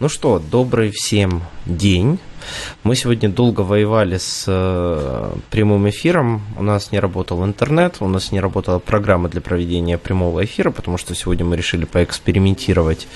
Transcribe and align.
Ну 0.00 0.08
что, 0.08 0.38
добрый 0.38 0.90
всем 0.90 1.42
день. 1.66 2.18
Мы 2.84 2.96
сегодня 2.96 3.28
долго 3.28 3.60
воевали 3.60 4.16
с 4.16 4.46
э, 4.46 5.32
прямым 5.50 5.90
эфиром. 5.90 6.40
У 6.56 6.62
нас 6.62 6.90
не 6.90 6.98
работал 6.98 7.44
интернет, 7.44 7.96
у 8.00 8.08
нас 8.08 8.32
не 8.32 8.40
работала 8.40 8.78
программа 8.78 9.28
для 9.28 9.42
проведения 9.42 9.98
прямого 9.98 10.42
эфира, 10.42 10.70
потому 10.70 10.96
что 10.96 11.14
сегодня 11.14 11.44
мы 11.44 11.54
решили 11.54 11.84
поэкспериментировать 11.84 13.08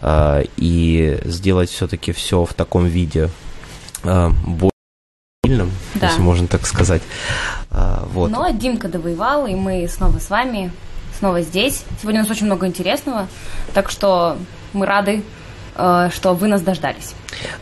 э, 0.00 0.44
и 0.56 1.18
сделать 1.24 1.68
все-таки 1.68 2.12
все 2.12 2.46
в 2.46 2.54
таком 2.54 2.86
виде 2.86 3.28
э, 4.02 4.30
более 4.46 4.70
сильным, 5.44 5.70
да. 5.96 6.06
если 6.06 6.22
можно 6.22 6.48
так 6.48 6.66
сказать. 6.66 7.02
Э, 7.70 8.06
вот. 8.10 8.30
Но 8.30 8.48
Димка 8.52 8.88
довоевал, 8.88 9.46
и 9.46 9.54
мы 9.54 9.86
снова 9.86 10.18
с 10.18 10.30
вами, 10.30 10.72
снова 11.18 11.42
здесь. 11.42 11.84
Сегодня 12.00 12.20
у 12.20 12.22
нас 12.22 12.30
очень 12.30 12.46
много 12.46 12.66
интересного, 12.66 13.28
так 13.74 13.90
что 13.90 14.38
мы 14.72 14.86
рады 14.86 15.22
что 15.76 16.34
вы 16.34 16.48
нас 16.48 16.62
дождались. 16.62 17.14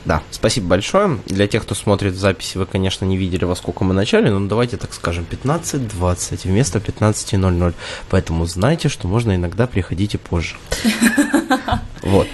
Да, 0.04 0.22
спасибо 0.30 0.68
большое. 0.68 1.18
Для 1.26 1.46
тех, 1.46 1.62
кто 1.62 1.74
смотрит 1.74 2.14
записи, 2.14 2.58
вы, 2.58 2.66
конечно, 2.66 3.04
не 3.04 3.16
видели, 3.16 3.44
во 3.44 3.56
сколько 3.56 3.84
мы 3.84 3.94
начали, 3.94 4.28
но 4.28 4.46
давайте 4.46 4.76
так 4.76 4.94
скажем, 4.94 5.26
15.20 5.30 6.40
вместо 6.44 6.78
15.00. 6.78 7.74
Поэтому 8.10 8.46
знайте, 8.46 8.88
что 8.88 9.08
можно 9.08 9.34
иногда 9.34 9.66
приходить 9.66 10.14
и 10.14 10.18
позже. 10.18 10.56
Вот. 12.02 12.28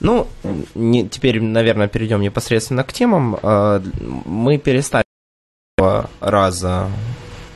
Ну, 0.00 0.28
не, 0.74 1.08
теперь, 1.08 1.40
наверное, 1.40 1.88
перейдем 1.88 2.20
непосредственно 2.20 2.84
к 2.84 2.92
темам. 2.92 3.38
Э, 3.42 3.80
мы 4.26 4.58
переставили 4.58 5.04
раза 6.20 6.90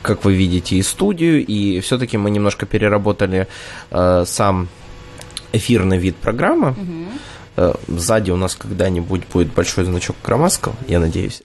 как 0.03 0.25
вы 0.25 0.35
видите, 0.35 0.77
и 0.77 0.83
студию, 0.83 1.45
и 1.45 1.81
все-таки 1.81 2.17
мы 2.17 2.31
немножко 2.31 2.65
переработали 2.65 3.47
э, 3.91 4.25
сам 4.27 4.69
эфирный 5.53 5.99
вид 5.99 6.17
программы. 6.17 6.71
Угу. 6.71 7.08
Э, 7.61 7.75
сзади 7.89 8.31
у 8.31 8.37
нас 8.37 8.55
когда-нибудь 8.55 9.23
будет 9.33 9.53
большой 9.53 9.85
значок 9.85 10.15
Крамаскова, 10.23 10.77
я 10.87 11.01
надеюсь. 11.01 11.43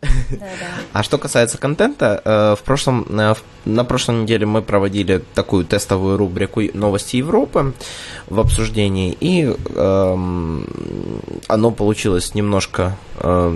А 0.93 1.01
что 1.01 1.17
касается 1.17 1.57
контента, 1.57 2.21
э, 2.23 2.55
в 2.55 2.63
прошлом, 2.63 3.07
э, 3.09 3.33
на 3.65 3.83
прошлой 3.83 4.21
неделе 4.21 4.45
мы 4.45 4.61
проводили 4.61 5.23
такую 5.33 5.65
тестовую 5.65 6.17
рубрику 6.17 6.61
«Новости 6.75 7.15
Европы» 7.15 7.73
в 8.27 8.39
обсуждении, 8.39 9.17
и 9.19 9.55
эм, 9.75 10.67
оно 11.47 11.71
получилось 11.71 12.35
немножко 12.35 12.97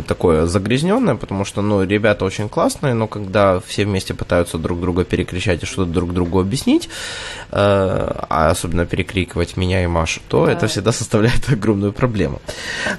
такое 0.08 0.46
загрязненное, 0.46 1.16
потому 1.16 1.44
что, 1.44 1.62
ну, 1.62 1.84
ребята 1.84 2.24
очень 2.24 2.48
классные, 2.48 2.94
но 2.94 3.08
когда 3.08 3.60
все 3.60 3.86
вместе 3.86 4.14
пытаются 4.14 4.58
друг 4.58 4.80
друга 4.80 5.04
перекричать 5.04 5.64
и 5.64 5.66
что-то 5.66 5.92
друг 5.92 6.14
другу 6.14 6.40
объяснить, 6.40 6.90
а 7.52 8.50
особенно 8.52 8.86
перекрикивать 8.86 9.58
меня 9.58 9.84
и 9.84 9.88
Машу, 9.88 10.22
то 10.30 10.46
да. 10.46 10.54
это 10.54 10.68
всегда 10.68 10.92
составляет 10.92 11.50
огромную 11.52 11.92
проблему. 11.92 12.40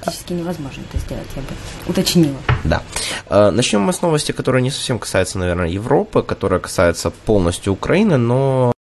Практически 0.01 0.33
невозможно 0.33 0.81
это 0.91 0.99
сделать, 0.99 1.27
я 1.35 1.41
бы 1.41 1.47
уточнила. 1.87 2.37
Да. 2.63 2.81
Э, 3.29 3.51
начнем 3.51 3.81
мы 3.81 3.93
с 3.93 4.01
новости, 4.01 4.31
которая 4.31 4.61
не 4.61 4.71
совсем 4.71 4.99
касается, 4.99 5.39
наверное, 5.39 5.69
Европы, 5.69 6.23
которая 6.23 6.59
касается 6.59 7.11
полностью 7.25 7.73
Украины, 7.73 8.17
но 8.17 8.73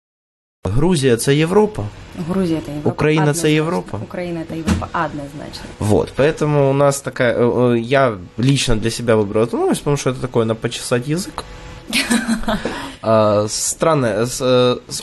Грузія 0.64 1.16
це 1.16 1.34
Європа. 1.34 1.84
Грузия 2.28 2.58
это 2.58 2.70
Европа. 2.70 2.90
Украина 2.90 3.30
это 3.30 3.48
Европа. 3.48 3.98
Украина 4.02 4.40
это 4.40 4.54
Европа 4.54 4.88
однозначно. 4.92 5.64
Вот, 5.78 6.12
поэтому 6.16 6.70
у 6.70 6.72
нас 6.72 7.00
такая... 7.00 7.34
Э, 7.34 7.74
э, 7.74 7.78
я 7.78 8.18
лично 8.38 8.76
для 8.76 8.90
себя 8.90 9.16
выбрал 9.16 9.44
эту 9.44 9.56
новость, 9.56 9.80
потому 9.80 9.96
что 9.96 10.10
это 10.10 10.20
такое 10.20 10.44
на 10.44 10.54
почесать 10.54 11.08
язык. 11.08 11.44
Странное, 13.48 14.26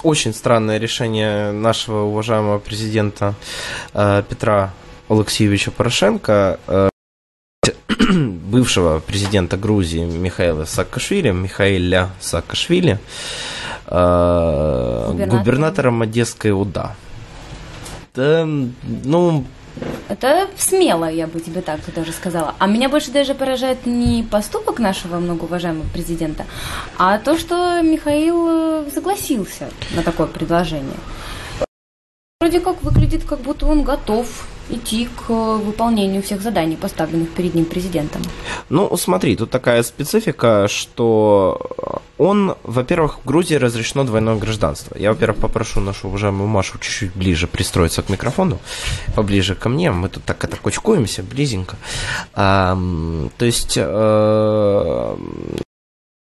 очень 0.04 0.34
странное 0.34 0.78
решение 0.78 1.52
нашего 1.52 2.04
уважаемого 2.04 2.60
президента 2.60 3.34
Петра 3.94 4.74
Алексеевича 5.10 5.72
Порошенко, 5.72 6.60
бывшего 8.10 9.00
президента 9.00 9.58
Грузии 9.58 10.06
Михаила 10.06 10.66
Саакашвили, 10.66 11.32
Михаиля 11.32 12.10
Саакашвили, 12.20 13.00
губернатором, 13.86 15.30
губернатором 15.30 16.02
Одесской 16.02 16.52
УДА. 16.52 16.96
Да, 18.14 18.46
ну, 18.46 19.46
это 20.08 20.48
смело, 20.58 21.10
я 21.10 21.28
бы 21.28 21.40
тебе 21.40 21.62
так 21.62 21.80
даже 21.94 22.12
сказала. 22.12 22.56
А 22.60 22.68
меня 22.68 22.90
больше 22.90 23.12
даже 23.12 23.34
поражает 23.34 23.86
не 23.86 24.24
поступок 24.24 24.80
нашего 24.80 25.20
многоуважаемого 25.20 25.88
президента, 25.90 26.46
а 26.98 27.18
то, 27.18 27.38
что 27.38 27.82
Михаил 27.82 28.48
э, 28.48 28.90
согласился 28.94 29.70
на 29.96 30.04
такое 30.04 30.28
предложение. 30.28 30.98
Вроде 32.40 32.60
как 32.60 32.84
выглядит, 32.84 33.24
как 33.26 33.40
будто 33.40 33.66
он 33.66 33.84
готов 33.84 34.48
идти 34.70 35.08
к 35.28 35.30
выполнению 35.30 36.22
всех 36.22 36.42
заданий, 36.42 36.76
поставленных 36.76 37.30
перед 37.30 37.56
ним 37.56 37.66
президентом. 37.66 38.22
Ну, 38.70 38.96
смотри, 38.98 39.36
тут 39.36 39.50
такая 39.50 39.84
специфика, 39.84 40.68
что 40.68 41.60
он, 42.18 42.56
во-первых, 42.64 43.20
в 43.20 43.28
Грузии 43.28 43.56
разрешено 43.56 44.04
двойное 44.04 44.36
гражданство. 44.36 44.98
Я, 44.98 45.12
во-первых, 45.12 45.40
попрошу 45.40 45.82
нашу 45.82 46.08
уважаемую 46.08 46.48
Машу 46.48 46.80
чуть-чуть 46.80 47.16
ближе 47.16 47.48
пристроиться 47.48 48.02
к 48.02 48.10
микрофону, 48.10 48.60
поближе 49.16 49.56
ко 49.56 49.70
мне. 49.70 49.92
Мы 49.92 50.10
тут 50.10 50.24
так 50.24 50.44
это 50.44 50.56
кучкуемся, 50.58 51.24
близенько. 51.24 51.76
А, 52.34 52.78
то 53.38 53.46
есть 53.46 53.74
э, 53.76 55.16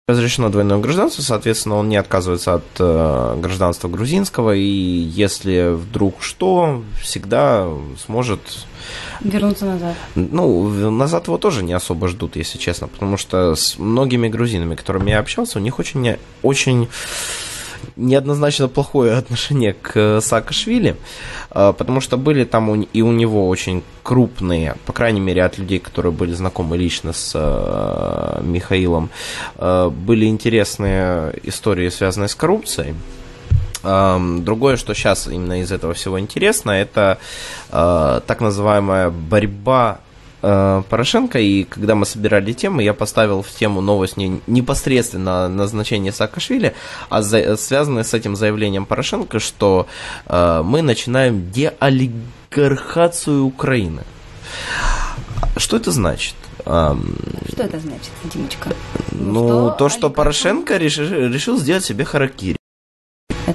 разрешено 0.05 0.49
двойное 0.49 0.79
гражданство, 0.79 1.21
соответственно, 1.21 1.75
он 1.75 1.87
не 1.87 1.95
отказывается 1.95 2.55
от 2.55 2.65
э, 2.77 3.37
гражданства 3.39 3.87
грузинского, 3.87 4.53
и 4.53 4.61
если 4.61 5.73
вдруг 5.73 6.21
что, 6.21 6.83
всегда 7.01 7.69
сможет... 8.05 8.41
Вернуться 9.21 9.63
назад. 9.63 9.95
Ну, 10.15 10.91
назад 10.91 11.27
его 11.27 11.37
тоже 11.37 11.63
не 11.63 11.71
особо 11.71 12.09
ждут, 12.09 12.35
если 12.35 12.57
честно, 12.57 12.89
потому 12.89 13.15
что 13.15 13.55
с 13.55 13.77
многими 13.77 14.27
грузинами, 14.27 14.75
которыми 14.75 15.11
я 15.11 15.19
общался, 15.19 15.59
у 15.59 15.61
них 15.61 15.79
очень, 15.79 16.17
очень 16.41 16.89
неоднозначно 17.95 18.67
плохое 18.67 19.13
отношение 19.13 19.73
к 19.73 20.21
Саакашвили, 20.21 20.95
а, 21.49 21.73
потому 21.73 22.01
что 22.01 22.17
были 22.17 22.43
там 22.43 22.81
и 22.81 23.01
у 23.01 23.11
него 23.11 23.47
очень 23.47 23.83
крупные, 24.03 24.75
по 24.85 24.93
крайней 24.93 25.19
мере, 25.19 25.43
от 25.43 25.57
людей, 25.57 25.79
которые 25.79 26.11
были 26.11 26.33
знакомы 26.33 26.77
лично 26.77 27.13
с 27.13 27.31
а, 27.35 28.41
Михаилом, 28.41 29.09
были 29.57 30.25
интересные 30.25 31.33
истории, 31.43 31.89
связанные 31.89 32.27
с 32.27 32.35
коррупцией. 32.35 32.95
Другое, 33.83 34.77
что 34.77 34.93
сейчас 34.93 35.27
именно 35.27 35.61
из 35.61 35.71
этого 35.71 35.93
всего 35.93 36.19
интересно, 36.19 36.71
это 36.71 37.17
так 37.69 38.39
называемая 38.39 39.09
борьба 39.09 39.99
Э, 39.99 40.12
Порошенко, 40.43 41.39
и 41.39 41.63
когда 41.63 41.95
мы 41.95 42.05
собирали 42.05 42.51
темы, 42.51 42.83
я 42.83 42.93
поставил 42.93 43.41
в 43.41 43.49
тему 43.49 43.79
новость 43.81 44.17
не 44.17 44.41
непосредственно 44.45 45.47
назначение 45.47 46.11
Саакашвили, 46.11 46.73
а 47.09 47.21
за, 47.21 47.55
связанное 47.55 48.03
с 48.03 48.13
этим 48.13 48.35
заявлением 48.35 48.85
Порошенко, 48.85 49.39
что 49.39 49.87
э, 50.25 50.61
мы 50.65 50.81
начинаем 50.81 51.49
деолигархацию 51.51 53.45
Украины. 53.45 54.03
Что 55.55 55.77
это 55.77 55.91
значит? 55.91 56.35
Что 56.65 56.97
это 57.57 57.79
значит, 57.79 58.11
Димочка? 58.33 58.69
Ну, 59.11 59.47
что 59.47 59.75
то, 59.77 59.89
что 59.89 60.09
Порошенко 60.09 60.77
решил, 60.77 61.05
решил 61.05 61.57
сделать 61.57 61.85
себе 61.85 62.05
харакири. 62.05 62.57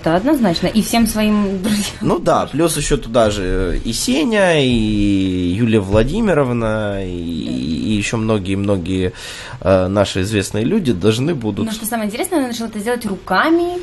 Это 0.01 0.15
однозначно. 0.15 0.69
И 0.69 0.83
всем 0.83 1.07
своим 1.07 1.63
друзьям. 1.63 1.97
Ну 2.01 2.19
да, 2.19 2.47
плюс 2.47 2.77
еще 2.77 2.97
туда 2.97 3.31
же 3.31 3.81
и 3.85 3.93
Сеня, 3.93 4.65
и 4.65 5.55
Юлия 5.59 5.81
Владимировна, 5.81 7.05
и, 7.05 7.11
и 7.11 7.93
еще 7.93 8.17
многие-многие 8.17 9.13
э, 9.61 9.89
наши 9.89 10.23
известные 10.23 10.65
люди 10.65 10.93
должны 10.93 11.35
будут... 11.35 11.67
Но 11.67 11.73
что 11.73 11.87
самое 11.87 12.09
интересное, 12.09 12.39
она 12.39 12.49
начала 12.49 12.69
это 12.69 12.79
делать 12.79 13.05
руками 13.07 13.79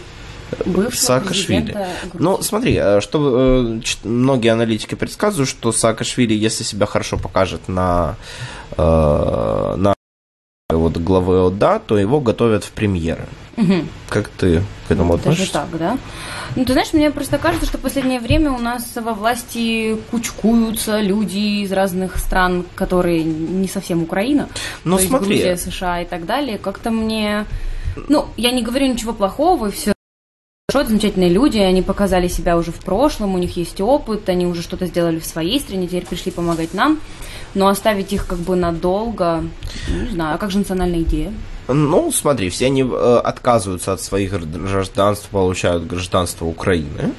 Саакашвили. 0.93 1.75
Ну, 2.13 2.41
смотри, 2.41 2.77
э, 2.79 3.01
что 3.01 3.79
э, 3.81 4.07
многие 4.07 4.49
аналитики 4.49 4.95
предсказывают, 4.95 5.49
что 5.49 5.71
Саакашвили, 5.71 6.33
если 6.33 6.63
себя 6.63 6.85
хорошо 6.85 7.17
покажет 7.17 7.67
на, 7.67 8.15
э, 8.77 9.75
на 9.77 9.95
вот 10.69 10.97
главы 10.97 11.47
ОДА, 11.47 11.79
то 11.79 11.97
его 11.97 12.21
готовят 12.21 12.63
в 12.63 12.71
премьеры. 12.71 13.25
Угу. 13.57 13.73
Как 14.09 14.27
ты 14.29 14.61
к 14.87 14.91
этому 14.91 15.13
ну, 15.13 15.15
относишься? 15.15 15.53
Даже 15.53 15.69
так, 15.69 15.79
да? 15.79 15.97
Ну, 16.55 16.65
ты 16.65 16.73
знаешь, 16.73 16.93
мне 16.93 17.09
просто 17.11 17.37
кажется, 17.37 17.65
что 17.65 17.77
в 17.77 17.81
последнее 17.81 18.19
время 18.19 18.51
у 18.51 18.59
нас 18.59 18.95
во 18.95 19.13
власти 19.13 19.97
кучкуются 20.11 20.99
люди 20.99 21.63
из 21.63 21.71
разных 21.71 22.17
стран, 22.17 22.65
которые 22.75 23.23
не 23.23 23.67
совсем 23.67 24.03
Украина. 24.03 24.49
Ну, 24.83 24.97
смотри. 24.99 25.27
Грузия, 25.27 25.57
США 25.57 26.01
и 26.01 26.05
так 26.05 26.25
далее. 26.25 26.57
Как-то 26.57 26.91
мне... 26.91 27.45
Ну, 28.09 28.25
я 28.35 28.51
не 28.51 28.61
говорю 28.61 28.87
ничего 28.87 29.13
плохого, 29.13 29.71
все 29.71 29.95
хорошо, 30.75 30.89
замечательные 30.89 31.29
люди, 31.29 31.57
они 31.59 31.81
показали 31.81 32.27
себя 32.27 32.57
уже 32.57 32.71
в 32.73 32.79
прошлом, 32.79 33.33
у 33.33 33.37
них 33.37 33.55
есть 33.55 33.79
опыт, 33.79 34.27
они 34.27 34.45
уже 34.45 34.61
что-то 34.61 34.87
сделали 34.87 35.19
в 35.19 35.25
своей 35.25 35.59
стране, 35.61 35.87
теперь 35.87 36.05
пришли 36.05 36.31
помогать 36.31 36.73
нам. 36.73 36.99
Но 37.53 37.67
оставить 37.67 38.11
их 38.11 38.27
как 38.27 38.39
бы 38.39 38.57
надолго, 38.57 39.45
не 39.87 40.09
знаю, 40.09 40.35
а 40.35 40.37
как 40.37 40.51
же 40.51 40.57
национальная 40.57 41.03
идея? 41.03 41.31
Ну, 41.67 42.11
смотри, 42.11 42.49
все 42.49 42.67
они 42.67 42.83
э, 42.83 43.21
отказываются 43.23 43.93
от 43.93 44.01
своих 44.01 44.31
гражданств, 44.31 45.29
получают 45.29 45.87
гражданство 45.87 46.45
Украины. 46.45 47.13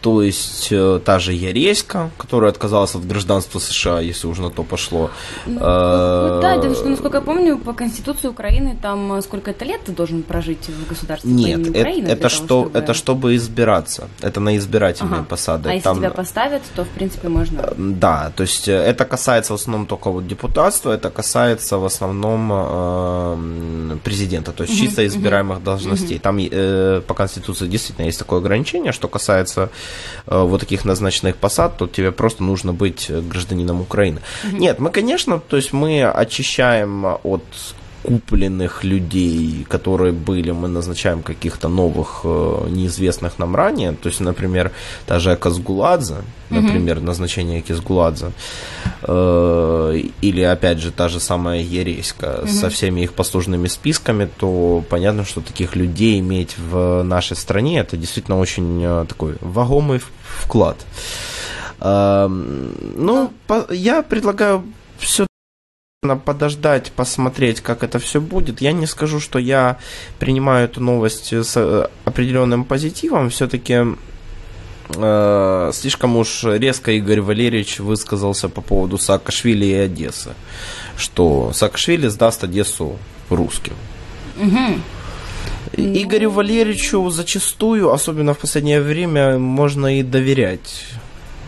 То 0.00 0.22
есть 0.22 0.68
э, 0.70 1.00
та 1.04 1.18
же 1.18 1.32
Яреська, 1.32 2.10
которая 2.16 2.50
отказалась 2.50 2.94
от 2.94 3.04
гражданства 3.04 3.58
США, 3.58 4.00
если 4.00 4.28
уже 4.28 4.42
на 4.42 4.50
то 4.50 4.62
пошло. 4.62 5.10
Ну, 5.46 5.60
э, 5.60 6.40
да, 6.42 6.54
потому 6.56 6.74
что, 6.74 6.88
насколько 6.88 7.16
я 7.16 7.22
помню, 7.22 7.58
по 7.58 7.72
Конституции 7.72 8.28
Украины 8.28 8.76
там 8.80 9.12
э, 9.12 9.22
сколько 9.22 9.50
это 9.50 9.64
лет 9.64 9.80
ты 9.84 9.92
должен 9.92 10.22
прожить 10.22 10.68
в 10.68 10.88
государстве 10.88 11.30
Нет, 11.30 11.68
Украины? 11.68 12.06
Это, 12.08 12.28
что, 12.28 12.46
того, 12.46 12.64
чтобы... 12.64 12.78
это 12.78 12.94
чтобы 12.94 13.36
избираться, 13.36 14.08
это 14.22 14.40
на 14.40 14.56
избирательные 14.56 15.20
ага. 15.20 15.24
посады. 15.28 15.70
А 15.70 15.72
если 15.72 15.84
там... 15.84 15.98
тебя 15.98 16.10
поставят, 16.10 16.62
то, 16.76 16.84
в 16.84 16.88
принципе, 16.88 17.28
можно... 17.28 17.72
Да, 17.76 18.32
то 18.36 18.42
есть 18.42 18.68
это 18.68 19.04
касается 19.04 19.52
в 19.52 19.56
основном 19.56 19.86
только 19.86 20.10
вот 20.10 20.26
депутатства, 20.28 20.92
это 20.92 21.10
касается 21.10 21.78
в 21.78 21.84
основном 21.84 22.50
э, 22.52 23.96
президента, 24.04 24.52
то 24.52 24.62
есть 24.62 24.74
угу, 24.74 24.86
чисто 24.86 25.06
избираемых 25.06 25.58
угу, 25.58 25.64
должностей. 25.64 26.16
Угу. 26.16 26.22
Там 26.22 26.38
э, 26.38 27.02
по 27.06 27.14
Конституции 27.14 27.66
действительно 27.66 28.06
есть 28.06 28.18
такое 28.18 28.38
ограничение, 28.38 28.92
что 28.92 29.08
касается 29.08 29.70
вот 30.26 30.60
таких 30.60 30.84
назначенных 30.84 31.36
посад, 31.36 31.76
то 31.78 31.86
тебе 31.86 32.12
просто 32.12 32.42
нужно 32.42 32.72
быть 32.72 33.10
гражданином 33.10 33.80
Украины. 33.80 34.20
Угу. 34.44 34.56
Нет, 34.56 34.78
мы, 34.78 34.90
конечно, 34.90 35.38
то 35.38 35.56
есть 35.56 35.72
мы 35.72 36.04
очищаем 36.04 37.06
от 37.22 37.44
купленных 38.02 38.84
людей, 38.84 39.66
которые 39.68 40.12
были, 40.12 40.52
мы 40.52 40.68
назначаем 40.68 41.22
каких-то 41.22 41.68
новых, 41.68 42.20
э, 42.24 42.68
неизвестных 42.70 43.38
нам 43.38 43.56
ранее. 43.56 43.92
То 43.92 44.08
есть, 44.08 44.20
например, 44.20 44.70
та 45.06 45.18
же 45.18 45.36
Казгуладзе, 45.36 46.16
например, 46.50 46.98
mm-hmm. 46.98 47.04
назначение 47.04 47.60
Кизгуладзе, 47.60 48.32
э, 49.02 50.02
или, 50.22 50.42
опять 50.42 50.78
же, 50.78 50.90
та 50.90 51.08
же 51.08 51.20
самая 51.20 51.60
Ереська 51.60 52.26
mm-hmm. 52.26 52.48
со 52.48 52.68
всеми 52.68 53.02
их 53.02 53.12
послужными 53.12 53.68
списками, 53.68 54.28
то 54.36 54.84
понятно, 54.88 55.24
что 55.24 55.40
таких 55.40 55.76
людей 55.76 56.20
иметь 56.20 56.56
в 56.58 57.02
нашей 57.02 57.36
стране, 57.36 57.80
это 57.80 57.96
действительно 57.96 58.38
очень 58.38 58.82
э, 58.84 59.06
такой 59.08 59.36
вагомый 59.40 60.00
вклад. 60.42 60.76
Э, 61.80 62.28
ну, 62.28 63.32
по, 63.46 63.66
я 63.72 64.02
предлагаю 64.02 64.62
все 64.98 65.26
подождать, 66.00 66.92
посмотреть, 66.92 67.60
как 67.60 67.82
это 67.82 67.98
все 67.98 68.20
будет. 68.20 68.60
Я 68.60 68.70
не 68.70 68.86
скажу, 68.86 69.18
что 69.18 69.40
я 69.40 69.78
принимаю 70.20 70.66
эту 70.66 70.80
новость 70.80 71.32
с 71.32 71.56
э, 71.56 71.88
определенным 72.04 72.64
позитивом. 72.64 73.30
Все-таки 73.30 73.80
э, 74.94 75.70
слишком 75.74 76.16
уж 76.16 76.44
резко 76.44 76.92
Игорь 76.92 77.20
Валерьевич 77.20 77.80
высказался 77.80 78.48
по 78.48 78.60
поводу 78.60 78.96
Саакашвили 78.96 79.66
и 79.66 79.74
Одессы, 79.74 80.34
что 80.96 81.50
Саакашвили 81.52 82.06
сдаст 82.06 82.44
Одессу 82.44 82.96
русским. 83.28 83.74
Угу. 84.40 84.80
Игорю 85.72 86.30
Валерьевичу 86.30 87.10
зачастую, 87.10 87.92
особенно 87.92 88.34
в 88.34 88.38
последнее 88.38 88.80
время, 88.80 89.36
можно 89.36 89.98
и 89.98 90.04
доверять. 90.04 90.84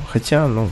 Хотя, 0.09 0.49
ну, 0.49 0.71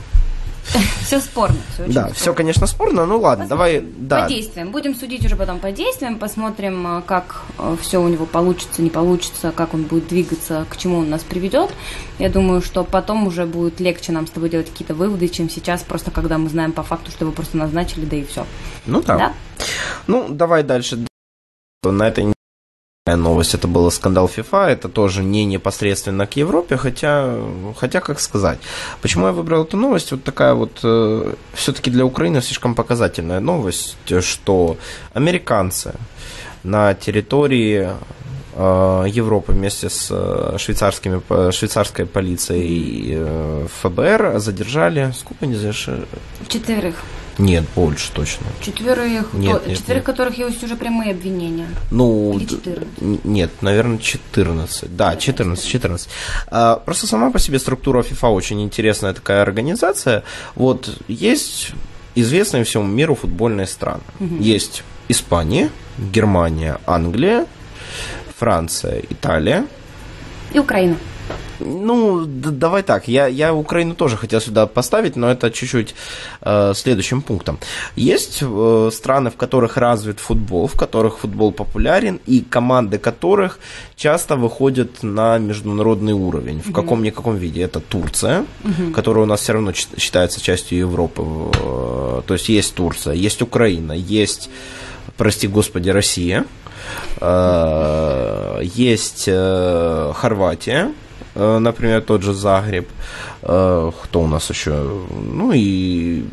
все 1.01 1.19
спорно. 1.19 1.57
Все 1.73 1.85
да, 1.87 1.91
спорно. 1.91 2.13
все, 2.13 2.33
конечно, 2.33 2.67
спорно. 2.67 3.05
Ну 3.05 3.19
ладно, 3.19 3.45
посмотрим. 3.45 3.49
давай. 3.49 3.81
Да. 3.97 4.23
По 4.23 4.29
действиям. 4.29 4.71
Будем 4.71 4.95
судить 4.95 5.25
уже 5.25 5.35
потом 5.35 5.59
по 5.59 5.71
действиям, 5.71 6.17
посмотрим, 6.17 6.99
э, 6.99 7.01
как 7.05 7.41
э, 7.57 7.75
все 7.81 8.01
у 8.01 8.07
него 8.07 8.25
получится, 8.25 8.81
не 8.81 8.89
получится, 8.89 9.51
как 9.51 9.73
он 9.73 9.83
будет 9.83 10.07
двигаться, 10.07 10.65
к 10.69 10.77
чему 10.77 10.99
он 10.99 11.09
нас 11.09 11.23
приведет. 11.23 11.71
Я 12.19 12.29
думаю, 12.29 12.61
что 12.61 12.83
потом 12.83 13.27
уже 13.27 13.45
будет 13.45 13.79
легче 13.79 14.11
нам 14.11 14.27
с 14.27 14.31
тобой 14.31 14.49
делать 14.49 14.69
какие-то 14.69 14.93
выводы, 14.93 15.27
чем 15.27 15.49
сейчас, 15.49 15.81
просто 15.81 16.11
когда 16.11 16.37
мы 16.37 16.49
знаем 16.49 16.71
по 16.71 16.83
факту, 16.83 17.11
что 17.11 17.25
его 17.25 17.33
просто 17.33 17.57
назначили, 17.57 18.05
да 18.05 18.15
и 18.15 18.25
все. 18.25 18.45
Ну 18.85 19.01
да. 19.01 19.17
да? 19.17 19.33
Ну, 20.07 20.27
давай 20.29 20.63
дальше. 20.63 21.05
На 21.83 22.07
этой 22.07 22.33
новость, 23.15 23.55
это 23.55 23.67
был 23.67 23.91
скандал 23.91 24.29
FIFA, 24.37 24.67
это 24.67 24.89
тоже 24.89 25.23
не 25.23 25.45
непосредственно 25.45 26.27
к 26.27 26.35
Европе, 26.37 26.77
хотя, 26.77 27.35
хотя 27.77 27.99
как 27.99 28.19
сказать. 28.19 28.59
Почему 29.01 29.27
я 29.27 29.31
выбрал 29.31 29.63
эту 29.63 29.77
новость? 29.77 30.11
Вот 30.11 30.23
такая 30.23 30.53
вот, 30.53 30.79
э, 30.83 31.33
все-таки 31.53 31.91
для 31.91 32.05
Украины 32.05 32.41
слишком 32.41 32.75
показательная 32.75 33.39
новость, 33.39 33.97
что 34.21 34.77
американцы 35.13 35.93
на 36.63 36.93
территории 36.93 37.89
э, 38.53 39.05
Европы 39.07 39.53
вместе 39.53 39.89
с 39.89 40.09
э, 40.11 40.57
швейцарскими, 40.57 41.51
швейцарской 41.51 42.05
полицией 42.05 42.67
и 42.67 43.13
э, 43.17 43.67
ФБР 43.81 44.39
задержали, 44.39 45.13
сколько 45.17 45.45
они 45.45 45.55
задержали? 45.55 46.05
Четверых. 46.47 46.95
Нет, 47.39 47.63
больше 47.73 48.11
точно. 48.11 48.45
Четверых, 48.61 49.33
нет, 49.33 49.63
то, 49.63 49.69
нет, 49.69 49.77
четверых 49.77 50.01
нет. 50.01 50.05
которых 50.05 50.37
есть 50.37 50.61
уже 50.61 50.75
прямые 50.75 51.11
обвинения. 51.11 51.67
Ну, 51.89 52.33
Или 52.37 52.45
14? 52.45 53.25
нет, 53.25 53.49
наверное, 53.61 53.97
14. 53.97 54.95
Да, 54.95 55.15
14, 55.15 55.65
14. 55.65 56.09
А, 56.47 56.75
просто 56.75 57.07
сама 57.07 57.31
по 57.31 57.39
себе 57.39 57.57
структура 57.59 58.01
FIFA 58.01 58.33
очень 58.33 58.61
интересная 58.61 59.13
такая 59.13 59.41
организация. 59.41 60.23
Вот 60.55 60.89
есть 61.07 61.71
известные 62.13 62.65
всему 62.65 62.83
миру 62.83 63.15
футбольные 63.15 63.67
страны. 63.67 64.03
Угу. 64.19 64.35
Есть 64.39 64.83
Испания, 65.07 65.69
Германия, 65.97 66.79
Англия, 66.85 67.45
Франция, 68.37 69.01
Италия. 69.09 69.65
И 70.53 70.59
Украина. 70.59 70.97
Ну, 71.59 72.25
давай 72.25 72.83
так. 72.83 73.07
Я, 73.07 73.27
я 73.27 73.53
Украину 73.53 73.95
тоже 73.95 74.17
хотел 74.17 74.41
сюда 74.41 74.65
поставить, 74.65 75.15
но 75.15 75.29
это 75.29 75.51
чуть-чуть 75.51 75.95
э, 76.41 76.73
следующим 76.75 77.21
пунктом. 77.21 77.59
Есть 77.95 78.39
э, 78.41 78.89
страны, 78.93 79.29
в 79.29 79.35
которых 79.35 79.77
развит 79.77 80.19
футбол, 80.19 80.67
в 80.67 80.75
которых 80.75 81.19
футбол 81.19 81.51
популярен, 81.51 82.19
и 82.27 82.41
команды 82.41 82.97
которых 82.97 83.59
часто 83.95 84.35
выходят 84.35 85.03
на 85.03 85.37
международный 85.37 86.13
уровень. 86.13 86.61
В 86.61 86.71
каком-никаком 86.71 87.37
виде. 87.37 87.61
Это 87.61 87.79
Турция, 87.79 88.45
mm 88.63 88.93
которая 88.93 89.23
у 89.23 89.27
нас 89.27 89.41
все 89.41 89.53
равно 89.53 89.73
считается 89.73 90.41
частью 90.41 90.79
Европы. 90.79 91.21
Э, 91.21 92.21
то 92.25 92.33
есть 92.33 92.49
есть 92.49 92.75
Турция, 92.75 93.13
есть 93.13 93.41
Украина, 93.41 93.93
есть, 93.93 94.49
прости 95.17 95.47
господи, 95.47 95.89
Россия. 95.89 96.45
Э, 97.21 98.61
есть 98.63 99.25
э, 99.27 100.13
Хорватия, 100.15 100.91
например, 101.39 102.01
тот 102.01 102.21
же 102.21 102.33
Загреб, 102.33 102.87
э, 103.41 103.91
кто 104.03 104.21
у 104.21 104.27
нас 104.27 104.49
еще, 104.49 105.05
ну 105.09 105.51
и, 105.53 106.23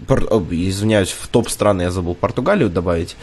извиняюсь, 0.51 1.11
в 1.11 1.29
топ 1.29 1.49
страны 1.49 1.83
я 1.83 1.91
забыл 1.91 2.15
Португалию 2.15 2.71
добавить, 2.71 3.17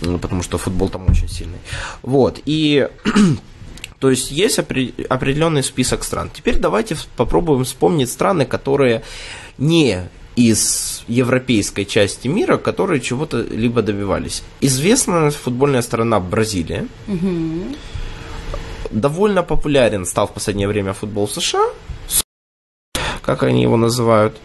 потому 0.00 0.42
что 0.42 0.58
футбол 0.58 0.88
там 0.88 1.06
очень 1.08 1.28
сильный. 1.28 1.58
Вот, 2.02 2.40
и 2.46 2.88
то 4.00 4.10
есть 4.10 4.30
есть 4.30 4.58
определенный 4.58 5.62
список 5.62 6.04
стран. 6.04 6.30
Теперь 6.32 6.58
давайте 6.58 6.96
попробуем 7.16 7.64
вспомнить 7.64 8.10
страны, 8.10 8.46
которые 8.46 9.02
не 9.58 10.08
из 10.36 11.02
европейской 11.08 11.84
части 11.84 12.28
мира, 12.28 12.58
которые 12.58 13.00
чего-то 13.00 13.42
либо 13.42 13.82
добивались. 13.82 14.44
Известная 14.60 15.30
футбольная 15.30 15.82
страна 15.82 16.20
Бразилия. 16.20 16.86
Угу 17.08 17.74
довольно 18.90 19.42
популярен 19.42 20.06
стал 20.06 20.26
в 20.26 20.32
последнее 20.32 20.68
время 20.68 20.92
футбол 20.92 21.28
США, 21.28 21.64
как 23.22 23.42
они 23.42 23.62
его 23.62 23.76
называют, 23.76 24.36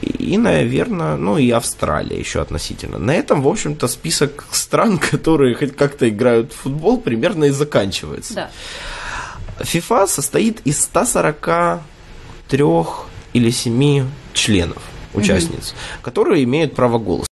и, 0.00 0.36
наверное, 0.36 1.16
ну 1.16 1.38
и 1.38 1.50
Австралия 1.50 2.18
еще 2.18 2.40
относительно. 2.40 2.98
На 2.98 3.14
этом, 3.14 3.42
в 3.42 3.48
общем-то, 3.48 3.86
список 3.88 4.44
стран, 4.50 4.98
которые 5.10 5.54
хоть 5.54 5.76
как-то 5.76 6.08
играют 6.08 6.52
в 6.52 6.56
футбол, 6.56 7.00
примерно 7.00 7.44
и 7.44 7.50
заканчивается. 7.50 8.34
Да. 8.34 8.50
FIFA 9.60 10.06
состоит 10.08 10.60
из 10.64 10.82
143 10.82 12.64
или 13.32 13.50
7 13.50 14.06
членов, 14.32 14.82
участниц, 15.14 15.70
угу. 15.70 15.76
которые 16.02 16.42
имеют 16.44 16.74
право 16.74 16.98
голоса. 16.98 17.26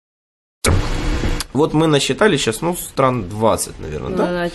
Вот 1.56 1.74
мы 1.74 1.86
насчитали 1.86 2.36
сейчас, 2.36 2.60
ну, 2.60 2.76
стран 2.76 3.28
20, 3.28 3.80
наверное, 3.80 4.16
да? 4.16 4.26
Да, 4.26 4.50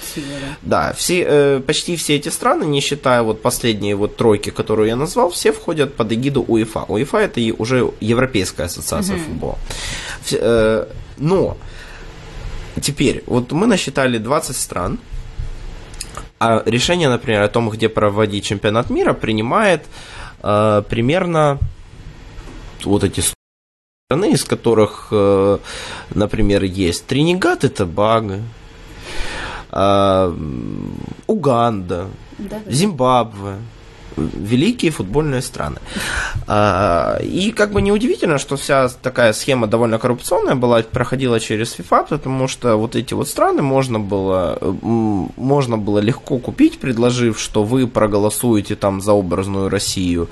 да 0.62 0.94
все, 0.94 1.26
э, 1.28 1.60
почти 1.60 1.96
все 1.96 2.16
эти 2.16 2.30
страны, 2.30 2.66
не 2.66 2.82
считая 2.82 3.24
вот 3.24 3.42
последние 3.42 3.96
вот 3.96 4.16
тройки, 4.16 4.52
которые 4.52 4.90
я 4.90 4.96
назвал, 4.96 5.30
все 5.30 5.52
входят 5.52 5.96
под 5.96 6.12
эгиду 6.12 6.42
УЕФА. 6.48 6.86
УЕФА 6.88 7.18
это 7.18 7.42
уже 7.58 7.92
Европейская 8.00 8.64
ассоциация 8.64 9.16
угу. 9.16 9.26
футбола. 9.26 9.58
Э, 10.32 10.86
но 11.18 11.58
теперь, 12.82 13.24
вот 13.28 13.52
мы 13.52 13.68
насчитали 13.68 14.18
20 14.18 14.56
стран, 14.56 15.00
а 16.40 16.64
решение, 16.66 17.10
например, 17.10 17.42
о 17.42 17.48
том, 17.48 17.70
где 17.70 17.90
проводить 17.90 18.46
чемпионат 18.46 18.90
мира, 18.90 19.14
принимает 19.14 19.86
э, 20.44 20.84
примерно 20.90 21.60
вот 22.84 23.04
эти 23.04 23.22
страны, 24.12 24.32
из 24.34 24.44
которых, 24.44 25.08
э, 25.12 25.58
например, 26.14 26.64
есть 26.64 27.06
Тринигад 27.06 27.64
и 27.64 27.70
Тобаго, 27.70 28.40
а, 29.72 30.36
Уганда, 31.28 32.08
да, 32.38 32.60
Зимбабве, 32.68 33.56
великие 34.18 34.92
футбольные 34.92 35.42
страны. 35.42 35.78
А, 36.48 37.20
и 37.22 37.52
как 37.52 37.72
бы 37.72 37.82
неудивительно, 37.82 38.38
что 38.38 38.58
вся 38.58 38.90
такая 38.90 39.34
схема 39.34 39.68
довольно 39.68 39.98
коррупционная 39.98 40.56
была, 40.56 40.84
проходила 40.84 41.40
через 41.40 41.80
FIFA, 41.80 42.08
потому 42.10 42.50
что 42.50 42.76
вот 42.76 42.96
эти 42.96 43.14
вот 43.14 43.30
страны 43.30 43.62
можно 43.62 44.00
было, 44.00 44.58
можно 45.38 45.78
было 45.78 46.00
легко 46.00 46.38
купить, 46.38 46.80
предложив, 46.80 47.40
что 47.40 47.64
вы 47.64 47.88
проголосуете 47.88 48.76
там 48.76 49.02
за 49.02 49.14
образную 49.14 49.70
Россию, 49.70 50.28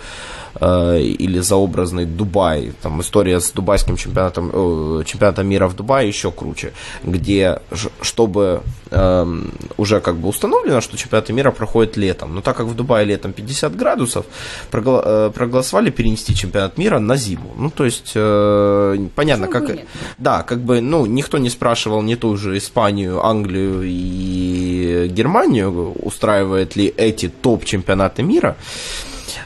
Э, 0.62 1.00
или 1.00 1.40
заобразный 1.40 2.06
Дубай, 2.06 2.74
там 2.82 3.00
история 3.00 3.40
с 3.40 3.52
дубайским 3.52 3.96
чемпионатом, 3.96 4.52
э, 4.54 5.04
чемпионатом 5.06 5.48
мира 5.48 5.68
в 5.68 5.76
Дубае 5.76 6.08
еще 6.08 6.32
круче, 6.32 6.74
где, 7.04 7.60
чтобы 8.02 8.62
э, 8.92 9.42
уже 9.78 10.02
как 10.02 10.18
бы 10.18 10.28
установлено, 10.28 10.82
что 10.82 10.98
чемпионаты 10.98 11.32
мира 11.32 11.52
проходят 11.52 11.96
летом, 11.96 12.36
но 12.36 12.42
так 12.42 12.58
как 12.58 12.66
в 12.66 12.76
Дубае 12.76 13.06
летом 13.06 13.32
50 13.32 13.76
градусов, 13.78 14.26
прогла- 14.70 15.04
э, 15.06 15.32
проголосовали 15.34 15.92
перенести 15.92 16.36
чемпионат 16.36 16.78
мира 16.78 17.00
на 17.00 17.16
зиму. 17.16 17.54
Ну, 17.58 17.70
то 17.70 17.86
есть, 17.86 18.12
э, 18.16 19.08
понятно, 19.16 19.48
Почему 19.48 19.68
как... 19.68 19.76
Нет? 19.78 19.88
Да, 20.18 20.44
как 20.44 20.60
бы, 20.60 20.82
ну, 20.82 21.06
никто 21.06 21.38
не 21.38 21.50
спрашивал 21.50 22.02
не 22.02 22.18
ту 22.18 22.36
же 22.36 22.58
Испанию, 22.58 23.26
Англию 23.26 23.84
и 23.86 25.08
Германию, 25.10 25.94
устраивает 26.04 26.76
ли 26.76 26.94
эти 26.98 27.30
топ-чемпионаты 27.30 28.24
мира. 28.24 28.58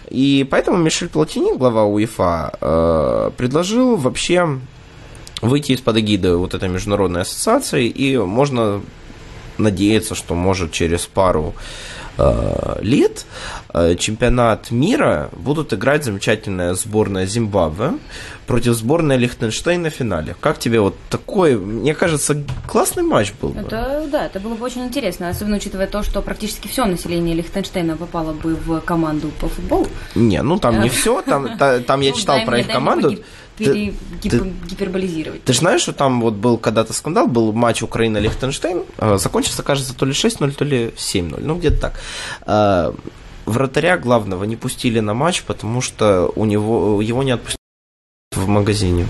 И 0.09 0.47
поэтому 0.49 0.77
Мишель 0.77 1.09
Платини, 1.09 1.55
глава 1.55 1.85
УЕФА, 1.85 2.57
э, 2.59 3.31
предложил 3.37 3.95
вообще 3.95 4.59
выйти 5.41 5.73
из-под 5.73 5.97
эгиды 5.97 6.35
вот 6.35 6.53
этой 6.53 6.69
международной 6.69 7.21
ассоциации, 7.21 7.87
и 7.87 8.17
можно 8.17 8.81
надеяться, 9.57 10.15
что 10.15 10.35
может 10.35 10.71
через 10.71 11.05
пару 11.05 11.53
лет 12.81 13.25
э, 13.73 13.95
чемпионат 13.95 14.71
мира 14.71 15.29
будут 15.33 15.73
играть 15.73 16.03
замечательная 16.03 16.75
сборная 16.75 17.25
Зимбабве 17.25 17.93
против 18.45 18.73
сборной 18.73 19.17
Лихтенштейна 19.17 19.89
в 19.89 19.93
финале. 19.93 20.35
Как 20.39 20.59
тебе 20.59 20.79
вот 20.79 20.95
такой, 21.09 21.55
мне 21.57 21.95
кажется, 21.95 22.43
классный 22.67 23.03
матч 23.03 23.33
был 23.41 23.49
бы. 23.49 23.61
Это, 23.61 24.07
да, 24.11 24.25
это 24.25 24.39
было 24.39 24.55
бы 24.55 24.65
очень 24.65 24.83
интересно, 24.85 25.29
особенно 25.29 25.57
учитывая 25.57 25.87
то, 25.87 26.03
что 26.03 26.21
практически 26.21 26.67
все 26.67 26.85
население 26.85 27.35
Лихтенштейна 27.35 27.97
попало 27.97 28.33
бы 28.33 28.55
в 28.55 28.81
команду 28.81 29.31
по 29.39 29.47
футболу. 29.47 29.87
Не, 30.15 30.41
ну 30.41 30.59
там 30.59 30.81
не 30.81 30.89
все, 30.89 31.21
там, 31.21 31.57
там 31.57 32.01
я 32.01 32.11
ну, 32.11 32.17
читал 32.17 32.41
про 32.45 32.59
их 32.59 32.67
команду 32.67 33.17
пере, 33.57 33.93
гипер, 34.21 34.45
гиперболизировать. 34.69 35.43
Ты 35.43 35.53
же 35.53 35.59
знаешь, 35.59 35.81
что 35.81 35.93
там 35.93 36.21
вот 36.21 36.33
был 36.33 36.57
когда-то 36.57 36.93
скандал, 36.93 37.27
был 37.27 37.53
матч 37.53 37.83
Украина-Лихтенштейн, 37.83 38.83
э, 38.97 39.17
закончился, 39.17 39.63
кажется, 39.63 39.93
то 39.93 40.05
ли 40.05 40.13
6-0, 40.13 40.51
то 40.51 40.65
ли 40.65 40.93
7-0, 40.97 41.39
ну 41.41 41.55
где-то 41.55 41.81
так. 41.81 41.99
Э, 42.45 42.93
вратаря 43.45 43.97
главного 43.97 44.43
не 44.43 44.55
пустили 44.55 44.99
на 44.99 45.13
матч, 45.13 45.43
потому 45.43 45.81
что 45.81 46.31
у 46.35 46.45
него 46.45 47.01
его 47.01 47.23
не 47.23 47.31
отпустили 47.31 47.57
в 48.35 48.47
магазине. 48.47 49.07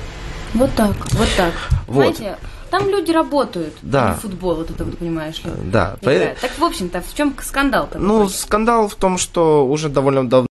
Вот 0.54 0.74
так, 0.76 0.96
вот 1.14 1.30
так. 1.36 1.54
Вот. 1.88 2.16
Знаете, 2.18 2.38
там 2.70 2.90
люди 2.90 3.12
работают, 3.12 3.74
да. 3.82 4.14
а 4.14 4.16
футбол, 4.16 4.56
вот 4.56 4.72
это 4.72 4.84
вот 4.84 4.98
понимаешь 4.98 5.44
ли. 5.44 5.52
Да. 5.66 5.96
Играют. 6.02 6.40
Так, 6.40 6.52
в 6.58 6.64
общем-то, 6.64 7.02
в 7.02 7.16
чем 7.16 7.36
скандал-то? 7.42 8.00
Ну, 8.00 8.28
скандал 8.30 8.88
в 8.88 8.96
том, 8.96 9.18
что 9.18 9.68
уже 9.68 9.90
довольно 9.90 10.28
давно 10.28 10.48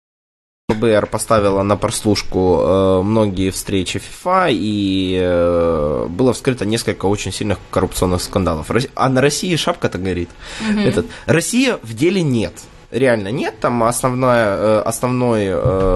ФБР 0.82 1.06
поставила 1.06 1.62
на 1.62 1.76
прослушку 1.76 2.60
э, 2.60 3.02
многие 3.02 3.50
встречи 3.50 3.98
ФИФА, 3.98 4.48
и 4.50 5.18
э, 5.22 6.06
было 6.08 6.32
вскрыто 6.32 6.64
несколько 6.64 7.06
очень 7.06 7.32
сильных 7.32 7.58
коррупционных 7.70 8.22
скандалов. 8.22 8.70
А 8.94 9.08
на 9.08 9.20
России 9.20 9.54
шапка-то 9.56 9.98
горит. 9.98 10.30
Mm-hmm. 10.60 10.88
Этот, 10.88 11.06
Россия 11.26 11.78
в 11.82 11.94
деле 11.94 12.22
нет. 12.22 12.52
Реально 12.90 13.28
нет. 13.28 13.54
Там 13.60 13.82
основная, 13.84 14.56
э, 14.56 14.82
основной 14.84 15.44
э, 15.48 15.94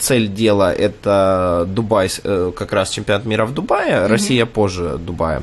цель 0.00 0.28
дела 0.28 0.72
это 0.72 1.64
Дубай, 1.68 2.10
э, 2.24 2.52
как 2.56 2.72
раз 2.72 2.90
чемпионат 2.90 3.24
мира 3.24 3.46
в 3.46 3.54
Дубае, 3.54 3.92
mm-hmm. 3.92 4.06
Россия 4.08 4.46
позже 4.46 4.98
Дубая. 4.98 5.42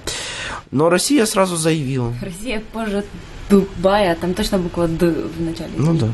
Но 0.71 0.89
Россия 0.89 1.25
сразу 1.25 1.55
заявила. 1.55 2.13
Россия 2.21 2.61
позже 2.73 3.05
Дубая, 3.49 4.15
там 4.15 4.33
точно 4.33 4.57
буква 4.57 4.87
Д 4.87 5.09
в 5.09 5.41
начале. 5.41 5.71
Ну 5.77 5.93
да. 5.93 6.07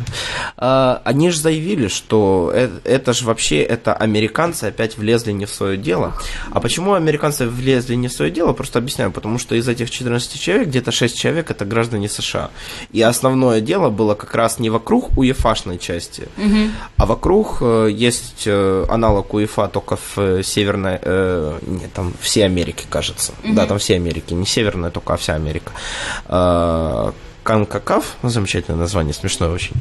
А, 0.57 1.01
они 1.03 1.31
же 1.31 1.39
заявили, 1.39 1.87
что 1.87 2.51
это, 2.53 2.79
это 2.83 3.13
же 3.13 3.25
вообще 3.25 3.61
это 3.61 3.93
американцы 3.93 4.65
опять 4.65 4.97
влезли 4.97 5.31
не 5.31 5.45
в 5.45 5.49
свое 5.49 5.77
дело. 5.77 6.13
А 6.51 6.59
почему 6.59 6.93
американцы 6.93 7.47
влезли 7.47 7.95
не 7.95 8.07
в 8.07 8.13
свое 8.13 8.29
дело? 8.29 8.53
Просто 8.53 8.79
объясняю. 8.79 9.11
Потому 9.11 9.39
что 9.39 9.55
из 9.55 9.67
этих 9.67 9.89
14 9.89 10.39
человек 10.39 10.67
где-то 10.67 10.91
6 10.91 11.17
человек 11.17 11.49
это 11.49 11.65
граждане 11.65 12.07
США. 12.07 12.51
И 12.91 13.01
основное 13.01 13.61
дело 13.61 13.89
было 13.89 14.13
как 14.13 14.35
раз 14.35 14.59
не 14.59 14.69
вокруг 14.69 15.17
УЕФАшной 15.17 15.79
части, 15.79 16.27
угу. 16.37 16.69
а 16.97 17.05
вокруг 17.05 17.57
э, 17.61 17.89
есть 17.91 18.43
э, 18.45 18.85
аналог 18.89 19.33
УЕФА 19.33 19.67
только 19.69 19.95
в 19.95 20.17
э, 20.17 20.43
Северной... 20.43 20.99
Э, 21.01 21.59
нет, 21.65 21.91
там 21.93 22.13
все 22.21 22.45
Америки, 22.45 22.85
кажется. 22.89 23.33
Угу. 23.43 23.53
Да, 23.53 23.65
там 23.65 23.79
все 23.79 23.95
Америки. 23.95 24.33
Не 24.33 24.45
Северная 24.45 24.91
только, 24.91 25.13
а 25.13 25.17
вся 25.17 25.33
Америка 25.33 25.71
Канкакав, 27.43 28.15
замечательное 28.23 28.79
название, 28.79 29.13
смешное 29.13 29.49
очень, 29.49 29.75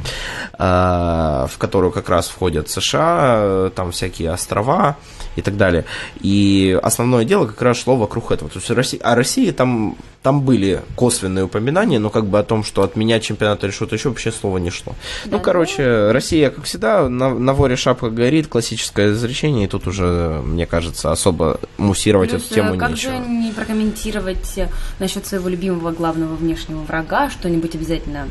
а, 0.59 1.47
в 1.51 1.59
которую 1.59 1.93
как 1.93 2.09
раз 2.09 2.29
входят 2.29 2.69
США, 2.69 3.71
там 3.75 3.93
всякие 3.93 4.31
острова 4.33 4.97
и 5.37 5.43
так 5.43 5.57
далее. 5.57 5.85
И 6.21 6.79
основное 6.83 7.25
дело 7.25 7.47
как 7.47 7.63
раз 7.63 7.79
шло 7.79 7.97
вокруг 7.97 8.33
этого. 8.33 8.51
То 8.51 8.59
есть 8.59 8.71
Россия, 8.71 9.01
а 9.03 9.15
России 9.15 9.51
там, 9.53 9.97
там 10.23 10.43
были 10.43 10.83
косвенные 10.97 11.45
упоминания, 11.45 11.99
но 11.99 12.09
как 12.11 12.27
бы 12.27 12.39
о 12.39 12.43
том, 12.43 12.65
что 12.65 12.83
отменять 12.83 13.23
чемпионат 13.23 13.65
или 13.65 13.71
что-то 13.71 13.97
еще, 13.97 14.09
вообще 14.09 14.33
слова 14.33 14.59
не 14.59 14.71
шло. 14.71 14.95
Да, 15.25 15.37
ну, 15.37 15.41
короче, 15.41 15.85
да. 15.85 16.13
Россия, 16.13 16.51
как 16.51 16.65
всегда, 16.65 17.09
на, 17.09 17.31
на 17.31 17.53
воре 17.53 17.77
шапка 17.77 18.09
горит, 18.09 18.47
классическое 18.47 19.13
изречение, 19.13 19.65
и 19.65 19.69
тут 19.69 19.87
уже, 19.87 20.41
мне 20.45 20.67
кажется, 20.67 21.13
особо 21.13 21.61
муссировать 21.77 22.31
Плюс, 22.31 22.47
эту 22.47 22.55
тему 22.55 22.79
как 22.79 22.91
нечего. 22.91 23.13
Как 23.13 23.25
же 23.25 23.29
не 23.31 23.53
прокомментировать 23.53 24.61
насчет 24.99 25.27
своего 25.27 25.49
любимого 25.49 25.91
главного 25.91 26.35
внешнего 26.35 26.81
врага, 26.81 27.29
что 27.31 27.43
что-нибудь 27.43 27.75
обязательно. 27.75 28.29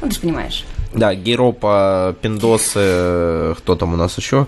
Ну, 0.00 0.08
ты 0.08 0.14
же 0.14 0.20
понимаешь. 0.20 0.64
Да, 0.94 1.14
Геропа, 1.14 2.14
Пиндосы, 2.22 3.54
кто 3.58 3.74
там 3.74 3.94
у 3.94 3.96
нас 3.96 4.16
еще 4.18 4.46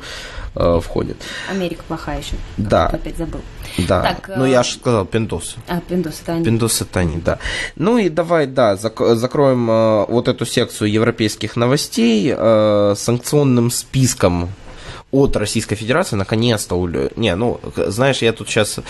э, 0.54 0.80
входит. 0.80 1.16
Америка 1.50 1.82
плохая 1.88 2.20
еще. 2.20 2.36
Да. 2.56 2.86
Опять 2.86 3.16
забыл. 3.16 3.40
Да. 3.78 4.02
Так, 4.02 4.30
ну, 4.36 4.46
я 4.46 4.62
же 4.62 4.74
сказал 4.74 5.04
Пиндосы. 5.04 5.56
А, 5.68 5.80
Пиндосы, 5.80 6.22
это 6.22 6.32
они. 6.32 6.44
Пиндосы, 6.44 6.84
это 6.84 7.00
они, 7.00 7.16
да. 7.18 7.38
Ну 7.76 7.98
и 7.98 8.08
давай, 8.08 8.46
да, 8.46 8.74
зак- 8.74 9.14
закроем 9.16 9.68
э, 9.70 10.06
вот 10.08 10.28
эту 10.28 10.46
секцию 10.46 10.92
европейских 10.92 11.56
новостей 11.56 12.32
э, 12.36 12.94
санкционным 12.96 13.70
списком 13.70 14.50
от 15.10 15.36
Российской 15.36 15.76
Федерации, 15.76 16.16
наконец-то, 16.16 16.76
не, 17.16 17.34
ну, 17.36 17.60
знаешь, 17.76 18.22
я 18.22 18.32
тут 18.32 18.48
сейчас 18.48 18.80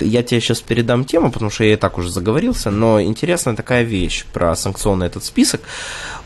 я 0.00 0.24
тебе 0.24 0.40
сейчас 0.40 0.60
передам 0.60 1.04
тему, 1.04 1.30
потому 1.30 1.52
что 1.52 1.62
я 1.62 1.74
и 1.74 1.76
так 1.76 1.98
уже 1.98 2.10
заговорился, 2.10 2.70
но 2.70 3.00
интересная 3.00 3.54
такая 3.54 3.84
вещь 3.84 4.24
про 4.32 4.56
санкционный 4.56 5.06
этот 5.06 5.22
список. 5.22 5.60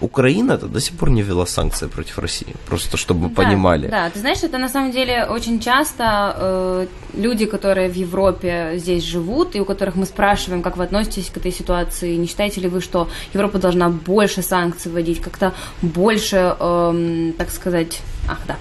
Украина 0.01 0.57
до 0.57 0.81
сих 0.81 0.97
пор 0.97 1.11
не 1.11 1.23
ввела 1.23 1.47
санкции 1.47 1.89
против 1.89 2.19
России, 2.19 2.55
просто 2.67 2.97
чтобы 2.97 3.29
да, 3.29 3.35
понимали. 3.35 3.89
Да, 3.89 4.11
ты 4.11 4.21
знаешь, 4.21 4.43
это 4.43 4.59
на 4.59 4.69
самом 4.69 4.93
деле 4.93 5.25
очень 5.25 5.61
часто 5.61 6.35
э, 6.37 6.87
люди, 7.15 7.47
которые 7.47 7.89
в 7.89 7.95
Европе 7.95 8.75
здесь 8.77 9.05
живут, 9.05 9.57
и 9.57 9.61
у 9.61 9.65
которых 9.65 9.97
мы 9.97 10.07
спрашиваем, 10.07 10.63
как 10.63 10.77
вы 10.77 10.85
относитесь 10.85 11.31
к 11.31 11.37
этой 11.37 11.53
ситуации, 11.53 12.17
не 12.17 12.27
считаете 12.27 12.61
ли 12.61 12.69
вы, 12.69 12.81
что 12.81 13.09
Европа 13.35 13.59
должна 13.59 13.89
больше 13.89 14.43
санкций 14.43 14.93
вводить, 14.93 15.21
как-то 15.21 15.53
больше, 15.83 16.57
э, 16.59 17.33
так 17.37 17.51
сказать, 17.51 18.01
ах 18.29 18.39
да, 18.47 18.57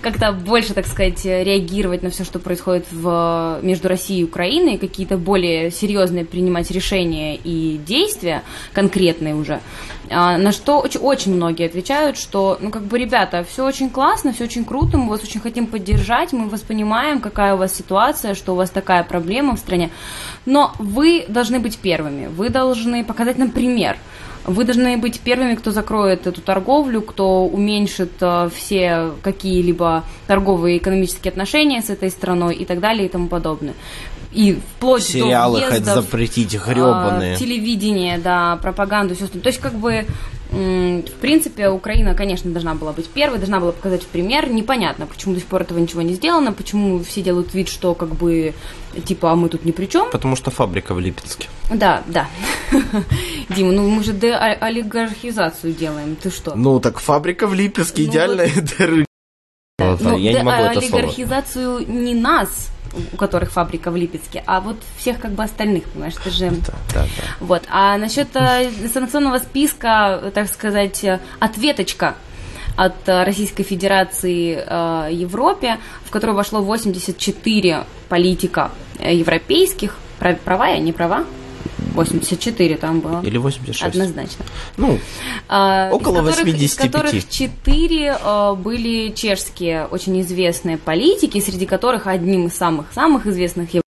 как-то 0.00 0.32
больше, 0.32 0.74
так 0.74 0.86
сказать, 0.86 1.24
реагировать 1.24 2.02
на 2.02 2.10
все, 2.10 2.24
что 2.24 2.38
происходит 2.38 2.86
в, 2.90 3.60
между 3.62 3.88
Россией 3.88 4.22
и 4.22 4.24
Украиной, 4.24 4.78
какие-то 4.78 5.16
более 5.16 5.70
серьезные 5.70 6.24
принимать 6.24 6.70
решения 6.70 7.36
и 7.36 7.78
действия, 7.84 8.42
конкретные 8.72 9.34
уже, 9.34 9.60
а, 10.10 10.38
на 10.38 10.52
что 10.52 10.71
очень, 10.80 11.00
очень 11.00 11.34
многие 11.34 11.66
отвечают, 11.66 12.16
что, 12.16 12.58
ну, 12.60 12.70
как 12.70 12.82
бы, 12.82 12.98
ребята, 12.98 13.44
все 13.48 13.64
очень 13.64 13.90
классно, 13.90 14.32
все 14.32 14.44
очень 14.44 14.64
круто, 14.64 14.98
мы 14.98 15.08
вас 15.08 15.22
очень 15.22 15.40
хотим 15.40 15.66
поддержать, 15.66 16.32
мы 16.32 16.48
вас 16.48 16.60
понимаем, 16.60 17.20
какая 17.20 17.54
у 17.54 17.58
вас 17.58 17.74
ситуация, 17.74 18.34
что 18.34 18.52
у 18.52 18.56
вас 18.56 18.70
такая 18.70 19.04
проблема 19.04 19.56
в 19.56 19.58
стране, 19.58 19.90
но 20.46 20.72
вы 20.78 21.24
должны 21.28 21.60
быть 21.60 21.78
первыми, 21.78 22.26
вы 22.26 22.48
должны 22.48 23.04
показать 23.04 23.38
нам 23.38 23.50
пример– 23.50 23.96
вы 24.44 24.64
должны 24.64 24.96
быть 24.96 25.20
первыми, 25.20 25.54
кто 25.54 25.70
закроет 25.70 26.26
эту 26.26 26.40
торговлю, 26.40 27.00
кто 27.02 27.46
уменьшит 27.46 28.12
э, 28.20 28.50
все 28.54 29.12
какие-либо 29.22 30.04
торговые 30.26 30.76
и 30.76 30.78
экономические 30.78 31.30
отношения 31.30 31.80
с 31.80 31.90
этой 31.90 32.10
страной 32.10 32.56
и 32.56 32.64
так 32.64 32.80
далее 32.80 33.06
и 33.06 33.08
тому 33.08 33.28
подобное. 33.28 33.74
И 34.32 34.54
вплоть 34.54 35.04
Сериалы 35.04 35.60
до 35.60 35.66
хоть 35.66 35.84
запретить, 35.84 36.54
гребаные. 36.54 37.34
Э, 37.34 37.36
телевидение, 37.36 38.18
да, 38.18 38.56
пропаганду, 38.56 39.14
все 39.14 39.24
остальное. 39.24 39.44
То 39.44 39.48
есть, 39.50 39.60
как 39.60 39.74
бы, 39.74 40.06
В 40.52 41.20
принципе, 41.20 41.70
Украина, 41.70 42.14
конечно, 42.14 42.50
должна 42.50 42.74
была 42.74 42.92
быть 42.92 43.08
первой, 43.08 43.38
должна 43.38 43.58
была 43.58 43.72
показать 43.72 44.02
в 44.02 44.06
пример. 44.06 44.50
Непонятно, 44.50 45.06
почему 45.06 45.32
до 45.32 45.40
сих 45.40 45.48
пор 45.48 45.62
этого 45.62 45.78
ничего 45.78 46.02
не 46.02 46.12
сделано, 46.12 46.52
почему 46.52 47.02
все 47.02 47.22
делают 47.22 47.54
вид, 47.54 47.68
что 47.68 47.94
как 47.94 48.10
бы 48.10 48.54
типа, 49.06 49.32
а 49.32 49.36
мы 49.36 49.48
тут 49.48 49.64
ни 49.64 49.70
при 49.72 49.86
чем. 49.86 50.10
Потому 50.10 50.36
что 50.36 50.50
фабрика 50.50 50.92
в 50.92 51.00
Липецке. 51.00 51.48
Да, 51.72 52.02
да. 52.06 52.28
Дима, 53.48 53.72
ну 53.72 53.88
мы 53.88 54.04
же 54.04 54.12
деолигархизацию 54.12 55.72
делаем, 55.72 56.16
ты 56.16 56.30
что? 56.30 56.54
Ну 56.54 56.80
так 56.80 56.98
фабрика 56.98 57.46
в 57.46 57.54
Липецке, 57.54 58.02
ну, 58.02 58.08
идеальная 58.10 58.50
вот... 58.54 59.06
Ну, 60.00 60.16
я 60.16 60.32
не 60.32 60.42
могу 60.42 60.62
это 60.62 60.80
слово. 60.80 60.98
олигархизацию 60.98 61.86
не 61.88 62.14
нас, 62.14 62.71
у 63.12 63.16
которых 63.16 63.50
фабрика 63.50 63.90
в 63.90 63.96
Липецке, 63.96 64.42
а 64.46 64.60
вот 64.60 64.76
всех 64.98 65.18
как 65.18 65.32
бы 65.32 65.42
остальных, 65.42 65.84
понимаешь, 65.84 66.14
это 66.20 66.30
же... 66.30 66.50
Да, 66.50 66.72
да, 66.92 67.02
да. 67.02 67.06
Вот. 67.40 67.62
А 67.70 67.96
насчет 67.98 68.28
э, 68.34 68.70
санкционного 68.92 69.38
списка, 69.38 70.30
так 70.34 70.48
сказать, 70.48 71.02
э, 71.04 71.20
ответочка 71.40 72.14
от 72.76 73.08
э, 73.08 73.24
Российской 73.24 73.62
Федерации 73.62 74.62
э, 74.64 75.12
Европе, 75.12 75.78
в 76.04 76.10
которую 76.10 76.36
вошло 76.36 76.60
84 76.60 77.84
политика 78.08 78.70
европейских, 79.00 79.96
права 80.44 80.68
я, 80.68 80.78
не 80.78 80.92
права? 80.92 81.24
84 81.94 82.76
там 82.76 83.00
было. 83.00 83.22
Или 83.22 83.38
86. 83.38 83.82
Однозначно. 83.82 84.44
Ну, 84.76 84.98
а, 85.48 85.90
около 85.92 86.28
из 86.28 86.36
которых, 86.36 86.54
85. 86.54 86.62
Из 86.62 86.76
которых 86.76 87.28
4 87.28 88.16
а, 88.20 88.54
были 88.54 89.12
чешские 89.12 89.86
очень 89.86 90.20
известные 90.22 90.78
политики, 90.78 91.40
среди 91.40 91.66
которых 91.66 92.06
одним 92.06 92.46
из 92.46 92.54
самых-самых 92.54 93.26
известных 93.26 93.68
является 93.68 93.82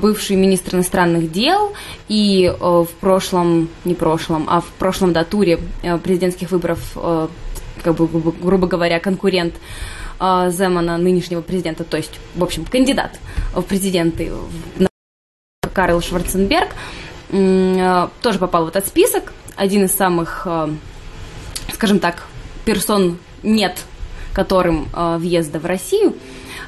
бывший 0.00 0.36
министр 0.36 0.74
иностранных 0.74 1.30
дел 1.30 1.72
и 2.08 2.52
в 2.58 2.88
прошлом, 3.00 3.68
не 3.84 3.94
прошлом, 3.94 4.46
а 4.48 4.60
в 4.60 4.66
прошлом 4.66 5.12
да, 5.12 5.24
туре 5.24 5.60
президентских 6.02 6.50
выборов, 6.50 6.80
как 7.82 7.94
бы, 7.94 8.06
грубо 8.06 8.66
говоря, 8.66 8.98
конкурент 8.98 9.54
Земана, 10.18 10.98
нынешнего 10.98 11.40
президента, 11.42 11.84
то 11.84 11.96
есть, 11.96 12.18
в 12.34 12.42
общем, 12.42 12.64
кандидат 12.64 13.18
в 13.54 13.62
президенты 13.62 14.32
Карл 15.78 16.00
Шварценберг 16.00 16.70
э, 17.30 18.08
тоже 18.20 18.40
попал 18.40 18.64
в 18.64 18.68
этот 18.68 18.88
список. 18.88 19.32
Один 19.54 19.84
из 19.84 19.94
самых, 19.94 20.42
э, 20.44 20.70
скажем 21.72 22.00
так, 22.00 22.24
персон 22.64 23.18
нет, 23.44 23.78
которым 24.32 24.88
э, 24.92 25.18
въезда 25.18 25.60
в 25.60 25.66
Россию. 25.66 26.16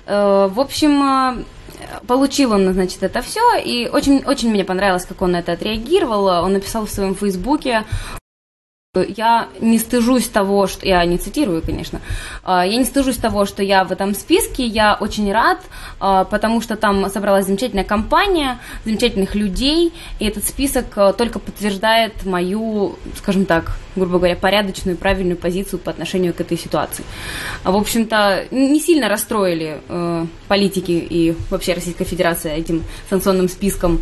В 0.07 0.61
общем, 0.61 1.45
получил 2.07 2.52
он, 2.52 2.73
значит, 2.73 3.02
это 3.02 3.21
все, 3.21 3.40
и 3.59 3.88
очень, 3.88 4.25
очень 4.25 4.50
мне 4.50 4.64
понравилось, 4.64 5.05
как 5.05 5.23
он 5.23 5.33
на 5.33 5.38
это 5.38 5.52
отреагировал. 5.52 6.26
Он 6.45 6.52
написал 6.52 6.87
в 6.87 6.90
своем 6.90 7.14
фейсбуке, 7.14 7.85
я 8.97 9.49
не 9.61 9.79
стыжусь 9.79 10.27
того, 10.27 10.67
что... 10.67 10.85
Я 10.85 11.05
не 11.05 11.17
цитирую, 11.17 11.63
конечно. 11.63 12.01
А, 12.43 12.67
я 12.67 12.77
не 12.77 12.85
стыжусь 12.85 13.19
того, 13.19 13.45
что 13.45 13.63
я 13.63 13.85
в 13.85 13.93
этом 13.93 14.15
списке. 14.15 14.67
Я 14.67 14.97
очень 14.99 15.33
рад, 15.33 15.61
а, 16.01 16.25
потому 16.25 16.61
что 16.61 16.75
там 16.75 17.09
собралась 17.09 17.47
замечательная 17.47 17.85
компания, 17.85 18.59
замечательных 18.85 19.37
людей, 19.37 19.93
и 20.19 20.25
этот 20.25 20.45
список 20.45 20.87
а, 20.97 21.13
только 21.13 21.39
подтверждает 21.39 22.27
мою, 22.27 22.97
скажем 23.17 23.47
так, 23.47 23.77
грубо 23.95 24.19
говоря, 24.19 24.35
порядочную, 24.35 24.97
правильную 24.97 25.37
позицию 25.37 25.79
по 25.79 25.93
отношению 25.93 26.35
к 26.35 26.41
этой 26.41 26.59
ситуации. 26.59 27.05
В 27.63 27.77
общем-то, 27.77 28.47
не 28.51 28.81
сильно 28.81 29.09
расстроили 29.09 29.81
политики 30.49 30.91
и 30.91 31.37
вообще 31.49 31.75
Российская 31.75 32.05
Федерация 32.05 32.57
этим 32.57 32.83
санкционным 33.09 33.49
списком 33.49 34.01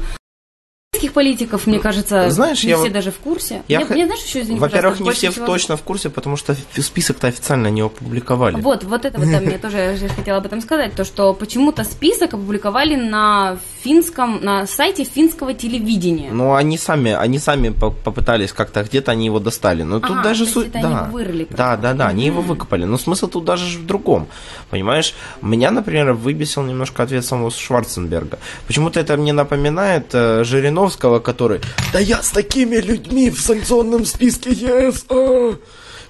российских 0.99 1.13
политиков, 1.13 1.67
мне 1.67 1.79
кажется, 1.79 2.31
знаешь, 2.31 2.63
не 2.65 2.71
я 2.71 2.77
все 2.77 2.85
вот... 2.85 2.93
даже 2.93 3.11
в 3.11 3.19
курсе. 3.19 3.63
Я... 3.69 3.81
Мне, 3.81 3.89
мне 3.89 4.07
знаешь, 4.07 4.23
еще 4.23 4.43
извини, 4.43 4.59
Во-первых, 4.59 5.01
не 5.01 5.11
все 5.13 5.31
всего... 5.31 5.47
точно 5.47 5.77
в 5.77 5.83
курсе, 5.83 6.11
потому 6.11 6.37
что 6.37 6.57
список-то 6.77 7.29
официально 7.29 7.69
не 7.69 7.83
опубликовали. 7.83 8.57
Вот, 8.61 8.85
вот 8.85 9.05
это 9.05 9.19
вот, 9.19 9.31
да, 9.31 9.41
мне 9.41 9.59
тоже 9.59 9.99
хотела 10.15 10.39
об 10.39 10.47
этом 10.47 10.61
сказать, 10.61 10.95
то, 10.95 11.05
что 11.05 11.35
почему-то 11.35 11.85
список 11.85 12.35
опубликовали 12.35 12.97
на 12.97 13.59
финском, 13.83 14.41
на 14.43 14.67
сайте 14.67 15.05
финского 15.05 15.55
телевидения. 15.55 16.31
Ну, 16.33 16.55
они 16.55 16.79
сами, 16.79 17.13
они 17.13 17.39
сами 17.39 17.71
попытались 17.71 18.53
как-то, 18.53 18.83
где-то 18.83 19.13
они 19.13 19.27
его 19.27 19.41
достали. 19.41 19.83
Но 19.83 20.01
тут 20.01 20.23
даже 20.23 20.47
суть... 20.47 20.73
Да. 20.73 21.05
Они 21.05 21.13
вырыли 21.13 21.47
да, 21.51 21.77
да, 21.77 21.95
да, 21.95 22.09
они 22.09 22.27
его 22.27 22.41
выкопали. 22.41 22.85
Но 22.85 22.99
смысл 22.99 23.29
тут 23.29 23.45
даже 23.45 23.79
в 23.79 23.87
другом. 23.87 24.29
Понимаешь, 24.71 25.15
меня, 25.43 25.71
например, 25.71 26.13
выбесил 26.13 26.63
немножко 26.63 27.03
ответ 27.03 27.25
самого 27.25 27.51
Шварценберга. 27.51 28.39
Почему-то 28.67 29.01
это 29.01 29.17
мне 29.17 29.33
напоминает 29.33 30.11
э, 30.13 30.45
Жириновского 30.45 30.69
Жириновского, 30.79 31.19
который 31.19 31.61
«Да 31.93 31.99
я 31.99 32.23
с 32.23 32.31
такими 32.31 32.77
людьми 32.77 33.31
в 33.31 33.41
санкционном 33.41 34.05
списке 34.05 34.51
ЕС!» 34.51 35.07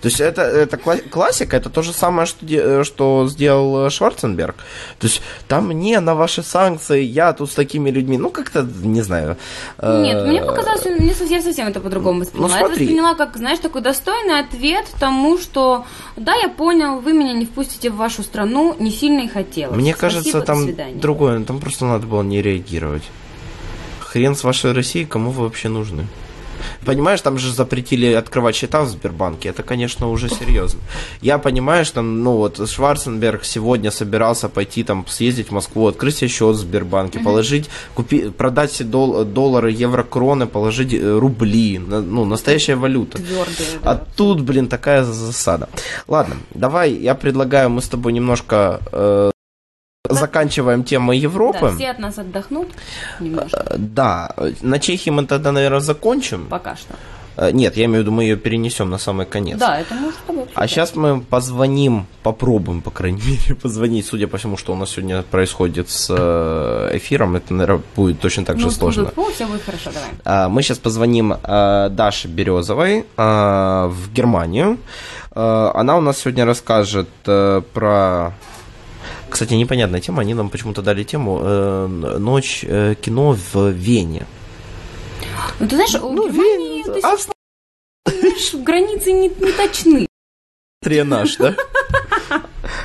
То 0.01 0.09
есть 0.09 0.21
это, 0.21 0.43
это 0.43 0.77
классика, 0.77 1.57
это 1.57 1.71
то 1.71 1.83
же 1.83 1.93
самое, 1.93 2.27
что, 2.27 2.85
что 2.85 3.29
сделал 3.29 3.91
Шварценберг. 3.91 4.57
То 4.99 5.07
есть 5.07 5.23
там 5.47 5.71
не 5.73 5.99
на 6.01 6.15
ваши 6.15 6.43
санкции, 6.43 7.03
я 7.03 7.33
тут 7.33 7.51
с 7.51 7.55
такими 7.55 7.91
людьми, 7.91 8.19
ну 8.19 8.31
как-то, 8.31 8.63
не 8.83 9.03
знаю. 9.03 9.37
Э, 9.79 10.03
Нет, 10.03 10.27
мне 10.27 10.43
показалось, 10.43 10.81
что 10.81 10.91
не 10.91 11.15
совсем, 11.15 11.43
совсем 11.43 11.69
это 11.69 11.81
по-другому 11.81 12.21
восприняла. 12.21 12.49
Ну, 12.49 12.55
я 12.55 12.61
это 12.61 12.71
восприняла 12.71 13.15
как, 13.15 13.37
знаешь, 13.37 13.59
такой 13.59 13.83
достойный 13.83 14.41
ответ 14.41 14.87
тому, 15.01 15.39
что 15.39 15.85
да, 16.17 16.35
я 16.35 16.49
понял, 16.49 17.01
вы 17.01 17.13
меня 17.13 17.33
не 17.33 17.47
впустите 17.47 17.91
в 17.91 17.97
вашу 17.97 18.23
страну, 18.23 18.77
не 18.79 18.91
сильно 18.91 19.21
и 19.21 19.29
хотелось. 19.29 19.77
Мне 19.77 19.95
Спасибо, 19.95 20.21
кажется, 20.21 20.41
там 20.43 21.01
другое, 21.01 21.45
там 21.45 21.61
просто 21.61 21.85
надо 21.85 22.07
было 22.07 22.23
не 22.23 22.43
реагировать 22.43 23.03
хрен 24.09 24.35
с 24.35 24.45
вашей 24.45 24.73
Россией, 24.73 25.05
кому 25.05 25.31
вы 25.31 25.45
вообще 25.45 25.69
нужны? 25.69 26.07
Понимаешь, 26.85 27.21
там 27.21 27.39
же 27.39 27.53
запретили 27.53 28.13
открывать 28.13 28.57
счета 28.57 28.83
в 28.83 28.89
Сбербанке. 28.89 29.49
Это, 29.51 29.63
конечно, 29.63 30.11
уже 30.11 30.29
серьезно. 30.29 30.81
Я 31.21 31.39
понимаю, 31.39 31.85
что, 31.85 32.03
ну 32.03 32.37
вот, 32.37 32.69
Шварценберг 32.69 33.45
сегодня 33.45 33.91
собирался 33.91 34.49
пойти 34.49 34.85
там 34.85 35.07
съездить 35.09 35.49
в 35.49 35.53
Москву, 35.53 35.87
открыть 35.87 36.17
себе 36.17 36.29
счет 36.29 36.57
в 36.57 36.59
Сбербанке, 36.59 37.21
положить, 37.21 37.69
купить, 37.95 38.35
продать 38.37 38.71
все 38.73 38.85
дол- 38.85 39.25
доллары, 39.25 39.71
евро, 39.71 40.03
кроны, 40.03 40.47
положить 40.47 40.95
э, 40.95 41.19
рубли, 41.19 41.79
ну, 41.79 42.25
настоящая 42.25 42.77
валюта. 42.77 43.19
Твердые, 43.19 43.69
да. 43.83 43.91
А 43.93 44.05
тут, 44.17 44.41
блин, 44.41 44.69
такая 44.69 45.05
засада. 45.05 45.69
Ладно, 46.07 46.37
давай, 46.55 46.93
я 46.93 47.15
предлагаю, 47.15 47.71
мы 47.71 47.83
с 47.83 47.89
тобой 47.89 48.13
немножко 48.13 48.81
э, 48.93 49.31
заканчиваем 50.09 50.85
тему 50.85 51.13
Европы. 51.13 51.59
Да, 51.61 51.75
все 51.75 51.91
от 51.91 51.99
нас 51.99 52.19
отдохнут 52.19 52.69
немножко. 53.21 53.65
Э, 53.71 53.77
да, 53.79 54.35
на 54.63 54.79
Чехии 54.79 55.11
мы 55.11 55.27
тогда, 55.27 55.53
наверное, 55.53 55.81
закончим. 55.81 56.47
Пока 56.47 56.77
что. 56.77 56.95
Э, 57.39 57.53
нет, 57.53 57.77
я 57.77 57.85
имею 57.85 58.01
в 58.01 58.03
виду, 58.03 58.11
мы 58.11 58.25
ее 58.25 58.37
перенесем 58.37 58.91
на 58.91 58.99
самый 58.99 59.25
конец. 59.25 59.59
Да, 59.59 59.79
это 59.81 59.95
может 59.95 60.19
быть. 60.27 60.49
А 60.55 60.67
сейчас 60.67 60.97
мы 60.97 61.21
позвоним, 61.21 62.07
попробуем, 62.23 62.83
по 62.83 62.91
крайней 62.91 63.23
мере, 63.27 63.55
позвонить, 63.55 64.07
судя 64.07 64.27
по 64.27 64.39
всему, 64.39 64.57
что 64.57 64.73
у 64.73 64.77
нас 64.77 64.91
сегодня 64.91 65.23
происходит 65.23 65.89
с 65.89 66.09
э, 66.11 66.97
эфиром, 66.97 67.37
это, 67.37 67.55
наверное, 67.55 67.83
будет 67.95 68.21
точно 68.21 68.45
так 68.45 68.57
ну, 68.57 68.63
же 68.63 68.71
сложно. 68.73 69.13
Ну, 69.15 69.31
все 69.31 69.47
будет 69.47 69.63
хорошо, 69.63 69.91
давай. 69.95 70.09
А, 70.25 70.49
мы 70.49 70.63
сейчас 70.63 70.79
позвоним 70.79 71.35
Даше 71.43 72.29
Березовой 72.29 73.05
в 73.17 74.13
Германию. 74.13 74.79
Она 75.33 75.97
у 75.97 76.01
нас 76.01 76.19
сегодня 76.19 76.45
расскажет 76.45 77.09
про 77.23 78.33
кстати, 79.29 79.55
непонятная 79.55 80.01
тема, 80.01 80.23
они 80.23 80.35
нам 80.35 80.51
почему-то 80.51 80.83
дали 80.83 81.05
тему 81.05 81.41
э, 81.43 81.87
«Ночь 82.19 82.65
э, 82.67 82.95
кино 83.01 83.37
в 83.53 83.71
Вене». 83.71 84.27
Ну, 85.61 85.69
ты 85.69 85.77
знаешь, 85.77 85.95
у 85.95 86.13
ну, 86.13 86.29
Германии 86.29 86.85
Вене, 86.85 87.01
а... 87.03 87.17
знаешь, 88.11 88.55
границы 88.55 89.13
не, 89.13 89.29
не 89.29 89.53
точны. 89.53 90.07
Тренаж, 90.81 91.37
да? 91.37 91.55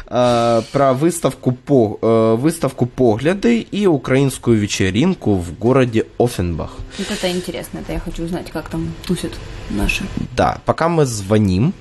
А, 0.08 0.62
про 0.72 0.94
выставку, 0.94 1.52
по, 1.52 1.98
э, 2.02 2.36
выставку 2.36 2.86
«Погляды» 2.86 3.60
и 3.60 3.88
украинскую 3.88 4.60
вечеринку 4.60 5.36
в 5.36 5.58
городе 5.58 6.06
Офенбах. 6.20 6.78
Вот 7.00 7.10
это 7.10 7.32
интересно, 7.32 7.80
это 7.80 7.94
я 7.94 8.00
хочу 8.00 8.24
узнать, 8.24 8.52
как 8.52 8.70
там 8.70 8.94
тусят 9.08 9.32
наши. 9.72 10.04
Да, 10.38 10.60
пока 10.66 10.88
мы 10.88 11.06
звоним, 11.06 11.74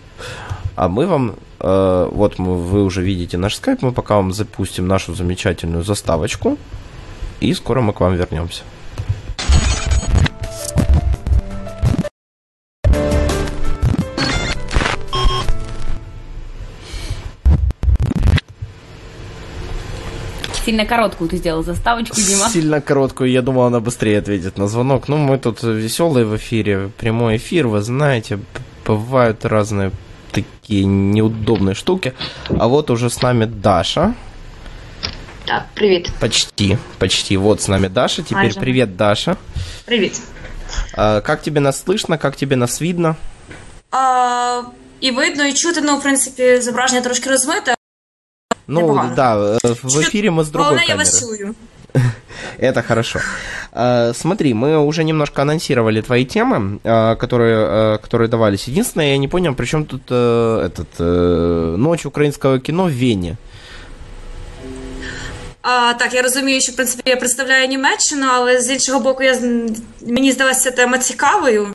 а 0.76 0.88
мы 0.88 1.06
вам 1.06 1.34
вот 1.62 2.38
мы, 2.38 2.56
вы 2.56 2.82
уже 2.82 3.02
видите 3.02 3.38
наш 3.38 3.54
скайп, 3.54 3.82
мы 3.82 3.92
пока 3.92 4.16
вам 4.16 4.32
запустим 4.32 4.88
нашу 4.88 5.14
замечательную 5.14 5.84
заставочку, 5.84 6.58
и 7.40 7.54
скоро 7.54 7.80
мы 7.80 7.92
к 7.92 8.00
вам 8.00 8.16
вернемся. 8.16 8.62
Сильно 20.64 20.86
короткую 20.86 21.28
ты 21.28 21.36
сделал 21.36 21.64
заставочку, 21.64 22.16
Дима. 22.16 22.48
Сильно 22.48 22.80
короткую, 22.80 23.30
я 23.30 23.42
думал, 23.42 23.62
она 23.62 23.80
быстрее 23.80 24.18
ответит 24.18 24.58
на 24.58 24.68
звонок. 24.68 25.08
Ну, 25.08 25.16
мы 25.16 25.36
тут 25.38 25.62
веселые 25.62 26.24
в 26.24 26.36
эфире, 26.36 26.90
прямой 26.98 27.36
эфир, 27.36 27.66
вы 27.66 27.82
знаете, 27.82 28.38
бывают 28.86 29.44
разные 29.44 29.90
такие 30.31 30.85
неудобные 30.85 31.75
штуки. 31.75 32.13
А 32.59 32.67
вот 32.67 32.89
уже 32.89 33.09
с 33.09 33.21
нами 33.21 33.45
Даша. 33.45 34.13
Да, 35.47 35.65
привет. 35.75 36.11
Почти, 36.19 36.77
почти. 36.99 37.37
Вот 37.37 37.61
с 37.61 37.67
нами 37.67 37.87
Даша. 37.87 38.21
Теперь 38.21 38.37
Майже. 38.37 38.59
привет, 38.59 38.97
Даша. 38.97 39.37
Привет. 39.85 40.19
А, 40.93 41.21
как 41.21 41.41
тебе 41.41 41.61
нас 41.61 41.83
слышно, 41.83 42.17
как 42.17 42.35
тебе 42.35 42.55
нас 42.55 42.81
видно? 42.81 43.15
А, 43.91 44.61
І 44.99 45.11
видно, 45.11 45.45
і 45.45 45.53
чути, 45.53 45.81
ну, 45.81 45.97
в 45.97 46.01
принципі, 46.01 46.61
зображення 46.61 47.01
трошки 47.01 47.29
розмите. 47.29 47.75
Ну, 48.67 48.81
Непогано. 48.81 49.15
да, 49.15 49.35
в 49.83 49.99
эфире 50.01 50.29
мы 50.31 50.41
с 50.41 50.49
другой 50.49 50.69
Главное, 50.77 50.85
камеры. 50.85 50.89
я 50.89 50.95
вас 50.95 51.19
чую. 51.19 51.55
Это 52.59 52.81
хорошо. 52.81 53.19
А, 53.71 54.13
смотри, 54.13 54.53
мы 54.53 54.77
уже 54.77 55.03
немножко 55.03 55.41
анонсировали 55.41 56.01
твои 56.01 56.25
темы, 56.25 56.79
а, 56.83 57.15
которые, 57.15 57.55
а, 57.57 57.97
которые 57.97 58.27
давались. 58.27 58.67
Единственное, 58.67 59.11
я 59.11 59.17
не 59.17 59.27
понял, 59.27 59.55
при 59.55 59.65
чем 59.65 59.85
тут 59.85 60.01
э, 60.09 60.65
этот 60.65 60.87
э, 60.99 61.75
ночь 61.77 62.05
украинского 62.05 62.59
кино 62.59 62.85
в 62.85 62.91
Вене. 62.91 63.37
А, 65.61 65.93
Так, 65.93 66.13
я 66.13 66.21
розумію, 66.21 66.61
що 66.61 66.71
в 66.71 66.75
принципі 66.75 67.09
я 67.09 67.15
представляю 67.15 67.67
Німеччину, 67.67 68.25
але 68.33 68.61
з 68.61 68.69
іншого 68.71 68.99
боку, 68.99 69.23
я 69.23 69.39
мені 70.07 70.31
здалася 70.31 70.71
тема 70.71 70.97
цікавою 70.97 71.73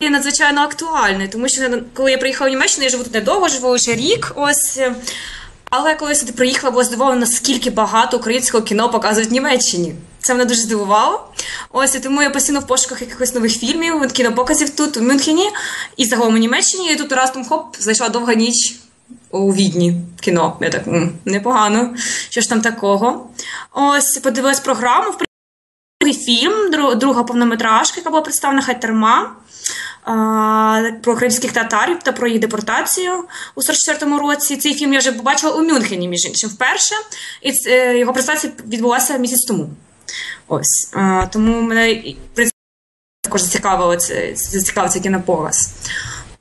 і 0.00 0.10
надзвичайно 0.10 0.60
актуальною, 0.60 1.28
тому 1.28 1.48
що 1.48 1.62
коли 1.94 2.10
я 2.10 2.18
приїхала 2.18 2.50
в 2.50 2.52
Німеччину, 2.52 2.84
я 2.84 2.90
живу 2.90 3.04
тут 3.04 3.14
недовго, 3.14 3.48
живу 3.48 3.68
лише 3.68 3.94
рік. 3.94 4.32
Ось. 4.36 4.80
але 5.75 5.95
коли 5.95 6.15
сюди 6.15 6.31
приїхала, 6.31 6.71
була 6.71 6.83
здивована, 6.83 7.19
наскільки 7.19 7.69
багато 7.69 8.17
українського 8.17 8.63
кіно 8.63 8.89
показують 8.89 9.29
в 9.29 9.33
Німеччині. 9.33 9.95
Це 10.19 10.33
мене 10.33 10.45
дуже 10.45 10.61
здивувало. 10.61 11.27
Ось 11.71 11.95
і 11.95 11.99
тому 11.99 12.21
я 12.21 12.29
постійно 12.29 12.59
в 12.59 12.67
пошуках 12.67 13.01
якихось 13.01 13.35
нових 13.35 13.59
фільмів, 13.59 14.11
кінопоказів 14.11 14.69
тут, 14.69 14.97
у 14.97 15.01
Мюнхені 15.01 15.49
і 15.97 16.05
загалом 16.05 16.33
у 16.33 16.37
Німеччині. 16.37 16.91
І 16.91 16.95
тут 16.95 17.11
раптом 17.11 17.45
хоп, 17.45 17.75
зайшла 17.79 18.09
довга 18.09 18.33
ніч 18.33 18.75
у 19.31 19.53
відні 19.53 20.01
кіно. 20.21 20.57
Я 20.61 20.69
так 20.69 20.83
непогано. 21.25 21.95
Що 22.29 22.41
ж 22.41 22.49
там 22.49 22.61
такого? 22.61 23.29
Ось 23.71 24.17
подивилась 24.17 24.59
програму. 24.59 25.11
В 26.01 26.13
фільм, 26.13 26.71
друга 26.95 27.23
повнометражка, 27.23 27.97
яка 27.97 28.09
була 28.09 28.21
представлена 28.21 28.61
Хайтерма 28.61 29.35
про 31.03 31.15
кримських 31.15 31.51
татарів 31.51 31.99
та 32.03 32.11
про 32.11 32.27
їх 32.27 32.39
депортацію 32.39 33.23
у 33.55 33.61
44-му 33.61 34.19
році. 34.19 34.57
Цей 34.57 34.73
фільм 34.73 34.93
я 34.93 34.99
вже 34.99 35.11
побачила 35.11 35.53
у 35.53 35.61
Мюнхені, 35.61 36.07
між 36.07 36.25
іншим, 36.25 36.49
вперше, 36.49 36.95
і 37.41 37.51
е, 37.67 37.97
його 37.97 38.13
презентація 38.13 38.53
відбулася 38.67 39.17
місяць 39.17 39.45
тому. 39.45 39.69
Ось 40.47 40.93
тому 41.31 41.61
мене 41.61 42.03
також 43.21 43.41
зацікавило 43.41 43.95
це 43.95 44.31
зацікавив 44.35 44.91
цей 44.91 45.01
кінопоказ. 45.01 45.73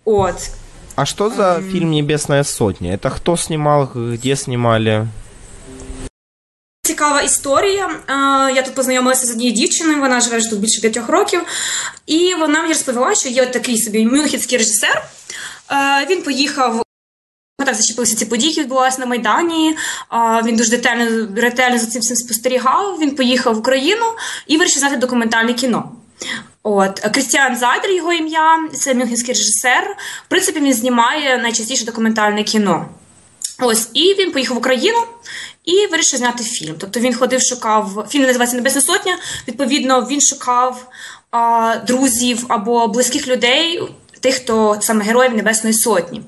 От. 0.04 0.50
А 0.94 1.06
что 1.06 1.30
за 1.30 1.60
фильм 1.72 1.90
«Небесная 1.90 2.44
сотня»? 2.44 2.94
Это 2.94 3.10
кто 3.10 3.36
снимал, 3.36 3.88
где 3.94 4.36
снимали? 4.36 5.08
Цікава 6.84 7.22
історія. 7.22 7.90
Я 8.54 8.62
тут 8.62 8.74
познайомилася 8.74 9.26
з 9.26 9.30
однією 9.30 9.56
дівчиною, 9.56 10.00
вона 10.00 10.20
живе 10.20 10.38
вже 10.38 10.50
тут 10.50 10.58
більше 10.58 10.80
п'ятьох 10.80 11.08
років, 11.08 11.40
і 12.06 12.34
вона 12.34 12.60
мені 12.60 12.72
розповіла, 12.72 13.14
що 13.14 13.28
є 13.28 13.46
такий 13.46 13.78
собі 13.78 14.06
мюнхенський 14.06 14.58
режисер. 14.58 15.04
Він 16.10 16.22
поїхав. 16.22 16.82
Так 17.66 17.74
зачепилися 17.74 18.16
ці 18.16 18.26
події, 18.26 18.48
які 18.48 18.60
відбувалися 18.60 19.00
на 19.00 19.06
Майдані. 19.06 19.76
Він 20.44 20.56
дуже 20.56 20.70
детально 20.70 21.28
ретельно 21.36 21.78
за 21.78 21.86
цим 21.86 22.02
всім 22.02 22.16
спостерігав. 22.16 22.98
Він 23.00 23.14
поїхав 23.14 23.54
в 23.54 23.58
Україну 23.58 24.04
і 24.46 24.56
вирішив 24.56 24.78
знати 24.78 24.96
документальне 24.96 25.54
кіно. 25.54 25.92
От 26.62 27.00
Крістіан 27.00 27.56
Зайдер, 27.56 27.90
його 27.90 28.12
ім'я, 28.12 28.68
це 28.74 28.94
мюнхенський 28.94 29.34
режисер. 29.34 29.96
В 30.26 30.28
принципі, 30.28 30.60
він 30.60 30.74
знімає 30.74 31.38
найчастіше 31.38 31.84
документальне 31.84 32.44
кіно. 32.44 32.88
Ось, 33.58 33.88
і 33.94 34.14
він 34.18 34.32
поїхав 34.32 34.56
в 34.56 34.58
Україну 34.58 34.98
і 35.64 35.86
вирішив 35.86 36.18
зняти 36.18 36.44
фільм. 36.44 36.74
Тобто 36.78 37.00
він 37.00 37.14
ходив, 37.14 37.42
шукав 37.42 38.06
фільм 38.08 38.26
називається 38.26 38.56
Небесна 38.56 38.80
Сотня. 38.80 39.18
Відповідно, 39.48 40.06
він 40.10 40.20
шукав 40.20 40.88
а, 41.30 41.76
друзів 41.86 42.44
або 42.48 42.88
близьких 42.88 43.28
людей, 43.28 43.82
тих, 44.20 44.34
хто 44.34 44.78
саме 44.80 45.04
героїв 45.04 45.34
Небесної 45.34 45.74
Сотні. 45.74 46.22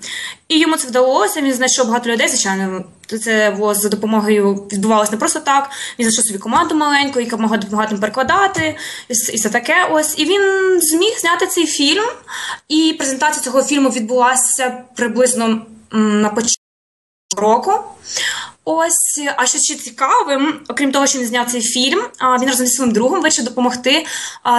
І 0.49 0.59
йому 0.59 0.77
це 0.77 0.89
вдалося. 0.89 1.41
Він 1.41 1.53
знайшов 1.53 1.87
багато 1.87 2.11
людей. 2.11 2.29
Звичайно, 2.29 2.85
це 3.07 3.51
було 3.59 3.75
за 3.75 3.89
допомогою 3.89 4.55
відбувалося 4.55 5.13
не 5.13 5.19
просто 5.19 5.41
так. 5.41 5.71
Він 5.99 6.07
знайшов 6.07 6.25
собі 6.25 6.39
команду 6.39 6.75
маленьку, 6.75 7.21
яка 7.21 7.37
могла 7.37 7.57
допомагати 7.57 7.97
перекладати, 7.97 8.77
і 9.09 9.37
все 9.37 9.49
таке. 9.49 9.89
Ось 9.91 10.19
і 10.19 10.25
він 10.25 10.43
зміг 10.81 11.19
зняти 11.19 11.47
цей 11.47 11.67
фільм. 11.67 12.05
І 12.69 12.95
презентація 12.99 13.43
цього 13.43 13.63
фільму 13.63 13.89
відбулася 13.89 14.85
приблизно 14.97 15.67
на 15.93 16.29
початку 16.29 16.61
року. 17.37 17.73
Ось, 18.65 19.21
а 19.37 19.47
що 19.47 19.59
ще 19.59 19.75
цікавим, 19.75 20.61
окрім 20.69 20.93
того, 20.93 21.07
що 21.07 21.19
він 21.19 21.27
зняв 21.27 21.51
цей 21.51 21.61
фільм, 21.61 22.03
він 22.41 22.49
разом 22.49 22.67
зі 22.67 22.73
своїм 22.73 22.93
другом 22.93 23.23
вирішив 23.23 23.45
допомогти 23.45 24.07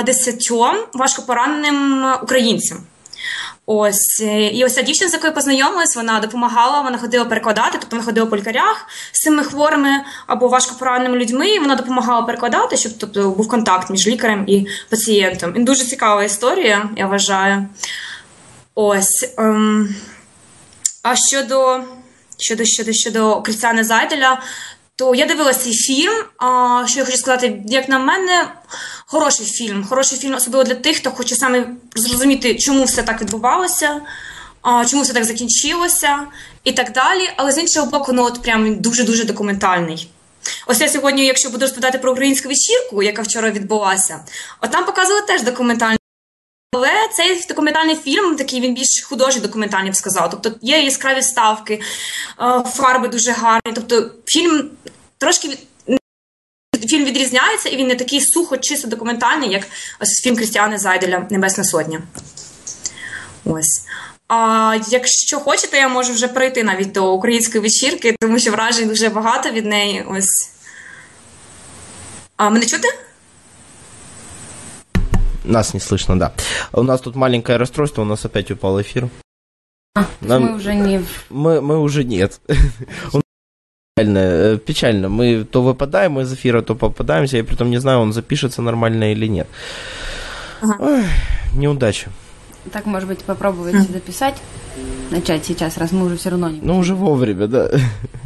десятьом 0.06 0.76
важкопораненим 0.94 2.06
українцям. 2.24 2.78
Ось 3.66 4.20
і 4.52 4.66
ось 4.66 4.74
ця 4.74 4.82
дівчина, 4.82 5.10
з 5.10 5.14
якою 5.14 5.34
познайомилась, 5.34 5.96
вона 5.96 6.20
допомагала, 6.20 6.82
вона 6.82 6.98
ходила 6.98 7.26
перекладати, 7.26 7.72
тобто 7.72 7.96
вона 7.96 8.06
ходила 8.06 8.28
по 8.28 8.38
лікарях 8.38 8.88
з 9.12 9.22
цими 9.22 9.44
хворими 9.44 9.90
або 10.28 10.48
важкопораненими 10.48 11.18
людьми. 11.18 11.50
і 11.50 11.60
Вона 11.60 11.76
допомагала 11.76 12.22
перекладати, 12.22 12.78
щоб 12.78 12.92
тобто 13.00 13.30
був 13.30 13.48
контакт 13.48 13.90
між 13.90 14.08
лікарем 14.08 14.44
і 14.48 14.68
пацієнтом. 14.90 15.56
І 15.56 15.60
дуже 15.60 15.86
цікава 15.86 16.24
історія, 16.24 16.90
я 16.98 17.08
вважаю. 17.08 17.66
Ось. 18.76 19.34
Ем, 19.38 19.96
а 21.04 21.16
щодо 21.16 21.80
щодо 22.38 22.66
щодо 22.66 22.94
щодо 22.94 23.42
Крістіана 23.42 23.84
Зайделя, 23.84 24.42
то 24.96 25.16
я 25.16 25.26
дивилася 25.26 25.60
цей 25.60 25.74
фільм. 25.74 26.14
А, 26.38 26.84
Що 26.88 27.00
я 27.00 27.06
хочу 27.06 27.18
сказати, 27.18 27.64
як 27.66 27.90
на 27.90 28.00
мене, 28.00 28.48
хороший 29.06 29.46
фільм. 29.46 29.86
Хороший 29.90 30.20
фільм, 30.20 30.34
особливо 30.36 30.64
для 30.64 30.76
тих, 30.76 30.98
хто 30.98 31.12
хоче 31.12 31.36
саме 31.36 31.68
зрозуміти, 31.96 32.56
чому 32.56 32.84
все 32.84 33.04
так 33.04 33.22
відбувалося, 33.22 34.02
а, 34.62 34.86
чому 34.86 35.04
все 35.04 35.14
так 35.14 35.24
закінчилося 35.26 36.20
і 36.64 36.72
так 36.72 36.92
далі. 36.92 37.30
Але 37.38 37.52
з 37.52 37.58
іншого 37.58 37.86
боку, 37.86 38.14
ну 38.14 38.24
от 38.24 38.42
прям 38.42 38.76
дуже-дуже 38.76 39.24
документальний. 39.24 40.10
Ось 40.68 40.82
я 40.82 40.90
сьогодні, 40.90 41.26
якщо 41.26 41.50
буду 41.50 41.62
розповідати 41.62 41.98
про 41.98 42.12
українську 42.12 42.50
вечірку, 42.50 43.04
яка 43.04 43.22
вчора 43.22 43.52
відбулася, 43.52 44.20
от 44.62 44.72
там 44.72 44.86
показували 44.86 45.22
теж 45.28 45.42
документальний. 45.42 45.98
Але 46.76 46.90
цей 47.14 47.46
документальний 47.50 47.96
фільм, 47.96 48.36
такий 48.36 48.62
він 48.62 48.74
більш 48.74 49.04
художній 49.10 49.42
документальний 49.42 49.92
б 49.92 49.96
сказав. 49.96 50.30
Тобто 50.30 50.60
є 50.62 50.82
яскраві 50.82 51.22
ставки, 51.22 51.74
е, 51.74 52.64
фарби 52.70 53.08
дуже 53.08 53.32
гарні. 53.32 53.74
Тобто, 53.76 54.12
фільм 54.26 54.70
трошки 55.18 55.58
фільм 56.88 57.06
відрізняється, 57.06 57.70
і 57.70 57.78
він 57.78 57.88
не 57.88 57.96
такий 57.96 58.22
сухо, 58.22 58.58
чисто 58.58 58.88
документальний, 58.88 59.52
як 59.52 59.64
ось 60.00 60.22
фільм 60.24 60.36
Крістіани 60.36 60.78
Зайделя 60.78 61.28
Небесна 61.30 61.64
Сотня. 61.64 62.02
Ось. 63.46 63.86
А 64.28 64.76
якщо 64.90 65.40
хочете, 65.40 65.78
я 65.78 65.88
можу 65.88 66.14
вже 66.14 66.28
перейти 66.28 66.64
навіть 66.64 66.92
до 66.92 67.14
української 67.14 67.62
вечірки, 67.62 68.16
тому 68.22 68.40
що 68.40 68.52
вражень 68.52 68.88
дуже 68.88 69.10
багато 69.10 69.50
від 69.50 69.66
неї. 69.66 70.06
Ось. 70.10 70.50
А 72.38 72.50
мене 72.50 72.66
чути? 72.66 72.88
Нас 75.46 75.74
не 75.74 75.80
слышно, 75.80 76.18
да. 76.20 76.34
У 76.74 76.84
нас 76.84 77.02
тут 77.02 77.16
маленькое 77.16 77.58
расстройство, 77.58 78.02
у 78.02 78.06
нас 78.06 78.26
опять 78.26 78.52
упал 78.52 78.82
эфир. 78.82 79.10
А, 79.96 80.06
Нам... 80.22 80.44
Мы 80.44 80.56
уже 80.56 80.76
не... 80.76 81.02
Мы, 81.30 81.62
мы 81.62 81.80
уже 81.80 82.04
нет. 82.04 82.42
Печально, 83.96 84.20
э, 84.20 84.58
печально. 84.58 85.08
Мы 85.08 85.46
то 85.46 85.62
выпадаем 85.64 86.20
из 86.20 86.34
эфира, 86.34 86.62
то 86.62 86.76
попадаемся. 86.76 87.38
Я 87.38 87.46
при 87.46 87.56
том 87.56 87.70
не 87.70 87.78
знаю, 87.78 88.00
он 88.00 88.12
запишется 88.12 88.62
нормально 88.62 89.14
или 89.14 89.26
нет. 89.26 89.48
Ага. 90.62 90.76
Ой, 90.80 91.04
неудача. 91.54 92.10
Так, 92.74 92.86
может 92.88 93.08
быть, 93.08 93.20
попробовать 93.20 93.76
mm. 93.76 93.94
записать, 93.94 94.36
начать 95.12 95.46
сейчас, 95.46 95.78
раз 95.78 95.92
мы 95.92 96.08
уже 96.08 96.18
все 96.18 96.32
равно 96.32 96.50
не 96.50 96.60
Ну, 96.62 96.78
уже 96.78 96.96
вовремя, 96.96 97.48
да. 97.48 97.70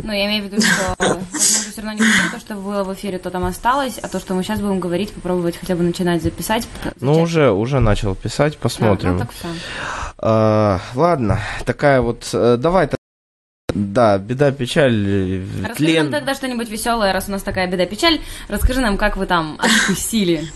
Ну, 0.01 0.11
я 0.11 0.25
имею 0.25 0.45
в 0.45 0.51
виду, 0.51 0.61
что 0.61 0.95
уже 1.69 1.73
все 1.73 1.81
равно 1.81 1.93
не 1.93 1.99
будем, 1.99 2.31
то, 2.31 2.39
что 2.39 2.55
было 2.55 2.83
в 2.83 2.93
эфире, 2.93 3.19
то 3.19 3.29
там 3.29 3.45
осталось, 3.45 3.97
а 4.01 4.07
то, 4.07 4.19
что 4.19 4.33
мы 4.33 4.43
сейчас 4.43 4.59
будем 4.59 4.79
говорить, 4.79 5.13
попробовать 5.13 5.57
хотя 5.57 5.75
бы 5.75 5.83
начинать 5.83 6.21
записать. 6.21 6.67
Ну, 6.99 7.21
уже, 7.21 7.51
уже 7.51 7.79
начал 7.79 8.15
писать, 8.15 8.57
посмотрим. 8.57 9.11
Да, 9.11 9.13
ну, 9.13 9.19
так 9.19 9.31
все. 9.31 9.47
А, 10.17 10.79
ладно, 10.95 11.39
такая 11.65 12.01
вот, 12.01 12.29
э, 12.33 12.57
давай 12.57 12.89
да, 13.73 14.17
беда, 14.17 14.51
печаль, 14.51 15.07
э, 15.07 15.45
Расскажи 15.61 15.75
тлен. 15.75 16.03
нам 16.05 16.11
тогда 16.11 16.33
что-нибудь 16.33 16.69
веселое, 16.69 17.13
раз 17.13 17.25
у 17.27 17.31
нас 17.31 17.43
такая 17.43 17.67
беда, 17.67 17.85
печаль. 17.85 18.19
Расскажи 18.47 18.81
нам, 18.81 18.97
как 18.97 19.15
вы 19.15 19.27
там 19.27 19.59
откусили. 19.59 20.49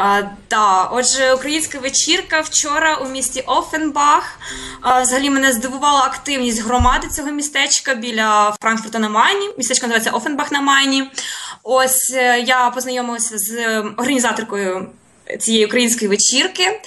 А, 0.00 0.22
да, 0.50 0.82
отже, 0.84 1.32
українська 1.34 1.78
вечірка 1.78 2.40
вчора 2.40 2.94
у 2.94 3.08
місті 3.08 3.40
Офенбах. 3.40 4.38
А, 4.80 5.02
взагалі 5.02 5.30
мене 5.30 5.52
здивувала 5.52 6.00
активність 6.00 6.62
громади 6.62 7.08
цього 7.08 7.30
містечка 7.30 7.94
біля 7.94 8.56
Франкфурта 8.62 8.98
на 8.98 9.08
Майні. 9.08 9.50
Містечко 9.58 9.86
називається 9.86 10.10
Офенбах 10.10 10.52
на 10.52 10.60
Майні. 10.60 11.10
Ось 11.62 12.12
е, 12.14 12.40
я 12.40 12.70
познайомилася 12.70 13.38
з 13.38 13.80
організаторкою. 13.80 14.88
Цієї 15.40 15.66
української 15.66 16.08
вечірки 16.08 16.80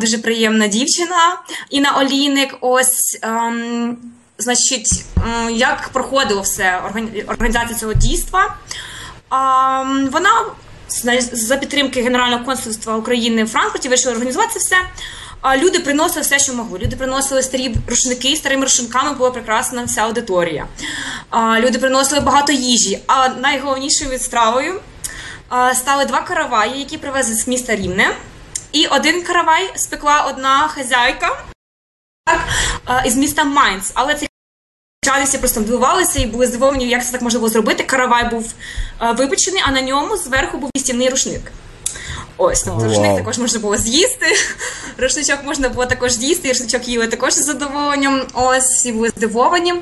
дуже 0.00 0.18
приємна 0.18 0.66
дівчина 0.66 1.38
Інна 1.70 1.90
Олійник. 1.98 2.56
Ось 2.60 3.18
ем, 3.22 3.96
значить, 4.38 5.04
як 5.50 5.88
проходило 5.88 6.40
все 6.40 6.82
організація 7.26 7.78
цього 7.78 7.94
дійства. 7.94 8.56
Ем, 9.32 10.08
вона 10.12 10.30
за 11.32 11.56
підтримки 11.56 12.02
Генерального 12.02 12.44
консульства 12.44 12.96
України 12.96 13.44
в 13.44 13.48
Франкфурті 13.48 13.88
вирішили 13.88 14.12
організувати 14.12 14.52
це 14.52 14.58
все. 14.58 14.76
А 15.40 15.56
люди 15.56 15.78
приносили 15.80 16.20
все, 16.20 16.38
що 16.38 16.54
могли. 16.54 16.78
Люди 16.78 16.96
приносили 16.96 17.42
старі 17.42 17.74
рушники, 17.88 18.36
старими 18.36 18.62
рушниками 18.62 19.12
була 19.12 19.30
прикрасена 19.30 19.84
вся 19.84 20.00
аудиторія. 20.00 20.66
А, 21.30 21.60
Люди 21.60 21.78
приносили 21.78 22.20
багато 22.20 22.52
їжі. 22.52 22.98
А 23.06 23.28
найголовнішою 23.28 24.18
стравою 24.18 24.80
стали 25.74 26.04
два 26.04 26.20
караваї, 26.20 26.78
які 26.78 26.98
привезли 26.98 27.34
з 27.34 27.48
міста 27.48 27.76
Рівне. 27.76 28.16
І 28.72 28.86
один 28.86 29.22
каравай 29.22 29.70
спекла 29.76 30.20
одна 30.22 30.68
хазяйка 30.68 31.44
так, 32.26 32.40
із 33.06 33.16
міста 33.16 33.44
Майнц. 33.44 33.90
Але 33.94 34.14
цей 34.14 34.28
всі 35.24 35.38
просто 35.38 35.60
дивувалися 35.60 36.20
і 36.20 36.26
були 36.26 36.46
здивовані, 36.46 36.88
як 36.88 37.06
це 37.06 37.12
так 37.12 37.22
можна 37.22 37.38
було 37.38 37.50
зробити. 37.50 37.84
Каравай 37.84 38.30
був 38.30 38.52
випечений, 39.16 39.62
а 39.66 39.72
на 39.72 39.82
ньому 39.82 40.16
зверху 40.16 40.58
був 40.58 40.70
істівний 40.74 41.08
рушник. 41.08 41.52
Ось, 42.36 42.62
тобто 42.62 42.80
wow. 42.80 42.88
рушник 42.88 43.16
також 43.16 43.38
можна 43.38 43.60
було 43.60 43.76
з'їсти. 43.76 44.26
Рушничок 44.98 45.38
можна 45.44 45.68
було 45.68 45.86
також 45.86 46.12
з'їсти, 46.12 46.48
і 46.48 46.52
рушничок 46.52 46.88
їли 46.88 47.06
також 47.06 47.32
з 47.32 47.44
задоволенням. 47.44 48.22
Ось, 48.34 48.64
всі 48.64 48.92
були 48.92 49.08
здивовані. 49.08 49.74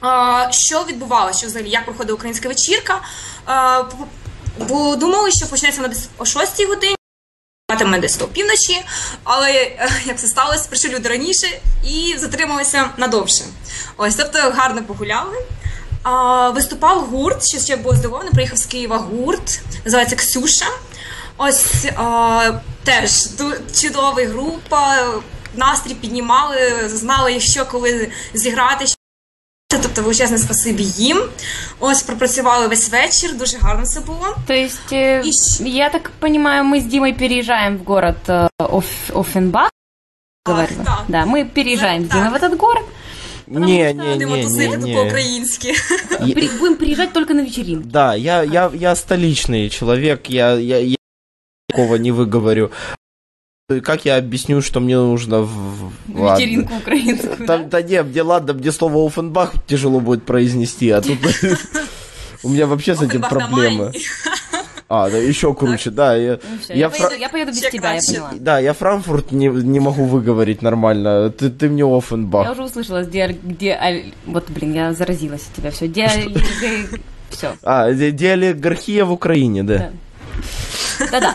А, 0.00 0.48
Що 0.50 0.84
відбувалося? 0.88 1.38
Що 1.38 1.46
взагалі, 1.46 1.70
як 1.70 1.84
проходила 1.84 2.14
українська 2.14 2.48
вечірка? 2.48 3.02
А, 3.46 3.82
бо 4.68 4.96
думали, 4.96 5.30
що 5.30 5.46
почнеться 5.46 5.82
на 5.82 5.90
о 6.18 6.24
6 6.24 6.66
годині, 6.68 6.97
матиме 7.70 7.98
десь 7.98 8.16
до 8.16 8.28
півночі, 8.28 8.84
але 9.24 9.52
як 10.04 10.18
це 10.18 10.26
сталося, 10.26 10.68
прийшли 10.68 10.90
люди 10.90 11.08
раніше 11.08 11.46
і 11.84 12.14
затрималися 12.18 12.90
надовше. 12.96 13.44
Ось, 13.96 14.14
тобто 14.14 14.38
гарно 14.38 14.82
погуляли. 14.82 15.36
А, 16.02 16.50
Виступав 16.50 17.04
гурт, 17.04 17.48
що 17.48 17.58
ще 17.58 17.76
було 17.76 17.94
здивовано, 17.96 18.30
приїхав 18.30 18.58
з 18.58 18.66
Києва 18.66 18.96
гурт, 18.96 19.60
називається 19.84 20.16
Ксюша. 20.16 20.66
Ось 21.36 21.84
а, 21.96 22.52
теж 22.84 23.10
чудова 23.80 24.24
група, 24.24 25.06
настрій 25.54 25.94
піднімали, 25.94 26.88
знали, 26.88 27.40
що 27.40 27.66
коли 27.66 28.10
зіграти. 28.34 28.97
Тобто 29.81 30.01
величезне 30.01 30.37
спасибі 30.37 30.83
їм. 30.83 31.23
Ось 31.79 32.03
пропрацювали 32.03 32.67
весь 32.67 32.91
вечір, 32.91 33.37
дуже 33.37 33.57
гарно 33.57 33.85
це 33.85 33.99
було. 33.99 34.37
То 34.47 34.53
есть, 34.53 34.93
э, 34.93 35.23
И... 35.25 35.69
я 35.69 35.89
так 35.89 36.11
понимаю, 36.19 36.63
мы 36.63 36.77
с 36.77 36.83
Димой 36.85 37.13
переезжаем 37.13 37.77
в 37.77 37.83
город 37.83 38.15
э, 38.27 38.47
Оф... 38.57 38.85
Оффенбах. 39.13 39.69
Ах, 40.45 40.69
да. 40.85 40.99
да, 41.07 41.25
мы 41.25 41.45
переезжаем 41.45 42.05
с 42.05 42.09
Димой 42.09 42.29
в 42.29 42.33
этот 42.35 42.57
город. 42.57 42.83
Не, 43.47 43.93
не, 43.93 44.15
не, 44.17 44.25
не, 44.25 44.77
не. 44.77 44.95
по-украински. 44.95 45.75
Будем 46.59 46.75
приезжать 46.75 47.13
только 47.13 47.33
на 47.33 47.41
вечеринку. 47.41 47.87
Да, 47.87 48.15
я, 48.15 48.43
я, 48.43 48.71
я 48.73 48.95
столичный 48.95 49.69
человек, 49.69 50.29
я, 50.29 50.53
я, 50.53 50.79
я 50.79 50.95
такого 51.67 51.95
не 51.95 52.11
выговорю. 52.11 52.71
Как 53.84 54.06
я 54.06 54.16
объясню, 54.16 54.62
что 54.62 54.80
мне 54.80 54.96
нужно 54.96 55.42
в... 55.42 55.92
Вечеринку 56.06 56.72
ладно. 56.72 56.78
украинскую, 56.78 57.46
да? 57.46 57.58
Да 57.58 57.82
нет, 57.82 58.06
мне 58.06 58.22
ладно, 58.22 58.54
мне 58.54 58.72
слово 58.72 59.06
Офенбах 59.06 59.52
тяжело 59.66 60.00
будет 60.00 60.24
произнести, 60.24 60.88
а 60.88 61.02
тут 61.02 61.18
у 62.42 62.48
меня 62.48 62.66
вообще 62.66 62.96
с 62.96 63.02
этим 63.02 63.20
проблемы. 63.20 63.92
А, 64.88 65.10
да, 65.10 65.18
еще 65.18 65.52
круче, 65.52 65.90
да. 65.90 66.16
Я, 66.16 66.38
ну, 66.42 66.74
я, 66.74 66.88
поеду, 66.88 67.14
я 67.16 67.28
поеду 67.28 67.50
без 67.50 67.60
тебя, 67.60 67.92
я 67.92 68.00
поняла. 68.00 68.30
Да, 68.40 68.58
я 68.58 68.72
Франкфурт 68.72 69.32
не, 69.32 69.48
не 69.48 69.80
могу 69.80 70.04
выговорить 70.06 70.62
нормально. 70.62 71.28
Ты, 71.28 71.50
ты 71.50 71.68
мне 71.68 71.84
Оффенбах. 71.84 72.46
Я 72.46 72.52
уже 72.52 72.62
услышала, 72.62 73.02
где, 73.02 73.36
где... 73.42 74.04
Вот, 74.24 74.48
блин, 74.48 74.72
я 74.72 74.94
заразилась 74.94 75.42
от 75.42 75.56
тебя. 75.56 75.70
Все, 75.72 75.88
где... 75.88 76.08
Все. 77.28 77.54
А, 77.62 77.92
диалегархия 77.92 79.04
в 79.04 79.12
Украине, 79.12 79.62
да. 79.62 79.90
Да-да. 81.10 81.34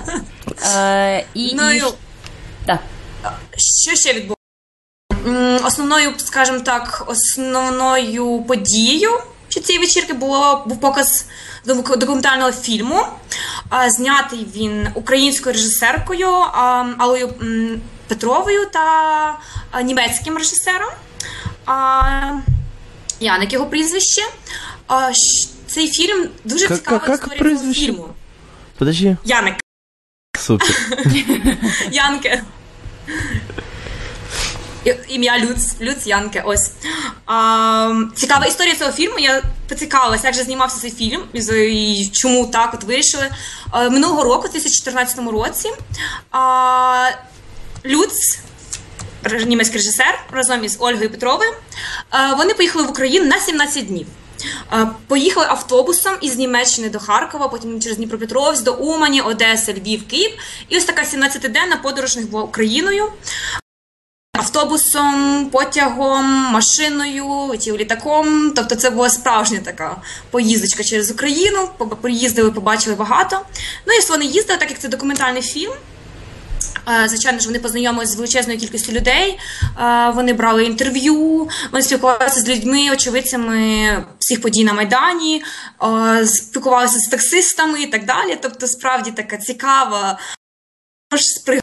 Е, 0.75 1.25
і, 1.33 1.55
Да. 2.65 2.79
Що 3.57 3.95
ще 3.95 4.13
відбулося? 4.13 4.37
Основною, 5.65 6.13
скажімо 6.17 6.59
так, 6.59 7.03
основною 7.07 8.43
подією 8.47 9.09
цієї 9.63 9.85
вечірки 9.85 10.13
було 10.13 10.63
був 10.67 10.79
показ 10.79 11.25
документального 11.97 12.51
фільму. 12.51 13.05
Знятий 13.87 14.47
він 14.55 14.87
українською 14.93 15.53
режисеркою 15.53 16.27
Аллою 16.97 17.33
Петровою 18.07 18.65
та 18.65 19.39
німецьким 19.83 20.37
режисером. 20.37 20.89
Яник 23.19 23.53
його 23.53 23.65
прізвище. 23.65 24.21
Цей 25.67 25.87
фільм 25.87 26.29
дуже 26.43 26.67
цікава 26.67 27.13
історія 27.13 27.73
фільму. 27.73 28.09
Подожди. 28.77 29.17
Яник. 29.25 29.62
Супер. 30.39 30.75
Янке. 31.91 32.43
Ім'я 35.07 35.39
Люц, 35.39 35.81
Люц 35.81 36.07
Янке. 36.07 36.41
Ось. 36.45 36.71
А, 37.25 37.95
Цікава 38.15 38.45
історія 38.45 38.75
цього 38.75 38.91
фільму. 38.91 39.19
Я 39.19 39.43
поцікавилася, 39.69 40.27
як 40.27 40.35
же 40.35 40.43
знімався 40.43 40.79
цей 40.81 40.91
фільм 40.91 41.23
і 41.33 42.09
чому 42.13 42.47
так 42.47 42.73
от 42.73 42.83
вирішили. 42.83 43.29
А, 43.71 43.89
минулого 43.89 44.23
року, 44.23 44.47
у 44.47 44.51
2014 44.51 45.31
році, 45.31 45.69
а, 46.31 47.09
Люц, 47.85 48.39
німецький 49.45 49.77
режисер, 49.77 50.19
разом 50.31 50.63
із 50.63 50.77
Ольгою 50.79 51.09
Петровою, 51.09 51.53
а, 52.09 52.33
вони 52.33 52.53
поїхали 52.53 52.85
в 52.85 52.89
Україну 52.89 53.25
на 53.25 53.39
17 53.39 53.87
днів. 53.87 54.07
Поїхали 55.07 55.45
автобусом 55.49 56.13
із 56.21 56.37
Німеччини 56.37 56.89
до 56.89 56.99
Харкова, 56.99 57.47
потім 57.47 57.81
через 57.81 57.97
Дніпропетровськ, 57.97 58.63
до 58.63 58.73
Умані, 58.73 59.21
Одеса, 59.21 59.73
Львів, 59.73 60.07
Київ. 60.07 60.31
І 60.69 60.77
ось 60.77 60.85
така 60.85 61.01
17-денна 61.01 61.77
подорож 61.83 62.15
них 62.15 62.29
була 62.29 62.43
Україною. 62.43 63.11
Автобусом, 64.37 65.49
потягом, 65.51 66.25
машиною, 66.25 67.25
летів 67.25 67.77
літаком. 67.77 68.51
Тобто 68.55 68.75
це 68.75 68.89
була 68.89 69.09
справжня 69.09 69.59
така 69.63 70.01
поїздочка 70.31 70.83
через 70.83 71.11
Україну. 71.11 71.69
Приїздили, 72.01 72.51
побачили 72.51 72.95
багато. 72.95 73.41
Ну 73.87 73.93
і 73.93 74.11
вони 74.11 74.25
їздили, 74.25 74.59
так 74.59 74.69
як 74.69 74.79
це 74.79 74.87
документальний 74.87 75.41
фільм. 75.41 75.71
Звичайно 77.05 77.39
ж, 77.39 77.45
вони 77.45 77.59
познайомилися 77.59 78.11
з 78.11 78.15
величезною 78.15 78.59
кількістю 78.59 78.91
людей. 78.91 79.39
Вони 80.13 80.33
брали 80.33 80.65
інтерв'ю, 80.65 81.49
вони 81.71 81.83
спілкувалися 81.83 82.39
з 82.39 82.49
людьми, 82.49 82.89
очевидцями 82.91 84.05
всіх 84.19 84.41
подій 84.41 84.63
на 84.63 84.73
Майдані, 84.73 85.43
спілкувалися 86.25 86.99
з 86.99 87.07
таксистами 87.07 87.81
і 87.81 87.87
так 87.87 88.05
далі. 88.05 88.37
Тобто, 88.41 88.67
справді 88.67 89.11
така 89.11 89.37
цікава 89.37 90.19
з 91.17 91.61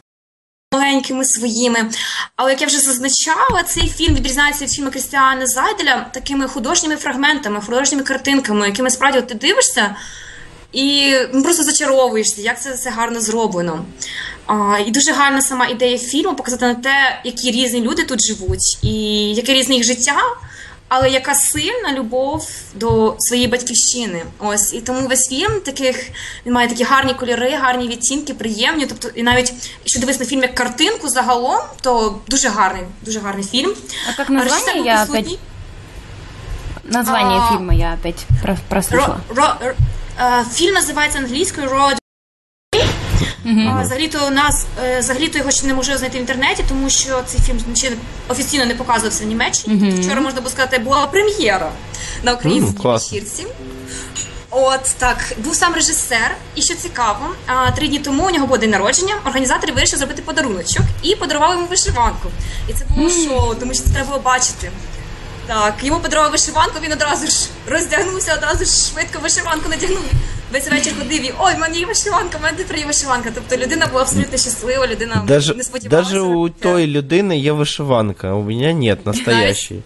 маленькими 0.73 1.25
своїми. 1.25 1.89
Але 2.35 2.51
як 2.51 2.61
я 2.61 2.67
вже 2.67 2.79
зазначала, 2.79 3.63
цей 3.63 3.89
фільм 3.89 4.15
відрізняється 4.15 4.65
від 4.65 4.71
фільму 4.71 4.91
Крістіана 4.91 5.47
Зайделя 5.47 6.09
такими 6.13 6.47
художніми 6.47 6.95
фрагментами, 6.95 7.61
художніми 7.61 8.03
картинками, 8.03 8.67
якими 8.67 8.89
справді 8.89 9.21
ти 9.21 9.33
дивишся. 9.33 9.95
І 10.71 11.15
ну, 11.33 11.43
просто 11.43 11.63
зачаровуєшся, 11.63 12.41
як 12.41 12.61
це 12.61 12.73
все 12.73 12.89
гарно 12.89 13.21
зроблено. 13.21 13.85
А, 14.45 14.79
І 14.87 14.91
дуже 14.91 15.11
гарна 15.11 15.41
сама 15.41 15.67
ідея 15.67 15.97
фільму 15.97 16.35
показати 16.35 16.65
на 16.65 16.75
те, 16.75 17.19
які 17.23 17.51
різні 17.51 17.81
люди 17.81 18.03
тут 18.03 18.25
живуть, 18.25 18.77
і 18.81 18.93
яке 19.33 19.53
різне 19.53 19.75
їх 19.75 19.83
життя, 19.83 20.17
але 20.87 21.09
яка 21.09 21.35
сильна 21.35 21.93
любов 21.93 22.47
до 22.75 23.15
своєї 23.19 23.47
батьківщини. 23.47 24.23
Ось 24.39 24.73
і 24.73 24.81
тому 24.81 25.07
весь 25.07 25.29
фільм 25.29 25.59
таких 25.65 26.09
він 26.45 26.53
має 26.53 26.67
такі 26.67 26.83
гарні 26.83 27.13
кольори, 27.13 27.55
гарні 27.55 27.87
відцінки, 27.87 28.33
приємні. 28.33 28.85
Тобто, 28.85 29.09
і 29.15 29.23
навіть 29.23 29.53
якщо 29.79 29.99
дивись 29.99 30.19
на 30.19 30.25
фільм 30.25 30.41
як 30.41 30.55
картинку 30.55 31.09
загалом, 31.09 31.59
то 31.81 32.19
дуже 32.27 32.49
гарний, 32.49 32.83
дуже 33.01 33.19
гарний 33.19 33.43
фільм. 33.43 33.73
А 34.07 34.21
як 34.21 34.29
названня 34.29 34.85
я 34.85 35.03
опять... 35.03 35.39
Название 36.83 37.37
а... 37.37 37.49
фильма 37.49 37.73
я 37.73 37.93
опять 37.93 38.25
прослушала. 38.69 39.17
Ро, 39.29 39.45
ро, 39.61 39.71
Фільм 40.53 40.73
називається 40.73 41.19
англійською 41.19 41.67
Road 41.67 42.01
Mm-hmm. 43.45 43.83
Взагалі-то 43.83 44.29
нас 44.29 44.65
е, 44.83 44.99
взагалі-то 44.99 45.37
його 45.37 45.51
ще 45.51 45.67
не 45.67 45.73
можу 45.73 45.97
знайти 45.97 46.17
в 46.17 46.21
інтернеті, 46.21 46.63
тому 46.69 46.89
що 46.89 47.21
цей 47.25 47.41
фільм 47.41 47.75
ще 47.75 47.91
офіційно 48.27 48.65
не 48.65 48.75
показувався 48.75 49.23
в 49.23 49.27
Німеччині. 49.27 49.75
Mm-hmm. 49.75 50.01
Вчора 50.01 50.21
можна 50.21 50.41
було 50.41 50.51
сказати, 50.51 50.79
була 50.79 51.07
прем'єра 51.07 51.71
на 52.23 52.33
українській 52.33 52.83
mm, 52.83 52.93
вечірці. 52.93 53.47
От 54.49 54.95
так, 54.97 55.33
був 55.37 55.55
сам 55.55 55.73
режисер, 55.73 56.35
і 56.55 56.61
що 56.61 56.75
цікаво, 56.75 57.25
три 57.75 57.87
дні 57.87 57.99
тому 57.99 58.27
у 58.27 58.29
нього 58.29 58.47
був 58.47 58.57
день 58.57 58.69
народження. 58.69 59.15
Організатори 59.25 59.73
вирішили 59.73 59.97
зробити 59.97 60.21
подаруночок 60.21 60.83
і 61.03 61.15
подарували 61.15 61.55
йому 61.55 61.67
вишиванку. 61.67 62.29
І 62.69 62.73
це 62.73 62.85
було 62.89 63.09
mm. 63.09 63.27
шоу, 63.27 63.55
тому 63.55 63.73
що 63.73 63.83
це 63.83 63.89
треба 63.89 64.07
було 64.07 64.19
бачити. 64.19 64.71
Так, 65.51 65.83
йому 65.83 65.99
подарував 65.99 66.31
вишиванку, 66.31 66.79
він 66.83 66.91
одразу 66.91 67.27
ж 67.27 67.49
роздягнувся, 67.67 68.33
одразу 68.33 68.65
ж 68.65 68.71
швидко 68.71 69.19
вишиванку 69.19 69.69
надягнув. 69.69 70.03
Весь 70.53 70.71
вечір 70.71 70.93
ходив 70.99 71.25
і 71.25 71.33
ой, 71.39 71.55
в 71.55 71.59
мене 71.59 71.77
є 71.77 71.85
вишиванка, 71.85 72.37
в 72.37 72.41
мене 72.41 72.57
тепер 72.57 72.77
є 72.77 72.85
вишиванка. 72.85 73.31
Тобто 73.35 73.65
людина 73.65 73.87
була 73.87 74.01
абсолютно 74.01 74.37
щаслива, 74.37 74.87
людина 74.87 75.23
даже, 75.27 75.53
не 75.53 75.63
сподівалася. 75.63 76.09
Даже 76.09 76.21
у 76.21 76.49
тої 76.49 76.87
людини 76.87 77.37
є 77.37 77.51
вишиванка, 77.51 78.33
у 78.33 78.43
мене 78.43 78.73
ні, 78.73 78.97
настоящої. 79.05 79.81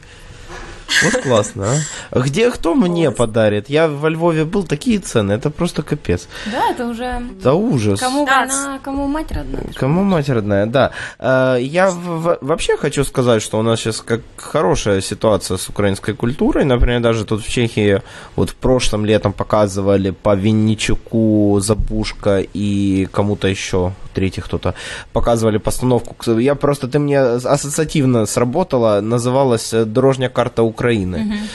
Вот 1.03 1.21
классно, 1.23 1.67
а? 2.11 2.19
Где, 2.19 2.51
кто 2.51 2.75
мне 2.75 3.11
подарит? 3.11 3.69
Я 3.69 3.87
во 3.87 4.09
Львове 4.09 4.45
был, 4.45 4.63
такие 4.63 4.99
цены, 4.99 5.33
это 5.33 5.49
просто 5.49 5.81
капец. 5.83 6.27
Да, 6.51 6.71
это 6.71 6.87
уже... 6.87 7.21
Да 7.41 7.53
ужас. 7.53 7.99
Кому 7.99 8.25
война, 8.25 8.79
кому 8.83 9.07
мать 9.07 9.31
родная. 9.31 9.65
Кому 9.75 10.03
мать 10.03 10.29
родная, 10.29 10.65
да. 10.65 10.91
А, 11.19 11.57
я 11.57 11.91
вообще 11.91 12.77
хочу 12.77 13.03
сказать, 13.03 13.41
что 13.41 13.59
у 13.59 13.61
нас 13.61 13.79
сейчас 13.79 14.01
как 14.01 14.21
хорошая 14.37 15.01
ситуация 15.01 15.57
с 15.57 15.67
украинской 15.69 16.13
культурой. 16.13 16.65
Например, 16.65 17.01
даже 17.01 17.25
тут 17.25 17.43
в 17.43 17.49
Чехии 17.49 18.01
вот 18.35 18.51
в 18.51 18.55
прошлом 18.55 19.05
летом 19.05 19.33
показывали 19.33 20.11
по 20.11 20.35
Винничуку, 20.35 21.59
Забушка 21.59 22.39
и 22.53 23.07
кому-то 23.11 23.47
еще, 23.47 23.93
третий 24.13 24.41
кто-то, 24.41 24.75
показывали 25.13 25.57
постановку. 25.57 26.15
Я 26.39 26.55
просто, 26.55 26.87
ты 26.87 26.99
мне 26.99 27.19
ассоциативно 27.19 28.25
сработала, 28.25 29.01
называлась 29.01 29.71
«Дорожня 29.71 30.29
карта 30.29 30.63
України». 30.63 30.74
Uh-huh. 30.75 31.49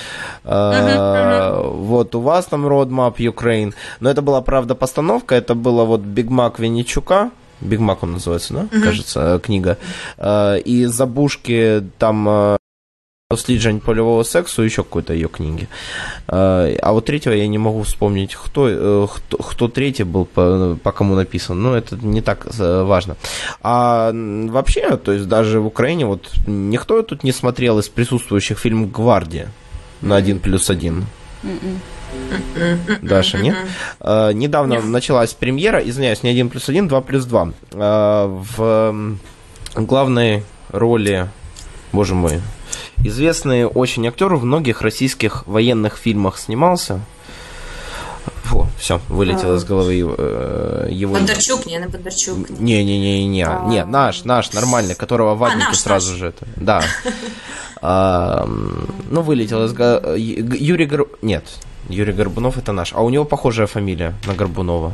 Uh-huh. 0.45 1.77
Вот, 1.77 2.15
у 2.15 2.21
вас 2.21 2.47
там 2.47 2.67
Roadmap 2.67 3.17
Ukraine. 3.17 3.75
Но 4.01 4.11
это 4.11 4.23
была, 4.23 4.41
правда, 4.43 4.75
постановка, 4.75 5.35
это 5.35 5.55
было 5.55 5.85
вот 5.85 6.01
Биг 6.01 6.31
Мак 6.31 6.59
Винничука, 6.59 7.31
Биг 7.61 7.81
Мак 7.81 8.03
он 8.03 8.13
называется, 8.13 8.55
да, 8.55 8.61
uh-huh. 8.63 8.83
кажется, 8.83 9.21
э, 9.21 9.41
книга. 9.41 9.77
Э, 10.19 10.59
и 10.59 10.87
Забужко 10.87 11.85
там 11.99 12.59
э, 13.31 13.37
«Досліджень 13.37 13.81
польового 13.81 14.23
сексу», 14.23 14.63
еще 14.63 14.83
какой-то 14.83 15.13
ее 15.13 15.29
книги. 15.29 15.69
А 16.27 16.93
вот 16.93 17.07
третьего 17.07 17.33
я 17.33 17.47
не 17.49 17.59
могу 17.59 17.83
вспомнить, 17.83 18.35
кто, 18.35 19.09
кто, 19.15 19.37
кто 19.39 19.69
третий 19.69 20.05
был, 20.05 20.25
по, 20.27 20.77
по 20.83 20.93
кому 20.93 21.15
написан. 21.15 21.63
Но 21.63 21.77
это 21.77 21.97
не 21.97 22.23
так 22.23 22.47
важно. 22.59 23.17
А 23.63 24.13
вообще, 24.13 24.97
то 24.97 25.13
есть 25.13 25.29
даже 25.29 25.61
в 25.61 25.67
Украине, 25.67 26.07
вот 26.07 26.31
никто 26.47 27.03
тут 27.03 27.25
не 27.25 27.33
смотрел 27.33 27.79
из 27.79 27.89
присутствующих 27.89 28.59
фильм 28.59 28.89
«Гвардия» 28.89 29.51
на 30.01 30.17
один 30.17 30.39
плюс 30.39 30.71
один. 30.71 31.07
Даша, 33.03 33.39
нет? 33.39 33.57
А, 34.01 34.33
недавно 34.33 34.75
нет. 34.75 34.85
началась 34.85 35.33
премьера, 35.33 35.79
извиняюсь, 35.79 36.23
не 36.23 36.31
1 36.31 36.51
плюс 36.51 36.69
1, 36.69 36.89
2 36.89 37.01
плюс 37.03 37.25
2. 37.25 37.53
А, 37.75 38.27
в 38.57 39.17
главной 39.77 40.43
роли, 40.71 41.29
боже 41.93 42.15
мой, 42.15 42.41
известный 43.05 43.65
очень 43.65 44.07
актер 44.07 44.35
в 44.35 44.45
многих 44.45 44.83
российских 44.83 45.47
военных 45.47 45.97
фильмах 45.97 46.39
снимался. 46.39 47.01
Фу, 48.45 48.67
все, 48.79 49.01
вылетело 49.09 49.55
а. 49.55 49.57
из 49.57 49.65
головы 49.65 49.95
э, 49.95 50.89
его... 50.91 51.15
Бондарчук, 51.15 51.67
не, 51.67 51.79
на 51.79 51.89
Бондарчук. 51.89 52.51
Не-не-не-не, 52.51 53.47
а... 53.47 53.65
не, 53.67 53.85
наш, 53.85 54.25
наш, 54.25 54.53
нормальный, 54.53 54.95
которого 54.95 55.35
ватники 55.35 55.71
а, 55.71 55.75
сразу 55.75 56.11
наш. 56.11 56.19
же 56.19 56.27
это. 56.29 56.47
Да. 56.57 56.83
А, 57.83 58.47
ну, 59.09 59.23
вылетел 59.23 59.65
из... 59.65 59.73
Юрий 59.73 60.85
Гор... 60.85 61.09
Нет, 61.23 61.45
Юрий 61.89 62.13
Горбунов 62.13 62.59
это 62.59 62.73
наш. 62.73 62.93
А 62.93 63.01
у 63.01 63.09
него 63.09 63.25
похожая 63.25 63.67
фамилия 63.67 64.15
на 64.27 64.35
Горбунова. 64.35 64.93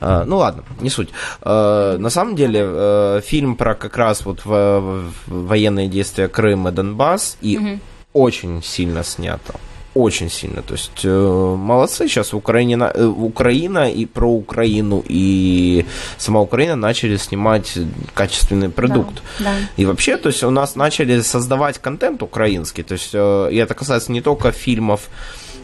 Uh, 0.00 0.24
ну 0.24 0.38
ладно, 0.38 0.64
не 0.80 0.90
суть. 0.90 1.10
Uh, 1.42 1.98
на 1.98 2.10
самом 2.10 2.34
деле 2.34 2.60
uh, 2.60 3.20
фильм 3.20 3.56
про 3.56 3.74
как 3.74 3.96
раз 3.96 4.24
вот 4.24 4.42
военные 4.44 5.88
действия 5.88 6.28
Крыма 6.28 6.70
и 6.70 6.72
Донбасс 6.72 7.36
и 7.40 7.56
mm-hmm. 7.56 7.78
очень 8.12 8.62
сильно 8.62 9.04
снято 9.04 9.54
очень 9.94 10.30
сильно. 10.30 10.62
То 10.62 10.74
есть 10.74 11.04
э, 11.04 11.56
молодцы 11.58 12.08
сейчас 12.08 12.32
Украина, 12.32 12.90
э, 12.94 13.04
Украина 13.04 13.90
и 13.90 14.06
про 14.06 14.30
Украину 14.30 15.04
и 15.08 15.84
сама 16.16 16.40
Украина 16.40 16.76
начали 16.76 17.16
снимать 17.16 17.78
качественный 18.14 18.68
продукт. 18.68 19.22
Да, 19.38 19.44
да. 19.44 19.56
И 19.76 19.86
вообще, 19.86 20.16
то 20.16 20.28
есть 20.28 20.44
у 20.44 20.50
нас 20.50 20.76
начали 20.76 21.20
создавать 21.22 21.78
контент 21.78 22.22
украинский. 22.22 22.84
То 22.84 22.94
есть 22.94 23.10
э, 23.12 23.48
и 23.52 23.56
это 23.56 23.74
касается 23.74 24.12
не 24.12 24.20
только 24.20 24.52
фильмов, 24.52 25.08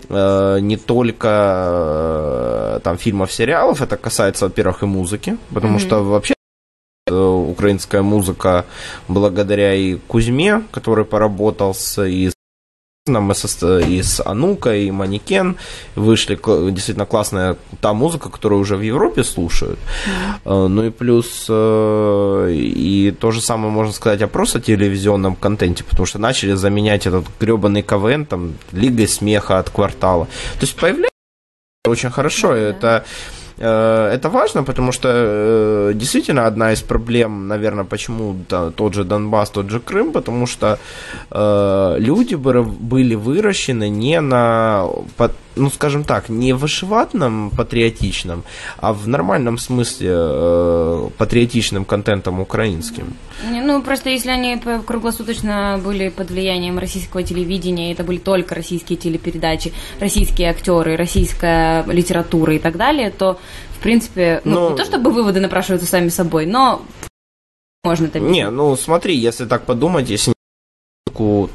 э, 0.08 0.58
не 0.60 0.76
только 0.76 1.28
э, 2.76 2.80
там 2.82 2.98
фильмов, 2.98 3.32
сериалов. 3.32 3.82
Это 3.82 3.96
касается, 3.96 4.46
во-первых, 4.46 4.82
и 4.82 4.86
музыки, 4.86 5.36
потому 5.52 5.78
mm-hmm. 5.78 5.86
что 5.86 6.04
вообще 6.04 6.34
э, 7.08 7.14
украинская 7.14 8.02
музыка 8.02 8.64
благодаря 9.08 9.74
и 9.74 9.94
Кузьме, 9.94 10.62
который 10.70 11.04
поработал 11.04 11.74
с 11.74 12.02
и 12.02 12.30
мы 13.06 13.34
со, 13.34 13.78
и 13.78 14.02
с 14.02 14.20
Анука, 14.24 14.74
и 14.74 14.90
Манекен 14.90 15.56
вышли 15.94 16.34
действительно 16.70 17.06
классная 17.06 17.56
та 17.80 17.92
музыка, 17.92 18.28
которую 18.28 18.60
уже 18.60 18.76
в 18.76 18.80
Европе 18.80 19.22
слушают. 19.22 19.78
Mm-hmm. 20.44 20.68
Ну 20.68 20.84
и 20.84 20.90
плюс 20.90 21.46
э, 21.48 22.50
и 22.52 23.14
то 23.18 23.30
же 23.30 23.40
самое 23.40 23.72
можно 23.72 23.92
сказать 23.92 24.22
о 24.22 24.28
просто 24.28 24.60
телевизионном 24.60 25.36
контенте, 25.36 25.84
потому 25.84 26.06
что 26.06 26.18
начали 26.18 26.54
заменять 26.54 27.06
этот 27.06 27.26
гребаный 27.40 27.82
КВН 27.82 28.26
там 28.26 28.54
Лигой 28.72 29.06
смеха 29.06 29.58
от 29.58 29.70
квартала. 29.70 30.24
То 30.54 30.62
есть 30.62 30.74
появляется 30.74 31.10
очень 31.86 32.10
хорошо. 32.10 32.54
Mm-hmm. 32.54 32.70
Это 32.70 32.86
Э, 32.96 33.04
это 33.64 34.28
важно, 34.28 34.64
потому 34.64 34.92
что 34.92 35.08
э, 35.12 35.92
действительно 35.94 36.46
одна 36.46 36.72
из 36.72 36.82
проблем, 36.82 37.48
наверное, 37.48 37.84
почему 37.84 38.36
тот 38.48 38.94
же 38.94 39.04
Донбасс, 39.04 39.50
тот 39.50 39.70
же 39.70 39.80
Крым, 39.80 40.12
потому 40.12 40.46
что 40.46 40.78
э, 41.30 41.96
люди 41.98 42.34
были 42.34 43.14
выращены 43.14 43.88
не 43.88 44.20
на 44.20 44.86
ну, 45.56 45.70
скажем 45.70 46.04
так, 46.04 46.28
не 46.28 46.52
в 46.52 46.58
вышиватном 46.58 47.50
патриотичном, 47.50 48.44
а 48.78 48.92
в 48.92 49.08
нормальном 49.08 49.58
смысле 49.58 50.10
э, 50.12 51.08
патриотичным 51.18 51.84
контентом 51.84 52.40
украинским. 52.40 53.14
Ну, 53.42 53.82
просто 53.82 54.10
если 54.10 54.30
они 54.30 54.60
круглосуточно 54.86 55.80
были 55.82 56.10
под 56.10 56.30
влиянием 56.30 56.78
российского 56.78 57.22
телевидения, 57.22 57.92
это 57.92 58.04
были 58.04 58.18
только 58.18 58.54
российские 58.54 58.98
телепередачи, 58.98 59.72
российские 60.00 60.50
актеры, 60.50 60.96
российская 60.96 61.84
литература 61.84 62.54
и 62.54 62.58
так 62.58 62.76
далее, 62.76 63.10
то, 63.10 63.38
в 63.78 63.82
принципе, 63.82 64.40
ну, 64.44 64.54
но... 64.54 64.70
не 64.70 64.76
то 64.76 64.84
чтобы 64.84 65.10
выводы 65.10 65.40
напрашиваются 65.40 65.88
сами 65.88 66.08
собой, 66.08 66.46
но 66.46 66.82
можно 67.84 68.06
это 68.06 68.18
Не, 68.18 68.50
ну 68.50 68.76
смотри, 68.76 69.16
если 69.16 69.46
так 69.46 69.64
подумать, 69.64 70.10
если 70.10 70.35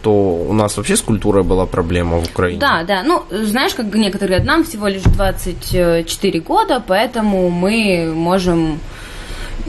то 0.02 0.12
у 0.50 0.54
нас 0.54 0.78
вообще 0.78 0.96
с 0.96 1.02
культурой 1.02 1.44
была 1.44 1.66
проблема 1.66 2.18
в 2.18 2.26
Украине. 2.26 2.60
Да, 2.60 2.84
да. 2.84 3.04
Ну, 3.04 3.24
знаешь, 3.30 3.74
как 3.74 3.94
некоторые 3.94 4.40
говорят, 4.40 4.48
нам 4.48 4.64
всего 4.64 4.88
лишь 4.88 5.04
24 5.04 6.40
года, 6.40 6.84
поэтому 6.86 7.50
мы 7.50 8.12
можем 8.14 8.80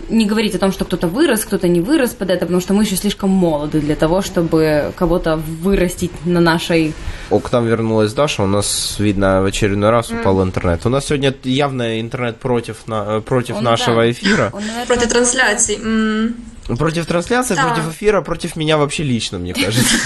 не 0.08 0.26
говорить 0.26 0.54
о 0.54 0.58
том, 0.58 0.72
что 0.72 0.84
кто-то 0.84 1.08
вырос, 1.08 1.44
кто-то 1.44 1.68
не 1.68 1.80
вырос 1.80 2.10
под 2.10 2.30
это, 2.30 2.46
потому 2.46 2.60
что 2.60 2.74
мы 2.74 2.84
еще 2.84 2.96
слишком 2.96 3.30
молоды 3.30 3.80
для 3.80 3.96
того, 3.96 4.22
чтобы 4.22 4.92
кого-то 4.96 5.36
вырастить 5.36 6.12
на 6.26 6.40
нашей... 6.40 6.94
О, 7.30 7.38
к 7.40 7.52
нам 7.52 7.66
вернулась 7.66 8.12
Даша, 8.12 8.42
у 8.42 8.46
нас, 8.46 8.96
видно, 8.98 9.42
в 9.42 9.46
очередной 9.46 9.90
раз 9.90 10.10
упал 10.10 10.40
mm. 10.40 10.44
интернет. 10.44 10.86
У 10.86 10.88
нас 10.88 11.06
сегодня 11.06 11.34
явно 11.44 12.00
интернет 12.00 12.38
против, 12.38 12.86
на, 12.86 13.20
против 13.20 13.56
Он, 13.56 13.64
нашего 13.64 14.02
да. 14.02 14.10
эфира. 14.10 14.50
Он, 14.52 14.60
наверное... 14.60 14.86
Против 14.86 15.08
трансляции. 15.08 15.78
Mm. 15.78 16.76
Против 16.76 17.06
трансляции, 17.06 17.54
да. 17.54 17.62
против 17.62 17.90
эфира, 17.90 18.22
против 18.22 18.56
меня 18.56 18.76
вообще 18.76 19.02
лично, 19.02 19.38
мне 19.38 19.54
кажется. 19.54 19.96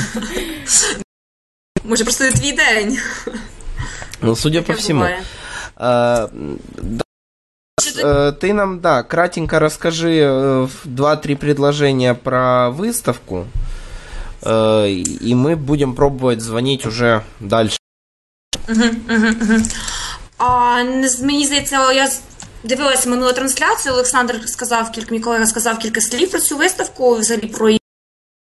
Може, 1.85 2.05
просто 2.05 2.25
не 2.25 2.31
твій 2.31 2.53
день. 2.53 2.99
Ну, 4.23 4.37
судя 4.37 4.63
по 4.63 4.73
всему. 4.73 5.07
А, 8.04 8.30
э, 8.30 8.32
ты 8.34 8.54
нам, 8.54 8.80
да, 8.80 9.04
кратенько 9.04 9.60
расскажи 9.60 10.20
э, 10.22 10.68
два-три 10.84 11.36
предложения 11.36 12.14
про 12.14 12.70
выставку, 12.70 13.48
э, 14.42 14.90
и 14.90 15.36
мы 15.36 15.56
будем 15.56 15.96
пробовать 15.96 16.42
звонить 16.42 16.86
уже 16.86 17.24
дальше. 17.40 17.78
А, 20.38 20.84
мені 21.22 21.46
здається, 21.46 21.92
я 21.92 22.10
дивилася 22.64 23.10
минулу 23.10 23.34
трансляцію. 23.34 23.94
Олександр 23.94 24.50
сказав 24.50 24.92
кілька 24.92 25.16
мій 25.16 25.20
колега 25.20 25.46
сказав 25.46 25.78
кілька 25.78 26.02
слів 26.02 26.32
про 26.32 26.40
цю 26.40 26.58
виставку, 26.58 27.16
взагалі 27.16 27.48
про 27.48 27.70
її. 27.70 27.80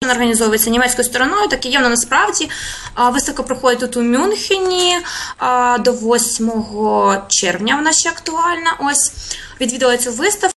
Організовується 0.05 0.69
німецькою 0.69 1.05
стороною, 1.05 1.47
так 1.47 1.65
і 1.65 1.69
є 1.69 1.77
вона 1.77 1.89
насправді. 1.89 2.49
Виставка 3.11 3.43
проходить 3.43 3.79
тут 3.79 3.97
у 3.97 4.01
Мюнхені 4.01 4.97
до 5.79 5.93
8 5.93 6.51
червня. 7.29 7.75
Вона 7.75 7.91
ще 7.93 8.09
актуальна. 8.09 8.77
Ось 8.79 9.11
відвідала 9.61 9.97
цю 9.97 10.11
виставку. 10.11 10.55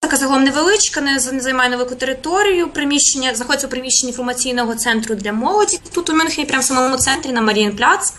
Така 0.00 0.16
загалом 0.16 0.44
невеличка, 0.44 1.00
не 1.00 1.18
займає 1.18 1.70
невелику 1.70 1.94
територію. 1.94 2.68
Приміщення 2.68 3.34
знаходиться 3.34 3.66
у 3.66 3.70
приміщенні 3.70 4.10
інформаційного 4.10 4.74
центру 4.74 5.14
для 5.14 5.32
молоді 5.32 5.80
тут 5.94 6.10
у 6.10 6.14
Мюнхені, 6.14 6.46
прямо 6.46 6.62
в 6.62 6.64
самому 6.64 6.96
центрі 6.96 7.32
на 7.32 7.40
Марієнпляц. 7.40 8.14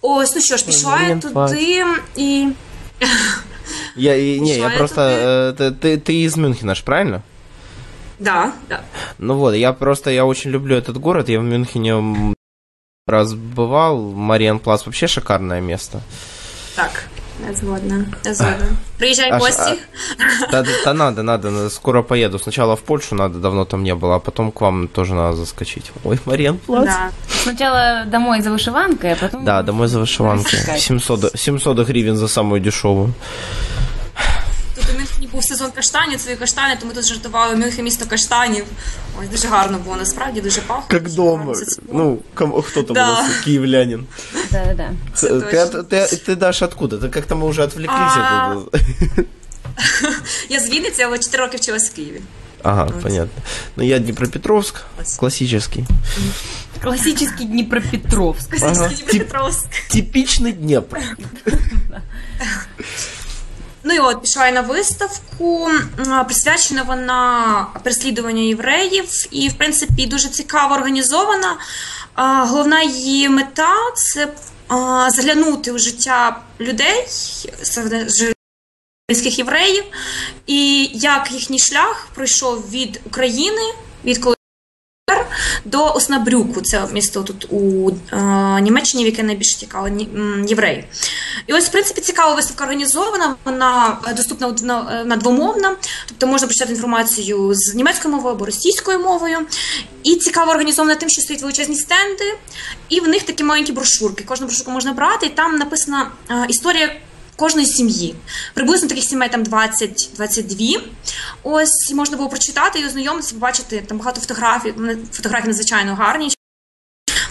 Ось, 0.00 0.34
ну 0.34 0.40
що 0.40 0.56
ж, 0.56 0.66
пішла 0.66 1.00
я 1.08 1.16
туди 1.16 1.84
і. 2.16 2.46
Я, 3.96 4.16
и, 4.16 4.40
не, 4.40 4.58
я 4.58 4.70
просто... 4.70 5.00
Э, 5.00 5.52
ты, 5.70 5.98
ты 5.98 6.24
из 6.24 6.36
Мюнхена 6.36 6.74
ж, 6.74 6.82
правильно? 6.84 7.22
Да, 8.19 8.53
да. 8.69 8.81
Ну 9.17 9.35
вот, 9.35 9.53
я 9.53 9.73
просто, 9.73 10.09
я 10.11 10.25
очень 10.25 10.51
люблю 10.51 10.75
этот 10.75 10.97
город, 10.97 11.29
я 11.29 11.39
в 11.39 11.43
Мюнхене 11.43 12.35
раз 13.05 13.33
бывал, 13.33 14.11
Мариан 14.11 14.59
Плац 14.59 14.85
вообще 14.85 15.07
шикарное 15.07 15.61
место. 15.61 16.01
Так. 16.75 17.07
Згодна. 17.53 18.05
Згодна. 18.23 18.67
Приезжай 18.97 19.31
в 19.31 19.39
гости. 19.39 19.79
А, 20.47 20.51
да, 20.51 20.65
да, 20.85 20.93
надо, 20.93 21.23
надо, 21.23 21.69
скоро 21.69 22.01
поеду. 22.01 22.39
Сначала 22.39 22.75
в 22.75 22.81
Польшу 22.81 23.15
надо, 23.15 23.39
давно 23.39 23.63
там 23.65 23.83
не 23.83 23.93
было, 23.93 24.15
а 24.15 24.19
потом 24.19 24.51
к 24.51 24.61
вам 24.61 24.87
тоже 24.87 25.13
надо 25.13 25.37
заскочить. 25.37 25.91
Ой, 26.03 26.17
плац. 26.17 26.85
Да. 26.85 27.11
Сначала 27.43 28.05
домой 28.07 28.41
за 28.41 28.49
вышиванкой, 28.49 29.13
а 29.13 29.15
потом... 29.15 29.45
Да, 29.45 29.61
домой 29.61 29.87
за 29.87 29.99
вышиванкой. 29.99 30.79
700, 30.79 31.31
700 31.35 31.87
гривен 31.87 32.17
за 32.17 32.27
самую 32.27 32.59
дешевую 32.59 33.13
Мюнхені 35.36 35.36
був 35.36 35.44
сезон 35.44 35.70
каштанів, 35.70 36.20
свої 36.20 36.36
каштани, 36.36 36.76
то 36.80 36.86
ми 36.86 36.94
тут 36.94 37.04
жартували 37.04 37.56
Мюнхен 37.56 37.84
місто 37.84 38.06
каштанів. 38.06 38.64
Ось 39.20 39.28
дуже 39.28 39.48
гарно 39.48 39.78
було, 39.78 39.96
насправді 39.96 40.40
дуже 40.40 40.60
пахло. 40.60 40.84
Как 40.88 41.10
дома. 41.10 41.54
Ну, 41.92 42.18
кому, 42.34 42.62
кто 42.62 42.82
там 42.82 42.94
да. 42.94 43.10
у 43.10 43.12
нас, 43.12 43.40
киевлянин. 43.44 44.06
Да, 44.50 44.74
да. 44.74 44.90
Ты, 45.14 45.84
ты, 45.84 46.16
ты, 46.16 46.36
Даша, 46.36 46.64
откуда? 46.64 46.96
Ты 46.96 47.08
как-то 47.08 47.34
мы 47.36 47.46
уже 47.46 47.62
отвлеклись. 47.62 48.16
А... 48.16 48.56
Я 50.48 50.60
з 50.60 50.70
Вінниці, 50.70 51.02
але 51.02 51.18
4 51.18 51.44
роки 51.44 51.56
вчилась 51.56 51.90
в 51.90 51.94
Києві. 51.94 52.20
Ага, 52.62 52.84
вот. 52.84 53.02
понятно. 53.02 53.42
Ну, 53.76 53.84
я 53.84 53.98
Днепропетровск, 53.98 54.76
классический. 55.18 55.84
Классический 56.82 57.46
Днепропетровск. 57.46 58.58
Классический 58.58 59.04
Днепропетровск. 59.04 59.66
Типичный 59.88 60.52
Днепр. 60.52 60.98
Ну 63.89 63.93
і 63.93 63.99
от 63.99 64.21
пішла 64.21 64.45
я 64.45 64.51
на 64.51 64.61
виставку. 64.61 65.69
Присвячена 66.25 66.83
вона 66.83 67.67
переслідуванню 67.83 68.47
євреїв, 68.47 69.27
і, 69.31 69.49
в 69.49 69.53
принципі, 69.53 70.05
дуже 70.05 70.29
цікаво 70.29 70.75
організована. 70.75 71.57
Головна 72.47 72.81
її 72.81 73.29
мета 73.29 73.73
це 73.95 74.27
заглянути 75.07 75.71
у 75.71 75.77
життя 75.77 76.41
людей, 76.59 77.07
українських 79.09 79.37
євреїв, 79.39 79.83
і 80.47 80.89
як 80.93 81.31
їхній 81.31 81.59
шлях 81.59 82.07
пройшов 82.15 82.69
від 82.69 83.01
України, 83.05 83.61
від 84.05 84.17
коли 84.17 84.36
до 85.65 85.93
Оснабрюку, 85.93 86.61
це 86.61 86.87
місто 86.93 87.23
тут 87.23 87.47
у 87.49 87.91
е, 88.11 88.61
Німеччині, 88.61 89.03
в 89.03 89.07
яке 89.07 89.23
найбільше 89.23 89.57
цікаво 89.57 89.89
євреї. 90.47 90.85
І 91.47 91.53
ось, 91.53 91.65
в 91.65 91.71
принципі, 91.71 92.01
цікава 92.01 92.35
виставка 92.35 92.63
організована, 92.63 93.35
вона 93.45 93.97
доступна 94.15 94.55
на 95.05 95.15
двомовна, 95.15 95.75
тобто 96.07 96.27
можна 96.27 96.47
прочитати 96.47 96.73
інформацію 96.73 97.53
з 97.53 97.75
німецькою 97.75 98.15
мовою 98.15 98.35
або 98.35 98.45
російською 98.45 98.99
мовою. 98.99 99.37
І 100.03 100.15
цікаво 100.15 100.51
організована 100.51 100.95
тим, 100.95 101.09
що 101.09 101.21
стоять 101.21 101.41
величезні 101.41 101.75
стенди, 101.75 102.37
і 102.89 102.99
в 102.99 103.07
них 103.07 103.23
такі 103.23 103.43
маленькі 103.43 103.71
брошурки. 103.71 104.23
Кожну 104.23 104.47
брошурку 104.47 104.71
можна 104.71 104.93
брати, 104.93 105.25
і 105.25 105.29
там 105.29 105.57
написана 105.57 106.11
е, 106.29 106.45
історія 106.49 106.95
кожної 107.37 107.67
сім'ї. 107.67 108.15
Приблизно 108.53 108.87
таких 108.87 109.03
сімей 109.03 109.29
там 109.29 109.43
20-22. 109.43 110.81
Ось 111.43 111.91
можна 111.93 112.17
було 112.17 112.29
прочитати 112.29 112.79
і 112.79 112.85
ознайомитися, 112.85 113.33
побачити 113.33 113.83
там 113.87 113.97
багато 113.97 114.21
фотографій. 114.21 114.73
Фотографії 115.11 115.47
надзвичайно 115.47 115.95
гарні. 115.95 116.29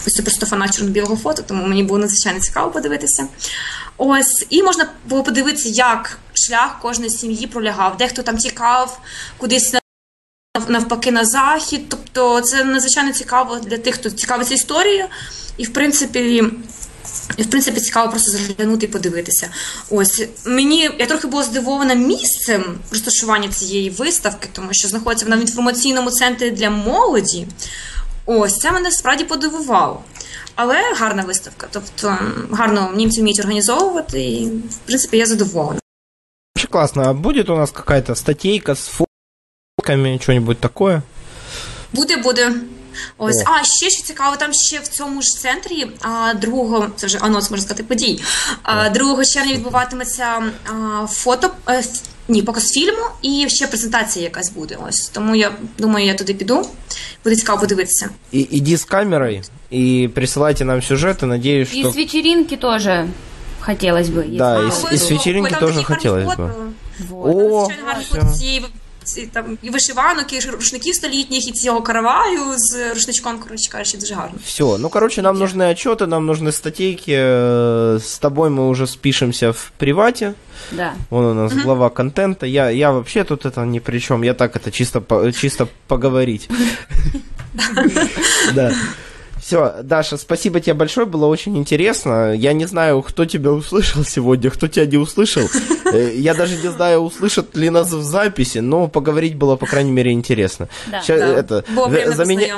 Ось 0.07 0.13
це 0.13 0.21
просто 0.21 0.45
фанат 0.45 0.77
чорно-білого 0.77 1.15
фото, 1.15 1.41
тому 1.41 1.67
мені 1.67 1.83
було 1.83 1.99
надзвичайно 1.99 2.39
цікаво 2.39 2.71
подивитися. 2.71 3.27
Ось, 3.97 4.45
і 4.49 4.63
можна 4.63 4.89
було 5.05 5.23
подивитися, 5.23 5.69
як 5.69 6.17
шлях 6.33 6.79
кожної 6.81 7.09
сім'ї 7.09 7.47
пролягав. 7.47 7.97
Дехто 7.97 8.23
там 8.23 8.37
тікав 8.37 8.99
кудись 9.37 9.75
навпаки 10.67 11.11
на 11.11 11.25
захід. 11.25 11.89
Тобто 11.89 12.41
це 12.41 12.63
надзвичайно 12.63 13.11
цікаво 13.11 13.55
для 13.55 13.77
тих, 13.77 13.95
хто 13.95 14.09
цікавиться 14.09 14.53
історією. 14.53 15.05
І, 15.57 15.63
в 15.63 15.73
принципі, 15.73 16.43
і, 17.37 17.43
в 17.43 17.49
принципі, 17.49 17.81
цікаво 17.81 18.09
просто 18.09 18.31
заглянути 18.31 18.85
і 18.85 18.89
подивитися. 18.89 19.49
Ось 19.89 20.27
мені 20.45 20.89
я 20.99 21.05
трохи 21.05 21.27
була 21.27 21.43
здивована 21.43 21.93
місцем 21.93 22.79
розташування 22.91 23.49
цієї 23.49 23.89
виставки, 23.89 24.49
тому 24.51 24.69
що 24.71 24.87
знаходиться 24.87 25.25
вона 25.25 25.37
в 25.37 25.41
інформаційному 25.41 26.11
центрі 26.11 26.51
для 26.51 26.69
молоді. 26.69 27.47
Ось 28.25 28.57
це 28.57 28.71
мене 28.71 28.91
справді 28.91 29.23
подивувало. 29.23 30.01
Але 30.55 30.93
гарна 30.93 31.23
виставка. 31.23 31.67
Тобто 31.71 32.17
гарно 32.51 32.91
німці 32.95 33.21
вміють 33.21 33.39
організовувати, 33.39 34.23
і 34.23 34.45
в 34.47 34.77
принципі 34.85 35.17
я 35.17 35.25
задоволена. 35.25 35.79
Очень 36.57 36.69
классно. 36.69 37.03
А 37.03 37.13
будет 37.13 37.49
у 37.49 37.55
нас 37.55 37.71
какая-то 37.71 38.15
статейка 38.15 38.71
с 38.75 38.89
фотками, 39.77 40.19
что-нибудь 40.21 40.59
такое? 40.59 41.01
Буде, 41.93 42.17
буде. 42.17 42.53
Ось, 43.17 43.41
О. 43.41 43.43
а 43.45 43.63
ще 43.63 43.89
що 43.89 44.03
цікаво, 44.03 44.35
там 44.35 44.53
ще 44.53 44.79
в 44.79 44.87
цьому 44.87 45.21
ж 45.21 45.29
центрі 45.39 45.87
а, 46.01 46.33
2, 46.33 46.89
це 46.95 47.07
вже 47.07 47.17
анонс, 47.17 47.51
можна 47.51 47.65
сказати, 47.65 47.83
подій. 47.83 48.21
А, 48.63 48.89
2 48.89 49.25
червня 49.25 49.53
відбуватиметься 49.53 50.25
а, 50.65 51.07
фото. 51.07 51.51
А, 51.65 51.73
е, 51.73 51.83
ні, 52.29 52.41
показ 52.41 52.71
фільму 52.71 53.03
і 53.21 53.45
ще 53.49 53.67
презентація 53.67 54.23
якась 54.23 54.49
буде. 54.49 54.77
Ось 54.87 55.09
тому 55.09 55.35
я 55.35 55.51
думаю, 55.77 56.05
я 56.05 56.13
туди 56.13 56.33
піду. 56.33 56.67
Буде 57.23 57.35
цікаво 57.35 57.59
подивитися. 57.59 58.09
І 58.31 58.47
іди 58.51 58.77
з 58.77 58.85
камерою 58.85 59.41
і 59.69 60.09
присилайте 60.15 60.65
нам 60.65 60.81
сюжети. 60.81 61.25
Надіюсь, 61.25 61.69
що... 61.69 61.77
І 61.77 61.91
з 61.91 61.95
вечеринки 61.95 62.57
теж 62.57 62.87
хотілося 63.59 64.11
б. 64.11 64.23
Да, 64.37 64.61
і, 64.61 64.95
і 64.95 64.97
з 64.97 65.11
вечеринки 65.11 65.55
теж 65.55 65.85
хотілося 65.85 66.35
б. 66.35 66.51
О, 67.11 67.67
все 69.06 69.26
там 69.32 69.58
і 69.62 69.70
вишиванок, 69.70 70.32
і 70.32 70.50
рушників 70.50 70.94
столітніх, 70.94 71.48
і 71.48 71.52
цього 71.52 71.82
караваю 71.82 72.40
з 72.56 72.94
рушничком, 72.94 73.38
коротше 73.38 73.70
кажучи, 73.70 73.98
дуже 73.98 74.14
гарно. 74.14 74.38
Все, 74.44 74.78
ну 74.78 74.88
короче, 74.88 75.22
нам 75.22 75.38
нужны 75.38 75.62
отчеты, 75.70 76.06
нам 76.06 76.26
нужны 76.26 76.52
статейки. 76.52 77.12
Э, 77.12 77.98
с 78.00 78.18
тобой 78.18 78.50
мы 78.50 78.68
уже 78.68 78.86
спишемся 78.86 79.50
в 79.50 79.72
привате. 79.78 80.34
Да. 80.72 80.94
Он 81.10 81.24
у 81.24 81.34
нас 81.34 81.52
угу. 81.52 81.62
глава 81.62 81.90
контента. 81.90 82.46
Я, 82.46 82.70
я 82.70 82.92
вообще 82.92 83.24
тут 83.24 83.46
это 83.46 83.64
ни 83.66 83.80
при 83.80 83.98
чем. 83.98 84.22
Я 84.22 84.34
так 84.34 84.56
это 84.56 84.70
чисто, 84.70 85.32
чисто 85.32 85.68
поговорить. 85.88 86.48
Да. 88.54 88.72
Все, 89.47 89.75
Даша, 89.81 90.17
спасибо 90.17 90.59
тебе 90.59 90.73
большое, 90.73 91.07
было 91.07 91.25
очень 91.25 91.57
интересно. 91.57 92.33
Я 92.33 92.51
не 92.51 92.65
знаю, 92.65 93.01
кто 93.01 93.23
тебя 93.23 93.53
услышал 93.53 94.03
сегодня, 94.03 94.49
кто 94.49 94.67
тебя 94.67 94.85
не 94.85 94.97
услышал. 94.97 95.43
Э, 95.85 96.11
я 96.13 96.33
даже 96.33 96.57
не 96.57 96.67
знаю, 96.69 96.99
услышат 96.99 97.55
ли 97.55 97.69
нас 97.69 97.89
в 97.93 98.03
записи, 98.03 98.57
но 98.57 98.89
поговорить 98.89 99.37
было, 99.37 99.55
по 99.55 99.65
крайней 99.65 99.91
мере, 99.91 100.11
интересно. 100.11 100.67
Да, 100.91 101.01
Сейчас, 101.01 101.21
да. 101.21 101.27
Это, 101.27 101.63
заменя... 102.13 102.57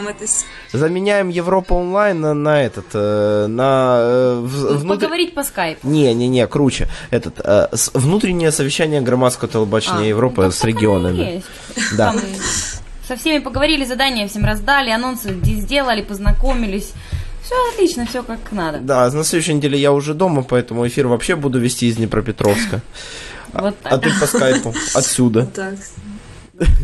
Заменяем 0.73 1.29
Европа 1.29 1.73
онлайн 1.73 2.21
на, 2.21 2.33
на 2.33 2.63
этот, 2.63 2.85
э, 2.93 3.45
на... 3.45 3.99
Э, 4.01 4.39
внутр... 4.41 5.05
Поговорить 5.05 5.35
по 5.35 5.43
скайпу. 5.43 5.87
Не-не-не, 5.87 6.47
круче. 6.47 6.87
Этот, 7.11 7.39
внутреннее 7.93 8.51
совещание 8.51 9.01
громадского 9.01 9.47
телебачения 9.47 10.05
а, 10.05 10.07
Европы 10.07 10.45
ну, 10.45 10.51
с 10.51 10.63
регионами. 10.63 11.43
Да. 11.95 12.13
Там 12.13 12.21
со 13.09 13.15
всеми 13.15 13.39
поговорили, 13.39 13.85
задания 13.85 14.27
всем 14.27 14.45
раздали, 14.45 14.91
анонсы 14.91 15.33
сделали, 15.43 16.03
познакомились. 16.03 16.91
Все 17.43 17.55
отлично, 17.73 18.05
все 18.05 18.21
как 18.21 18.51
надо. 18.51 18.77
Да, 18.77 19.09
на 19.09 19.23
следующей 19.23 19.55
неделе 19.55 19.79
я 19.79 19.91
уже 19.91 20.13
дома, 20.13 20.43
поэтому 20.43 20.87
эфир 20.87 21.07
вообще 21.07 21.35
буду 21.35 21.59
вести 21.59 21.87
из 21.87 21.95
Днепропетровска. 21.95 22.81
Вот 23.51 23.75
а, 23.83 23.95
а 23.95 23.97
ты 23.97 24.11
по 24.19 24.27
скайпу 24.27 24.75
отсюда. 24.93 25.47
Так. 25.47 25.73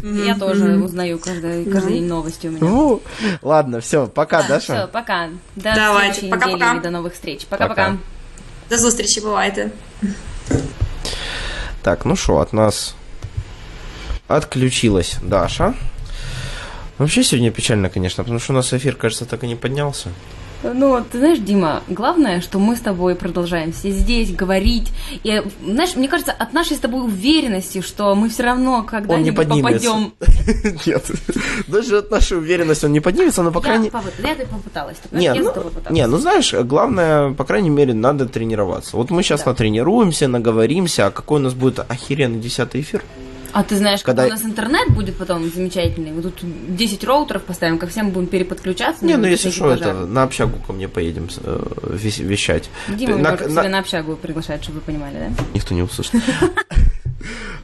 Я 0.03 0.33
тоже 0.33 0.77
узнаю 0.77 1.19
каждый, 1.19 1.63
каждый 1.65 1.93
день 1.93 2.07
новости 2.07 2.47
у 2.47 2.51
меня. 2.51 2.59
Ну, 2.61 3.03
ладно, 3.43 3.81
все, 3.81 4.07
пока, 4.07 4.41
Даша. 4.41 4.73
Все, 4.73 4.87
пока. 4.87 5.29
До 5.55 5.75
Давайте, 5.75 6.21
следующей 6.21 6.31
пока, 6.31 6.45
недели 6.47 6.59
пока. 6.59 6.79
до 6.79 6.89
новых 6.89 7.13
встреч. 7.13 7.45
Пока-пока. 7.45 7.97
До 8.69 8.77
зустрічі, 8.77 9.21
бувайте. 9.21 9.69
Так, 11.83 12.05
ну 12.05 12.15
что, 12.15 12.37
от 12.37 12.53
нас 12.53 12.95
отключилась 14.27 15.17
Даша. 15.21 15.75
Вообще 16.97 17.23
сегодня 17.23 17.51
печально, 17.51 17.89
конечно, 17.89 18.23
потому 18.23 18.39
что 18.39 18.53
у 18.53 18.55
нас 18.55 18.73
эфир, 18.73 18.95
кажется, 18.95 19.25
так 19.25 19.43
и 19.43 19.47
не 19.47 19.55
поднялся. 19.55 20.09
Ну, 20.73 21.03
ты 21.11 21.19
знаешь, 21.19 21.39
Дима, 21.39 21.83
главное, 21.87 22.41
что 22.41 22.59
мы 22.59 22.75
с 22.75 22.79
тобой 22.79 23.15
продолжаем 23.15 23.71
все 23.71 23.91
здесь 23.91 24.33
говорить. 24.33 24.91
И, 25.23 25.41
знаешь, 25.63 25.95
мне 25.95 26.07
кажется, 26.07 26.31
от 26.31 26.53
нашей 26.53 26.77
с 26.77 26.79
тобой 26.79 27.05
уверенности, 27.05 27.81
что 27.81 28.15
мы 28.15 28.29
все 28.29 28.43
равно 28.43 28.83
когда-нибудь 28.83 29.47
попадем. 29.47 30.13
Нет, 30.85 31.11
даже 31.67 31.99
от 31.99 32.09
нашей 32.09 32.37
уверенности 32.37 32.85
он 32.85 32.93
не 32.93 32.99
поднимется, 32.99 33.43
но 33.43 33.51
по 33.51 33.61
крайней 33.61 33.91
мере... 33.91 34.39
Я 34.39 34.45
попыталась. 34.45 34.97
Не, 35.11 35.33
ну, 35.33 35.53
не, 35.89 36.07
ну 36.07 36.17
знаешь, 36.17 36.53
главное, 36.53 37.33
по 37.33 37.43
крайней 37.43 37.69
мере, 37.69 37.93
надо 37.93 38.27
тренироваться. 38.27 38.97
Вот 38.97 39.11
мы 39.11 39.21
сейчас 39.23 39.45
натренируемся, 39.45 40.27
наговоримся, 40.27 41.07
а 41.07 41.11
какой 41.11 41.39
у 41.39 41.43
нас 41.43 41.53
будет 41.53 41.79
охеренный 41.79 42.39
десятый 42.39 42.81
эфир. 42.81 43.03
А 43.55 43.63
ты 43.63 43.77
знаешь, 43.77 44.03
когда 44.03 44.25
у 44.25 44.29
нас 44.29 44.43
интернет 44.43 44.89
будет 44.89 45.15
потом 45.15 45.49
замечательный, 45.49 46.11
мы 46.11 46.21
тут 46.21 46.33
10 46.41 47.01
роутеров 47.05 47.43
поставим, 47.43 47.77
ко 47.77 47.87
всем 47.87 48.11
будем 48.11 48.27
переподключаться. 48.27 49.05
Не, 49.05 49.15
ну 49.15 49.25
если 49.27 49.49
что, 49.49 49.71
это 49.71 49.93
на 49.93 50.23
общагу 50.23 50.59
ко 50.59 50.73
мне 50.73 50.89
поедем 50.89 51.29
э, 51.41 51.97
вещать. 52.19 52.69
Дима 52.89 53.15
на, 53.15 53.37
на... 53.37 53.69
на 53.69 53.79
общагу 53.79 54.17
приглашает, 54.17 54.61
чтобы 54.61 54.79
вы 54.79 54.85
понимали, 54.85 55.13
да? 55.13 55.43
Никто 55.53 55.73
не 55.73 55.83
услышит. 55.83 56.15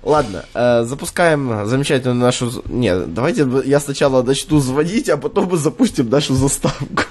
Ладно, 0.04 0.46
э, 0.56 0.84
запускаем 0.84 1.68
замечательную 1.68 2.20
нашу... 2.20 2.64
Нет, 2.68 3.14
давайте 3.14 3.48
я 3.66 3.80
сначала 3.80 4.24
начну 4.24 4.60
звонить, 4.60 5.10
а 5.10 5.18
потом 5.18 5.46
мы 5.46 5.58
запустим 5.58 6.10
нашу 6.10 6.34
заставку. 6.34 7.04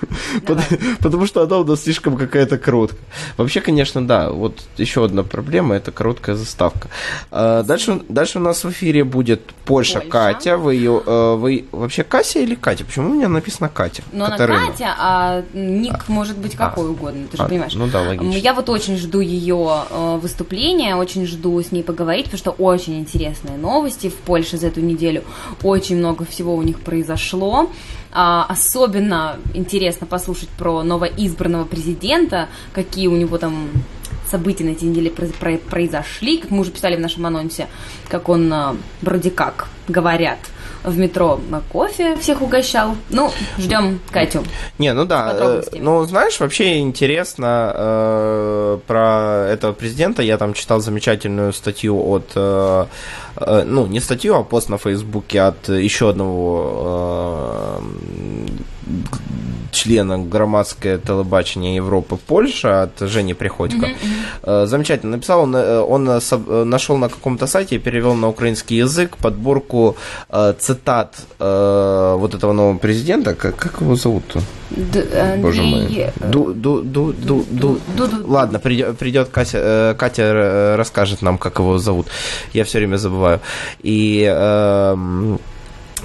Потому 0.98 1.26
что 1.26 1.42
она 1.42 1.58
у 1.58 1.64
нас 1.64 1.84
слишком 1.84 2.16
какая-то 2.16 2.58
короткая. 2.58 3.00
Вообще, 3.36 3.60
конечно, 3.60 4.04
да, 4.04 4.30
вот 4.30 4.62
еще 4.76 5.04
одна 5.04 5.22
проблема, 5.22 5.76
это 5.76 5.92
короткая 5.92 6.34
заставка. 6.34 6.88
Э, 7.30 7.62
дальше, 7.64 8.02
дальше 8.08 8.38
у 8.38 8.42
нас 8.42 8.64
в 8.64 8.70
эфире 8.70 9.04
будет 9.04 9.40
Польша, 9.64 10.00
Катя. 10.00 10.56
Вы 10.56 10.74
ее... 10.74 11.00
Э, 11.06 11.36
вы 11.36 11.66
вообще 11.70 12.02
Катя 12.02 12.40
или 12.40 12.56
Катя? 12.56 12.84
Почему 12.84 13.10
у 13.10 13.14
меня 13.14 13.28
написано 13.28 13.68
Катя? 13.68 14.02
Ну, 14.10 14.24
она 14.24 14.36
Катя, 14.36 14.96
а 14.98 15.42
ник 15.52 16.08
может 16.08 16.36
быть 16.36 16.54
а. 16.54 16.68
какой 16.68 16.90
угодно, 16.90 17.28
ты 17.30 17.36
же 17.36 17.42
а, 17.44 17.48
понимаешь. 17.48 17.74
Ну 17.74 17.86
да, 17.86 18.02
логично. 18.02 18.36
Я 18.36 18.52
вот 18.52 18.68
очень 18.68 18.96
жду 18.96 19.20
ее 19.20 19.84
выступления, 20.20 20.96
очень 20.96 21.24
жду 21.26 21.62
с 21.62 21.70
ней 21.70 21.84
поговорить, 21.84 22.24
потому 22.24 22.38
что 22.40 22.52
очень 22.52 22.98
интересные 22.98 23.58
новости 23.58 24.08
в 24.08 24.14
Польше 24.14 24.56
за 24.56 24.68
эту 24.68 24.80
неделю. 24.80 25.24
Очень 25.62 25.98
много 25.98 26.24
всего 26.24 26.54
у 26.56 26.62
них 26.62 26.80
произошло. 26.80 27.70
А, 28.12 28.46
особенно 28.48 29.36
интересно 29.52 30.06
послушать 30.06 30.48
про 30.48 30.82
новоизбранного 30.82 31.66
президента, 31.66 32.48
какие 32.72 33.08
у 33.08 33.16
него 33.16 33.36
там 33.36 33.68
события 34.30 34.64
на 34.64 34.70
этой 34.70 34.84
неделе 34.84 35.10
произошли, 35.10 36.38
как 36.38 36.50
мы 36.50 36.60
уже 36.60 36.70
писали 36.70 36.96
в 36.96 37.00
нашем 37.00 37.26
анонсе, 37.26 37.68
как 38.08 38.30
он 38.30 38.50
а, 38.50 38.74
вроде 39.02 39.30
как 39.30 39.68
говорят– 39.86 40.38
в 40.84 40.98
метро 40.98 41.40
кофе 41.72 42.16
всех 42.16 42.42
угощал. 42.42 42.96
Ну, 43.10 43.30
ждем 43.58 44.00
Катю. 44.10 44.42
Не, 44.78 44.92
ну 44.94 45.04
да. 45.04 45.32
Э, 45.34 45.62
ну, 45.78 46.04
знаешь, 46.04 46.40
вообще 46.40 46.78
интересно 46.78 47.72
э, 47.74 48.78
про 48.86 49.46
этого 49.48 49.72
президента. 49.72 50.22
Я 50.22 50.38
там 50.38 50.54
читал 50.54 50.80
замечательную 50.80 51.52
статью 51.52 52.10
от 52.10 52.32
э, 52.34 52.86
э, 53.36 53.64
ну, 53.66 53.86
не 53.86 54.00
статью, 54.00 54.34
а 54.36 54.42
пост 54.42 54.68
на 54.68 54.78
Фейсбуке 54.78 55.42
от 55.42 55.68
еще 55.68 56.10
одного 56.10 57.80
э, 57.80 58.48
члена 59.72 60.18
громадское 60.18 60.98
телебачення 60.98 61.76
Европы 61.76 62.16
Польша 62.26 62.82
от 62.82 63.08
Жени 63.08 63.34
Приходько. 63.34 63.86
Mm-hmm. 63.86 64.66
Замечательно 64.66 65.12
написал, 65.12 65.42
он, 65.42 65.54
он 65.54 66.20
нашел 66.68 66.96
на 66.96 67.08
каком-то 67.08 67.46
сайте 67.46 67.76
и 67.76 67.78
перевел 67.78 68.14
на 68.14 68.28
украинский 68.28 68.78
язык 68.78 69.16
подборку 69.16 69.96
цитат 70.58 70.69
вот 71.38 72.34
этого 72.34 72.52
нового 72.52 72.78
президента. 72.78 73.34
Как, 73.34 73.56
как 73.56 73.80
его 73.80 73.94
зовут-то? 73.94 74.40
Боже 75.38 75.62
мой. 75.62 76.12
Ду, 76.20 76.52
ду, 76.52 76.82
ду, 76.82 77.12
ду, 77.12 77.44
ду. 77.50 77.78
Ладно, 78.26 78.58
придет, 78.58 78.98
придет 78.98 79.28
Катя, 79.28 79.94
Катя 79.98 80.74
расскажет 80.76 81.22
нам, 81.22 81.38
как 81.38 81.58
его 81.58 81.78
зовут. 81.78 82.06
Я 82.52 82.64
все 82.64 82.78
время 82.78 82.96
забываю. 82.96 83.40
И 83.82 84.28
Э, 84.40 84.96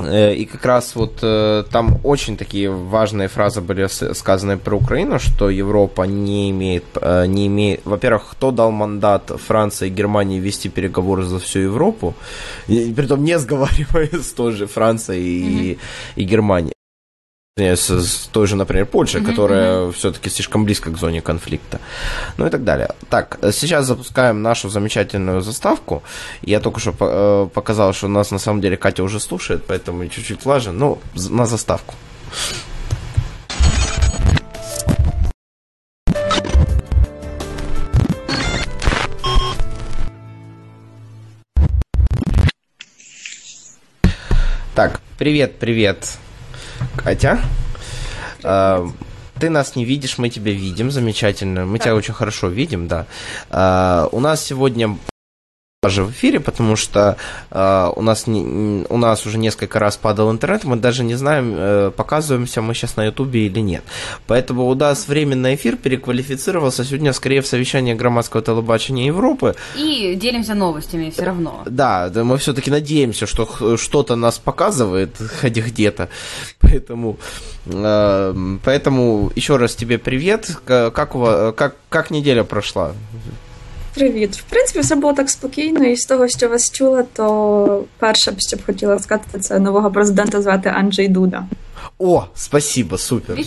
и 0.04 0.46
как 0.46 0.66
раз 0.66 0.96
вот 0.96 1.20
э, 1.22 1.64
там 1.72 2.00
очень 2.04 2.38
такие 2.38 2.70
важные 2.70 3.28
фразы 3.28 3.62
были 3.62 3.88
сказаны 4.14 4.58
про 4.58 4.76
Украину, 4.76 5.20
что 5.20 5.50
Европа 5.50 6.04
не 6.04 6.52
имеет, 6.52 6.84
э, 6.96 7.26
не 7.28 7.48
имеет, 7.48 7.82
во-первых, 7.86 8.32
кто 8.32 8.52
дал 8.52 8.72
мандат 8.72 9.32
Франции 9.48 9.88
и 9.88 9.92
Германии 9.92 10.40
вести 10.40 10.70
переговоры 10.70 11.24
за 11.24 11.40
всю 11.40 11.60
Европу, 11.60 12.14
и, 12.68 12.94
притом 12.94 13.24
не 13.24 13.40
сговариваясь 13.40 14.26
с 14.30 14.34
той 14.34 14.52
же 14.52 14.68
Францией 14.68 15.42
mm-hmm. 15.42 15.80
и, 16.16 16.22
и 16.22 16.24
Германией 16.24 16.75
с, 17.58 18.28
той 18.34 18.48
же, 18.48 18.58
например, 18.58 18.86
Польшей, 18.86 19.22
mm-hmm, 19.22 19.26
которая 19.26 19.92
все-таки 19.92 20.30
слишком 20.30 20.66
близко 20.66 20.92
к 20.92 20.98
зоне 20.98 21.22
конфликта. 21.22 21.80
Ну 22.38 22.46
и 22.48 22.50
так 22.50 22.66
далее. 22.66 22.90
Так, 23.10 23.40
сейчас 23.54 23.86
запускаем 23.86 24.42
нашу 24.42 24.68
замечательную 24.68 25.42
заставку. 25.42 26.04
Я 26.42 26.60
только 26.60 26.82
что 26.82 26.94
э, 27.00 27.48
показал, 27.54 27.94
что 27.94 28.10
нас 28.10 28.32
на 28.32 28.40
самом 28.40 28.60
деле 28.60 28.76
Катя 28.76 29.04
уже 29.04 29.22
слушает, 29.22 29.64
поэтому 29.66 30.06
чуть-чуть 30.10 30.44
влажен. 30.44 30.78
Ну, 30.78 31.00
на 31.16 31.46
заставку. 31.46 31.96
Так, 44.76 45.00
привет, 45.18 45.58
привет. 45.58 46.18
Катя, 46.98 47.40
э, 48.44 48.88
ты 49.40 49.50
нас 49.50 49.76
не 49.76 49.86
видишь, 49.86 50.18
мы 50.18 50.30
тебя 50.30 50.52
видим, 50.52 50.92
замечательно. 50.92 51.66
Мы 51.66 51.80
тебя 51.80 51.96
очень 51.96 52.14
хорошо 52.14 52.48
видим, 52.48 52.88
да. 52.88 53.06
Э, 53.50 54.08
у 54.12 54.20
нас 54.20 54.44
сегодня 54.44 54.98
даже 55.86 56.04
в 56.04 56.10
эфире, 56.10 56.40
потому 56.40 56.76
что 56.76 57.16
э, 57.52 57.92
у, 57.96 58.02
нас 58.02 58.26
не, 58.26 58.86
у 58.90 58.98
нас 58.98 59.28
уже 59.28 59.38
несколько 59.38 59.78
раз 59.78 59.98
падал 59.98 60.32
интернет, 60.32 60.64
мы 60.64 60.78
даже 60.78 61.04
не 61.04 61.14
знаем, 61.16 61.54
э, 61.56 61.92
показываемся 61.96 62.62
мы 62.62 62.74
сейчас 62.74 62.98
на 62.98 63.06
Ютубе 63.06 63.46
или 63.46 63.60
нет. 63.62 63.84
Поэтому 64.26 64.66
у 64.68 64.74
нас 64.74 65.08
временный 65.08 65.54
эфир 65.54 65.76
переквалифицировался 65.76 66.84
сегодня 66.84 67.14
скорее 67.14 67.42
в 67.42 67.48
совещание 67.48 67.94
громадского 67.94 68.42
телебачения 68.42 69.06
Европы. 69.06 69.54
И 69.76 70.16
делимся 70.16 70.56
новостями 70.56 71.12
все 71.12 71.24
равно. 71.24 71.62
Да, 71.68 72.10
да 72.10 72.24
мы 72.24 72.38
все-таки 72.38 72.72
надеемся, 72.72 73.28
что 73.28 73.78
что-то 73.78 74.16
нас 74.16 74.40
показывает, 74.40 75.16
хоть 75.42 75.58
где-то. 75.58 76.10
Поэтому, 76.60 77.18
э, 77.68 78.58
поэтому 78.64 79.32
еще 79.36 79.58
раз 79.58 79.76
тебе 79.76 79.98
привет. 80.00 80.50
Как, 80.66 81.16
у 81.16 81.20
вас, 81.20 81.54
как, 81.54 81.76
как 81.90 82.10
неделя 82.10 82.44
прошла? 82.44 82.94
Привіт. 83.95 84.37
В 84.37 84.43
принципі, 84.43 84.81
все 84.81 84.95
було 84.95 85.13
так 85.13 85.31
спокійно, 85.31 85.85
і 85.85 85.97
з 85.97 86.07
того, 86.07 86.29
що 86.29 86.49
вас 86.49 86.71
чула, 86.71 87.03
то 87.13 87.85
перше 87.99 88.31
б 88.31 88.41
що 88.41 88.57
б 88.57 88.67
хотіла 88.67 88.99
сказати, 88.99 89.39
це 89.41 89.59
нового 89.59 89.91
президента 89.91 90.43
звати 90.43 90.69
Анджей 90.69 91.09
Дуда. 91.09 91.47
О, 91.99 92.25
спасибо, 92.35 92.99
супер. 92.99 93.39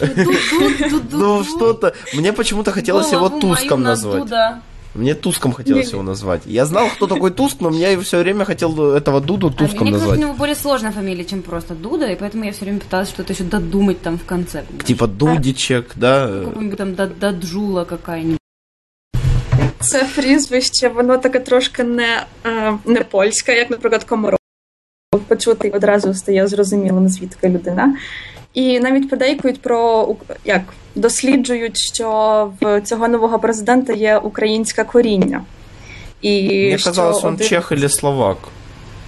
Ну, 1.11 1.43
что-то... 1.43 1.93
Мне 2.15 2.33
почему-то 2.33 2.71
хотелось 2.71 3.13
его 3.13 3.29
Туском 3.29 3.81
назвать. 3.81 4.33
Мне 4.95 5.15
Туском 5.15 5.53
хотелось 5.53 5.93
его 5.93 6.03
назвать. 6.03 6.41
Я 6.45 6.65
знал, 6.65 6.87
кто 6.95 7.07
такой 7.07 7.31
Туск, 7.31 7.61
но 7.61 7.71
я 7.71 7.99
все 7.99 8.19
время 8.19 8.45
хотел 8.45 8.93
этого 8.93 9.21
Дуду 9.21 9.49
Туском 9.49 9.79
а 9.79 9.83
мне 9.83 9.91
назвать. 9.91 9.91
Мне 9.91 9.99
кажется, 9.99 10.25
у 10.25 10.29
него 10.29 10.33
более 10.37 10.55
сложная 10.55 10.91
фамилия, 10.91 11.25
чем 11.25 11.41
просто 11.41 11.73
Дуда, 11.73 12.11
и 12.11 12.15
поэтому 12.15 12.43
я 12.43 12.51
все 12.51 12.65
время 12.65 12.79
пыталась 12.79 13.09
что-то 13.09 13.33
еще 13.33 13.43
додумать 13.43 14.01
там 14.01 14.17
в 14.17 14.25
конце. 14.25 14.63
Типа 14.85 15.07
Дудичек, 15.07 15.93
да? 15.95 16.27
Какой-нибудь 16.27 16.77
там 16.77 16.95
Даджула 16.95 17.85
какая-нибудь. 17.85 18.37
Це 19.80 20.06
прізвище, 20.16 20.88
воно 20.88 21.18
таке 21.18 21.40
трошки 21.40 21.84
не 21.84 22.22
е, 22.46 22.74
не 22.84 23.00
польське, 23.00 23.54
як, 23.54 23.70
наприклад, 23.70 24.04
Комаров. 24.04 24.38
Почути 25.28 25.70
одразу 25.70 26.14
стає 26.14 26.46
зрозумілим, 26.46 27.08
звідки 27.08 27.48
людина. 27.48 27.96
І 28.54 28.80
навіть 28.80 29.10
подейкують 29.10 29.62
про 29.62 30.08
як 30.44 30.62
досліджують, 30.94 31.78
що 31.78 32.52
в 32.60 32.80
цього 32.80 33.08
нового 33.08 33.38
президента 33.38 33.92
є 33.92 34.18
українське 34.18 34.84
коріння. 34.84 35.44
І 36.22 36.42
Мені 36.48 36.78
казалось, 36.78 37.24
він 37.24 37.34
один... 37.34 37.48
чех 37.48 37.72
або 37.72 37.88
словак 37.88 38.36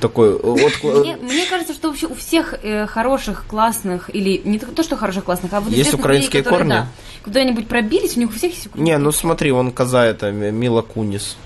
такой... 0.01 0.39
Вот... 0.39 0.73
Мне, 0.83 1.17
мне 1.17 1.47
кажется, 1.47 1.75
что 1.75 1.89
вообще 1.89 2.07
у 2.07 2.15
всех 2.15 2.55
э, 2.63 2.87
хороших, 2.87 3.45
классных, 3.47 4.11
или 4.15 4.41
не 4.45 4.59
то, 4.59 4.83
что 4.83 4.97
хороших, 4.97 5.25
классных, 5.25 5.53
а 5.53 5.61
вот 5.61 5.73
есть 5.73 5.95
украинские 5.95 6.43
людей, 6.43 6.51
корни? 6.51 6.69
Да, 6.69 6.87
куда-нибудь 7.25 7.69
пробились, 7.69 8.17
у 8.17 8.21
них 8.21 8.31
у 8.31 8.33
всех 8.33 8.53
есть 8.53 8.67
украинские 8.67 8.97
Не, 8.97 9.03
ну 9.03 9.13
смотри, 9.13 9.53
он 9.53 9.71
коза 9.71 10.05
это, 10.05 10.33
Мила 10.33 10.83
Кунис. 10.83 11.37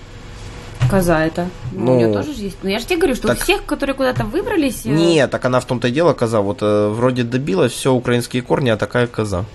Коза 0.89 1.25
это. 1.25 1.49
Ну, 1.71 1.93
у 1.93 1.97
нее 1.97 2.13
тоже 2.13 2.31
есть. 2.31 2.57
Но 2.61 2.69
ну, 2.69 2.69
я 2.69 2.79
же 2.79 2.85
тебе 2.85 2.97
говорю, 2.97 3.15
что 3.15 3.27
так... 3.27 3.37
у 3.37 3.41
всех, 3.41 3.65
которые 3.65 3.95
куда-то 3.95 4.23
выбрались... 4.23 4.85
Э, 4.85 4.89
не, 4.89 5.27
так 5.27 5.43
она 5.45 5.59
в 5.59 5.65
том-то 5.65 5.89
дело 5.89 6.13
коза. 6.13 6.41
Вот 6.41 6.59
э, 6.61 6.89
вроде 6.89 7.23
добилась, 7.23 7.71
все 7.71 7.93
украинские 7.93 8.41
корни, 8.41 8.69
а 8.69 8.77
такая 8.77 9.07
коза. 9.07 9.45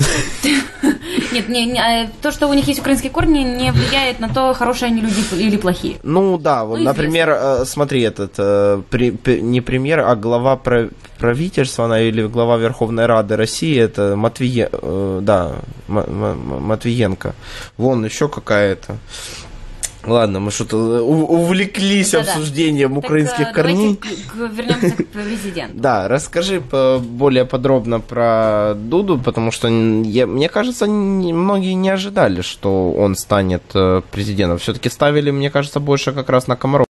Нет, 1.32 1.48
не, 1.48 1.66
не, 1.66 1.78
э, 1.80 2.08
то, 2.22 2.32
что 2.32 2.48
у 2.48 2.54
них 2.54 2.66
есть 2.68 2.80
украинские 2.80 3.10
корни, 3.10 3.40
не 3.40 3.72
влияет 3.72 4.20
на 4.20 4.28
то, 4.28 4.54
хорошие 4.54 4.88
они 4.88 5.02
люди 5.02 5.22
или 5.34 5.56
плохие. 5.56 5.98
Ну 6.02 6.38
да, 6.38 6.64
вот, 6.64 6.78
ну, 6.78 6.84
например, 6.84 7.30
э, 7.30 7.64
смотри, 7.66 8.02
этот 8.02 8.34
э, 8.38 8.82
при, 8.90 9.10
не 9.40 9.60
премьер, 9.60 10.00
а 10.00 10.16
глава 10.16 10.56
правительства, 11.18 11.84
она 11.84 12.00
или 12.00 12.26
глава 12.26 12.56
Верховной 12.56 13.06
Рады 13.06 13.36
России, 13.36 13.78
это 13.78 14.16
Матвие, 14.16 14.70
да, 15.20 15.56
Матвиенко. 15.88 17.34
Вон 17.76 18.04
еще 18.04 18.28
какая-то. 18.28 18.96
Ладно, 20.06 20.40
мы 20.40 20.50
что-то 20.50 21.02
увлеклись 21.02 22.12
да, 22.12 22.20
обсуждением 22.20 22.94
так, 22.94 23.04
украинских 23.04 23.44
так, 23.46 23.54
корней. 23.54 23.96
К, 23.96 24.06
вернемся 24.34 24.90
к 24.90 25.06
президенту. 25.06 25.76
Да, 25.80 26.08
расскажи 26.08 26.60
более 26.60 27.44
подробно 27.44 28.00
про 28.00 28.74
Дуду, 28.74 29.18
потому 29.18 29.50
что 29.50 29.68
я, 29.68 30.26
мне 30.26 30.48
кажется, 30.48 30.86
многие 30.86 31.74
не 31.74 31.90
ожидали, 31.90 32.40
что 32.42 32.92
он 32.92 33.14
станет 33.14 33.62
э, 33.74 34.02
президентом. 34.10 34.58
Все-таки 34.58 34.88
ставили, 34.88 35.30
мне 35.30 35.50
кажется, 35.50 35.80
больше 35.80 36.12
как 36.12 36.28
раз 36.30 36.46
на 36.46 36.56
Комаров. 36.56 36.86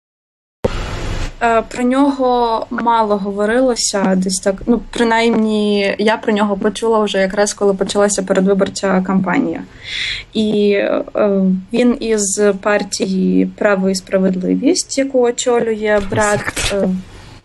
Е, 1.42 1.62
про 1.62 1.84
нього 1.84 2.66
мало 2.70 3.16
говорилося 3.16 4.14
десь 4.16 4.40
так. 4.40 4.62
Ну, 4.66 4.80
принаймні, 4.90 5.94
я 5.98 6.16
про 6.16 6.32
нього 6.32 6.56
почула 6.56 6.98
вже 6.98 7.18
якраз 7.18 7.54
коли 7.54 7.74
почалася 7.74 8.22
передвиборча 8.22 9.02
кампанія. 9.02 9.62
І 10.32 10.70
е, 10.70 11.04
він 11.72 11.96
із 12.00 12.40
партії 12.62 13.50
Право 13.58 13.90
і 13.90 13.94
справедливість, 13.94 14.98
яку 14.98 15.22
очолює 15.22 16.00
брат 16.10 16.72
е, 16.72 16.88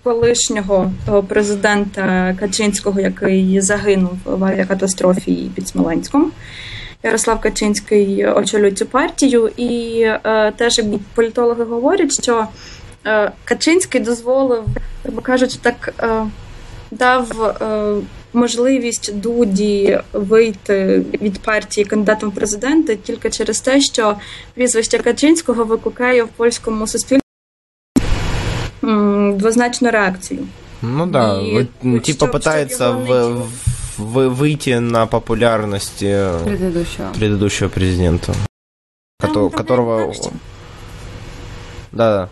колишнього 0.03 0.91
президента 1.27 2.35
Качинського, 2.39 2.99
який 2.99 3.61
загинув 3.61 4.17
в 4.25 4.43
авіакатастрофі 4.43 5.51
під 5.55 5.67
Смоленськом. 5.67 6.31
Ярослав 7.03 7.41
Качинський 7.41 8.27
очолює 8.27 8.71
цю 8.71 8.85
партію, 8.85 9.51
і 9.57 10.01
е, 10.01 10.51
теж 10.57 10.77
якби 10.77 10.99
політологи 11.15 11.63
говорять, 11.63 12.21
що 12.21 12.39
е, 12.39 12.45
Качинський 13.44 14.00
дозволив, 14.00 14.64
так 15.02 15.22
кажучи, 15.22 15.58
так 15.62 15.94
е, 16.00 16.26
дав 16.90 17.42
е, 17.42 17.94
можливість 18.32 19.14
Дуді 19.14 20.00
вийти 20.12 21.04
від 21.22 21.38
партії 21.38 21.84
кандидатом 21.84 22.30
в 22.30 22.34
президенти 22.34 22.96
тільки 22.96 23.30
через 23.30 23.60
те, 23.60 23.80
що 23.80 24.16
прізвище 24.54 24.98
Качинського 24.98 25.64
викликає 25.64 26.22
в 26.22 26.28
польському 26.28 26.86
суспільстві 26.86 27.20
двозначну 29.32 29.90
реакцію. 29.90 30.40
Ну 30.82 31.06
да, 31.06 31.40
и, 31.40 31.66
вы, 31.82 32.00
типа 32.00 32.26
пытается 32.26 32.92
в, 32.92 33.46
в, 33.98 34.28
выйти 34.28 34.78
на 34.78 35.06
популярность 35.06 36.00
предыдущего, 36.00 37.12
предыдущего 37.18 37.68
президента, 37.68 38.34
Там, 39.18 39.50
которого... 39.50 40.12
Да, 41.92 42.10
да. 42.16 42.28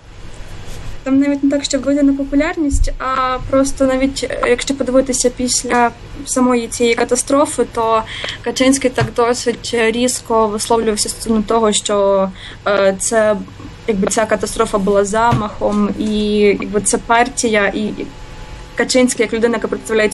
Там 1.09 1.19
навіть 1.19 1.43
не 1.43 1.49
так, 1.49 1.63
щоб 1.63 1.81
вийти 1.81 2.03
на 2.03 2.13
популярність, 2.13 2.91
а 2.99 3.37
просто 3.49 3.85
навіть 3.85 4.31
якщо 4.47 4.75
подивитися 4.75 5.29
після 5.29 5.91
самої 6.25 6.67
цієї 6.67 6.95
катастрофи, 6.95 7.65
то 7.73 8.03
Качинський 8.41 8.89
так 8.89 9.05
досить 9.15 9.71
різко 9.73 10.47
висловлювався 10.47 11.09
стосовно 11.09 11.43
того, 11.47 11.71
що 11.71 12.29
е, 12.67 12.95
це 12.99 13.35
якби 13.87 14.07
ця 14.07 14.25
катастрофа 14.25 14.77
була 14.77 15.05
замахом, 15.05 15.89
і 15.99 16.37
якби 16.61 16.81
це 16.81 16.97
партія, 16.97 17.67
і 17.67 17.93
Качинський, 18.75 19.23
як 19.23 19.33
людина, 19.33 19.55
яка 19.55 19.67
представляє, 19.67 20.11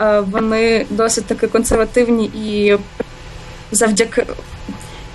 е, 0.00 0.20
вони 0.20 0.86
досить 0.90 1.26
таки 1.26 1.46
консервативні 1.46 2.24
і 2.24 2.76
завдяки. 3.72 4.26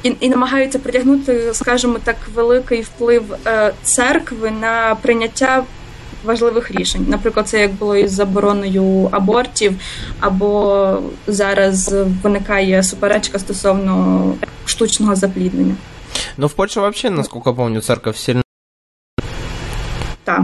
І 0.04 0.16
і 0.20 0.30
намагаються 0.30 0.80
притягнути, 0.80 1.54
скажімо 1.54 1.98
так, 2.04 2.16
великий 2.36 2.82
вплив 2.82 3.24
е, 3.48 3.74
церкви 3.84 4.52
на 4.52 4.96
прийняття 5.02 5.64
важливих 6.24 6.72
рішень. 6.72 7.06
Наприклад, 7.10 7.48
це 7.48 7.62
як 7.62 7.74
було 7.74 7.96
із 7.96 8.12
забороною 8.12 9.10
абортів, 9.12 9.76
або 10.20 10.98
зараз 11.28 11.96
виникає 12.24 12.84
суперечка 12.84 13.40
стосовно 13.40 14.36
штучного 14.66 15.16
запліднення. 15.16 15.76
Ну, 16.38 16.48
в 16.48 16.54
Польщі 16.54 16.80
взагалі, 16.80 17.18
наскільки 17.18 17.50
я 17.50 17.54
пам'ятаю, 17.54 17.82
церква 17.82 18.14
сильно. 18.14 18.42
Так. 20.24 20.42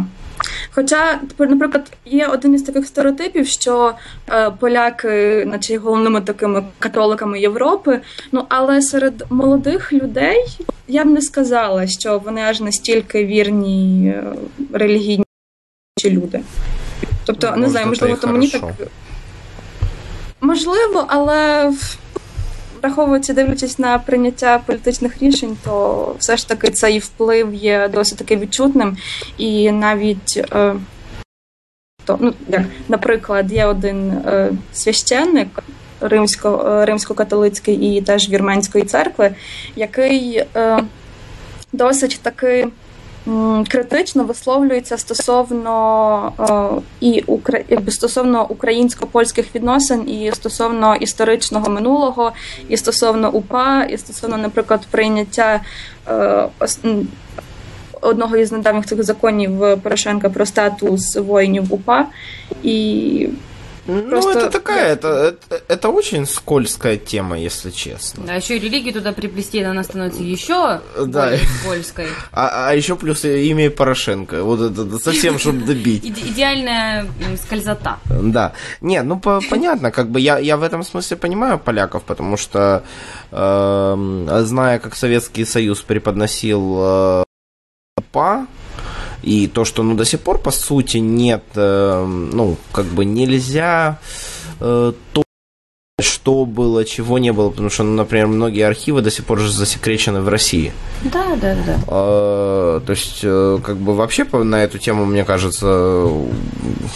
Хоча, 0.71 1.19
наприклад, 1.39 1.91
є 2.05 2.27
один 2.27 2.53
із 2.53 2.63
таких 2.63 2.87
стереотипів, 2.87 3.47
що 3.47 3.93
е, 4.29 4.51
поляки, 4.59 5.45
наче 5.45 5.77
головними 5.77 6.21
такими 6.21 6.63
католиками 6.79 7.39
Європи, 7.39 8.01
ну 8.31 8.45
але 8.49 8.81
серед 8.81 9.25
молодих 9.29 9.93
людей 9.93 10.45
я 10.87 11.03
б 11.05 11.07
не 11.07 11.21
сказала, 11.21 11.87
що 11.87 12.19
вони 12.19 12.41
аж 12.41 12.61
настільки 12.61 13.25
вірні 13.25 14.07
е, 14.07 14.23
релігійні 14.73 15.25
люди. 16.05 16.41
Тобто, 17.25 17.53
ну, 17.55 17.61
не 17.61 17.69
знаю, 17.69 17.87
можливо, 17.87 18.15
то 18.15 18.27
мені 18.27 18.47
так. 18.47 18.61
Можливо, 20.41 21.05
але 21.07 21.71
враховуючи, 22.81 23.33
дивлячись 23.33 23.79
на 23.79 23.99
прийняття 23.99 24.61
політичних 24.65 25.21
рішень, 25.21 25.57
то 25.65 26.15
все 26.19 26.37
ж 26.37 26.47
таки 26.47 26.69
цей 26.69 26.99
вплив 26.99 27.53
є 27.53 27.89
досить 27.93 28.17
таки 28.17 28.37
відчутним. 28.37 28.97
І 29.37 29.71
навіть 29.71 30.37
е, 30.53 30.75
то, 32.05 32.17
ну, 32.21 32.33
як, 32.49 32.61
наприклад, 32.87 33.51
є 33.51 33.65
один 33.65 34.11
е, 34.11 34.51
священник 34.73 35.63
римсько, 36.01 36.65
е, 36.65 36.85
римсько-католицький 36.85 37.81
і 37.81 38.01
теж 38.01 38.29
вірменської 38.29 38.83
церкви, 38.83 39.35
який 39.75 40.43
е, 40.55 40.83
досить 41.73 42.19
таки 42.21 42.67
критично 43.69 44.23
висловлюється 44.23 44.97
стосовно 44.97 46.33
е, 46.39 46.81
і 47.01 47.23
якби 47.69 47.91
стосовно 47.91 48.45
українсько-польських 48.49 49.55
відносин, 49.55 50.09
і 50.09 50.31
стосовно 50.33 50.95
історичного 50.95 51.69
минулого, 51.69 52.31
і 52.69 52.77
стосовно 52.77 53.31
УПА, 53.31 53.83
і 53.83 53.97
стосовно, 53.97 54.37
наприклад, 54.37 54.87
прийняття 54.91 55.61
е, 56.07 56.47
одного 58.01 58.37
із 58.37 58.51
недавніх 58.51 58.85
цих 58.85 59.03
законів 59.03 59.81
Порошенка 59.83 60.29
про 60.29 60.45
статус 60.45 61.15
воїнів 61.15 61.73
УПА. 61.73 62.05
І 62.63 63.29
ну, 63.89 64.09
Просто... 64.09 64.39
это 64.39 64.49
такая, 64.49 64.93
это, 64.93 65.07
это, 65.07 65.61
это 65.67 65.89
очень 65.89 66.25
скользкая 66.25 66.97
тема, 66.97 67.39
если 67.39 67.71
честно. 67.71 68.23
А 68.27 68.35
еще 68.35 68.57
и 68.57 68.59
религию 68.59 68.93
туда 68.93 69.11
приплести, 69.11 69.61
она 69.61 69.83
становится 69.83 70.21
еще 70.21 70.81
да. 70.95 71.25
более 71.25 71.39
скользкой. 71.61 72.07
А, 72.31 72.69
а 72.69 72.75
еще 72.75 72.95
плюс 72.95 73.25
имя 73.25 73.69
Порошенко. 73.71 74.43
Вот 74.43 74.61
это 74.61 74.99
совсем, 74.99 75.39
чтобы 75.39 75.65
добить. 75.65 76.05
Идеальная 76.05 77.07
скользота. 77.43 77.99
Да. 78.09 78.53
Не, 78.81 79.01
ну 79.01 79.19
по, 79.19 79.41
понятно, 79.49 79.91
как 79.91 80.09
бы 80.09 80.19
я, 80.19 80.37
я 80.37 80.57
в 80.57 80.63
этом 80.63 80.83
смысле 80.83 81.17
понимаю 81.17 81.59
поляков, 81.59 82.03
потому 82.03 82.37
что 82.37 82.83
э, 83.31 84.39
зная, 84.43 84.79
как 84.79 84.95
Советский 84.95 85.45
Союз 85.45 85.81
преподносил 85.81 86.77
э, 86.79 87.23
ПА, 88.11 88.47
и 89.23 89.47
то, 89.47 89.65
что 89.65 89.83
ну, 89.83 89.95
до 89.95 90.05
сих 90.05 90.19
пор, 90.21 90.39
по 90.39 90.51
сути, 90.51 90.97
нет, 90.97 91.43
э, 91.55 92.05
ну, 92.05 92.57
как 92.71 92.85
бы 92.85 93.05
нельзя 93.05 93.99
э, 94.59 94.93
то 95.13 95.23
что 96.01 96.45
было, 96.45 96.85
чего 96.85 97.17
не 97.17 97.31
было, 97.31 97.49
потому 97.49 97.69
что, 97.69 97.83
ну, 97.83 97.93
например, 97.95 98.27
многие 98.27 98.65
архивы 98.65 99.01
до 99.01 99.11
сих 99.11 99.25
пор 99.25 99.39
же 99.39 99.51
засекречены 99.51 100.21
в 100.21 100.29
России. 100.29 100.71
Да, 101.03 101.35
да, 101.41 101.55
да. 101.65 101.75
А, 101.87 102.79
то 102.81 102.91
есть, 102.91 103.19
э, 103.23 103.59
как 103.63 103.77
бы 103.77 103.95
вообще 103.95 104.25
на 104.25 104.63
эту 104.63 104.77
тему, 104.77 105.05
мне 105.05 105.23
кажется... 105.23 106.09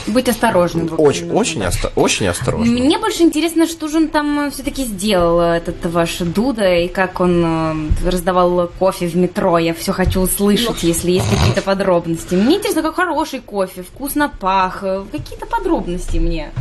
Быть 0.07 0.29
осторожным. 0.29 0.89
Очень, 0.97 1.31
очень, 1.31 1.63
осто- 1.63 1.91
очень 1.95 2.27
осторожным. 2.27 2.73
Мне 2.73 2.97
больше 2.97 3.23
интересно, 3.23 3.67
что 3.67 3.87
же 3.87 3.97
он 3.97 4.07
там 4.09 4.51
все-таки 4.51 4.83
сделал, 4.83 5.39
этот 5.39 5.85
ваш 5.85 6.17
Дуда, 6.19 6.75
и 6.75 6.87
как 6.87 7.19
он 7.19 7.43
э, 7.45 8.09
раздавал 8.09 8.69
кофе 8.79 9.07
в 9.07 9.15
метро. 9.15 9.57
Я 9.57 9.73
все 9.73 9.91
хочу 9.93 10.21
услышать, 10.21 10.83
ну. 10.83 10.87
если 10.87 11.11
есть 11.11 11.29
какие-то 11.29 11.61
подробности. 11.61 12.35
Мне 12.35 12.57
интересно, 12.57 12.81
как 12.81 12.95
хороший 12.95 13.39
кофе, 13.39 13.83
вкусно 13.83 14.31
пах, 14.39 14.83
э, 14.83 15.03
какие-то 15.11 15.45
подробности 15.45 16.17
мне. 16.17 16.51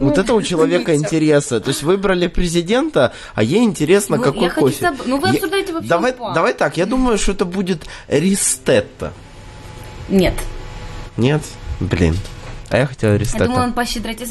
Вот 0.00 0.16
ну, 0.16 0.22
это 0.22 0.34
у 0.34 0.42
человека 0.42 0.96
интересы. 0.96 1.60
То 1.60 1.68
есть 1.68 1.82
выбрали 1.82 2.26
президента, 2.26 3.12
а 3.34 3.42
ей 3.42 3.64
интересно, 3.64 4.16
ну, 4.16 4.22
какой 4.22 4.48
кофе. 4.50 4.86
Хотите... 4.86 5.08
Ну, 5.08 5.18
вы 5.18 5.28
обсуждаете 5.28 5.72
вообще 5.72 5.88
давай, 5.88 6.14
давай 6.34 6.54
так, 6.54 6.76
я 6.76 6.86
думаю, 6.86 7.18
что 7.18 7.32
это 7.32 7.44
будет 7.44 7.84
ристетто. 8.08 9.12
Нет. 10.08 10.34
Нет? 11.16 11.42
Блин. 11.80 12.16
А 12.70 12.78
я 12.78 12.86
хотел 12.86 13.16
ристетто. 13.16 13.44
Я 13.44 13.48
думала, 13.48 13.64
он 13.64 13.72
по 13.72 13.84
щедроте 13.84 14.24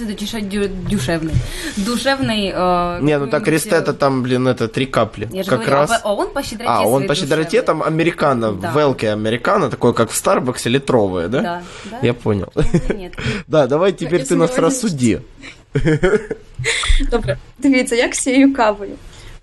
душевный. 0.90 1.34
Душевный. 1.76 2.52
Э, 2.56 3.00
не, 3.02 3.20
ну 3.20 3.28
так 3.28 3.48
ристетто 3.48 3.94
там, 3.94 4.24
блин, 4.24 4.48
это 4.48 4.70
три 4.70 4.86
капли. 4.86 5.28
Я 5.32 5.44
как 5.44 5.60
говорю, 5.60 5.72
раз. 5.72 6.02
А 6.04 6.14
он 6.14 6.32
по 6.32 6.42
щедроте 6.42 6.72
А, 6.72 6.88
он 6.88 7.06
по 7.06 7.16
щедроте 7.16 7.62
там 7.62 7.84
американо, 7.84 8.54
да. 8.54 8.72
велки 8.72 9.06
американо, 9.06 9.70
такое 9.70 9.92
как 9.92 10.10
в 10.10 10.16
Старбаксе, 10.16 10.70
литровые, 10.70 11.28
да? 11.28 11.42
Да. 11.42 11.64
да? 11.92 12.00
Я 12.02 12.14
понял. 12.14 12.52
Нет. 12.96 13.14
Да, 13.48 13.68
давай 13.68 13.94
теперь 13.94 14.26
ты 14.26 14.36
нас 14.36 14.58
рассуди. 14.58 15.20
Добре, 17.12 17.38
дивіться, 17.58 17.96
як 17.96 18.16
з 18.16 18.20
цією 18.20 18.54
кавою. 18.54 18.92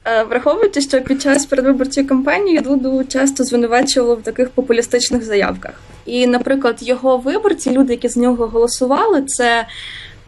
Е, 0.05 0.23
враховуючи, 0.23 0.81
що 0.81 1.01
під 1.01 1.23
час 1.23 1.47
передвиборчої 1.47 2.07
кампанії 2.07 2.61
Дуду 2.61 3.05
часто 3.05 3.45
звинувачували 3.45 4.15
в 4.15 4.23
таких 4.23 4.51
популістичних 4.51 5.25
заявках. 5.25 5.81
І, 6.07 6.27
наприклад, 6.27 6.77
його 6.81 7.19
виборці, 7.19 7.71
люди, 7.71 7.93
які 7.93 8.09
з 8.09 8.17
нього 8.17 8.47
голосували, 8.47 9.23
це 9.23 9.67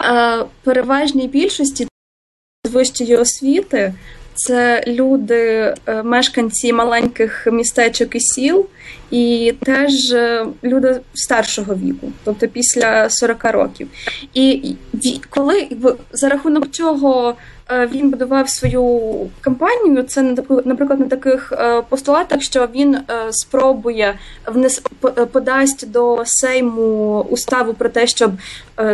е, 0.03 0.45
переважній 0.65 1.29
більшості 1.29 1.89
вищої 2.73 3.17
освіти, 3.17 3.95
це 4.39 4.85
люди, 4.87 5.75
е, 5.87 6.03
мешканці 6.03 6.73
маленьких 6.73 7.47
містечок 7.53 8.15
і 8.15 8.21
сіл, 8.21 8.67
і 9.11 9.55
теж 9.65 10.13
е, 10.13 10.47
люди 10.65 11.01
старшого 11.15 11.75
віку, 11.75 12.13
тобто 12.25 12.49
після 12.49 13.11
40 13.11 13.45
років. 13.45 13.89
І 14.35 14.75
коли 15.31 15.69
за 16.13 16.29
рахунок 16.29 16.71
чого 16.71 17.35
він 17.93 18.11
будував 18.11 18.49
свою 18.49 19.11
кампанію. 19.41 20.03
Це 20.03 20.23
наприклад 20.65 21.01
на 21.01 21.07
таких 21.07 21.53
постулатах, 21.89 22.43
що 22.43 22.69
він 22.75 22.99
спробує 23.31 24.19
внес 24.47 24.83
подасть 25.33 25.91
до 25.91 26.23
Сейму 26.27 27.21
уставу 27.31 27.75
про 27.75 27.89
те, 27.89 28.07
щоб 28.07 28.33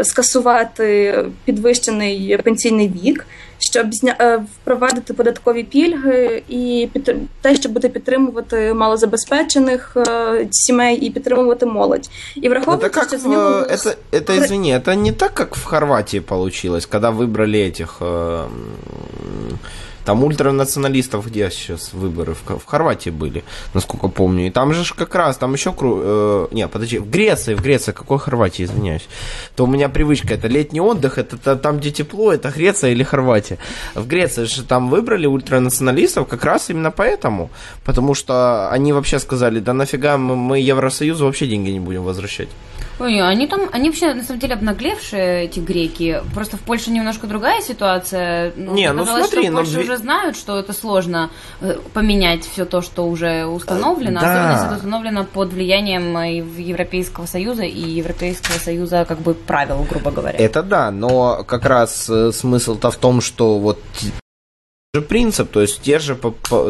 скасувати 0.02 1.18
підвищений 1.44 2.38
пенсійний 2.44 2.88
вік 2.88 3.26
щоб 3.63 3.93
зня... 3.93 4.15
Е, 4.21 4.37
впровадити 4.37 5.13
податкові 5.13 5.63
пільги 5.63 6.43
і 6.49 6.89
під... 6.93 7.15
те, 7.41 7.55
щоб 7.55 7.71
буде 7.71 7.89
підтримувати 7.89 8.73
малозабезпечених 8.73 9.97
е, 9.97 10.47
сімей 10.51 10.97
і 10.97 11.09
підтримувати 11.09 11.65
молодь. 11.65 12.09
І 12.35 12.49
враховуючи, 12.49 12.99
это 12.99 13.07
що 13.07 13.17
з 13.17 13.25
нього... 13.25 13.49
Это, 13.49 13.95
это, 14.11 14.37
извини, 14.37 14.67
это 14.67 14.95
не 14.95 15.11
так, 15.11 15.33
как 15.33 15.55
в 15.55 15.63
Хорватии 15.63 16.19
получилось, 16.19 16.85
когда 16.85 17.09
выбрали 17.11 17.59
этих 17.59 18.01
э, 18.01 18.47
там 20.04 20.22
ультранационалистов 20.24 21.26
где 21.26 21.50
сейчас 21.50 21.92
выборы? 21.92 22.34
В, 22.34 22.64
Хорватии 22.64 23.10
были, 23.10 23.44
насколько 23.72 24.08
помню. 24.08 24.46
И 24.46 24.50
там 24.50 24.72
же 24.74 24.94
как 24.94 25.14
раз, 25.14 25.36
там 25.36 25.52
еще... 25.54 25.74
Э, 25.80 26.46
не, 26.50 26.68
подожди, 26.68 26.98
в 26.98 27.08
Греции, 27.10 27.54
в 27.54 27.62
Греции, 27.62 27.92
какой 27.92 28.18
Хорватии, 28.18 28.64
извиняюсь. 28.64 29.08
То 29.56 29.64
у 29.64 29.66
меня 29.66 29.88
привычка, 29.88 30.34
это 30.34 30.48
летний 30.48 30.80
отдых, 30.80 31.18
это, 31.18 31.36
это 31.36 31.56
там, 31.56 31.78
где 31.78 31.90
тепло, 31.90 32.32
это 32.32 32.50
Греция 32.50 32.90
или 32.90 33.02
Хорватия. 33.02 33.58
В 33.94 34.06
Греции 34.06 34.44
же 34.44 34.62
там 34.64 34.90
выбрали 34.90 35.26
ультранационалистов 35.26 36.28
как 36.28 36.44
раз 36.44 36.70
именно 36.70 36.90
поэтому. 36.90 37.50
Потому 37.84 38.14
что 38.14 38.68
они 38.70 38.92
вообще 38.92 39.18
сказали, 39.18 39.60
да 39.60 39.72
нафига 39.72 40.16
мы, 40.18 40.36
мы 40.36 40.58
Евросоюзу 40.58 41.24
вообще 41.24 41.46
деньги 41.46 41.70
не 41.70 41.80
будем 41.80 42.02
возвращать. 42.02 42.48
Ой, 43.00 43.20
они 43.20 43.46
там, 43.46 43.62
они 43.72 43.88
вообще 43.88 44.14
на 44.14 44.22
самом 44.22 44.40
деле 44.40 44.54
обнаглевшие, 44.54 45.44
эти 45.44 45.60
греки. 45.60 46.22
Просто 46.32 46.56
в 46.56 46.60
Польше 46.60 46.90
немножко 46.90 47.26
другая 47.26 47.60
ситуация. 47.60 48.52
Ну, 48.56 48.74
не, 48.74 48.92
ну 48.92 49.04
смотри, 49.04 49.42
что 49.42 49.50
в 49.50 49.54
Польше 49.54 49.76
ну, 49.76 49.80
уже 49.80 49.96
знают, 49.96 50.36
что 50.36 50.58
это 50.58 50.72
сложно 50.72 51.30
э, 51.60 51.76
поменять 51.92 52.44
все 52.44 52.64
то, 52.64 52.82
что 52.82 53.06
уже 53.06 53.46
установлено, 53.46 54.20
да. 54.20 54.30
особенно 54.30 54.52
если 54.52 54.66
это 54.66 54.76
установлено 54.76 55.24
под 55.24 55.52
влиянием 55.52 56.16
Европейского 56.56 57.26
Союза 57.26 57.64
и 57.64 57.80
Европейского 57.80 58.58
Союза 58.58 59.04
как 59.04 59.18
бы 59.18 59.34
правил, 59.34 59.84
грубо 59.88 60.10
говоря. 60.10 60.38
Это 60.38 60.62
да, 60.62 60.90
но 60.90 61.44
как 61.44 61.64
раз 61.64 62.08
э, 62.08 62.30
смысл-то 62.32 62.90
в 62.90 62.96
том, 62.96 63.20
что 63.20 63.58
вот 63.58 63.80
же 64.95 65.01
принцип, 65.01 65.51
то 65.51 65.61
есть 65.61 65.81
те 65.81 65.99
же, 65.99 66.15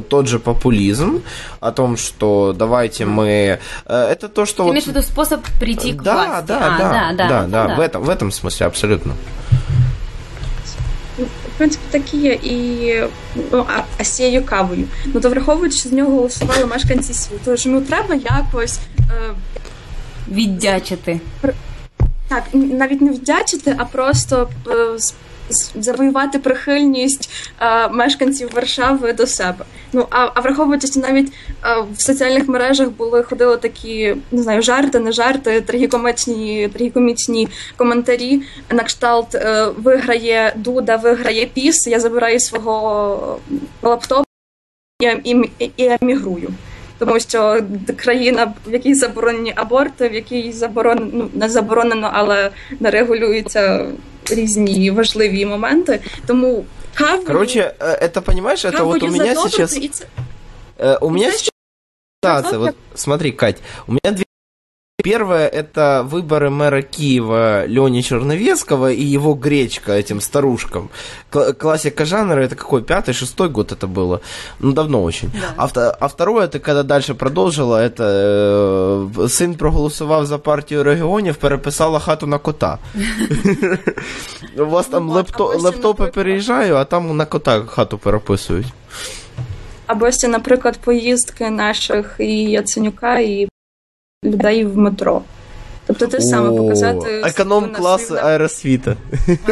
тот 0.10 0.28
же 0.28 0.40
популизм 0.40 1.22
о 1.62 1.72
том, 1.72 1.96
что 1.96 2.54
давайте 2.54 3.06
мы... 3.06 3.60
Э, 3.86 4.12
это 4.12 4.28
то, 4.28 4.46
что... 4.46 4.58
Ты 4.58 4.64
вот... 4.64 4.72
имеешь 4.72 4.84
в 4.84 4.88
виду 4.88 5.02
способ 5.02 5.42
прийти 5.58 5.94
к 5.94 6.04
да, 6.04 6.14
власти? 6.14 6.48
Да, 6.48 6.58
а, 6.58 6.78
да, 6.78 6.78
да, 6.78 7.14
да, 7.14 7.30
да, 7.30 7.48
да, 7.48 7.68
да. 7.68 7.76
В, 7.76 7.80
этом, 7.80 8.04
в 8.04 8.10
этом 8.10 8.32
смысле 8.32 8.66
абсолютно. 8.66 9.14
В 11.18 11.58
принципі, 11.58 11.84
такі 11.92 12.18
є 12.18 12.34
і 12.34 13.04
ну, 13.52 13.66
а, 13.70 13.82
а 13.98 14.04
з 14.04 14.08
цією 14.08 14.46
кавою. 14.46 14.88
Ну 15.06 15.22
то 15.22 15.30
враховуючи, 15.30 15.78
що 15.78 15.90
з 15.90 15.92
нього 15.92 16.12
голосували 16.12 16.66
мешканці 16.66 17.14
світу, 17.14 17.58
що 17.58 17.70
ну 17.70 17.82
треба 17.82 18.16
якось 18.16 18.80
е... 19.00 19.34
віддячити. 20.32 21.22
Так, 22.28 22.44
навіть 22.54 23.02
не 23.02 23.12
віддячити, 23.12 23.76
а 23.78 23.86
просто 23.86 24.50
е, 24.68 24.98
завоювати 25.75 26.39
прихильність 26.39 27.31
а, 27.59 27.89
мешканців 27.89 28.51
Варшави 28.55 29.13
до 29.13 29.27
себе. 29.27 29.65
Ну 29.93 30.07
а 30.11 30.31
а 30.35 30.41
враховуючи, 30.41 30.87
що 30.87 31.01
навіть 31.01 31.33
а, 31.61 31.81
в 31.81 32.01
соціальних 32.01 32.49
мережах 32.49 32.91
були 32.91 33.23
ходили 33.23 33.57
такі 33.57 34.17
не 34.33 34.43
знаю, 34.43 34.63
жарти, 34.63 34.99
не 34.99 35.13
жарти, 35.13 35.61
трагікомічні, 35.61 36.69
трагікомічні 36.69 37.49
коментарі. 37.77 38.43
На 38.71 38.83
кшталт 38.83 39.35
е, 39.35 39.69
виграє 39.77 40.53
Дуда, 40.57 40.97
виграє 40.97 41.47
піс. 41.47 41.87
Я 41.87 42.01
забираю 42.01 42.41
свого 42.41 43.39
лаптопа 43.83 44.25
і, 45.25 45.31
і, 45.59 45.71
і 45.77 45.97
емігрую. 46.01 46.51
Тому 46.99 47.21
що 47.21 47.61
країна, 47.97 48.55
в 48.67 48.73
якій 48.73 48.95
заборонені 48.95 49.53
аборти, 49.57 50.09
в 50.09 50.15
якій 50.15 50.53
заборонено 50.53 51.11
ну, 51.13 51.31
не 51.35 51.49
заборонено, 51.49 52.11
але 52.13 52.51
не 52.81 52.91
регулюється 52.91 53.87
різні 54.30 54.92
важливі 54.92 55.46
моменти. 55.46 56.00
Тому 56.28 56.66
каву... 56.94 57.24
Короче, 57.26 57.76
это 57.80 58.22
понимаешь, 58.22 58.66
это 58.66 58.84
вот 58.84 59.04
у 59.04 59.08
меня 59.08 59.36
сейчас... 59.36 59.76
У 61.02 61.10
меня 61.10 61.32
сейчас 61.32 61.52
ситуация, 62.24 62.60
вот 62.60 62.76
смотри, 62.96 63.32
Кать, 63.32 63.58
у 63.88 63.92
меня 63.92 64.12
две 64.12 64.26
Первое – 65.02 65.48
это 65.48 66.04
выборы 66.04 66.50
мэра 66.50 66.82
Киева 66.82 67.66
Лени 67.66 68.02
Черновецкого 68.02 68.92
и 68.92 69.02
его 69.02 69.34
гречка 69.34 69.94
этим 69.94 70.20
старушкам. 70.20 70.90
Классика 71.58 72.04
жанра – 72.06 72.44
это 72.44 72.58
какой, 72.58 72.84
пятый, 72.84 73.14
шестой 73.14 73.48
год 73.48 73.72
это 73.72 73.88
было? 73.88 74.20
Ну, 74.60 74.74
давно 74.74 75.02
очень. 75.02 75.32
Да. 75.32 75.54
А, 75.58 75.90
а 76.00 76.08
второе – 76.10 76.46
это 76.46 76.60
когда 76.60 76.84
дальше 76.84 77.14
продолжила, 77.16 77.82
это 77.82 79.10
э, 79.18 79.28
сын 79.30 79.56
проголосовал 79.56 80.26
за 80.26 80.38
партию 80.38 80.84
регионов, 80.84 81.38
переписала 81.38 82.00
хату 82.02 82.28
на 82.28 82.38
кота. 82.38 82.80
У 84.58 84.66
вас 84.66 84.86
там 84.88 85.08
ну 85.08 85.14
лептопи 85.60 86.08
переїжджаю, 86.08 86.76
а 86.76 86.84
там 86.84 87.18
на 87.18 87.26
кота 87.26 87.62
хату 87.62 87.98
переписують. 87.98 88.68
Або 89.88 90.12
ще, 90.12 90.28
наприклад, 90.28 90.78
поїздки 90.78 91.50
наших 91.50 92.16
і 92.20 92.44
Яценюка, 92.44 93.20
і 93.20 93.50
людей 94.25 94.65
в 94.65 94.77
метро. 94.77 95.23
Тобто 95.87 96.07
те 96.07 96.21
саме 96.21 96.57
показати 96.57 97.23
економ 97.25 97.73
класи 97.73 98.15
аеросвіта. 98.15 98.97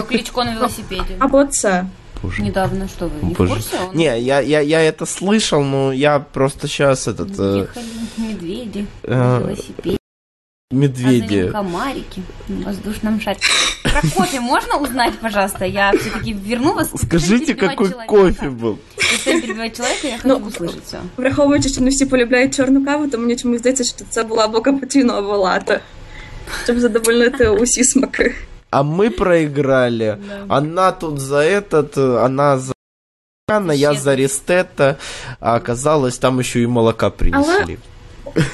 Кличко 0.09 0.45
на 0.45 0.55
велосипеді. 0.55 1.17
Або 1.19 1.45
це. 1.45 1.85
Боже. 2.23 2.43
Недавно, 2.43 2.89
что 2.89 3.07
вы, 3.07 3.29
не 3.29 3.35
Боже. 3.35 3.53
в 3.53 3.55
курсе? 3.55 3.77
Он... 3.91 3.97
Не, 3.97 4.21
я, 4.21 4.41
я, 4.41 4.61
я 4.61 4.79
это 4.79 5.07
слышал, 5.07 5.65
но 5.65 5.93
я 5.93 6.21
просто 6.21 6.69
сейчас 6.69 7.09
этот... 7.09 7.31
Ехали 7.31 7.85
медведи 8.17 8.87
на 9.03 9.39
велосипеде 9.39 9.99
Медведи. 10.72 11.48
А 11.48 11.52
комарики 11.52 12.22
на 12.50 12.66
воздушном 12.66 13.22
шаре. 13.22 13.40
Про 13.84 14.02
кофе 14.16 14.42
можно 14.42 14.78
узнать, 14.78 15.18
пожалуйста? 15.20 15.64
Я 15.66 15.94
все-таки 15.94 16.34
верну 16.34 16.74
вас. 16.74 16.90
Скажите, 16.94 17.56
какой 17.56 17.90
человека. 17.90 18.08
кофе 18.08 18.50
был? 18.50 18.78
Если 18.98 19.42
перебивать 19.42 19.78
человека, 19.78 20.08
я 20.08 20.18
хочу 20.18 20.28
ну, 20.28 20.46
услышать 20.46 20.84
все. 20.86 20.98
Враховуючи, 21.18 21.70
що 21.70 21.82
не 21.82 21.90
всі 21.90 22.06
полюбляють 22.06 22.56
чорну 22.56 22.86
каву, 22.86 23.08
то 23.08 23.18
мені 23.18 23.36
чомусь 23.36 23.60
здається, 23.60 23.84
що 23.84 23.96
це 24.10 24.24
була 24.24 24.46
або 24.46 24.62
капучино, 24.62 25.14
або 25.14 25.38
лате. 25.38 25.80
Щоб 26.64 26.80
задовольнити 26.80 27.50
усі 27.50 27.84
смаки. 27.84 28.36
А 28.70 28.84
мы 28.84 29.10
проиграли. 29.10 30.18
Да. 30.28 30.58
Она 30.58 30.92
тут 30.92 31.20
за 31.20 31.38
этот, 31.38 31.98
она 31.98 32.58
за 32.58 32.74
я 33.74 33.94
за 33.94 34.16
Ристета, 34.16 34.98
а 35.40 35.56
оказалось, 35.56 36.18
там 36.18 36.40
еще 36.40 36.62
и 36.62 36.68
молока 36.68 37.10
принесли. 37.10 37.64
Але 37.64 37.78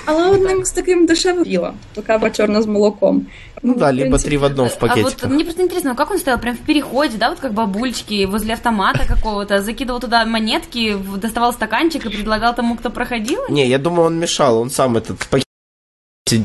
Але 0.05 0.29
одним 0.29 0.65
з 0.65 0.71
таким 0.71 1.05
дешевым 1.05 1.43
пила. 1.43 1.73
Кава 2.07 2.29
черна 2.29 2.61
с 2.61 2.65
молоком. 2.65 3.27
Ну, 3.63 3.73
ну 3.73 3.79
да, 3.79 3.91
либо 3.91 4.09
принципе. 4.09 4.29
три 4.29 4.37
в 4.37 4.43
одном 4.43 4.67
в 4.69 4.77
пакетиках. 4.77 5.13
А 5.21 5.27
вот 5.27 5.33
мне 5.33 5.43
просто 5.43 5.61
интересно, 5.63 5.95
как 5.95 6.11
он 6.11 6.19
стоял? 6.19 6.39
Прям 6.39 6.55
в 6.55 6.59
переходе, 6.59 7.17
да, 7.17 7.29
вот 7.29 7.39
как 7.39 7.53
бабульчики 7.53 8.25
возле 8.25 8.53
автомата 8.53 9.07
какого-то, 9.07 9.61
закидывал 9.61 9.99
туда 9.99 10.25
монетки, 10.25 10.97
доставал 11.17 11.53
стаканчик 11.53 12.05
и 12.05 12.09
предлагал 12.09 12.55
тому, 12.55 12.75
кто 12.75 12.89
проходил? 12.89 13.39
Не, 13.49 13.67
я 13.67 13.77
думаю, 13.77 14.07
он 14.07 14.19
мешал, 14.19 14.57
он 14.57 14.69
сам 14.69 14.97
этот 14.97 15.17
пакет 15.29 15.45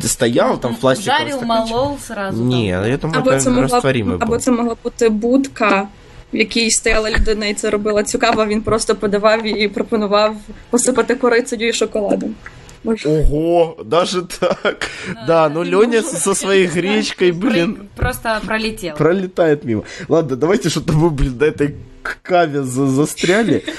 стояв 0.04 0.60
там 0.60 0.74
в 0.74 0.78
пластиковому 0.80 1.28
Жарив, 1.28 1.42
молол 1.42 1.98
сразу. 1.98 2.44
Ні, 2.44 2.66
я 2.66 2.96
думаю, 2.96 3.20
або 3.20 3.36
це 3.36 3.50
розтворимий 3.50 4.16
Або 4.20 4.38
це 4.38 4.50
могла 4.50 4.76
бути 4.84 5.08
будка, 5.08 5.88
в 6.32 6.36
якій 6.36 6.70
стояла 6.70 7.10
людина 7.10 7.46
і 7.46 7.54
це 7.54 7.70
робила 7.70 8.02
цю 8.04 8.18
каву, 8.18 8.44
він 8.44 8.62
просто 8.62 8.94
подавав 8.94 9.46
і 9.46 9.68
пропонував 9.68 10.36
посипати 10.70 11.14
корицею 11.14 11.68
і 11.68 11.72
шоколадом. 11.72 12.34
Ого, 12.83 13.77
даже 13.83 14.23
так. 14.23 14.89
Да, 15.27 15.49
ну 15.49 15.63
Леня 15.63 16.01
со 16.01 16.33
своей 16.33 16.67
гречкой, 16.67 17.31
блин. 17.31 17.89
Просто 17.95 18.41
пролетел. 18.45 18.95
Пролетает 18.95 19.63
мимо. 19.63 19.83
Ладно, 20.07 20.35
давайте 20.35 20.69
что-то 20.69 20.93
мы, 20.93 21.09
блин, 21.09 21.37
до 21.37 21.45
этой 21.45 21.75
каве 22.03 22.63
застряли. 22.63 23.63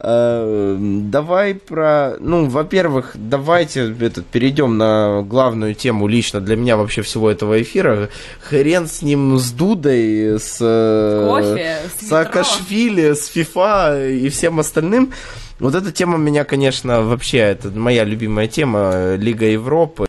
Э, 0.00 0.76
давай 0.78 1.56
про... 1.56 2.16
Ну, 2.20 2.46
во-первых, 2.46 3.12
давайте 3.16 3.92
этот, 4.00 4.26
перейдем 4.26 4.78
на 4.78 5.22
главную 5.22 5.74
тему 5.74 6.06
лично 6.06 6.40
для 6.40 6.54
меня 6.54 6.76
вообще 6.76 7.02
всего 7.02 7.28
этого 7.28 7.60
эфира. 7.60 8.08
Хрен 8.40 8.86
с 8.86 9.02
ним, 9.02 9.36
с 9.38 9.50
Дудой, 9.50 10.38
с... 10.38 10.58
Э, 10.60 11.26
Кофе, 11.26 11.78
с 12.00 12.12
Акашвили, 12.12 13.14
с 13.14 13.26
ФИФА 13.26 14.08
и 14.08 14.28
всем 14.28 14.60
остальным. 14.60 15.12
Вот 15.59 15.75
эта 15.75 15.91
тема 15.91 16.17
меня, 16.17 16.43
конечно, 16.43 17.01
вообще, 17.01 17.37
это 17.37 17.69
моя 17.71 18.03
любимая 18.03 18.47
тема, 18.47 19.15
Лига 19.15 19.45
Европы. 19.45 20.05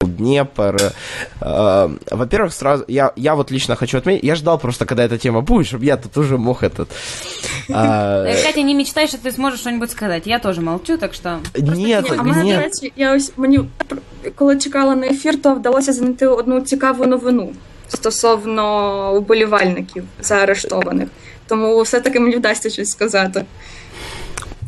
Днепр. 0.00 0.92
Э, 1.40 1.88
во-первых, 2.10 2.52
сразу 2.52 2.84
я, 2.88 3.12
я 3.16 3.34
вот 3.34 3.50
лично 3.50 3.76
хочу 3.76 3.98
отметить, 3.98 4.24
я 4.24 4.34
ждал 4.34 4.58
просто, 4.58 4.86
когда 4.86 5.04
эта 5.04 5.18
тема 5.18 5.40
будет, 5.40 5.66
чтобы 5.66 5.84
я 5.84 5.96
тут 5.96 6.16
уже 6.16 6.36
мог 6.36 6.62
этот. 6.62 6.88
Э, 7.68 8.42
Катя, 8.44 8.62
не 8.62 8.74
мечтай, 8.74 9.08
что 9.08 9.18
ты 9.18 9.32
сможешь 9.32 9.60
что-нибудь 9.60 9.90
сказать. 9.90 10.26
Я 10.26 10.38
тоже 10.38 10.60
молчу, 10.60 10.98
так 10.98 11.14
що 11.14 11.38
Нет, 11.58 12.12
а 12.18 12.22
мене, 12.22 12.56
до 12.56 12.60
речі, 12.60 12.92
я 12.96 13.16
ось 13.16 13.32
мені 13.36 13.60
коли 14.34 14.58
чекала 14.58 14.94
на 14.94 15.06
ефір, 15.06 15.42
то 15.42 15.54
вдалося 15.54 15.92
знайти 15.92 16.26
одну 16.26 16.60
цікаву 16.60 17.06
новину 17.06 17.52
стосовно 17.88 19.14
уболівальників 19.14 20.04
заарештованих. 20.20 21.08
Тому 21.46 21.82
все-таки 21.82 22.20
мені 22.20 22.36
вдасться 22.36 22.70
щось 22.70 22.90
сказати. 22.90 23.44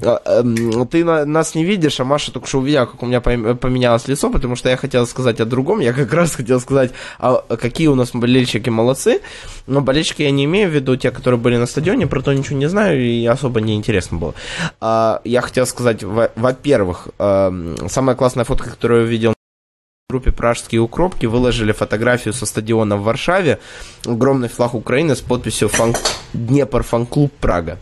Эм, 0.01 0.87
ты 0.87 1.03
нас 1.03 1.55
не 1.55 1.63
видишь, 1.63 1.99
а 1.99 2.03
Маша 2.03 2.31
только 2.31 2.47
что 2.47 2.59
увидела, 2.59 2.85
как 2.85 3.03
у 3.03 3.05
меня 3.05 3.21
поменялось 3.21 4.07
лицо, 4.07 4.29
потому 4.29 4.55
что 4.55 4.69
я 4.69 4.77
хотел 4.77 5.05
сказать 5.05 5.39
о 5.39 5.45
другом. 5.45 5.79
Я 5.79 5.93
как 5.93 6.11
раз 6.13 6.35
хотел 6.35 6.59
сказать, 6.59 6.91
а 7.19 7.41
какие 7.57 7.87
у 7.87 7.95
нас 7.95 8.11
болельщики 8.11 8.69
молодцы. 8.69 9.21
Но 9.67 9.81
болельщики 9.81 10.23
я 10.23 10.31
не 10.31 10.45
имею 10.45 10.69
в 10.69 10.73
виду 10.73 10.95
те, 10.95 11.11
которые 11.11 11.39
были 11.39 11.57
на 11.57 11.65
стадионе, 11.65 12.07
про 12.07 12.21
то 12.21 12.33
ничего 12.33 12.57
не 12.57 12.67
знаю 12.67 13.01
и 13.01 13.25
особо 13.25 13.61
не 13.61 13.75
интересно 13.75 14.17
было. 14.17 14.33
А, 14.79 15.21
я 15.23 15.41
хотел 15.41 15.65
сказать, 15.65 16.03
во-первых, 16.03 17.09
эм, 17.19 17.77
самая 17.89 18.15
классная 18.15 18.45
фотка, 18.45 18.69
которую 18.69 19.01
я 19.01 19.07
увидел 19.07 19.31
в 19.31 20.11
группе 20.11 20.31
«Пражские 20.31 20.81
укропки» 20.81 21.25
выложили 21.25 21.71
фотографию 21.71 22.33
со 22.33 22.45
стадиона 22.45 22.97
в 22.97 23.03
Варшаве, 23.03 23.59
огромный 24.05 24.49
флаг 24.49 24.73
Украины 24.73 25.15
с 25.15 25.21
подписью 25.21 25.69
фан... 25.69 25.95
«Днепр 26.33 26.83
фан-клуб 26.83 27.31
Прага». 27.39 27.77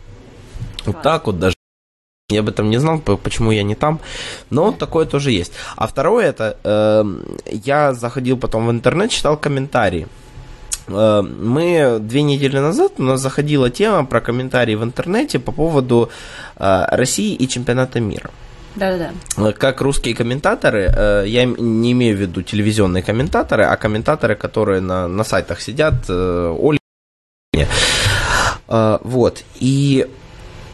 Вот 0.86 1.02
так 1.02 1.26
вот 1.26 1.38
даже 1.38 1.54
я 2.30 2.40
об 2.40 2.48
этом 2.48 2.70
не 2.70 2.78
знал, 2.78 2.98
почему 2.98 3.52
я 3.52 3.62
не 3.62 3.74
там, 3.74 4.00
но 4.50 4.72
такое 4.72 5.06
тоже 5.06 5.30
есть. 5.32 5.52
А 5.76 5.86
второе 5.86 6.26
это, 6.26 6.56
э, 6.64 7.04
я 7.50 7.92
заходил 7.92 8.36
потом 8.38 8.66
в 8.66 8.70
интернет, 8.70 9.10
читал 9.10 9.36
комментарии. 9.36 10.06
Э, 10.88 11.22
мы 11.22 11.98
две 12.00 12.22
недели 12.22 12.58
назад 12.58 12.92
у 12.98 13.02
нас 13.02 13.20
заходила 13.20 13.70
тема 13.70 14.04
про 14.04 14.20
комментарии 14.20 14.74
в 14.74 14.82
интернете 14.82 15.38
по 15.38 15.52
поводу 15.52 16.10
э, 16.56 16.84
России 16.90 17.34
и 17.34 17.48
чемпионата 17.48 18.00
мира. 18.00 18.30
Да-да-да. 18.76 19.10
Э, 19.36 19.52
как 19.52 19.80
русские 19.80 20.14
комментаторы, 20.14 20.92
э, 20.96 21.24
я 21.26 21.44
не 21.44 21.92
имею 21.92 22.16
в 22.16 22.20
виду 22.20 22.42
телевизионные 22.42 23.02
комментаторы, 23.02 23.64
а 23.64 23.76
комментаторы, 23.76 24.36
которые 24.36 24.80
на, 24.80 25.08
на 25.08 25.24
сайтах 25.24 25.60
сидят, 25.60 25.94
э, 26.08 26.56
Оля. 26.58 26.78
Вот. 28.68 29.42
И 29.56 30.06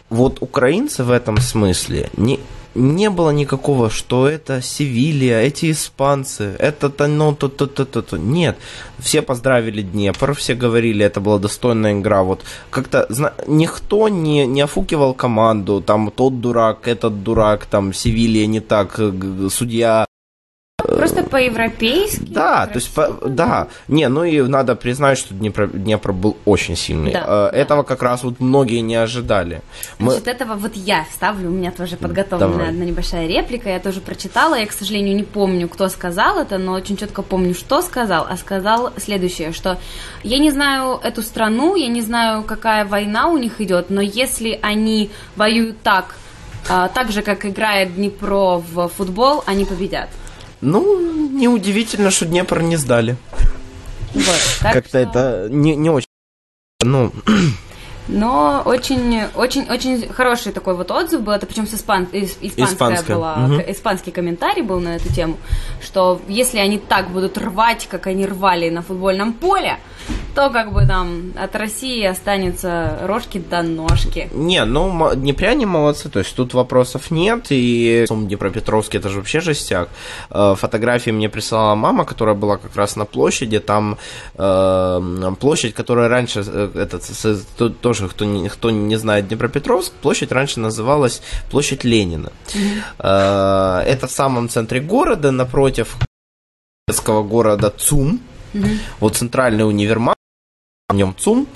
вот 0.09 0.41
украинцы 0.41 1.03
в 1.03 1.11
этом 1.11 1.37
смысле 1.37 2.09
не, 2.17 2.39
не 2.77 3.09
было 3.09 3.31
никакого, 3.31 3.89
что 3.89 4.27
это 4.27 4.61
Севилья, 4.61 5.41
эти 5.41 5.71
испанцы, 5.71 6.55
это 6.59 6.89
то, 6.89 7.07
ну, 7.07 7.33
то, 7.35 7.49
то, 7.49 7.67
то, 7.67 7.85
то, 7.85 8.01
то. 8.01 8.17
Нет, 8.17 8.57
все 8.99 9.21
поздравили 9.21 9.81
Днепр, 9.81 10.33
все 10.33 10.55
говорили, 10.55 11.03
это 11.03 11.19
была 11.19 11.39
достойная 11.39 11.99
игра. 11.99 12.23
Вот 12.23 12.43
как-то 12.69 13.05
зна- 13.09 13.33
никто 13.47 14.09
не, 14.09 14.45
не 14.45 14.61
офукивал 14.61 15.13
команду, 15.13 15.81
там 15.81 16.11
тот 16.11 16.39
дурак, 16.39 16.87
этот 16.87 17.23
дурак, 17.23 17.65
там 17.65 17.93
Севилья 17.93 18.45
не 18.47 18.59
так, 18.59 18.99
судья 19.49 20.05
Просто 21.07 21.29
по-европейски. 21.29 22.25
Да, 22.27 22.67
то 22.67 22.75
есть, 22.75 22.93
по, 22.93 23.07
да. 23.25 23.67
Не, 23.87 24.09
ну 24.09 24.23
и 24.23 24.41
надо 24.41 24.75
признать, 24.75 25.17
что 25.17 25.33
Днепр, 25.33 25.67
Днепр 25.67 26.11
был 26.11 26.37
очень 26.45 26.75
сильный. 26.75 27.13
Да, 27.13 27.49
э, 27.53 27.57
этого 27.57 27.83
да. 27.83 27.87
как 27.87 28.03
раз 28.03 28.23
вот 28.23 28.39
многие 28.39 28.81
не 28.81 28.95
ожидали. 28.95 29.61
Мы... 29.99 30.11
Значит, 30.11 30.27
этого 30.27 30.55
вот 30.55 30.75
я 30.75 31.05
ставлю, 31.13 31.49
у 31.49 31.53
меня 31.53 31.71
тоже 31.71 31.97
подготовлена 31.97 32.69
одна 32.69 32.85
небольшая 32.85 33.27
реплика, 33.27 33.69
я 33.69 33.79
тоже 33.79 34.01
прочитала, 34.01 34.55
я, 34.55 34.65
к 34.65 34.71
сожалению, 34.71 35.15
не 35.15 35.23
помню, 35.23 35.67
кто 35.67 35.87
сказал 35.89 36.39
это, 36.39 36.57
но 36.57 36.73
очень 36.73 36.97
четко 36.97 37.21
помню, 37.21 37.53
что 37.53 37.81
сказал, 37.81 38.27
а 38.29 38.37
сказал 38.37 38.91
следующее, 38.97 39.53
что 39.53 39.77
я 40.23 40.39
не 40.39 40.51
знаю 40.51 40.99
эту 41.01 41.21
страну, 41.21 41.75
я 41.75 41.87
не 41.87 42.01
знаю, 42.01 42.43
какая 42.43 42.85
война 42.85 43.27
у 43.27 43.37
них 43.37 43.61
идет, 43.61 43.89
но 43.89 44.01
если 44.01 44.59
они 44.61 45.09
воюют 45.35 45.81
так, 45.81 46.15
а, 46.69 46.89
так 46.89 47.11
же, 47.11 47.21
как 47.21 47.45
играет 47.45 47.95
Днепро 47.95 48.57
в 48.57 48.89
футбол, 48.89 49.43
они 49.45 49.63
победят. 49.65 50.09
Ну, 50.61 51.29
неудивительно, 51.29 52.11
что 52.11 52.25
Днепр 52.25 52.61
не 52.61 52.77
сдали. 52.77 53.15
Вот, 54.13 54.57
Как-то 54.61 54.89
что... 54.89 54.97
это 54.97 55.47
не, 55.49 55.75
не 55.75 55.89
очень... 55.89 56.07
Ну... 56.81 57.11
Но 58.07 58.61
очень, 58.63 59.23
очень, 59.35 59.69
очень 59.69 60.07
хороший 60.07 60.53
такой 60.53 60.75
вот 60.75 60.91
отзыв 60.91 61.21
был, 61.21 61.33
это 61.33 61.45
причем 61.45 61.67
с 61.67 61.73
испан, 61.73 62.07
испанская, 62.13 62.65
испанская. 62.65 63.15
была, 63.17 63.35
угу. 63.35 63.61
испанский 63.67 64.11
комментарий 64.11 64.61
был 64.61 64.79
на 64.79 64.95
эту 64.95 65.11
тему, 65.11 65.35
что 65.81 66.21
если 66.29 66.59
они 66.59 66.77
так 66.77 67.09
будут 67.09 67.37
рвать, 67.37 67.85
как 67.89 68.07
они 68.07 68.25
рвали 68.25 68.69
на 68.69 68.81
футбольном 68.81 69.33
поле, 69.33 69.77
то 70.35 70.49
как 70.49 70.71
бы 70.71 70.85
там 70.85 71.33
от 71.35 71.55
России 71.55 72.03
останется 72.03 72.99
рожки 73.03 73.39
до 73.39 73.61
ножки. 73.63 74.29
Не, 74.33 74.65
ну, 74.65 75.15
Днепряне 75.15 75.65
молодцы, 75.65 76.09
то 76.09 76.19
есть 76.19 76.35
тут 76.35 76.53
вопросов 76.53 77.11
нет, 77.11 77.47
и 77.49 78.05
Днепропетровский 78.09 78.99
это 78.99 79.09
же 79.09 79.17
вообще 79.17 79.39
жестяк. 79.39 79.89
Э, 80.29 80.55
фотографии 80.57 81.11
мне 81.11 81.29
присылала 81.29 81.75
мама, 81.75 82.05
которая 82.05 82.35
была 82.35 82.57
как 82.57 82.75
раз 82.75 82.95
на 82.95 83.05
площади, 83.05 83.59
там 83.59 83.97
э, 84.35 85.33
площадь, 85.39 85.73
которая 85.73 86.07
раньше, 86.07 86.43
э, 86.45 86.69
этот, 86.75 87.81
тоже, 87.81 88.07
кто 88.07 88.25
не, 88.25 88.49
кто 88.49 88.69
не 88.69 88.95
знает 88.95 89.27
Днепропетровск, 89.27 89.91
площадь 89.93 90.31
раньше 90.31 90.59
называлась 90.59 91.21
площадь 91.49 91.83
Ленина. 91.83 92.31
Mm-hmm. 92.47 93.83
Это 93.83 94.07
в 94.07 94.11
самом 94.11 94.49
центре 94.49 94.79
города, 94.79 95.31
напротив 95.31 95.97
города 97.05 97.69
ЦУМ, 97.69 98.19
mm-hmm. 98.53 98.77
вот 98.99 99.15
центральный 99.15 99.67
универмаг, 99.67 100.15
в 100.89 100.95
нем 100.95 101.13
ЦУМ, 101.17 101.47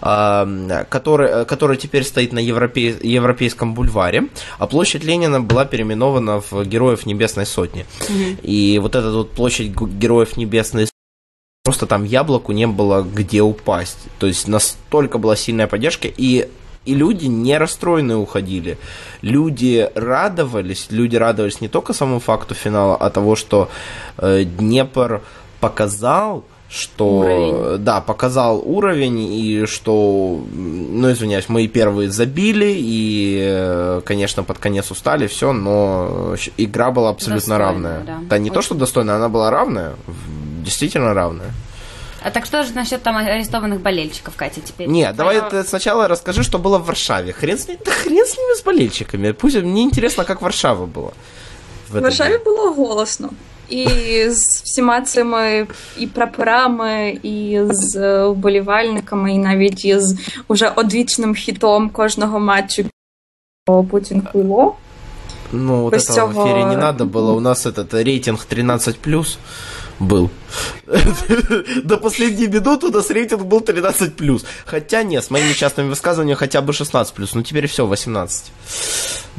который, 0.00 1.44
который 1.44 1.76
теперь 1.76 2.04
стоит 2.04 2.32
на 2.32 2.38
европей, 2.38 2.96
Европейском 3.02 3.74
бульваре, 3.74 4.28
а 4.58 4.66
площадь 4.66 5.04
Ленина 5.04 5.42
была 5.42 5.66
переименована 5.66 6.40
в 6.40 6.64
Героев 6.64 7.04
Небесной 7.04 7.44
Сотни. 7.44 7.84
Угу. 8.00 8.38
И 8.42 8.78
вот 8.78 8.94
эта 8.94 9.10
вот 9.10 9.32
площадь 9.32 9.72
Героев 9.78 10.38
Небесной 10.38 10.86
Сотни, 10.86 10.92
просто 11.64 11.86
там 11.86 12.04
яблоку 12.04 12.52
не 12.52 12.66
было 12.66 13.02
где 13.02 13.42
упасть. 13.42 13.98
То 14.18 14.26
есть 14.26 14.48
настолько 14.48 15.18
была 15.18 15.36
сильная 15.36 15.66
поддержка, 15.66 16.08
и 16.08 16.48
и 16.86 16.94
люди 16.94 17.26
не 17.26 17.58
расстроенные 17.58 18.16
уходили. 18.16 18.78
Люди 19.20 19.90
радовались, 19.94 20.86
люди 20.88 21.16
радовались 21.16 21.60
не 21.60 21.68
только 21.68 21.92
самому 21.92 22.18
факту 22.18 22.54
финала, 22.54 22.96
а 22.96 23.10
того, 23.10 23.36
что 23.36 23.68
э, 24.16 24.44
Днепр 24.44 25.20
показал, 25.60 26.44
что 26.70 27.06
уровень. 27.06 27.78
да, 27.78 28.00
показал 28.00 28.62
уровень, 28.64 29.20
и 29.20 29.66
что, 29.66 30.40
ну, 30.52 31.10
извиняюсь, 31.10 31.48
мы 31.48 31.66
первые 31.66 32.10
забили, 32.10 32.74
и, 32.76 33.38
э, 33.40 34.00
конечно, 34.04 34.42
под 34.42 34.58
конец 34.58 34.90
устали, 34.90 35.26
все, 35.26 35.52
но 35.52 36.34
игра 36.58 36.90
была 36.90 37.10
абсолютно 37.10 37.56
достойная, 37.56 37.66
равная. 37.66 38.00
Да, 38.04 38.18
да 38.22 38.38
не 38.38 38.50
Очень. 38.50 38.54
то, 38.54 38.62
что 38.62 38.74
достойная, 38.74 39.16
она 39.16 39.28
была 39.28 39.50
равная, 39.50 39.94
действительно 40.64 41.14
равная. 41.14 41.52
А 42.20 42.30
так 42.30 42.46
что 42.46 42.64
же 42.64 42.72
насчет 42.74 43.02
там 43.02 43.16
арестованных 43.16 43.80
болельщиков, 43.80 44.34
Катя, 44.36 44.60
теперь? 44.60 44.88
Нет, 44.88 45.14
давай 45.16 45.40
ты 45.50 45.62
сначала 45.64 46.08
расскажи, 46.08 46.42
что 46.42 46.58
было 46.58 46.78
в 46.78 46.86
Варшаве. 46.86 47.32
Хрен 47.32 47.58
с 47.58 47.68
ними, 47.68 47.78
да 47.84 47.92
хрен 47.92 48.26
с 48.26 48.36
ними 48.36 48.58
с 48.58 48.62
болельщиками. 48.62 49.32
Пусть 49.32 49.56
мне 49.56 49.82
интересно, 49.82 50.24
как 50.24 50.42
Варшава 50.42 50.86
была. 50.86 51.12
В, 51.88 51.98
в 51.98 52.02
Варшаві 52.02 52.32
день. 52.32 52.44
було 52.44 52.72
голосно. 52.72 53.30
І 53.69 53.87
з 54.29 54.61
всіма 54.63 55.01
цими 55.01 55.67
і 55.97 56.07
прапорами, 56.07 57.17
і 57.23 57.59
з 57.69 58.23
вболівальниками, 58.23 59.33
і 59.33 59.37
навіть 59.37 59.85
із 59.85 60.15
уже 60.47 60.69
одвічним 60.75 61.35
хітом 61.35 61.89
кожного 61.89 62.39
матчу 62.39 62.85
Путін 63.89 64.27
Хуйло. 64.31 64.75
Ну, 65.53 65.81
вот 65.83 65.93
Без 65.93 66.09
этого 66.09 66.15
цього... 66.15 66.43
в 66.43 66.47
эфире 66.47 66.65
не 66.65 66.77
надо 66.77 67.05
было. 67.05 67.33
У 67.33 67.39
нас 67.39 67.65
этот 67.65 67.93
рейтинг 67.93 68.47
13+, 68.51 69.37
был. 69.99 70.29
До 71.83 71.97
последней 71.97 72.47
минуты 72.47 72.87
у 72.87 72.91
нас 72.91 73.11
рейтинг 73.11 73.43
был 73.43 73.59
13+. 73.59 74.45
Хотя 74.65 75.03
нет, 75.03 75.23
с 75.23 75.31
моими 75.31 75.53
частными 75.53 75.89
высказываниями 75.89 76.35
хотя 76.35 76.61
бы 76.61 76.73
16+. 76.73 77.29
Ну, 77.35 77.43
теперь 77.43 77.67
все, 77.67 77.85
18. 77.85 78.51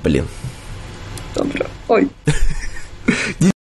Блин. 0.03 0.27
Добре. 1.35 1.67
Ой. 1.89 2.09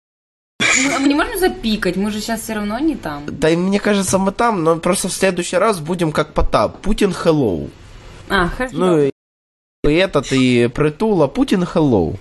Мы, 0.71 0.99
мы 0.99 1.07
не 1.07 1.15
можем 1.15 1.39
запикать, 1.39 1.95
мы 1.95 2.11
же 2.11 2.19
сейчас 2.19 2.41
все 2.41 2.53
равно 2.53 2.79
не 2.79 2.95
там. 2.95 3.23
Да, 3.27 3.49
и 3.49 3.55
мне 3.55 3.79
кажется, 3.79 4.17
мы 4.17 4.31
там, 4.31 4.63
но 4.63 4.77
просто 4.77 5.07
в 5.07 5.13
следующий 5.13 5.57
раз 5.57 5.79
будем 5.79 6.11
как 6.11 6.33
Потап. 6.33 6.81
Путин 6.81 7.11
hello. 7.11 7.69
А, 8.29 8.47
хорошо. 8.49 8.77
Ну 8.77 8.99
и, 8.99 9.11
и 9.83 9.93
этот, 9.93 10.31
и 10.31 10.67
Притула, 10.67 11.27
Путин 11.27 11.63
hello. 11.63 12.15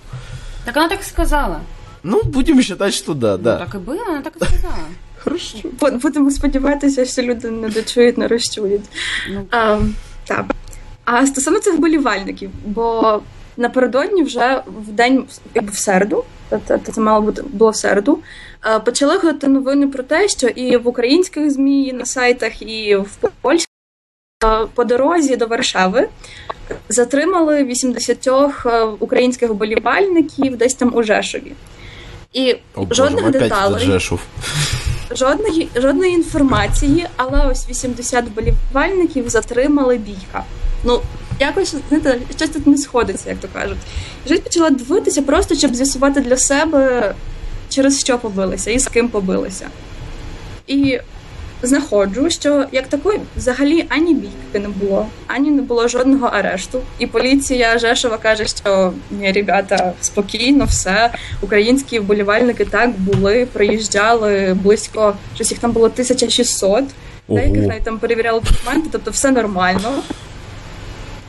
Так 0.65 0.77
она 0.77 0.89
так 0.89 1.01
и 1.01 1.03
сказала. 1.03 1.61
Ну, 2.03 2.23
будем 2.23 2.61
считать, 2.61 2.93
що 2.93 3.13
да, 3.13 3.37
да. 3.37 3.53
Ну, 3.59 3.65
так 3.65 3.75
і 3.75 3.77
було, 3.77 4.03
вона 4.07 4.21
так 4.21 4.33
і 4.41 4.45
сказала. 4.45 4.87
Хорошо. 5.23 5.57
Будемо 6.01 6.31
сподіватися, 6.31 7.05
що 7.05 7.21
люди 7.21 7.51
не 7.51 7.69
дочують, 7.69 8.17
не 8.17 8.27
розчують. 8.27 8.85
Ну. 9.29 9.45
А, 9.51 9.79
так. 10.25 10.45
А 11.05 11.27
стосовно 11.27 11.59
цих 11.59 11.73
вболівальників, 11.73 12.49
бо 12.65 13.21
напередодні 13.57 14.23
вже 14.23 14.63
в 14.67 14.91
день, 14.91 15.25
якби 15.53 15.71
в 15.71 15.77
середу, 15.77 16.23
це, 16.66 16.78
це 16.92 17.00
мало 17.00 17.22
бути 17.22 17.42
було 17.42 17.70
в 17.70 17.76
середу, 17.76 18.18
почали 18.84 19.18
ходити 19.18 19.48
новини 19.48 19.88
про 19.88 20.02
те, 20.02 20.28
що 20.28 20.46
і 20.46 20.76
в 20.76 20.88
українських 20.88 21.50
ЗМІ, 21.50 21.86
і 21.86 21.92
на 21.92 22.04
сайтах, 22.04 22.62
і 22.62 22.96
в 22.96 23.30
Польщі 23.40 23.66
по 24.74 24.84
дорозі 24.84 25.36
до 25.36 25.46
Варшави 25.46 26.08
затримали 26.88 27.64
80 27.64 28.28
українських 28.98 29.50
вболівальників 29.50 30.56
десь 30.56 30.74
там 30.74 30.94
у 30.94 31.02
Жешові. 31.02 31.52
І 32.32 32.56
О, 32.74 32.86
жодних 32.90 33.24
Боже, 33.24 33.38
деталей, 33.38 34.00
жодної 35.10 35.68
жодної 35.74 36.12
інформації, 36.12 37.06
але 37.16 37.46
ось 37.46 37.68
80 37.68 38.24
вболівальників 38.24 39.28
затримали 39.28 39.96
бійка. 39.96 40.44
Ну, 40.84 41.00
якось 41.42 41.74
знаєте, 41.88 42.18
щось 42.36 42.50
тут 42.50 42.66
не 42.66 42.76
сходиться, 42.78 43.30
як 43.30 43.38
то 43.38 43.48
кажуть. 43.52 43.78
І 44.24 44.28
щось 44.28 44.40
почала 44.40 44.70
дивитися, 44.70 45.22
просто 45.22 45.54
щоб 45.54 45.74
з'ясувати 45.74 46.20
для 46.20 46.36
себе, 46.36 47.14
через 47.68 48.00
що 48.00 48.18
побилися 48.18 48.70
і 48.70 48.78
з 48.78 48.88
ким 48.88 49.08
побилися. 49.08 49.66
І 50.66 50.98
знаходжу, 51.62 52.30
що 52.30 52.64
як 52.72 52.86
такої 52.86 53.20
взагалі 53.36 53.84
ані 53.88 54.14
бійки 54.14 54.58
не 54.58 54.68
було, 54.68 55.06
ані 55.26 55.50
не 55.50 55.62
було 55.62 55.88
жодного 55.88 56.26
арешту. 56.26 56.80
І 56.98 57.06
поліція 57.06 57.78
Жешова 57.78 58.18
каже, 58.18 58.46
що 58.46 58.92
ні, 59.10 59.32
ребята, 59.32 59.92
спокійно, 60.00 60.64
все. 60.64 61.10
Українські 61.40 61.98
вболівальники 61.98 62.64
так 62.64 62.90
були, 62.90 63.46
приїжджали 63.52 64.56
близько, 64.62 65.14
щось 65.34 65.50
їх 65.50 65.60
там 65.60 65.72
було 65.72 65.86
1600, 65.86 66.84
деяких 67.28 67.66
навіть 67.66 67.84
там 67.84 67.98
перевіряли 67.98 68.40
документи, 68.40 68.88
тобто 68.92 69.10
все 69.10 69.30
нормально. 69.30 70.02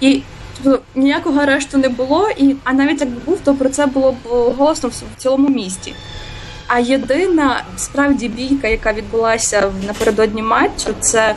І 0.03 0.21
тобто, 0.63 0.81
ніякого 0.95 1.41
арешту 1.41 1.77
не 1.77 1.89
було, 1.89 2.29
і 2.37 2.55
а 2.63 2.73
навіть 2.73 3.01
якби 3.01 3.19
був, 3.25 3.39
то 3.43 3.53
про 3.55 3.69
це 3.69 3.85
було 3.85 4.11
б 4.11 4.15
голосно 4.57 4.89
в 4.89 5.21
цілому 5.21 5.49
місті. 5.49 5.93
А 6.67 6.79
єдина 6.79 7.63
справді 7.77 8.27
бійка, 8.27 8.67
яка 8.67 8.93
відбулася 8.93 9.71
напередодні 9.87 10.41
матчу, 10.41 10.93
це 10.99 11.35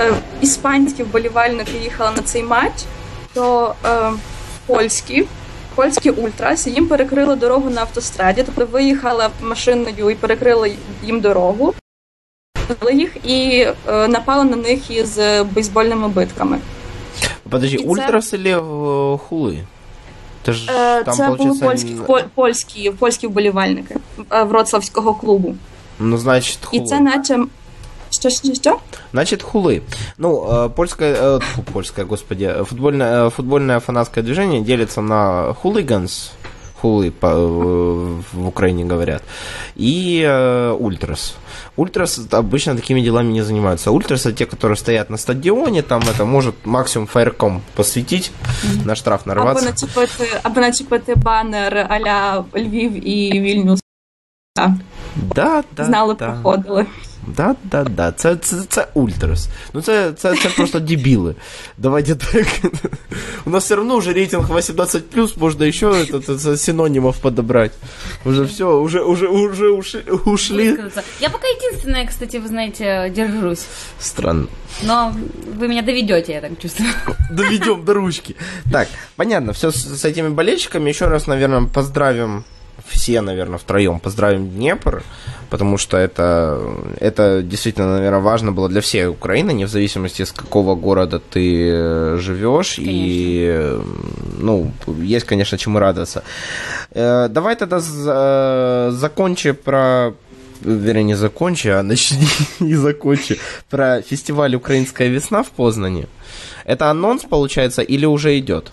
е, 0.00 0.12
іспанські 0.40 1.02
вболівальники 1.02 1.78
їхали 1.82 2.16
на 2.16 2.22
цей 2.22 2.42
матч, 2.42 2.84
то 3.34 3.74
е, 3.84 4.12
польські, 4.66 5.26
польські 5.74 6.10
ультрас 6.10 6.66
їм 6.66 6.86
перекрили 6.86 7.36
дорогу 7.36 7.70
на 7.70 7.80
автостраді, 7.80 8.42
тобто 8.46 8.66
виїхали 8.66 9.28
машиною 9.42 10.10
і 10.10 10.14
перекрили 10.14 10.76
їм 11.04 11.20
дорогу, 11.20 11.74
їх 12.92 13.16
і 13.24 13.66
е, 13.88 14.08
напали 14.08 14.44
на 14.44 14.56
них 14.56 14.90
із 14.90 15.18
бейсбольними 15.54 16.08
битками. 16.08 16.58
Подожди, 17.49 17.77
і 17.77 17.83
ультрас 17.83 18.29
це... 18.29 18.37
или 18.37 18.61
хули? 19.17 19.63
Це 20.45 20.53
ж 20.53 20.71
е, 20.71 21.03
там, 21.03 21.13
Це 21.13 21.29
були 21.29 21.59
польські, 21.59 21.95
польські, 22.35 22.91
польські 22.91 23.27
вболівальники 23.27 23.95
е, 24.31 24.43
Вроцлавського 24.43 25.13
клубу. 25.13 25.55
Ну, 25.99 26.17
значить, 26.17 26.59
хули. 26.65 26.83
І 26.83 26.85
це 26.85 26.99
наче. 26.99 27.45
Что, 28.13 28.29
что, 28.29 28.53
что? 28.53 28.81
Значит, 29.11 29.41
хулы. 29.41 29.81
Ну, 30.17 30.45
э, 30.47 30.69
польское, 30.69 31.15
э, 31.19 31.39
фу, 31.39 31.63
польское, 31.63 32.05
господи, 32.05 32.63
футбольное, 32.63 33.25
э, 33.25 33.29
футбольное 33.31 33.79
фанатское 33.79 34.23
движение 34.23 34.61
делится 34.61 35.01
на 35.01 35.53
хулиганс, 35.53 36.31
хулы 36.83 37.11
по, 37.11 37.33
в 38.33 38.47
Украине 38.47 38.83
говорят, 38.83 39.23
и 39.75 40.21
э, 40.25 40.71
ультрас. 40.77 41.35
Ультрас 41.77 42.19
обычно 42.31 42.75
такими 42.75 43.01
делами 43.01 43.31
не 43.31 43.41
занимаются. 43.41 43.91
Ультрас 43.91 44.25
это 44.25 44.33
те, 44.35 44.45
которые 44.45 44.75
стоят 44.75 45.09
на 45.09 45.17
стадионе, 45.17 45.81
там 45.81 46.01
это 46.01 46.25
может 46.25 46.65
максимум 46.65 47.07
фаерком 47.07 47.61
посвятить, 47.75 48.31
mm-hmm. 48.31 48.85
на 48.85 48.95
штраф 48.95 49.25
нарваться. 49.25 49.65
Або 49.65 49.71
начепити, 49.71 50.39
або 50.43 50.59
начепити 50.61 51.15
банер 51.15 51.87
а-ля 51.89 52.45
Львів 52.55 53.07
і 53.09 53.41
Вільнюс. 53.41 53.79
Да, 54.55 55.63
да, 55.75 55.85
Знали, 55.85 56.15
да. 56.19 56.31
проходили. 56.31 56.85
Да, 57.36 57.56
да, 57.64 57.84
да. 57.84 58.12
Це 58.12 58.36
це, 58.36 58.56
це 58.68 58.86
ультрас. 58.94 59.48
Ну 59.72 59.82
це 59.82 60.12
це, 60.12 60.36
це 60.36 60.48
просто 60.48 60.80
дебіли. 60.80 61.34
Давайте 61.76 62.14
так. 62.14 62.46
У 63.44 63.50
нас 63.50 63.64
все 63.64 63.76
равно 63.76 63.94
уже 63.94 64.12
рейтинг 64.12 64.50
18+, 64.50 65.38
можно 65.38 65.64
еще 65.64 65.86
это, 65.86 66.18
это, 66.18 66.56
синонимов 66.56 67.18
подобрать. 67.18 67.72
Уже 68.24 68.42
все, 68.44 68.64
уже, 68.64 69.00
уже, 69.00 69.28
уже 69.28 69.68
ушли. 69.68 70.02
ушли. 70.24 70.78
Я 71.20 71.30
пока 71.30 71.46
единственная, 71.48 72.06
кстати, 72.06 72.36
вы 72.36 72.48
знаете, 72.48 73.12
держусь. 73.14 73.66
Странно. 74.00 74.46
Но 74.82 75.12
вы 75.58 75.68
меня 75.68 75.82
доведете, 75.82 76.32
я 76.32 76.40
так 76.40 76.58
чувствую. 76.60 76.90
Доведем 77.30 77.84
до 77.84 77.94
ручки. 77.94 78.36
Так, 78.72 78.88
понятно, 79.16 79.52
все 79.52 79.70
с, 79.70 79.76
с 79.76 80.04
этими 80.04 80.28
болельщиками. 80.28 80.90
Еще 80.90 81.06
раз, 81.06 81.26
наверное, 81.26 81.68
поздравим 81.68 82.44
все, 82.88 83.20
наверное, 83.20 83.58
втроем 83.58 84.00
поздравим 84.00 84.48
Днепр, 84.48 85.02
потому 85.50 85.78
что 85.78 85.96
это, 85.96 86.60
это 87.00 87.42
действительно, 87.42 87.92
наверное, 87.96 88.20
важно 88.20 88.52
было 88.52 88.68
для 88.68 88.80
всей 88.80 89.06
Украины, 89.06 89.52
не 89.52 89.64
в 89.64 89.68
зависимости, 89.68 90.22
с 90.24 90.32
какого 90.32 90.74
города 90.74 91.18
ты 91.18 91.70
э, 91.70 92.18
живешь. 92.20 92.76
Конечно. 92.76 92.92
И, 92.92 93.78
ну, 94.38 94.72
есть, 95.02 95.26
конечно, 95.26 95.58
чему 95.58 95.78
радоваться. 95.78 96.22
Э, 96.90 97.28
давай 97.28 97.56
тогда 97.56 97.80
закончи 98.90 99.52
про 99.52 100.12
вернее, 100.60 101.04
не 101.04 101.14
закончи, 101.14 101.68
а 101.68 101.82
начни 101.82 102.26
и 102.60 102.74
закончи, 102.74 103.38
про 103.70 104.02
фестиваль 104.02 104.56
«Украинская 104.56 105.08
весна» 105.08 105.42
в 105.42 105.50
Познане. 105.50 106.06
Это 106.64 106.90
анонс, 106.90 107.22
получается, 107.24 107.82
или 107.82 108.06
уже 108.06 108.38
идет? 108.38 108.72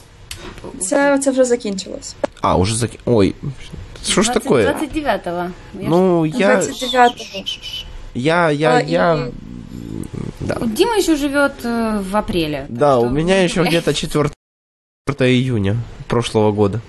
Це, 0.79 1.19
це 1.19 1.31
вже 1.31 1.43
закінчилось. 1.45 2.15
А, 2.41 2.57
уже 2.57 2.75
закінчилось. 2.75 3.15
Ой, 3.17 3.35
что 4.05 4.23
ж 4.23 4.27
такое? 4.27 4.73
29-го. 4.73 5.51
Ну, 5.73 6.25
я... 6.25 6.59
29-го. 6.59 7.75
Я, 8.13 8.49
я, 8.49 8.77
а, 8.77 8.81
я... 8.81 9.27
И... 9.27 9.31
Да. 10.39 10.57
Дима 10.61 10.97
еще 10.97 11.15
живет 11.15 11.53
э, 11.63 12.01
в 12.01 12.15
апреле. 12.15 12.65
Да, 12.69 12.99
у 12.99 13.09
меня 13.09 13.43
еще 13.43 13.63
где-то 13.67 13.93
4 13.93 14.29
июня 15.19 15.77
прошлого 16.07 16.51
года. 16.51 16.81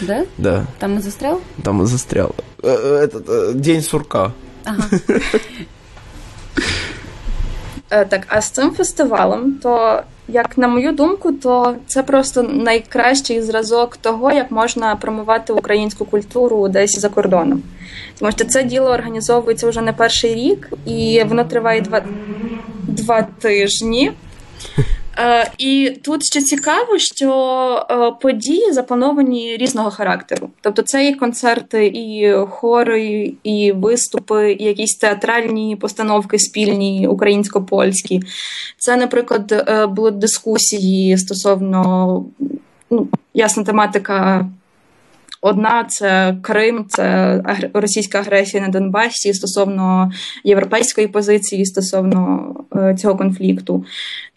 Да? 0.00 0.26
Да. 0.38 0.66
Там 0.78 0.98
и 0.98 1.02
застрял? 1.02 1.40
Там 1.62 1.82
и 1.82 1.86
застрял. 1.86 2.34
Э, 2.62 2.68
э, 2.68 3.04
этот 3.04 3.60
день 3.60 3.82
сурка. 3.82 4.32
Ага. 4.64 4.84
Так, 7.88 8.26
а 8.28 8.40
з 8.40 8.50
цим 8.50 8.74
фестивалем, 8.74 9.58
то 9.62 10.02
як 10.32 10.58
на 10.58 10.68
мою 10.68 10.92
думку, 10.92 11.32
то 11.32 11.74
це 11.86 12.02
просто 12.02 12.42
найкращий 12.42 13.42
зразок 13.42 13.96
того, 13.96 14.32
як 14.32 14.50
можна 14.50 14.96
промувати 14.96 15.52
українську 15.52 16.04
культуру 16.04 16.68
десь 16.68 16.98
за 16.98 17.08
кордоном. 17.08 17.62
Тому 18.18 18.32
що 18.32 18.44
це 18.44 18.64
діло 18.64 18.90
організовується 18.90 19.68
вже 19.68 19.80
не 19.80 19.92
перший 19.92 20.34
рік, 20.34 20.72
і 20.86 21.22
воно 21.28 21.44
триває 21.44 21.80
два, 21.80 22.02
два 22.82 23.22
тижні. 23.22 24.12
Е, 25.18 25.50
і 25.58 25.98
тут 26.02 26.24
ще 26.24 26.42
цікаво, 26.42 26.98
що 26.98 27.86
е, 27.90 28.10
події 28.20 28.72
заплановані 28.72 29.56
різного 29.56 29.90
характеру. 29.90 30.50
Тобто 30.60 30.82
це 30.82 31.08
і 31.08 31.14
концерти, 31.14 31.86
і 31.86 32.32
хори, 32.50 33.34
і 33.44 33.72
виступи, 33.72 34.52
і 34.52 34.64
якісь 34.64 34.96
театральні 34.96 35.76
постановки 35.76 36.38
спільні, 36.38 37.06
українсько-польські. 37.08 38.20
Це, 38.78 38.96
наприклад, 38.96 39.52
е, 39.52 39.86
були 39.86 40.10
дискусії 40.10 41.18
стосовно 41.18 42.24
ну, 42.90 43.08
ясна 43.34 43.64
тематика. 43.64 44.46
Одна 45.44 45.84
це 45.84 46.36
Крим, 46.42 46.86
це 46.88 47.42
російська 47.74 48.18
агресія 48.18 48.62
на 48.62 48.68
Донбасі 48.68 49.34
стосовно 49.34 50.12
європейської 50.44 51.08
позиції 51.08 51.66
стосовно 51.66 52.54
цього 52.98 53.16
конфлікту. 53.16 53.84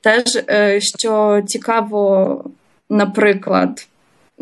Теж, 0.02 0.44
е, 0.50 0.82
що 0.82 1.42
цікаво, 1.48 2.44
наприклад, 2.90 3.88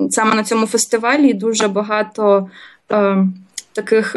саме 0.09 0.35
на 0.35 0.43
цьому 0.43 0.65
фестивалі 0.67 1.33
дуже 1.33 1.67
багато 1.67 2.49
е, 2.91 3.27
таких 3.73 4.15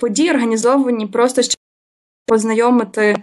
подій 0.00 0.30
організовані, 0.30 1.06
просто 1.06 1.42
щоб 1.42 1.56
познайомити 2.26 3.16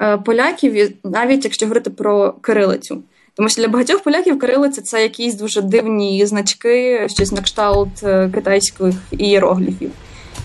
е, 0.00 0.18
поляків, 0.18 0.94
навіть 1.04 1.44
якщо 1.44 1.66
говорити 1.66 1.90
про 1.90 2.32
кирилицю. 2.32 3.02
Тому 3.34 3.48
що 3.48 3.62
для 3.62 3.68
багатьох 3.68 4.02
поляків 4.02 4.38
кирилиця 4.38 4.82
це 4.82 5.02
якісь 5.02 5.34
дуже 5.34 5.62
дивні 5.62 6.26
значки, 6.26 7.06
щось 7.10 7.32
на 7.32 7.40
кшталт 7.40 8.02
е, 8.02 8.30
китайських 8.34 8.94
ієрогліфів. 9.10 9.90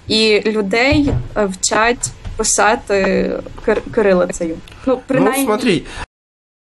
І 0.08 0.42
людей 0.46 1.10
е, 1.38 1.46
вчать 1.46 2.12
писати 2.38 3.32
кирилицею. 3.92 4.58
Ну, 4.86 5.00
принаймні... 5.08 5.40
ну, 5.40 5.46
смотри, 5.46 5.82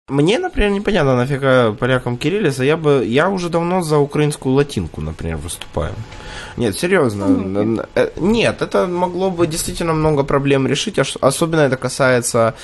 Мне, 0.09 0.39
например, 0.39 0.71
непонятно, 0.71 1.15
нафига 1.15 1.73
полякам 1.73 2.17
кириллица. 2.17 2.63
Я 2.63 2.77
бы, 2.77 3.05
я 3.05 3.27
уже 3.29 3.49
давно 3.49 3.83
за 3.83 3.97
украинскую 3.97 4.55
латинку, 4.55 5.01
например, 5.01 5.37
выступаю. 5.37 5.93
Нет, 6.57 6.77
серьезно. 6.77 7.23
Mm-hmm. 7.23 8.13
Нет, 8.19 8.61
это 8.61 8.87
могло 8.87 9.29
бы 9.29 9.45
действительно 9.47 9.93
много 9.93 10.23
проблем 10.23 10.67
решить. 10.67 10.99
Особенно 11.21 11.61
это 11.61 11.77
касается, 11.77 12.55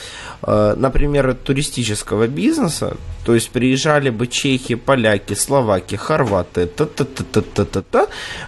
э, 0.42 0.74
например, 0.78 1.36
туристического 1.36 2.28
бизнеса. 2.28 2.98
То 3.26 3.36
есть 3.36 3.52
приезжали 3.52 4.10
бы 4.10 4.28
чехи, 4.28 4.76
поляки, 4.76 5.36
словаки, 5.36 5.96
хорваты, 5.96 6.66
та-та-та-та-та-та, 6.66 8.08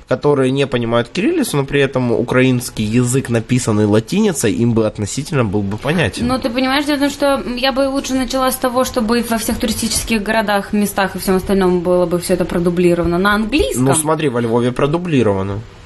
которые 0.09 0.51
не 0.51 0.67
понимают 0.67 1.09
кириллицу, 1.09 1.57
но 1.57 1.65
при 1.65 1.79
этом 1.79 2.11
украинский 2.11 2.83
язык, 2.83 3.29
написанный 3.29 3.85
латиницей, 3.85 4.51
им 4.51 4.73
бы 4.73 4.87
относительно 4.87 5.45
был 5.45 5.61
бы 5.61 5.77
понятен. 5.77 6.27
Ну, 6.27 6.39
ты 6.39 6.49
понимаешь, 6.49 6.85
дело 6.85 6.97
в 6.97 6.99
том, 6.99 7.09
что 7.09 7.43
я 7.55 7.71
бы 7.71 7.87
лучше 7.87 8.15
начала 8.15 8.51
с 8.51 8.55
того, 8.55 8.83
чтобы 8.83 9.23
во 9.29 9.37
всех 9.37 9.59
туристических 9.59 10.21
городах, 10.23 10.73
местах 10.73 11.15
и 11.15 11.19
всем 11.19 11.35
остальном 11.35 11.79
было 11.79 12.05
бы 12.05 12.19
все 12.19 12.33
это 12.33 12.45
продублировано 12.45 13.17
на 13.17 13.35
английском. 13.35 13.85
Ну, 13.85 13.95
смотри, 13.95 14.29
во 14.29 14.41
Львове 14.41 14.71
продублировано. 14.71 15.34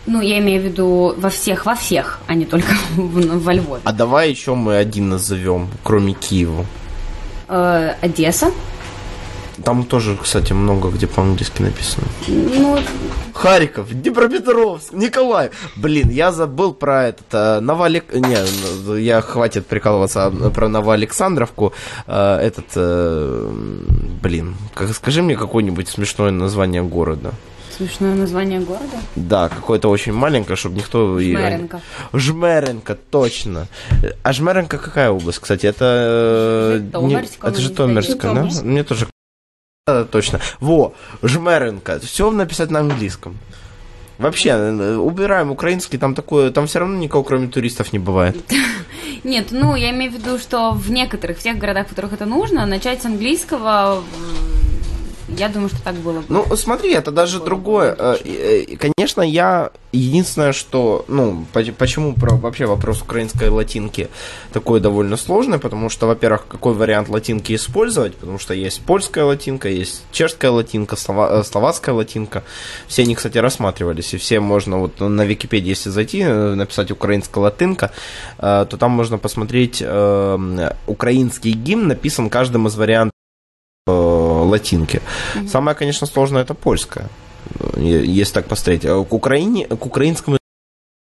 Ну, 0.06 0.22
я 0.22 0.39
имею 0.39 0.62
в 0.62 0.66
виду 0.66 1.14
во 1.18 1.30
всех, 1.30 1.66
во 1.66 1.76
всех, 1.76 2.20
а 2.28 2.34
не 2.34 2.45
только 2.45 2.74
во 2.95 3.54
Львове. 3.54 3.82
А 3.84 3.91
давай 3.91 4.30
еще 4.30 4.56
мы 4.56 4.78
один 4.78 5.10
назовем, 5.10 5.68
кроме 5.84 6.14
Киева. 6.14 6.66
Э, 7.47 7.95
Одесса. 8.02 8.52
Там 9.64 9.84
тоже, 9.84 10.18
кстати, 10.22 10.54
много 10.54 10.89
где 10.89 11.06
по-английски 11.06 11.62
написано. 11.62 12.08
Ну, 12.28 12.80
Харьков, 13.34 13.91
Днепропетровск, 13.91 14.93
Николай. 14.93 15.52
Блин, 15.76 16.10
я 16.10 16.32
забыл 16.32 16.74
про 16.74 17.08
этот 17.08 17.28
э, 17.34 17.60
Новоалек... 17.60 18.14
Не, 18.14 19.00
я 19.00 19.22
хватит 19.22 19.66
прикалываться 19.66 20.32
про 20.54 20.70
Новоалександровку. 20.70 21.74
Э, 22.08 22.38
этот, 22.38 22.66
э, 22.76 23.52
блин, 24.22 24.56
как, 24.74 24.93
скажи 24.93 25.22
мне 25.22 25.36
какое-нибудь 25.36 25.89
смешное 25.89 26.32
название 26.32 26.82
города. 26.82 27.34
Смешное 27.80 28.13
название 28.13 28.59
города? 28.59 28.97
Да, 29.15 29.47
какое-то 29.47 29.89
очень 29.89 30.11
маленькое, 30.11 30.57
чтобы 30.57 30.75
никто... 30.75 31.17
Жмеренко. 31.17 31.80
Жмеренко, 32.11 32.97
точно. 33.09 33.67
А 34.21 34.34
Жмеренко 34.34 34.77
какая 34.77 35.11
область, 35.11 35.39
кстати? 35.39 35.65
Это... 35.65 36.82
Житомирск, 36.84 37.41
не... 37.41 37.49
Это 37.49 37.61
Житомирская, 37.61 38.34
да? 38.34 38.49
Мне 38.63 38.84
тоже 38.84 39.07
точно. 40.11 40.41
Во, 40.59 40.93
Жмеренко. 41.21 42.01
Все 42.01 42.30
написать 42.32 42.69
на 42.69 42.80
английском. 42.82 43.38
Вообще, 44.17 44.49
э, 44.49 44.95
убираем 44.97 45.49
украинский, 45.49 45.97
там 45.97 46.13
такое, 46.13 46.51
там 46.51 46.67
все 46.67 46.80
равно 46.80 46.97
никого, 46.97 47.23
кроме 47.23 47.47
туристов, 47.47 47.93
не 47.93 47.99
бывает. 47.99 48.36
Нет, 49.23 49.47
ну, 49.51 49.77
я 49.77 49.91
имею 49.91 50.11
в 50.11 50.15
виду, 50.15 50.38
что 50.38 50.71
в 50.71 50.91
некоторых, 50.91 51.38
всех 51.38 51.57
городах, 51.57 51.88
в 51.88 51.89
которых 51.91 52.11
это 52.11 52.25
нужно, 52.25 52.65
начать 52.65 53.01
с 53.01 53.05
английского 53.05 54.03
я 55.38 55.49
думаю, 55.49 55.69
что 55.69 55.82
так 55.84 55.95
было 55.95 56.19
бы. 56.19 56.25
Ну, 56.30 56.55
смотри, 56.55 56.93
это 56.93 57.11
даже 57.11 57.39
другое. 57.39 57.95
Э, 57.97 58.17
э, 58.23 58.77
конечно, 58.77 59.21
я 59.21 59.71
единственное, 59.91 60.53
что, 60.53 61.05
ну, 61.07 61.45
почему 61.77 62.13
про, 62.13 62.36
вообще 62.36 62.65
вопрос 62.65 63.01
украинской 63.01 63.49
латинки 63.49 64.09
такой 64.53 64.80
довольно 64.80 65.17
сложный, 65.17 65.59
потому 65.59 65.89
что, 65.89 66.07
во-первых, 66.07 66.47
какой 66.47 66.73
вариант 66.73 67.09
латинки 67.09 67.55
использовать, 67.55 68.15
потому 68.15 68.39
что 68.39 68.53
есть 68.53 68.82
польская 68.82 69.23
латинка, 69.23 69.69
есть 69.69 70.03
чешская 70.11 70.51
латинка, 70.51 70.95
слова, 70.95 71.39
э, 71.39 71.43
словацкая 71.43 71.95
латинка. 71.95 72.43
Все 72.88 73.03
они, 73.03 73.15
кстати, 73.15 73.38
рассматривались, 73.38 74.13
и 74.13 74.17
все 74.17 74.39
можно 74.39 74.80
вот 74.80 74.99
на 74.99 75.25
Википедии, 75.25 75.69
если 75.69 75.89
зайти, 75.89 76.23
написать 76.23 76.91
украинская 76.91 77.43
латинка, 77.43 77.91
то 78.38 78.65
там 78.65 78.91
можно 78.91 79.17
посмотреть 79.17 79.82
украинский 80.88 81.51
гимн, 81.51 81.88
написан 81.88 82.30
каждым 82.30 82.67
из 82.67 82.75
вариантов 82.75 83.13
латинки. 84.50 85.02
Mm-hmm. 85.36 85.47
Самое, 85.47 85.78
конечно, 85.78 86.08
сложное 86.08 86.41
это 86.41 86.54
польская, 86.54 87.10
если 87.78 88.34
так 88.34 88.47
посмотреть. 88.47 88.86
А 88.86 89.04
к 89.04 89.14
Украине, 89.14 89.66
к 89.66 89.86
украинскому 89.86 90.38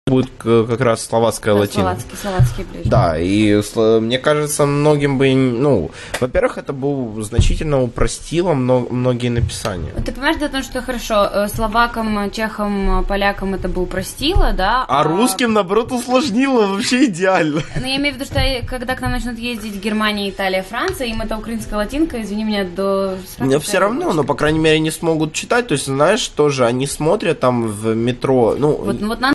будет 0.07 0.29
как 0.37 0.81
раз 0.81 1.03
словацкая 1.03 1.55
да, 1.55 1.61
латина. 1.61 1.83
Словацкий, 1.83 2.17
словацкий 2.21 2.63
ближе. 2.63 2.87
Да, 2.87 3.17
и 3.17 3.59
мне 4.01 4.19
кажется, 4.19 4.67
многим 4.67 5.17
бы, 5.17 5.33
ну, 5.33 5.89
во-первых, 6.19 6.59
это 6.59 6.73
бы 6.73 7.23
значительно 7.23 7.81
упростило 7.81 8.53
многие 8.53 9.29
написания. 9.29 9.89
Ты 10.05 10.11
понимаешь, 10.11 10.37
да, 10.37 10.47
то, 10.47 10.61
что 10.61 10.83
хорошо, 10.83 11.27
э, 11.33 11.47
словакам, 11.47 12.29
чехам, 12.29 13.03
полякам 13.09 13.55
это 13.55 13.67
бы 13.67 13.81
упростило, 13.81 14.53
да? 14.53 14.85
А, 14.87 15.01
а 15.01 15.03
русским, 15.03 15.53
наоборот, 15.53 15.91
усложнило 15.91 16.67
вообще 16.67 17.05
идеально. 17.05 17.61
Ну, 17.75 17.87
я 17.87 17.97
имею 17.97 18.13
в 18.13 18.17
виду, 18.19 18.25
что 18.25 18.39
когда 18.67 18.95
к 18.95 19.01
нам 19.01 19.11
начнут 19.11 19.39
ездить 19.39 19.83
Германия, 19.83 20.29
Италия, 20.29 20.63
Франция, 20.63 21.07
им 21.07 21.21
это 21.21 21.35
украинская 21.35 21.77
латинка, 21.77 22.21
извини 22.21 22.43
меня, 22.43 22.63
до... 22.63 23.17
Мне 23.39 23.59
все 23.59 23.79
равно, 23.79 24.13
но, 24.13 24.23
по 24.23 24.35
крайней 24.35 24.59
мере, 24.59 24.79
не 24.79 24.91
смогут 24.91 25.33
читать, 25.33 25.67
то 25.67 25.73
есть, 25.73 25.85
знаешь, 25.85 26.27
тоже 26.27 26.65
они 26.65 26.85
смотрят 26.85 27.39
там 27.39 27.67
в 27.67 27.95
метро, 27.95 28.55
ну... 28.57 28.71
Вот, 28.71 29.01
ну, 29.01 29.07
вот 29.07 29.19
на 29.19 29.34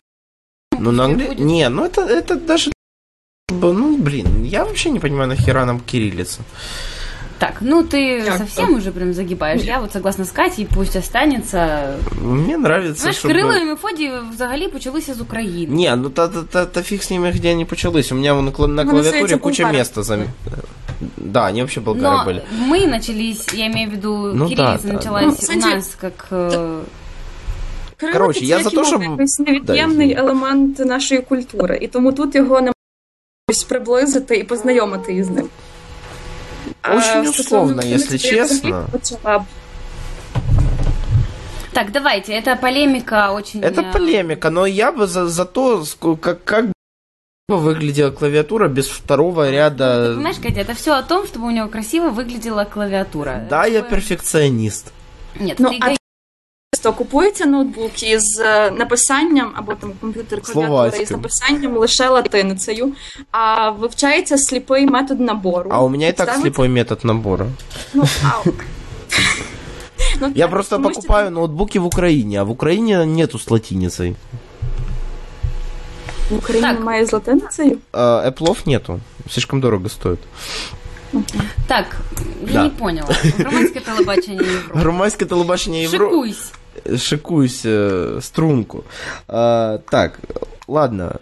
ну, 0.79 0.91
на 0.91 1.05
английском... 1.05 1.45
Не, 1.45 1.69
ну 1.69 1.85
это, 1.85 2.01
это 2.01 2.35
даже... 2.35 2.71
Ну, 3.49 3.97
блин, 3.97 4.43
я 4.43 4.65
вообще 4.65 4.89
не 4.89 4.99
понимаю, 4.99 5.29
нахера 5.29 5.65
нам 5.65 5.79
кириллица. 5.79 6.41
Так, 7.37 7.57
ну 7.59 7.83
ты 7.83 8.23
так, 8.23 8.37
совсем 8.37 8.67
так. 8.67 8.77
уже 8.77 8.91
прям 8.91 9.13
загибаешь. 9.13 9.61
Я 9.61 9.79
вот 9.79 9.91
согласна 9.91 10.25
з 10.25 10.31
Катей, 10.31 10.67
пусть 10.73 10.95
останется. 10.95 11.95
Мне 12.21 12.55
нравится, 12.55 13.01
Знаєш, 13.01 13.17
щоб... 13.17 13.31
Кирило 13.31 13.53
і 13.55 13.65
Мефодій 13.65 14.11
взагалі 14.33 14.67
почалися 14.67 15.13
з 15.13 15.21
України. 15.21 15.75
Не, 15.75 15.95
ну 15.95 16.09
та, 16.09 16.27
та, 16.27 16.43
та, 16.43 16.65
та 16.65 16.81
фиг 16.81 17.03
с 17.03 17.11
ними, 17.11 17.31
где 17.31 17.51
они 17.51 17.65
почались. 17.65 18.11
У 18.11 18.15
меня 18.15 18.33
вон 18.33 18.75
на 18.75 18.85
клавиатуре 18.85 19.37
куча 19.37 19.63
булгары. 19.63 19.77
места 19.77 20.03
зам... 20.03 20.23
Да, 21.17 21.47
они 21.47 21.61
вообще 21.61 21.81
болгары 21.81 22.15
Но 22.17 22.25
были. 22.25 22.41
мы 22.69 22.87
начались, 22.87 23.45
я 23.53 23.67
имею 23.67 23.89
в 23.89 23.93
виду, 23.93 24.31
ну, 24.33 24.47
кириллица 24.47 24.87
да, 24.87 24.93
началась 24.93 25.47
да. 25.47 25.53
у 25.53 25.59
нас 25.59 25.97
как... 25.99 26.27
Э, 27.99 28.11
Коротше, 28.11 28.45
я 28.45 28.63
за 28.63 28.69
те, 28.69 28.83
щоб... 28.85 29.01
якийсь 29.01 29.39
невід'ємний 29.39 30.13
елемент 30.13 30.79
нашої 30.79 31.21
культури, 31.21 31.79
і 31.81 31.87
тому 31.87 32.11
тут 32.13 32.35
його 32.35 32.61
не 32.61 32.71
можна 33.49 33.65
приблизити 33.69 34.37
і 34.37 34.43
познайомити 34.43 35.13
із 35.13 35.29
ним. 35.29 35.49
Очень 36.87 37.27
а, 37.27 37.29
условно, 37.29 37.81
если 37.81 38.17
честно. 38.17 38.87
Так, 41.73 41.91
давайте, 41.91 42.33
это 42.33 42.55
полемика 42.55 43.31
очень... 43.31 43.61
Это 43.61 43.81
э, 43.81 43.91
полемика, 43.91 44.49
но 44.49 44.65
я 44.65 44.93
бы 44.93 45.07
за, 45.07 45.27
за 45.27 45.45
то, 45.45 45.83
как, 46.21 46.43
как 46.45 46.65
бы 46.67 46.73
выглядела 47.49 48.11
клавиатура 48.11 48.69
без 48.69 48.87
второго 48.87 49.49
ряда... 49.49 50.09
Ты 50.09 50.15
понимаешь, 50.15 50.37
Катя, 50.37 50.61
это 50.61 50.73
все 50.73 50.93
о 50.93 51.03
том, 51.03 51.27
чтобы 51.27 51.47
у 51.47 51.51
него 51.51 51.67
красиво 51.67 52.09
выглядела 52.11 52.63
клавиатура. 52.63 53.45
Да, 53.49 53.65
это 53.65 53.73
я 53.73 53.81
перфекционист. 53.81 54.93
Нет, 55.37 55.59
ну, 55.59 55.69
ты 55.69 55.77
а 55.81 55.95
часто 56.85 56.93
купується 56.97 57.45
ноутбук 57.45 58.03
із 58.03 58.39
е, 58.39 58.71
написанням 58.71 59.51
або 59.55 59.75
там 59.75 59.91
комп'ютер 60.01 60.41
клавіатура 60.41 61.03
із 61.03 61.11
написанням 61.11 61.77
лише 61.77 62.09
латиницею, 62.09 62.93
а 63.31 63.69
вивчається 63.69 64.37
сліпий 64.37 64.85
метод 64.85 65.19
набору. 65.19 65.69
А 65.73 65.83
у 65.83 65.89
мене 65.89 66.09
і 66.09 66.13
так 66.13 66.35
сліпий 66.41 66.69
метод 66.69 66.99
набору. 67.03 67.47
Ну, 67.93 68.03
а... 68.23 68.49
Ну, 70.21 70.31
Я 70.35 70.47
просто 70.47 70.81
покупаю 70.81 71.31
ноутбуки 71.31 71.79
в 71.79 71.85
Украине, 71.85 72.37
а 72.39 72.43
в 72.43 72.49
Украине 72.49 73.05
нету 73.05 73.39
с 73.39 73.51
латиницей. 73.51 74.15
В 76.29 76.37
Україні 76.37 76.67
так. 76.67 76.79
немає 76.79 77.05
з 77.05 77.13
латиницею? 77.13 77.77
Apple 77.93 78.67
нету. 78.67 78.99
Слишком 79.29 79.61
дорого 79.61 79.89
стоит. 79.89 80.19
Так, 81.67 81.85
я 82.47 82.53
да. 82.53 82.63
не 82.63 82.69
поняла. 82.69 83.09
Громадське 83.37 83.79
телебачення 83.79 84.41
Європи. 84.41 84.79
Громадське 84.79 85.25
телебачення 85.25 85.77
Європи. 85.77 86.05
Шикуйсь. 86.05 86.51
Шикуюсь 86.96 87.62
э, 87.64 88.18
струнку. 88.22 88.84
А, 89.28 89.78
так, 89.90 90.20
ладно. 90.66 91.16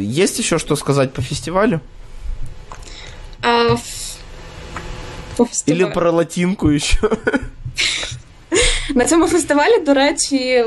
Есть 0.00 0.38
еще 0.38 0.58
что 0.58 0.76
сказать 0.76 1.12
по 1.12 1.22
фестивалю? 1.22 1.80
А, 3.42 3.76
по 5.36 5.44
фестивалю. 5.44 5.84
Или 5.84 5.92
про 5.92 6.10
латинку 6.10 6.68
еще? 6.68 6.98
На 8.94 9.04
цьому 9.04 9.26
фестивалі, 9.26 9.78
до 9.78 9.94
речі, 9.94 10.64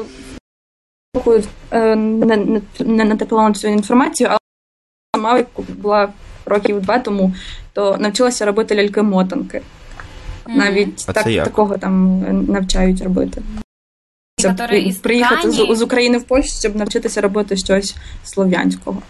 не, 1.95 2.61
не 2.79 3.05
натикала 3.05 3.49
на 3.49 3.53
цю 3.53 3.67
інформацію, 3.67 4.29
але 4.29 4.39
сама 5.15 5.43
була 5.57 6.09
років 6.45 6.81
два 6.81 6.99
тому, 6.99 7.33
то 7.73 7.97
навчилася 7.97 8.45
робити 8.45 8.75
ляльки-мотанки. 8.75 9.61
Навіть 10.47 11.05
так, 11.05 11.23
такого 11.23 11.77
там 11.77 12.21
навчають 12.47 13.01
робити 13.01 13.41
Щоб 14.44 14.56
приїхати 15.02 15.50
з, 15.50 15.78
з 15.78 15.82
України 15.82 16.18
в 16.18 16.22
Польщу, 16.22 16.52
щоб 16.58 16.76
навчитися 16.76 17.20
робити 17.20 17.56
щось 17.56 17.96
слов'янського. 18.24 19.02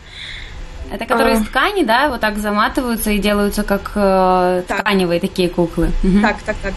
Это 0.92 1.06
которые 1.06 1.36
а... 1.36 1.38
из 1.38 1.46
ткани, 1.46 1.84
да, 1.84 2.08
вот 2.08 2.20
так 2.20 2.38
заматываются 2.38 3.10
и 3.10 3.18
делаются 3.18 3.62
как 3.62 3.92
э, 3.94 4.62
так. 4.66 4.80
тканевые 4.80 5.20
такі 5.20 5.48
кукли. 5.48 5.90
Угу. 6.04 6.20
Так, 6.22 6.36
так, 6.44 6.56
так. 6.62 6.72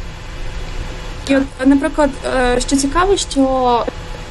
І 1.27 1.36
от, 1.36 1.43
наприклад, 1.65 2.09
що 2.59 2.75
цікаво, 2.75 3.17
що 3.17 3.86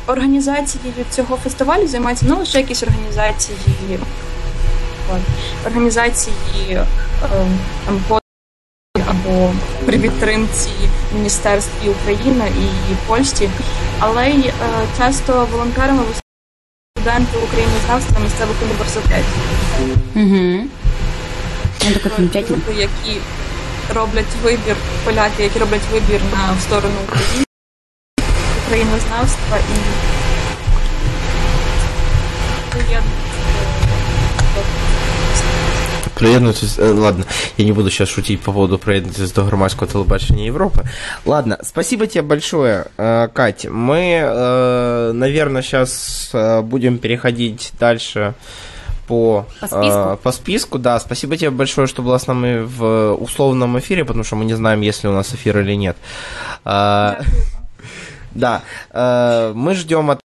організацією 0.07 1.05
цього 1.11 1.37
фестивалю 1.37 1.87
займаються 1.89 2.27
не 2.27 2.35
лише 2.35 2.59
якісь 2.59 2.83
організації, 2.83 3.59
організації 5.67 6.79
там, 7.87 8.21
або 9.28 9.52
при 9.86 10.00
підтримці 10.00 10.70
Міністерстві 11.14 11.90
України 11.90 12.52
і 12.62 12.96
Польщі, 13.08 13.50
але 14.00 14.30
й 14.30 14.48
е, 14.48 14.54
часто 14.98 15.48
волонтерами 15.52 16.04
студенти 16.98 17.38
українознавства 17.44 18.20
місцевих 18.24 18.56
університетів, 18.64 19.42
Угу. 20.16 20.68
які 22.78 23.22
роблять 23.96 24.36
вибір, 24.44 24.76
поляки, 25.06 25.44
які 25.44 25.60
роблять 25.60 25.82
вибір 25.92 26.22
на 26.34 26.54
в 26.54 26.62
сторону 26.62 26.96
України, 27.08 27.46
українознавства 28.68 29.58
і 29.58 29.78
Приєднуйтесь, 36.18 36.80
э, 36.80 36.94
ладно, 36.94 37.26
я 37.58 37.66
не 37.66 37.74
буду 37.74 37.90
сейчас 37.90 38.10
шутить 38.10 38.42
по 38.42 38.52
поводу 38.52 38.78
приєднуйтесь 38.78 39.32
до 39.32 39.44
громадского 39.44 39.88
телебачения 39.88 40.48
Европы. 40.48 40.84
Ладно, 41.26 41.58
спасибо 41.64 42.08
тебе 42.08 42.24
большое, 42.24 42.86
э, 42.98 43.28
Кать. 43.34 43.66
Мы, 43.70 44.22
э, 44.24 45.12
наверное, 45.14 45.62
сейчас 45.62 46.32
будем 46.64 46.98
переходить 46.98 47.74
дальше 47.80 48.34
по, 49.08 49.46
по, 49.60 49.68
списку. 49.68 50.00
Э, 50.00 50.18
по 50.22 50.32
списку. 50.32 50.78
Да, 50.78 51.00
спасибо 51.00 51.38
тебе 51.38 51.50
большое, 51.50 51.88
что 51.88 52.02
была 52.02 52.20
с 52.20 52.28
нами 52.28 52.64
в 52.64 53.14
условном 53.14 53.80
эфире, 53.80 54.06
потому 54.06 54.24
что 54.24 54.36
мы 54.36 54.46
не 54.46 54.54
знаем, 54.54 54.82
есть 54.82 55.04
ли 55.04 55.10
у 55.10 55.14
нас 55.14 55.34
эфир 55.34 55.60
или 55.60 55.74
нет. 55.74 55.98
А, 56.66 57.20
да, 58.36 58.62
э, 58.92 59.54
мы 59.56 59.74
ждем 59.76 60.12
от 60.12 60.20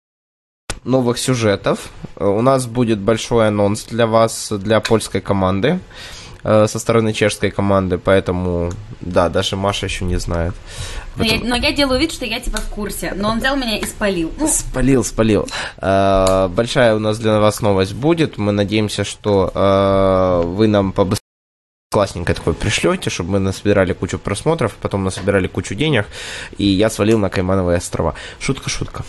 новых 0.85 1.19
сюжетов. 1.19 1.91
У 2.17 2.43
нас 2.43 2.67
будет 2.67 2.99
большой 2.99 3.49
анонс 3.49 3.85
для 3.85 4.07
вас, 4.07 4.53
для 4.53 4.81
польской 4.81 5.21
команды 5.21 5.81
э, 6.45 6.67
со 6.67 6.79
стороны 6.79 7.13
чешской 7.13 7.51
команды, 7.51 7.99
поэтому, 7.99 8.71
да, 9.01 9.29
даже 9.29 9.57
Маша 9.57 9.87
еще 9.87 10.05
не 10.05 10.19
знает. 10.19 10.55
Но, 11.17 11.25
этом... 11.25 11.39
я, 11.39 11.49
но 11.49 11.57
я 11.57 11.73
делаю 11.73 12.01
вид, 12.01 12.13
что 12.13 12.25
я 12.25 12.41
типа 12.41 12.59
в 12.59 12.69
курсе, 12.69 13.13
но 13.17 13.31
он 13.31 13.39
взял 13.39 13.57
меня 13.57 13.79
и 13.79 13.85
спалил. 13.85 14.33
Ну. 14.39 14.49
Спалил, 14.49 15.05
спалил. 15.05 15.49
Э, 15.79 16.49
большая 16.49 16.95
у 16.95 16.99
нас 16.99 17.19
для 17.19 17.39
вас 17.39 17.61
новость 17.61 17.95
будет. 17.95 18.39
Мы 18.39 18.53
надеемся, 18.53 19.05
что 19.05 19.51
э, 19.55 20.47
вы 20.47 20.69
нам 20.69 20.93
побыстрее 20.93 21.21
классненько 21.93 22.35
такой 22.35 22.55
пришлете, 22.55 23.11
чтобы 23.11 23.33
мы 23.33 23.39
насобирали 23.41 23.93
кучу 23.93 24.17
просмотров, 24.17 24.77
потом 24.81 25.03
насобирали 25.03 25.49
кучу 25.49 25.75
денег, 25.75 26.07
и 26.57 26.65
я 26.65 26.89
свалил 26.89 27.19
на 27.19 27.31
Каймановые 27.31 27.79
острова. 27.79 28.15
Шутка, 28.39 28.71
шутка. 28.71 29.05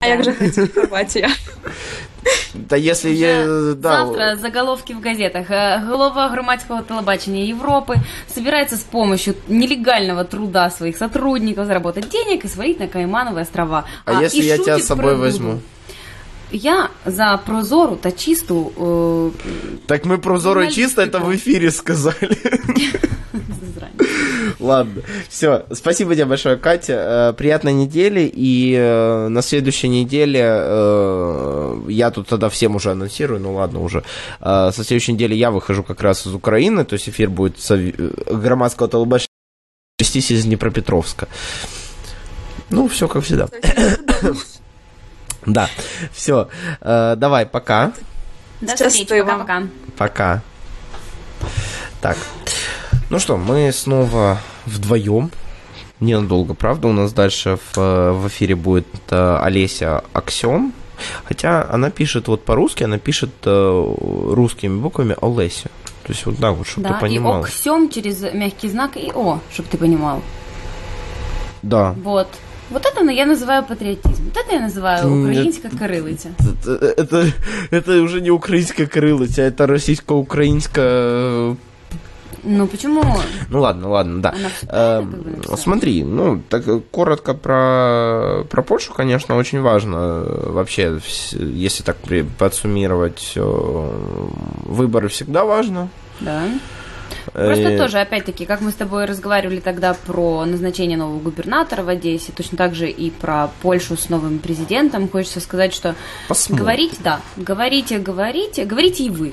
А 0.00 0.06
як 0.06 0.24
же 0.24 0.34
Хорватія? 0.74 1.30
Та 2.68 2.76
якщо 2.76 3.08
є 3.08 3.44
да. 3.76 3.96
завтра 3.96 4.36
заголовки 4.36 4.94
в 4.94 5.02
газетах. 5.04 5.50
Э, 5.50 5.86
голова 5.88 6.28
громадского 6.28 6.82
телебачения 6.82 7.54
Европы 7.54 7.96
собирается 8.34 8.76
с 8.76 8.82
помощью 8.82 9.34
нелегального 9.48 10.24
труда 10.24 10.70
своих 10.70 10.96
сотрудников 10.96 11.66
заработать 11.66 12.08
денег 12.08 12.44
и 12.44 12.48
свалить 12.48 12.80
на 12.80 12.86
Каймановые 12.86 13.42
острова. 13.42 13.84
А, 14.04 14.18
а 14.18 14.22
если 14.22 14.42
я 14.42 14.58
тебя 14.58 14.78
с 14.78 14.86
собой 14.86 15.16
возьму? 15.16 15.60
Я 16.52 16.90
за 17.04 17.40
прозору 17.46 17.96
та 17.96 18.12
чисту. 18.12 18.72
Э, 18.76 19.30
так 19.86 20.04
мы 20.06 20.18
прозору 20.18 20.62
и 20.62 20.70
чисто 20.70 21.02
это 21.02 21.18
в 21.18 21.34
эфире 21.34 21.70
сказали. 21.70 22.38
Ладно, 24.58 25.02
все. 25.28 25.64
Спасибо 25.72 26.14
тебе 26.14 26.24
большое, 26.24 26.56
Катя. 26.56 27.30
Э, 27.30 27.32
приятной 27.32 27.72
недели. 27.72 28.30
И 28.32 28.74
э, 28.74 29.28
на 29.28 29.42
следующей 29.42 29.88
неделе 29.88 30.42
э, 30.44 31.82
я 31.88 32.10
тут 32.10 32.28
тогда 32.28 32.48
всем 32.48 32.76
уже 32.76 32.90
анонсирую. 32.90 33.40
Ну 33.40 33.54
ладно, 33.54 33.80
уже. 33.80 34.04
Со 34.40 34.72
следующей 34.72 35.12
недели 35.12 35.34
я 35.34 35.50
выхожу 35.50 35.82
как 35.82 36.00
раз 36.02 36.26
из 36.26 36.34
Украины. 36.34 36.84
То 36.84 36.94
есть 36.94 37.08
эфир 37.08 37.30
будет 37.30 37.56
громадского 38.26 38.88
телебачения 38.88 39.28
вестись 39.98 40.30
из 40.30 40.44
Днепропетровска. 40.44 41.28
Ну, 42.70 42.88
все 42.88 43.08
как 43.08 43.24
всегда. 43.24 43.48
Да, 45.46 45.70
все. 46.12 46.48
Давай, 46.82 47.46
пока. 47.46 47.92
До 48.60 48.74
встречи, 48.74 49.06
пока-пока. 49.06 49.62
Пока. 49.96 50.42
Так. 52.02 52.16
Ну 53.10 53.18
что, 53.18 53.38
мы 53.38 53.72
снова 53.72 54.38
вдвоем. 54.66 55.30
Ненадолго, 55.98 56.52
правда, 56.54 56.88
у 56.88 56.92
нас 56.92 57.12
дальше 57.12 57.58
в, 57.72 58.12
в 58.12 58.28
эфире 58.28 58.54
будет 58.54 58.86
э, 59.10 59.38
Олеся 59.42 60.04
Аксем. 60.12 60.74
Хотя 61.24 61.66
она 61.70 61.90
пишет 61.90 62.28
вот 62.28 62.44
по-русски, 62.44 62.84
она 62.84 62.98
пишет 62.98 63.30
э, 63.44 63.94
русскими 64.30 64.78
буквами 64.78 65.16
Олеся. 65.22 65.70
То 66.04 66.12
есть 66.12 66.26
вот 66.26 66.36
так 66.36 66.54
вот, 66.54 66.66
чтобы 66.66 66.88
да, 66.88 66.94
ты 66.94 67.00
понимал. 67.00 67.40
и 67.40 67.44
Оксем 67.44 67.88
через 67.88 68.20
мягкий 68.34 68.68
знак 68.68 68.96
и 68.96 69.10
О, 69.14 69.40
чтобы 69.52 69.68
ты 69.70 69.78
понимал. 69.78 70.22
Да. 71.62 71.94
Вот. 72.04 72.28
Вот 72.68 72.84
это 72.84 73.10
я 73.10 73.24
называю 73.24 73.64
патриотизм. 73.64 74.24
Вот 74.26 74.36
это 74.36 74.54
я 74.54 74.60
называю 74.60 75.24
украинская 75.24 75.70
корылиця. 75.70 76.28
Это, 76.40 76.72
это, 76.98 77.32
это 77.70 78.02
уже 78.02 78.20
не 78.20 78.30
украинская 78.30 78.86
корылиця, 78.86 79.42
это 79.42 79.66
российско-украинская 79.66 81.56
ну 82.48 82.66
почему? 82.66 83.04
Ну 83.48 83.60
ладно, 83.60 83.88
ладно, 83.88 84.22
да. 84.22 84.34
Э, 84.68 85.04
смотри, 85.56 86.02
ну 86.04 86.42
так 86.48 86.64
коротко 86.90 87.34
про 87.34 88.44
про 88.50 88.62
Польшу, 88.62 88.92
конечно, 88.94 89.36
очень 89.36 89.60
важно 89.60 90.24
вообще, 90.26 91.00
если 91.32 91.82
так 91.82 91.96
подсуммировать, 92.38 93.34
выборы 93.36 95.08
всегда 95.08 95.44
важно. 95.44 95.88
Да. 96.20 96.44
Просто 97.32 97.68
э, 97.68 97.78
тоже, 97.78 97.98
опять-таки, 97.98 98.46
как 98.46 98.60
мы 98.60 98.70
с 98.70 98.74
тобой 98.74 99.04
разговаривали 99.04 99.60
тогда 99.60 99.94
про 99.94 100.44
назначение 100.44 100.96
нового 100.96 101.20
губернатора 101.20 101.82
в 101.82 101.88
Одессе, 101.88 102.32
точно 102.34 102.56
так 102.58 102.74
же 102.74 102.90
и 102.90 103.10
про 103.10 103.48
Польшу 103.62 103.96
с 103.96 104.08
новым 104.08 104.38
президентом, 104.38 105.08
хочется 105.08 105.40
сказать, 105.40 105.74
что 105.74 105.94
Посмотрим. 106.28 106.64
говорить, 106.64 106.94
да, 107.02 107.20
говорите, 107.36 107.98
говорите, 107.98 108.64
говорите 108.64 109.04
и 109.04 109.10
вы. 109.10 109.32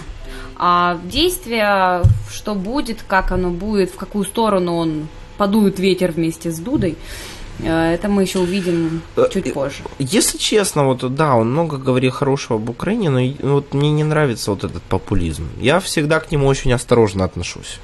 А 0.57 0.97
действие, 1.03 2.02
что 2.31 2.56
будет, 2.56 3.03
как 3.07 3.31
оно 3.31 3.49
будет, 3.49 3.91
в 3.91 3.95
какую 3.95 4.26
сторону 4.26 4.76
он 4.77 5.07
подует 5.38 5.80
ветер 5.80 6.11
вместе 6.11 6.52
с 6.52 6.60
Дудой, 6.60 6.91
э, 6.91 7.35
это 7.64 8.07
мы 8.10 8.23
еще 8.23 8.40
увидим 8.40 9.02
э, 9.15 9.27
чуть 9.32 9.53
позже. 9.53 9.84
Если 9.99 10.38
честно, 10.38 10.86
вот 10.86 11.15
да, 11.15 11.36
он 11.36 11.52
много 11.52 11.77
говорил 11.77 12.11
хорошего 12.11 12.60
об 12.60 12.69
Украине, 12.69 13.10
но 13.10 13.53
вот 13.53 13.73
мне 13.73 13.91
не 13.91 14.03
нравится 14.03 14.52
вот 14.52 14.64
этот 14.64 14.84
популизм. 14.84 15.48
Я 15.60 15.80
всегда 15.80 16.19
к 16.19 16.32
нему 16.32 16.48
очень 16.48 16.73
осторожно 16.73 17.26
отношусь. 17.26 17.80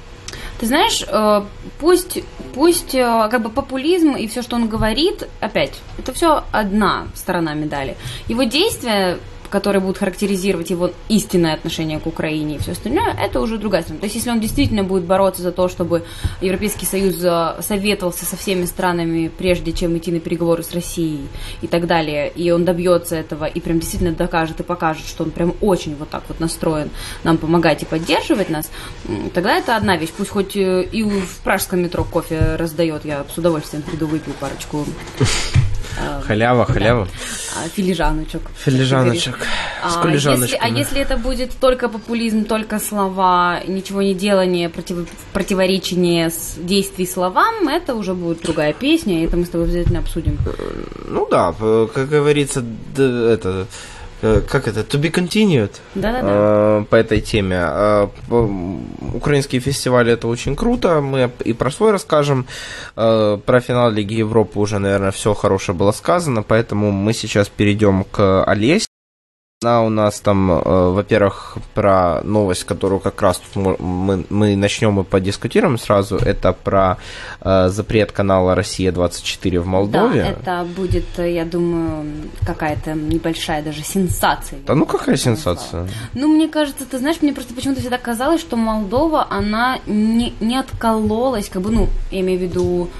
Ты 0.60 0.66
знаешь, 0.66 1.04
э, 1.06 1.42
пусть, 1.80 2.22
пусть 2.54 2.92
как 2.92 3.42
бы 3.42 3.48
популизм 3.48 4.12
и 4.12 4.26
все, 4.28 4.42
что 4.42 4.56
он 4.56 4.68
говорит, 4.68 5.28
опять, 5.40 5.80
это 5.98 6.12
все 6.12 6.44
одна 6.52 7.08
сторона 7.14 7.54
медали. 7.54 7.96
Его 8.28 8.44
действия 8.44 9.18
которые 9.52 9.82
будут 9.82 9.98
характеризовать 9.98 10.70
его 10.70 10.90
истинное 11.08 11.52
отношение 11.52 12.00
к 12.00 12.06
Украине 12.06 12.56
и 12.56 12.58
все 12.58 12.72
остальное, 12.72 13.12
это 13.12 13.38
уже 13.40 13.58
другая 13.58 13.82
сторона. 13.82 14.00
То 14.00 14.06
есть, 14.06 14.16
если 14.16 14.30
он 14.30 14.40
действительно 14.40 14.82
будет 14.82 15.04
бороться 15.04 15.42
за 15.42 15.52
то, 15.52 15.68
чтобы 15.68 16.04
Европейский 16.40 16.86
Союз 16.86 17.22
э, 17.22 17.60
советовался 17.60 18.24
со 18.24 18.36
всеми 18.36 18.64
странами, 18.64 19.28
прежде 19.28 19.72
чем 19.72 19.96
идти 19.98 20.10
на 20.10 20.20
переговоры 20.20 20.62
с 20.62 20.72
Россией 20.72 21.28
и 21.60 21.66
так 21.66 21.86
далее, 21.86 22.30
и 22.30 22.50
он 22.50 22.64
добьется 22.64 23.14
этого 23.14 23.44
и 23.44 23.60
прям 23.60 23.78
действительно 23.78 24.12
докажет 24.12 24.60
и 24.60 24.62
покажет, 24.62 25.06
что 25.06 25.24
он 25.24 25.30
прям 25.30 25.54
очень 25.60 25.96
вот 25.96 26.08
так 26.08 26.22
вот 26.28 26.40
настроен 26.40 26.88
нам 27.22 27.36
помогать 27.36 27.82
и 27.82 27.86
поддерживать 27.86 28.48
нас, 28.48 28.70
тогда 29.34 29.58
это 29.58 29.76
одна 29.76 29.98
вещь. 29.98 30.12
Пусть 30.16 30.30
хоть 30.30 30.56
э, 30.56 30.82
и 30.84 31.02
в 31.02 31.40
пражском 31.44 31.80
метро 31.80 32.04
кофе 32.04 32.56
раздает, 32.56 33.04
я 33.04 33.24
с 33.32 33.36
удовольствием 33.36 33.82
приду 33.82 34.06
выпью 34.06 34.32
парочку 34.40 34.86
Халява, 36.26 36.64
халява. 36.64 37.06
Да. 37.06 37.68
Филижаночек. 37.68 38.42
Филижаночек. 38.64 39.36
С 39.88 39.96
а 39.96 40.08
если, 40.08 40.58
а 40.60 40.68
если 40.68 41.00
это 41.00 41.16
будет 41.16 41.52
только 41.60 41.88
популизм, 41.88 42.44
только 42.44 42.78
слова, 42.78 43.60
ничего 43.66 44.02
не 44.02 44.14
делание, 44.14 44.68
против, 44.68 45.08
противоречение 45.32 46.30
с 46.30 46.54
действий 46.56 47.06
словам, 47.06 47.68
это 47.68 47.94
уже 47.94 48.14
будет 48.14 48.42
другая 48.42 48.72
песня, 48.72 49.20
и 49.20 49.26
это 49.26 49.36
мы 49.36 49.44
с 49.44 49.48
тобой 49.48 49.66
обязательно 49.66 49.98
обсудим. 49.98 50.38
Ну 51.08 51.28
да, 51.30 51.54
как 51.94 52.08
говорится, 52.08 52.64
это 52.96 53.52
Э, 53.52 53.64
как 54.22 54.68
это, 54.68 54.80
to 54.80 55.00
be 55.00 55.10
continued 55.10 55.72
Да-да-да. 55.94 56.84
по 56.88 56.96
этой 56.96 57.20
теме. 57.20 57.58
Э, 57.60 58.08
украинские 59.14 59.60
фестивали 59.60 60.12
это 60.12 60.28
очень 60.28 60.54
круто. 60.54 61.00
Мы 61.00 61.30
и 61.44 61.52
про 61.52 61.70
свой 61.70 61.90
расскажем. 61.90 62.46
Э, 62.96 63.38
про 63.44 63.60
финал 63.60 63.90
Лиги 63.90 64.14
Европы 64.14 64.58
уже, 64.58 64.78
наверное, 64.78 65.10
все 65.10 65.34
хорошее 65.34 65.76
было 65.76 65.92
сказано, 65.92 66.42
поэтому 66.42 66.92
мы 66.92 67.12
сейчас 67.12 67.48
перейдем 67.48 68.04
к 68.04 68.44
Олесе. 68.44 68.86
Она 69.62 69.82
у 69.82 69.88
нас 69.88 70.20
там, 70.20 70.50
э, 70.50 70.90
во-первых, 70.90 71.56
про 71.74 72.20
новость, 72.22 72.64
которую 72.64 73.00
как 73.00 73.20
раз 73.22 73.38
тут 73.38 73.78
мы, 73.78 74.24
мы 74.28 74.56
начнем 74.56 75.00
и 75.00 75.04
подискутируем 75.04 75.78
сразу. 75.78 76.16
Это 76.16 76.52
про 76.52 76.98
э, 77.40 77.68
запрет 77.68 78.12
канала 78.12 78.54
«Россия-24» 78.54 79.60
в 79.60 79.66
Молдове. 79.66 80.36
Да, 80.44 80.62
это 80.62 80.68
будет, 80.68 81.04
я 81.18 81.44
думаю, 81.44 82.04
какая-то 82.46 82.94
небольшая 82.94 83.62
даже 83.62 83.82
сенсация. 83.82 84.58
Да 84.66 84.74
ну 84.74 84.86
какая 84.86 85.16
сенсация? 85.16 85.88
Ну, 86.14 86.28
мне 86.28 86.48
кажется, 86.48 86.84
ты 86.84 86.98
знаешь, 86.98 87.18
мне 87.22 87.32
просто 87.32 87.54
почему-то 87.54 87.80
всегда 87.80 87.98
казалось, 87.98 88.40
что 88.40 88.56
Молдова, 88.56 89.26
она 89.30 89.78
не, 89.86 90.34
не 90.40 90.56
откололась, 90.56 91.48
как 91.48 91.62
бы, 91.62 91.70
ну, 91.70 91.88
я 92.10 92.20
имею 92.20 92.38
в 92.38 92.42
виду 92.42 92.90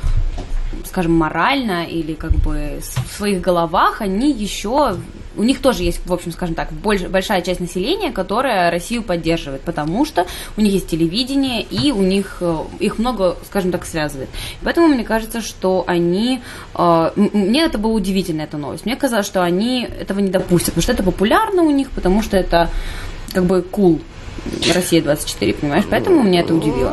скажем, 0.87 1.13
морально 1.13 1.85
или 1.85 2.15
как 2.15 2.33
бы 2.33 2.81
в 2.81 3.17
своих 3.17 3.41
головах 3.41 4.01
они 4.01 4.33
еще 4.33 4.97
у 5.37 5.43
них 5.43 5.61
тоже 5.61 5.83
есть, 5.83 6.01
в 6.07 6.13
общем, 6.13 6.33
скажем 6.33 6.55
так, 6.55 6.73
больш, 6.73 7.03
большая 7.03 7.43
часть 7.43 7.61
населения, 7.61 8.11
которая 8.11 8.71
Россию 8.71 9.03
поддерживает, 9.03 9.63
потому 9.63 10.05
что 10.05 10.27
у 10.57 10.61
них 10.61 10.73
есть 10.73 10.89
телевидение, 10.89 11.63
и 11.63 11.93
у 11.93 12.03
них 12.03 12.39
э, 12.41 12.57
их 12.81 12.99
много, 12.99 13.37
скажем 13.47 13.73
так, 13.73 13.85
связывает. 13.85 14.29
Поэтому 14.63 14.89
мне 14.89 15.05
кажется, 15.05 15.41
что 15.41 15.85
они... 15.87 16.41
Э, 16.75 17.11
мне 17.17 17.63
это 17.63 17.79
было 17.79 17.93
удивительно, 17.93 18.43
эта 18.43 18.57
новость. 18.57 18.85
Мне 18.85 18.97
казалось, 18.97 19.27
что 19.27 19.43
они 19.43 19.85
этого 19.85 20.21
не 20.21 20.31
допустят, 20.31 20.75
потому 20.75 20.83
что 20.83 20.93
это 20.93 21.03
популярно 21.03 21.63
у 21.63 21.71
них, 21.71 21.91
потому 21.91 22.23
что 22.23 22.37
это 22.37 22.71
как 23.33 23.45
бы 23.45 23.65
cool. 23.71 24.01
Россия 24.75 25.03
24, 25.03 25.55
понимаешь? 25.55 25.85
Поэтому 25.89 26.23
меня 26.23 26.41
это 26.41 26.55
удивило. 26.55 26.93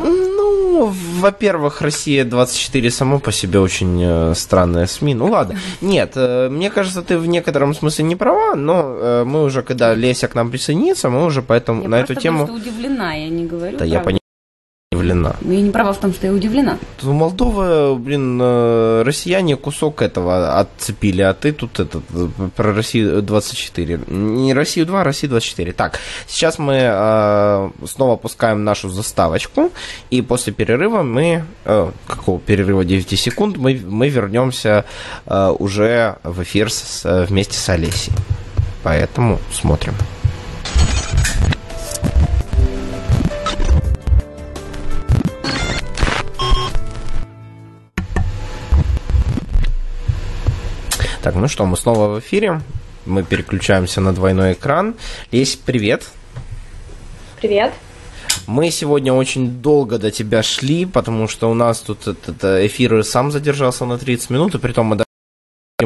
Ну, 0.72 0.92
во-первых, 1.20 1.82
Россия 1.82 2.24
24 2.24 2.90
само 2.90 3.18
по 3.18 3.32
себе 3.32 3.58
очень 3.58 4.00
э, 4.02 4.34
странная 4.34 4.86
СМИ. 4.86 5.14
Ну 5.14 5.26
ладно. 5.26 5.58
Нет, 5.80 6.12
э, 6.14 6.48
мне 6.48 6.70
кажется, 6.70 7.02
ты 7.02 7.18
в 7.18 7.26
некотором 7.26 7.74
смысле 7.74 8.04
не 8.04 8.16
права, 8.16 8.54
но 8.54 8.96
э, 8.96 9.24
мы 9.24 9.44
уже, 9.44 9.62
когда 9.62 9.94
Леся 9.94 10.28
к 10.28 10.34
нам 10.34 10.50
присоединится, 10.50 11.10
мы 11.10 11.24
уже 11.24 11.42
поэтому 11.42 11.82
я 11.82 11.88
на 11.88 12.00
эту 12.00 12.14
тему... 12.14 12.46
Я 12.46 12.54
удивлена, 12.54 13.14
я 13.14 13.28
не 13.28 13.46
говорю. 13.46 13.78
Да, 13.78 13.84
я 13.84 13.98
понимаю 13.98 14.20
удивлена. 14.92 15.36
Ну, 15.40 15.52
я 15.52 15.60
не 15.60 15.70
права 15.70 15.92
в 15.92 15.98
том, 15.98 16.12
что 16.12 16.26
я 16.26 16.32
удивлена. 16.32 16.76
У 17.04 17.12
Молдовы, 17.12 17.94
блин, 17.96 18.40
э, 18.42 19.02
россияне 19.04 19.56
кусок 19.56 20.02
этого 20.02 20.58
отцепили, 20.58 21.22
а 21.22 21.32
ты 21.32 21.52
тут 21.52 21.78
этот, 21.78 22.02
про 22.56 22.74
Россию 22.74 23.22
24. 23.22 24.00
Не 24.08 24.52
Россию 24.52 24.86
2, 24.86 25.00
а 25.00 25.04
Россию 25.04 25.30
24. 25.30 25.72
Так, 25.74 26.00
сейчас 26.26 26.58
мы 26.58 26.74
э, 26.82 27.70
снова 27.86 28.14
опускаем 28.14 28.64
нашу 28.64 28.88
заставочку, 28.88 29.70
и 30.10 30.22
после 30.22 30.52
перерыва 30.52 31.04
мы, 31.04 31.44
э, 31.64 31.90
какого 32.08 32.40
перерыва 32.40 32.84
9 32.84 33.16
секунд, 33.16 33.58
мы, 33.58 33.80
мы 33.86 34.08
вернемся 34.08 34.84
э, 35.26 35.54
уже 35.56 36.16
в 36.24 36.42
эфир 36.42 36.68
с, 36.68 37.26
вместе 37.28 37.56
с 37.56 37.68
Олесей. 37.68 38.12
Поэтому 38.82 39.38
смотрим. 39.52 39.94
Так, 51.22 51.34
ну 51.34 51.48
что, 51.48 51.66
мы 51.66 51.76
снова 51.76 52.08
в 52.08 52.20
эфире. 52.20 52.62
Мы 53.04 53.22
переключаемся 53.22 54.00
на 54.00 54.14
двойной 54.14 54.54
экран. 54.54 54.94
Есть 55.30 55.62
привет. 55.62 56.08
Привет. 57.40 57.72
Мы 58.46 58.70
сегодня 58.70 59.12
очень 59.12 59.60
долго 59.60 59.98
до 59.98 60.10
тебя 60.10 60.42
шли, 60.42 60.86
потому 60.86 61.28
что 61.28 61.50
у 61.50 61.54
нас 61.54 61.80
тут 61.80 62.06
этот 62.06 62.42
эфир 62.66 63.04
сам 63.04 63.30
задержался 63.30 63.84
на 63.84 63.98
30 63.98 64.30
минут, 64.30 64.54
и 64.54 64.58
при 64.58 64.72
том 64.72 64.86
мы 64.86 64.96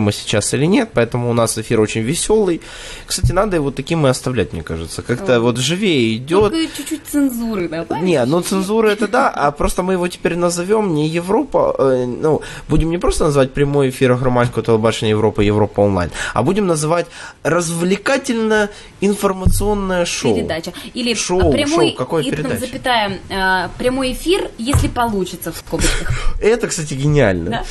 мы 0.00 0.12
сейчас 0.12 0.54
или 0.54 0.66
нет, 0.66 0.90
поэтому 0.94 1.30
у 1.30 1.34
нас 1.34 1.58
эфир 1.58 1.80
очень 1.80 2.02
веселый. 2.02 2.60
Кстати, 3.06 3.32
надо 3.32 3.56
его 3.56 3.70
таким 3.70 4.06
и 4.06 4.10
оставлять, 4.10 4.52
мне 4.52 4.62
кажется. 4.62 5.02
Как-то 5.02 5.40
вот 5.40 5.58
живее 5.58 6.16
идет. 6.16 6.52
Только 6.52 6.76
чуть-чуть 6.76 7.02
цензуры 7.10 7.68
да? 7.68 7.84
Не, 8.00 8.24
ну 8.24 8.40
цензура 8.40 8.88
это 8.88 9.08
да, 9.08 9.28
а 9.30 9.50
просто 9.50 9.82
мы 9.82 9.94
его 9.94 10.06
теперь 10.08 10.36
назовем 10.36 10.94
не 10.94 11.08
Европа, 11.08 11.74
э, 11.78 12.04
ну, 12.06 12.42
будем 12.68 12.90
не 12.90 12.98
просто 12.98 13.24
называть 13.24 13.52
прямой 13.52 13.88
эфир 13.90 14.14
громадского 14.14 14.64
телебачения 14.64 15.10
Европа, 15.10 15.40
Европа 15.40 15.80
онлайн, 15.80 16.10
а 16.32 16.42
будем 16.42 16.66
называть 16.66 17.06
развлекательно-информационное 17.42 20.04
шоу. 20.04 20.34
Передача. 20.34 20.72
Или 20.94 21.14
шоу, 21.14 21.52
прямой, 21.52 21.90
шоу, 21.90 21.96
какое 21.96 22.24
передача? 22.24 22.58
запятая, 22.58 23.20
э, 23.28 23.68
прямой 23.78 24.12
эфир, 24.12 24.50
если 24.58 24.88
получится 24.88 25.52
в 25.52 25.56
скобочках. 25.56 26.34
Это, 26.40 26.66
кстати, 26.68 26.94
гениально. 26.94 27.50
Да? 27.50 27.64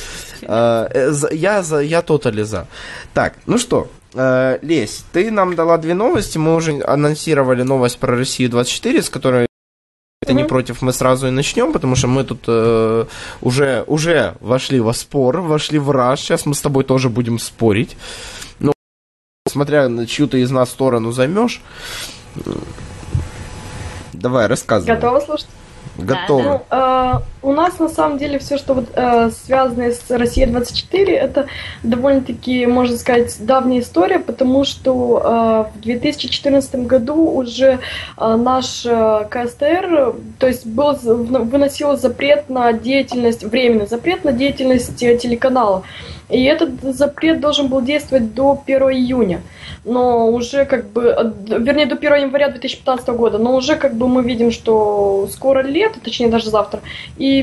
Э, 0.46 1.12
я, 1.32 1.62
за, 1.62 1.80
я 1.80 2.02
тотали 2.02 2.42
за. 2.42 2.66
Так, 3.12 3.34
ну 3.46 3.58
что, 3.58 3.88
э, 4.14 4.58
Лесь, 4.62 5.04
ты 5.12 5.30
нам 5.30 5.54
дала 5.54 5.78
две 5.78 5.94
новости. 5.94 6.38
Мы 6.38 6.54
уже 6.54 6.82
анонсировали 6.82 7.62
новость 7.62 7.98
про 7.98 8.16
Россию 8.16 8.50
24, 8.50 9.02
с 9.02 9.10
которой 9.10 9.46
это 10.22 10.32
не 10.32 10.44
против, 10.44 10.80
мы 10.80 10.92
сразу 10.94 11.26
и 11.26 11.30
начнем, 11.30 11.72
потому 11.72 11.96
что 11.96 12.08
мы 12.08 12.24
тут 12.24 12.44
э, 12.46 13.04
уже, 13.42 13.84
уже 13.86 14.34
вошли 14.40 14.80
во 14.80 14.94
спор, 14.94 15.40
вошли 15.40 15.78
в 15.78 15.90
раж. 15.90 16.20
Сейчас 16.20 16.46
мы 16.46 16.54
с 16.54 16.60
тобой 16.62 16.84
тоже 16.84 17.10
будем 17.10 17.38
спорить. 17.38 17.96
Ну, 18.58 18.72
смотря 19.46 19.88
на 19.88 20.06
чью 20.06 20.26
ты 20.26 20.40
из 20.40 20.50
нас 20.50 20.70
сторону 20.70 21.12
займешь. 21.12 21.60
Давай, 24.14 24.46
рассказывай. 24.46 24.94
Готова 24.94 25.20
слушать? 25.20 25.48
готовы? 25.98 26.42
Да, 26.42 26.62
да. 26.70 27.22
Э, 27.44 27.48
у 27.48 27.52
нас 27.52 27.78
на 27.78 27.88
самом 27.88 28.18
деле 28.18 28.38
все, 28.38 28.58
что 28.58 28.74
вот, 28.74 28.86
э, 28.94 29.30
связано 29.44 29.90
с 29.90 30.10
Россией 30.10 30.46
24, 30.46 31.14
это 31.14 31.46
довольно-таки, 31.82 32.66
можно 32.66 32.96
сказать, 32.96 33.36
давняя 33.40 33.80
история, 33.80 34.18
потому 34.18 34.64
что 34.64 35.68
э, 35.74 35.78
в 35.78 35.82
2014 35.82 36.86
году 36.86 37.14
уже 37.14 37.78
э, 38.16 38.36
наш 38.36 38.84
э, 38.86 39.26
КСТР, 39.30 40.14
то 40.38 40.46
есть 40.46 40.66
был 40.66 40.94
выносил 40.94 41.96
запрет 41.96 42.48
на 42.48 42.72
деятельность, 42.72 43.44
временный 43.44 43.86
запрет 43.86 44.24
на 44.24 44.32
деятельность 44.32 44.96
телеканала. 44.96 45.82
И 46.30 46.42
этот 46.44 46.70
запрет 46.82 47.40
должен 47.40 47.68
был 47.68 47.82
действовать 47.82 48.34
до 48.34 48.60
1 48.66 48.82
июня. 48.90 49.42
Но 49.84 50.28
уже 50.28 50.64
как 50.64 50.88
бы, 50.88 51.34
вернее, 51.46 51.86
до 51.86 51.96
1 51.96 52.14
января 52.14 52.48
2015 52.48 53.08
года, 53.08 53.38
но 53.38 53.54
уже 53.54 53.76
как 53.76 53.94
бы 53.94 54.08
мы 54.08 54.22
видим, 54.22 54.50
что 54.50 55.28
скоро 55.30 55.60
лето, 55.60 56.00
точнее 56.00 56.28
даже 56.28 56.48
завтра, 56.48 56.80
и 57.18 57.33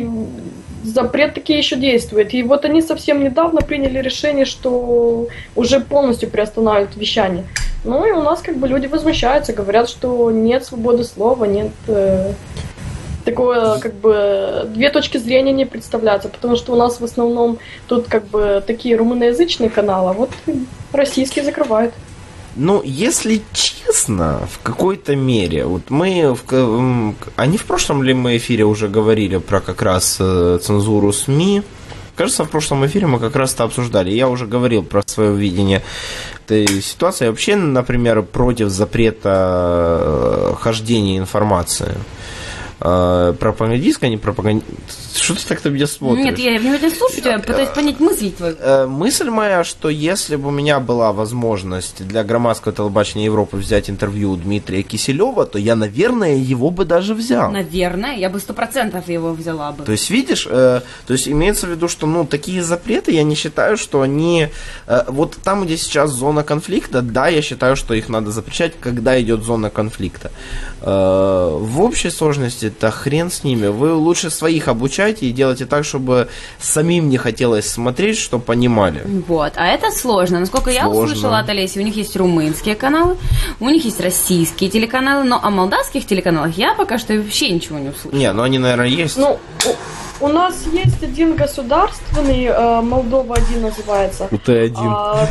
запрет 0.84 1.34
таки 1.34 1.58
еще 1.58 1.76
действует. 1.76 2.34
И 2.34 2.44
вот 2.44 2.66
они 2.66 2.82
совсем 2.82 3.24
недавно 3.24 3.62
приняли 3.62 4.00
решение, 4.00 4.46
что 4.46 5.28
уже 5.56 5.80
полностью 5.80 6.30
приостанавливают 6.30 6.96
вещание. 6.96 7.46
Ну 7.84 8.06
и 8.06 8.12
у 8.12 8.22
нас 8.22 8.42
как 8.42 8.58
бы 8.58 8.68
люди 8.68 8.88
возмущаются, 8.88 9.54
говорят, 9.54 9.90
что 9.90 10.32
нет 10.32 10.66
свободы 10.66 11.04
слова, 11.04 11.46
нет 11.46 11.72
э, 11.88 12.34
такое, 13.26 13.80
как 13.80 13.94
бы, 13.96 14.68
две 14.74 14.90
точки 14.90 15.18
зрения 15.18 15.52
не 15.52 15.66
представляются, 15.66 16.30
потому 16.30 16.56
что 16.56 16.74
у 16.74 16.76
нас 16.76 17.00
в 17.00 17.04
основном 17.04 17.58
тут, 17.88 18.08
как 18.08 18.26
бы, 18.28 18.64
такие 18.66 18.96
румыноязычные 18.96 19.70
каналы, 19.70 20.12
а 20.12 20.14
вот 20.14 20.30
российские 20.92 21.44
закрывают. 21.46 21.94
Ну, 22.56 22.82
если 22.84 23.42
честно, 23.54 24.48
в 24.52 24.60
какой-то 24.62 25.16
мере, 25.16 25.66
вот 25.66 25.90
мы, 25.90 26.36
в, 26.36 27.16
они 27.38 27.58
в 27.58 27.64
прошлом 27.64 28.04
ли 28.04 28.14
мы 28.14 28.38
эфире 28.38 28.66
уже 28.66 28.90
говорили 28.90 29.38
про 29.38 29.62
как 29.62 29.82
раз 29.82 30.18
э, 30.20 30.60
цензуру 30.62 31.14
СМИ? 31.14 31.64
Кажется, 32.16 32.44
в 32.44 32.50
прошлом 32.50 32.86
эфире 32.86 33.08
мы 33.08 33.20
как 33.20 33.36
раз 33.36 33.54
это 33.54 33.64
обсуждали. 33.64 34.12
Я 34.12 34.28
уже 34.28 34.46
говорил 34.46 34.84
про 34.84 35.02
свое 35.06 35.34
видение 35.34 35.82
этой 36.46 36.82
ситуации. 36.82 37.28
Вообще, 37.28 37.56
например, 37.56 38.22
против 38.22 38.70
запрета 38.70 40.00
э, 40.02 40.54
хождения 40.60 41.18
информации 41.18 41.96
э, 42.82 43.34
пропагандистская, 43.40 44.10
не 44.10 44.18
пропагандистская. 44.18 45.22
Что 45.22 45.36
ты 45.36 45.48
так 45.48 45.64
на 45.64 45.70
меня 45.70 45.88
смотришь? 45.88 46.26
Нет, 46.26 46.40
я 46.40 46.60
внимательно 46.60 46.96
слушаю 46.96 47.22
тебя, 47.22 47.40
пытаюсь 47.40 47.70
понять 47.70 48.00
мысль 48.00 48.32
твою. 48.32 48.56
Э, 48.60 48.86
мысль 48.88 49.30
моя, 49.30 49.64
что 49.64 49.90
если 49.90 50.36
бы 50.36 50.48
у 50.48 50.52
меня 50.52 50.80
была 50.80 51.14
возможность 51.14 52.06
для 52.06 52.24
громадского 52.24 52.74
телебачения 52.74 53.26
Европы 53.26 53.58
взять 53.58 53.90
интервью 53.90 54.32
у 54.32 54.36
Дмитрия 54.36 54.82
Киселева, 54.82 55.46
то 55.46 55.60
я, 55.60 55.76
наверное, 55.76 56.36
его 56.36 56.72
бы 56.72 56.86
даже 56.86 57.14
взял. 57.14 57.52
Наверное, 57.52 58.16
я 58.16 58.30
бы 58.30 58.40
сто 58.40 58.54
процентов 58.54 59.08
его 59.08 59.34
взяла 59.34 59.72
бы. 59.72 59.84
То 59.84 59.92
есть, 59.92 60.10
видишь, 60.10 60.48
э, 60.50 60.82
то 61.06 61.14
есть 61.14 61.28
имеется 61.28 61.68
в 61.68 61.70
виду, 61.70 61.88
что 61.88 62.08
ну 62.08 62.26
такие 62.26 62.64
запреты, 62.64 63.12
я 63.12 63.24
не 63.24 63.36
считаю, 63.36 63.78
что 63.78 64.02
они 64.02 64.50
э, 64.88 65.04
вот 65.08 65.38
там, 65.44 65.66
где 65.66 65.78
сейчас 65.78 66.12
зона 66.12 66.44
конфликта, 66.44 67.02
да, 67.02 67.28
я 67.28 67.42
считаю, 67.42 67.76
что 67.76 67.94
их 67.94 68.10
надо 68.10 68.32
запрещать, 68.32 68.74
когда 68.80 69.20
идет 69.22 69.44
зона 69.44 69.70
конфликта. 69.70 70.32
Э, 70.82 71.58
в 71.60 71.82
общей 71.82 72.10
сложности 72.10 72.71
да 72.80 72.92
хрен 72.92 73.30
с 73.32 73.44
ними. 73.44 73.68
Вы 73.68 73.94
лучше 73.94 74.30
своих 74.30 74.68
обучайте 74.68 75.26
и 75.26 75.32
делайте 75.32 75.66
так, 75.66 75.84
чтобы 75.84 76.28
самим 76.60 77.10
не 77.10 77.18
хотелось 77.18 77.68
смотреть, 77.68 78.18
чтобы 78.18 78.44
понимали. 78.44 79.02
Вот, 79.28 79.54
а 79.56 79.68
это 79.68 79.92
сложно. 79.92 80.40
Насколько 80.40 80.72
сложно. 80.72 80.80
я 80.80 80.90
услышала 80.90 81.40
от 81.40 81.50
Олеси, 81.50 81.80
у 81.80 81.82
них 81.82 81.96
есть 81.96 82.16
румынские 82.16 82.76
каналы, 82.76 83.18
у 83.60 83.70
них 83.70 83.86
есть 83.86 84.00
российские 84.00 84.70
телеканалы, 84.70 85.24
но 85.24 85.40
о 85.42 85.50
молдавских 85.50 86.06
телеканалах 86.06 86.58
я 86.58 86.74
пока 86.74 86.98
что 86.98 87.14
вообще 87.14 87.50
ничего 87.50 87.80
не 87.80 87.90
услышала. 87.90 88.20
Не, 88.20 88.32
ну 88.34 88.44
они, 88.44 88.60
наверное, 88.60 88.88
есть. 88.88 89.18
Ну, 89.18 89.40
у, 90.20 90.26
у 90.26 90.28
нас 90.28 90.56
есть 90.72 91.02
один 91.02 91.36
государственный, 91.36 92.46
э, 92.46 92.82
Молдова 92.82 93.36
один 93.36 93.64
называется. 93.64 94.28
УТ-1. 94.32 94.74
А, 94.78 95.28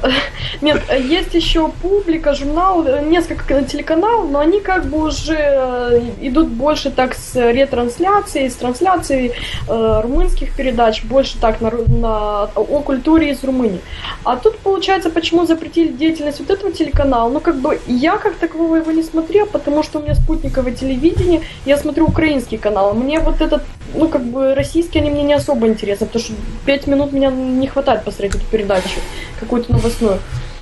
нет, 0.60 0.82
есть 0.98 1.34
еще 1.34 1.68
публика, 1.68 2.34
журнал, 2.34 2.84
несколько 3.02 3.62
телеканалов, 3.62 4.30
но 4.30 4.40
они 4.40 4.60
как 4.60 4.86
бы 4.86 5.06
уже 5.06 5.36
э, 5.36 6.00
идут 6.20 6.48
больше 6.48 6.90
так 6.90 7.14
с 7.14 7.34
ретрансляцией, 7.34 8.50
с 8.50 8.54
трансляцией 8.54 9.32
э, 9.68 10.00
румынских 10.02 10.54
передач, 10.54 11.04
больше 11.04 11.38
так 11.38 11.60
на, 11.60 11.70
на, 11.70 12.42
о 12.44 12.80
культуре 12.80 13.30
из 13.30 13.44
Румынии. 13.44 13.80
А 14.24 14.36
тут 14.36 14.58
получается, 14.58 15.10
почему 15.10 15.46
запретили 15.46 15.88
деятельность 15.92 16.40
вот 16.40 16.50
этого 16.50 16.72
телеканала? 16.72 17.28
Ну, 17.28 17.40
как 17.40 17.56
бы 17.56 17.80
я 17.86 18.16
как 18.16 18.34
такового 18.34 18.76
его 18.76 18.92
не 18.92 19.02
смотрел, 19.02 19.46
потому 19.46 19.82
что 19.82 19.98
у 19.98 20.02
меня 20.02 20.14
спутниковое 20.14 20.72
телевидение, 20.72 21.42
я 21.66 21.76
смотрю 21.76 22.06
украинский 22.06 22.58
канал. 22.58 22.94
Мне 22.94 23.20
вот 23.20 23.40
этот, 23.40 23.62
ну, 23.94 24.08
как 24.08 24.24
бы 24.24 24.54
российский, 24.54 24.98
они 24.98 25.10
мне 25.10 25.22
не 25.22 25.34
особо 25.34 25.66
интересны, 25.66 26.06
потому 26.06 26.24
что 26.24 26.34
пять 26.64 26.86
минут 26.86 27.12
меня 27.12 27.30
не 27.30 27.66
хватает 27.66 28.04
посмотреть 28.04 28.36
эту 28.36 28.44
передачу, 28.46 29.00
какую-то 29.40 29.72
новостную. 29.82 30.18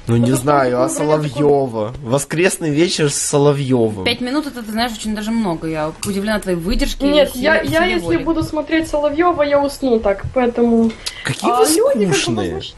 Ну, 0.07 0.17
не 0.17 0.33
знаю, 0.33 0.83
а 0.83 0.89
Соловьева. 0.89 1.95
Воскресный 2.03 2.71
вечер 2.71 3.11
с 3.11 3.17
Соловьевым. 3.17 4.05
Пять 4.05 4.21
минут 4.21 4.47
это, 4.47 4.63
ты 4.63 4.73
знаешь, 4.73 4.93
очень 4.93 5.15
даже 5.15 5.31
много. 5.31 5.69
Я 5.69 5.93
удивлена 6.05 6.41
твоей 6.41 6.59
выдержке. 6.59 7.07
Нет, 7.07 7.37
я, 7.37 7.61
я 7.61 7.85
если 7.85 8.17
буду 8.17 8.43
смотреть 8.43 8.89
Соловьева, 8.89 9.43
я 9.43 9.63
усну 9.63 10.01
так, 10.01 10.25
поэтому... 10.35 10.91
Какие 11.23 11.51
а 11.53 11.59
вы 11.59 11.67
скучные. 11.67 12.55
Люди, 12.55 12.75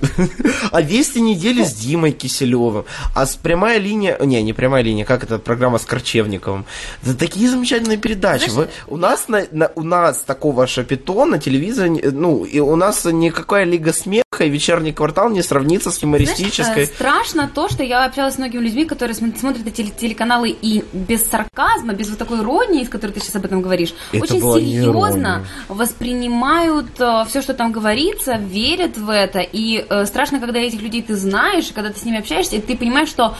А 0.72 0.80
вести 0.80 1.20
недели 1.20 1.62
с 1.62 1.74
Димой 1.74 2.12
Киселевым. 2.12 2.84
А 3.14 3.26
с 3.26 3.36
прямая 3.36 3.78
линия... 3.78 4.18
Не, 4.20 4.42
не 4.42 4.52
прямая 4.52 4.82
линия, 4.82 5.04
как 5.04 5.24
это 5.24 5.38
программа 5.38 5.78
с 5.78 5.84
Корчевниковым. 5.84 6.64
Это 7.02 7.16
такие 7.16 7.48
замечательные 7.48 7.98
передачи. 7.98 8.50
Вы, 8.50 8.68
у, 8.86 8.96
нас 8.96 9.28
на, 9.28 9.44
на, 9.50 9.70
у 9.74 9.82
нас 9.82 10.22
такого 10.22 10.66
шапито 10.66 11.24
на 11.24 11.38
телевизоре... 11.38 12.10
Ну, 12.10 12.44
и 12.44 12.58
у 12.58 12.74
нас 12.76 13.04
никакая 13.04 13.64
Лига 13.64 13.92
Смеха 13.92 14.24
и 14.44 14.50
Вечерний 14.50 14.92
квартал 14.92 15.30
не 15.30 15.42
сравнится 15.42 15.90
с 15.90 16.02
юмористической. 16.02 16.64
Знаешь, 16.64 16.90
э, 16.90 16.94
страшно 16.94 17.50
то, 17.52 17.68
что 17.68 17.82
я 17.82 18.04
общалась 18.04 18.34
с 18.34 18.38
многими 18.38 18.62
людьми, 18.62 18.84
которые 18.84 19.14
смотрят 19.14 19.66
эти 19.66 19.84
телеканалы 19.90 20.50
и 20.50 20.84
без 20.92 21.28
сарказма, 21.28 21.92
без 21.92 22.08
вот 22.08 22.18
такой 22.18 22.40
иронии, 22.40 22.84
с 22.84 22.88
которой 22.88 23.12
ты 23.12 23.20
сейчас 23.20 23.36
об 23.36 23.44
этом 23.44 23.62
говоришь, 23.62 23.94
это 24.12 24.22
очень 24.22 24.40
серьезно 24.40 25.46
воспринимают 25.68 26.88
э, 26.98 27.24
все, 27.28 27.42
что 27.42 27.54
там 27.54 27.72
говорится, 27.72 28.34
верят 28.34 28.96
в 28.96 29.10
это 29.10 29.40
и 29.40 29.84
э, 29.88 30.06
страшно, 30.06 30.40
когда 30.40 30.58
этих 30.58 30.82
людей 30.82 31.02
ты 31.02 31.16
знаешь, 31.16 31.70
когда 31.74 31.90
ты 31.90 31.98
с 31.98 32.04
ними 32.04 32.18
общаешься, 32.18 32.56
и 32.56 32.60
ты 32.60 32.76
понимаешь, 32.76 33.08
что 33.08 33.36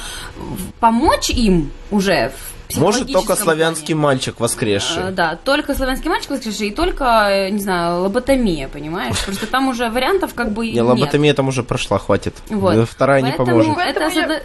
помочь 0.81 1.31
им 1.31 1.71
уже 1.91 2.33
может 2.77 3.11
только 3.13 3.37
славянский 3.37 3.95
плане. 3.95 4.03
мальчик 4.03 4.41
воскресший. 4.41 5.09
А, 5.09 5.11
да, 5.11 5.39
только 5.43 5.75
славянский 5.75 6.11
мальчик 6.11 6.31
воскресший 6.31 6.69
и 6.69 6.71
только, 6.71 7.05
э, 7.31 7.51
не 7.51 7.61
знаю, 7.61 8.03
лоботомия, 8.03 8.69
понимаешь? 8.69 9.17
Просто 9.25 9.47
там 9.47 9.69
уже 9.69 9.89
вариантов 9.89 10.35
как 10.35 10.53
бы 10.53 10.69
не, 10.69 10.81
лоботомия 10.81 11.35
там 11.35 11.49
уже 11.49 11.63
прошла, 11.63 11.99
хватит. 11.99 12.35
Вот. 12.49 12.89
Вторая 12.89 13.23
Поэтому 13.23 13.47
не 13.47 13.63
поможет. 13.63 13.79
Это, 13.79 14.43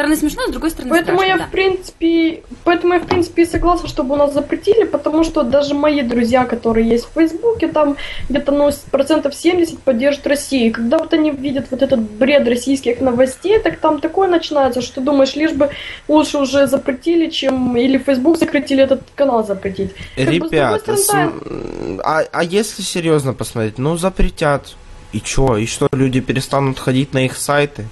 стороны 0.00 0.16
смешно, 0.16 0.46
с 0.48 0.50
другой 0.50 0.70
стороны 0.70 0.90
поэтому 0.90 1.18
страшно, 1.18 1.32
я 1.32 1.38
да. 1.38 1.46
в 1.46 1.50
принципе, 1.50 2.42
поэтому 2.64 2.94
я 2.94 3.00
в 3.00 3.06
принципе 3.06 3.44
согласна, 3.44 3.88
чтобы 3.88 4.14
у 4.14 4.16
нас 4.16 4.32
запретили, 4.32 4.84
потому 4.84 5.24
что 5.24 5.42
даже 5.42 5.74
мои 5.74 6.00
друзья, 6.00 6.44
которые 6.44 6.88
есть 6.88 7.04
в 7.04 7.12
Фейсбуке, 7.12 7.68
там 7.68 7.96
где-то 8.28 8.52
ну, 8.52 8.70
процентов 8.90 9.34
70 9.34 9.78
поддерживают 9.80 10.26
Россию. 10.26 10.68
И 10.68 10.70
когда 10.70 10.98
вот 10.98 11.12
они 11.12 11.30
видят 11.30 11.66
вот 11.70 11.82
этот 11.82 12.00
бред 12.00 12.48
российских 12.48 13.00
новостей, 13.00 13.58
так 13.58 13.78
там 13.78 14.00
такое 14.00 14.28
начинается, 14.28 14.80
что 14.80 15.02
думаешь, 15.02 15.34
лишь 15.36 15.52
бы 15.52 15.70
лучше 16.08 16.38
уже 16.38 16.66
запретили, 16.66 17.28
чем 17.28 17.76
или 17.76 17.98
Facebook 17.98 18.38
закрутили 18.38 18.82
этот 18.82 19.02
канал 19.14 19.46
запретить. 19.46 19.90
Ребята, 20.16 20.96
с... 20.96 21.10
а, 21.10 22.24
а 22.32 22.42
если 22.42 22.82
серьезно 22.82 23.34
посмотреть, 23.34 23.78
ну 23.78 23.96
запретят. 23.96 24.74
И 25.12 25.20
чё? 25.20 25.56
И 25.56 25.66
что, 25.66 25.88
люди 25.90 26.20
перестанут 26.20 26.78
ходить 26.78 27.14
на 27.14 27.24
их 27.24 27.36
сайты? 27.36 27.84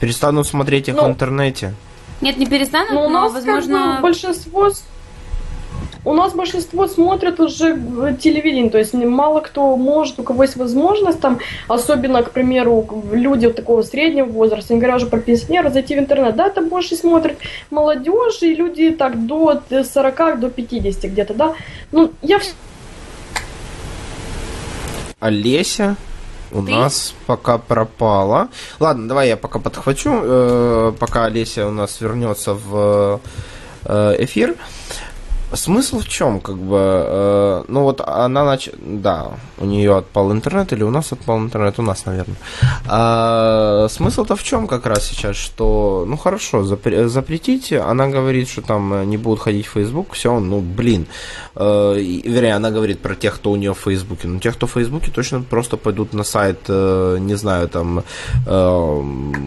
Перестанут 0.00 0.46
смотреть 0.46 0.88
их 0.88 0.96
ну, 0.96 1.04
в 1.04 1.08
интернете. 1.08 1.74
Нет, 2.20 2.36
не 2.36 2.46
перестанут, 2.46 2.92
но, 2.92 3.04
ну, 3.04 3.08
но 3.08 3.20
у 3.20 3.22
нас 3.22 3.32
возможно... 3.32 3.78
Как 3.78 3.96
бы 3.96 4.02
большинство 4.02 4.70
у 6.04 6.12
нас 6.12 6.34
большинство 6.34 6.86
смотрят 6.86 7.40
уже 7.40 7.76
телевидение, 8.20 8.70
то 8.70 8.78
есть 8.78 8.92
мало 8.92 9.40
кто 9.40 9.76
может, 9.76 10.18
у 10.18 10.22
кого 10.22 10.42
есть 10.42 10.56
возможность, 10.56 11.20
там, 11.20 11.38
особенно, 11.66 12.22
к 12.22 12.30
примеру, 12.30 12.86
люди 13.10 13.46
вот 13.46 13.56
такого 13.56 13.82
среднего 13.82 14.26
возраста, 14.26 14.74
не 14.74 14.80
говоря 14.80 14.96
уже 14.96 15.06
про 15.06 15.18
пенсионеров, 15.18 15.72
зайти 15.72 15.96
в 15.96 15.98
интернет, 15.98 16.36
да, 16.36 16.50
там 16.50 16.68
больше 16.68 16.96
смотрят 16.96 17.38
молодежь 17.70 18.42
и 18.42 18.54
люди 18.54 18.90
так 18.90 19.26
до 19.26 19.62
40, 19.70 20.40
до 20.40 20.50
50 20.50 21.04
где-то, 21.04 21.34
да. 21.34 21.54
Ну, 21.90 22.12
я... 22.20 22.38
Олеся? 25.20 25.96
У 26.54 26.62
Ты? 26.62 26.72
нас 26.72 27.14
пока 27.26 27.58
пропала. 27.58 28.48
Ладно, 28.80 29.08
давай 29.08 29.28
я 29.28 29.36
пока 29.36 29.58
подхвачу, 29.58 30.10
э, 30.22 30.92
пока 30.98 31.24
Олеся 31.24 31.66
у 31.66 31.72
нас 31.72 32.00
вернется 32.00 32.54
в 32.54 33.20
э, 33.84 34.16
эфир. 34.20 34.54
Смысл 35.54 36.00
в 36.00 36.08
чем, 36.08 36.40
как 36.40 36.56
бы, 36.56 36.78
э, 36.78 37.64
ну 37.68 37.82
вот 37.82 38.00
она 38.00 38.44
нач... 38.44 38.70
да, 38.76 39.30
у 39.58 39.66
нее 39.66 39.96
отпал 39.96 40.32
интернет 40.32 40.72
или 40.72 40.82
у 40.82 40.90
нас 40.90 41.12
отпал 41.12 41.38
интернет, 41.38 41.78
у 41.78 41.82
нас, 41.82 42.06
наверное. 42.06 42.36
А, 42.86 43.86
смысл-то 43.88 44.36
в 44.36 44.42
чем 44.42 44.66
как 44.66 44.86
раз 44.86 45.04
сейчас, 45.04 45.36
что, 45.36 46.04
ну 46.08 46.16
хорошо, 46.16 46.64
запр... 46.64 47.06
запретите, 47.06 47.80
она 47.80 48.08
говорит, 48.08 48.48
что 48.48 48.62
там 48.62 49.08
не 49.08 49.16
будут 49.16 49.40
ходить 49.40 49.66
в 49.66 49.72
Facebook, 49.72 50.12
все, 50.12 50.40
ну 50.40 50.60
блин, 50.60 51.06
э, 51.54 51.94
вернее, 52.24 52.54
она 52.54 52.70
говорит 52.70 53.00
про 53.00 53.14
тех, 53.14 53.34
кто 53.36 53.50
у 53.52 53.56
нее 53.56 53.72
в 53.74 53.78
Фейсбуке, 53.78 54.28
но 54.28 54.40
тех, 54.40 54.54
кто 54.54 54.66
в 54.66 54.72
Фейсбуке, 54.72 55.10
точно 55.10 55.42
просто 55.42 55.76
пойдут 55.76 56.14
на 56.14 56.24
сайт, 56.24 56.58
э, 56.68 57.18
не 57.20 57.34
знаю, 57.36 57.68
там, 57.68 58.02
э, 58.46 59.02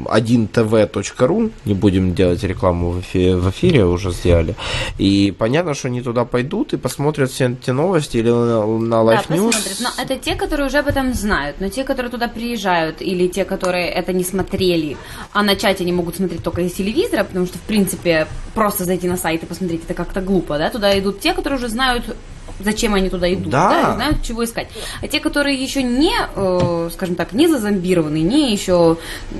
1tv.ru, 0.06 1.52
не 1.66 1.74
будем 1.74 2.16
делать 2.16 2.44
рекламу 2.44 2.92
в 2.92 3.00
эфире, 3.02 3.36
в 3.36 3.50
эфире 3.50 3.86
уже 3.86 4.12
сделали, 4.12 4.56
и 4.98 5.34
понятно, 5.38 5.74
что 5.74 5.90
они 5.98 6.04
туда 6.04 6.26
пойдут 6.26 6.74
и 6.74 6.78
посмотрят 6.78 7.32
все 7.32 7.48
эти 7.48 7.72
новости 7.72 8.18
или 8.18 8.30
на, 8.30 8.66
на 8.66 8.96
Life 9.04 9.26
да, 9.30 9.36
News. 9.36 9.48
Посмотрят. 9.48 9.78
Но 9.82 9.90
это 10.04 10.16
те, 10.16 10.36
которые 10.36 10.68
уже 10.68 10.78
об 10.78 10.88
этом 10.88 11.14
знают. 11.14 11.58
Но 11.60 11.70
те, 11.70 11.84
которые 11.84 12.12
туда 12.12 12.28
приезжают, 12.28 13.02
или 13.02 13.28
те, 13.28 13.46
которые 13.46 13.90
это 13.90 14.14
не 14.14 14.24
смотрели, 14.24 14.98
а 15.34 15.44
начать 15.44 15.82
они 15.82 15.92
могут 15.92 16.16
смотреть 16.16 16.44
только 16.44 16.62
из 16.62 16.74
телевизора, 16.74 17.24
потому 17.24 17.46
что, 17.48 17.58
в 17.58 17.62
принципе, 17.62 18.28
просто 18.54 18.86
зайти 18.86 19.08
на 19.08 19.18
сайт 19.18 19.44
и 19.44 19.46
посмотреть 19.46 19.84
это 19.86 19.94
как-то 19.94 20.22
глупо, 20.22 20.58
да? 20.58 20.70
Туда 20.70 20.98
идут 21.00 21.20
те, 21.20 21.34
которые 21.34 21.58
уже 21.58 21.70
знают 21.70 22.16
зачем 22.60 22.94
они 22.94 23.10
туда 23.10 23.32
идут, 23.34 23.50
да. 23.50 23.70
да, 23.70 23.92
и 23.92 23.96
знают, 23.96 24.24
чего 24.24 24.44
искать. 24.44 24.68
А 25.02 25.08
те, 25.08 25.20
которые 25.20 25.62
еще 25.62 25.84
не, 25.84 26.14
э, 26.36 26.90
скажем 26.94 27.16
так, 27.16 27.34
не 27.34 27.48
зазомбированы, 27.48 28.22
не 28.22 28.52
еще 28.52 28.98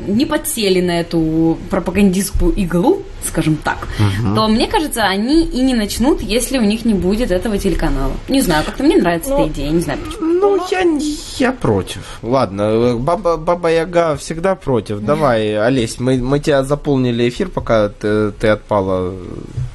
не 0.08 0.26
подсели 0.26 0.82
на 0.82 1.00
эту 1.00 1.58
пропагандистскую 1.70 2.54
иглу, 2.54 3.04
скажем 3.26 3.58
так, 3.58 3.88
угу. 4.00 4.36
то 4.36 4.48
мне 4.48 4.68
кажется, 4.68 5.04
они 5.04 5.46
и 5.46 5.62
не 5.62 5.74
начнут, 5.74 6.22
если 6.22 6.58
у 6.58 6.64
них 6.64 6.86
не 6.86 6.94
будет 6.94 7.32
этого 7.32 7.58
телеканала. 7.58 8.14
Не 8.28 8.42
знаю, 8.42 8.64
как-то 8.66 8.84
мне 8.84 8.98
нравится 8.98 9.32
ну, 9.32 9.44
эта 9.44 9.54
идея, 9.54 9.72
не 9.72 9.82
знаю 9.82 10.00
почему. 10.00 10.28
Ну, 10.40 10.68
я, 10.72 10.84
я 11.38 11.52
против. 11.52 12.20
Ладно, 12.22 12.96
баба, 12.98 13.38
баба 13.38 13.72
Яга 13.72 14.16
всегда 14.16 14.56
против. 14.56 15.02
Давай, 15.02 15.58
Олесь, 15.58 16.00
мы, 16.00 16.18
мы 16.18 16.40
тебя 16.40 16.64
заполнили 16.64 17.28
эфир, 17.28 17.50
пока 17.50 17.90
ты, 17.90 18.32
ты 18.32 18.48
отпала. 18.48 19.14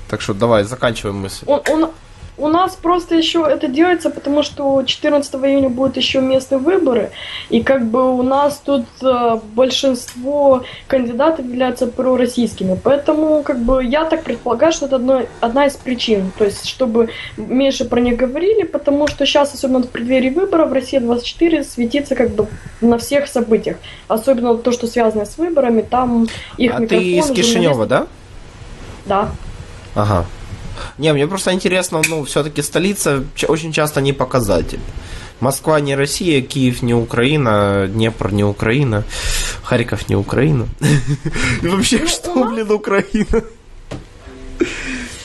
Так 0.08 0.20
что 0.20 0.34
давай, 0.34 0.64
заканчиваем 0.64 1.16
мысль. 1.16 1.44
Он, 1.46 1.60
он, 1.68 1.90
у 2.38 2.48
нас 2.48 2.74
просто 2.74 3.14
еще 3.14 3.46
это 3.48 3.68
делается, 3.68 4.10
потому 4.10 4.42
что 4.42 4.82
14 4.82 5.34
июня 5.34 5.68
будут 5.68 5.96
еще 5.96 6.20
местные 6.20 6.58
выборы, 6.58 7.10
и 7.50 7.62
как 7.62 7.84
бы 7.84 8.16
у 8.16 8.22
нас 8.22 8.60
тут 8.64 8.86
э, 9.02 9.38
большинство 9.54 10.62
кандидатов 10.86 11.44
являются 11.44 11.86
пророссийскими, 11.86 12.78
поэтому 12.82 13.42
как 13.42 13.58
бы 13.58 13.84
я 13.84 14.04
так 14.04 14.24
предполагаю, 14.24 14.72
что 14.72 14.86
это 14.86 14.96
одно, 14.96 15.22
одна 15.40 15.66
из 15.66 15.76
причин, 15.76 16.32
то 16.38 16.44
есть 16.44 16.66
чтобы 16.66 17.10
меньше 17.36 17.84
про 17.84 18.00
них 18.00 18.16
говорили, 18.16 18.62
потому 18.62 19.06
что 19.08 19.26
сейчас, 19.26 19.54
особенно 19.54 19.82
в 19.82 19.90
преддверии 19.90 20.30
выборов, 20.30 20.72
Россия 20.72 21.00
24 21.00 21.64
светится 21.64 22.14
как 22.14 22.30
бы 22.30 22.46
на 22.80 22.96
всех 22.96 23.28
событиях, 23.28 23.76
особенно 24.08 24.56
то, 24.56 24.72
что 24.72 24.86
связано 24.86 25.26
с 25.26 25.36
выборами, 25.36 25.82
там 25.82 26.28
их 26.56 26.74
а 26.74 26.78
микрофон... 26.78 26.88
ты 26.88 27.18
из 27.18 27.30
Кишинева, 27.30 27.86
да? 27.86 28.06
Да. 29.04 29.28
Ага. 29.94 30.24
Не, 30.98 31.12
мне 31.12 31.26
просто 31.26 31.52
интересно, 31.52 32.02
ну, 32.08 32.24
все-таки 32.24 32.62
столица 32.62 33.24
очень 33.48 33.72
часто 33.72 34.00
не 34.00 34.12
показатель. 34.12 34.80
Москва 35.40 35.80
не 35.80 35.96
Россия, 35.96 36.40
Киев 36.40 36.82
не 36.82 36.94
Украина, 36.94 37.88
Днепр 37.88 38.32
не 38.32 38.44
Украина, 38.44 39.04
Харьков 39.64 40.08
не 40.08 40.14
Украина. 40.14 40.68
И 41.62 41.66
вообще, 41.66 42.06
что, 42.06 42.44
блин, 42.44 42.70
Украина? 42.70 43.42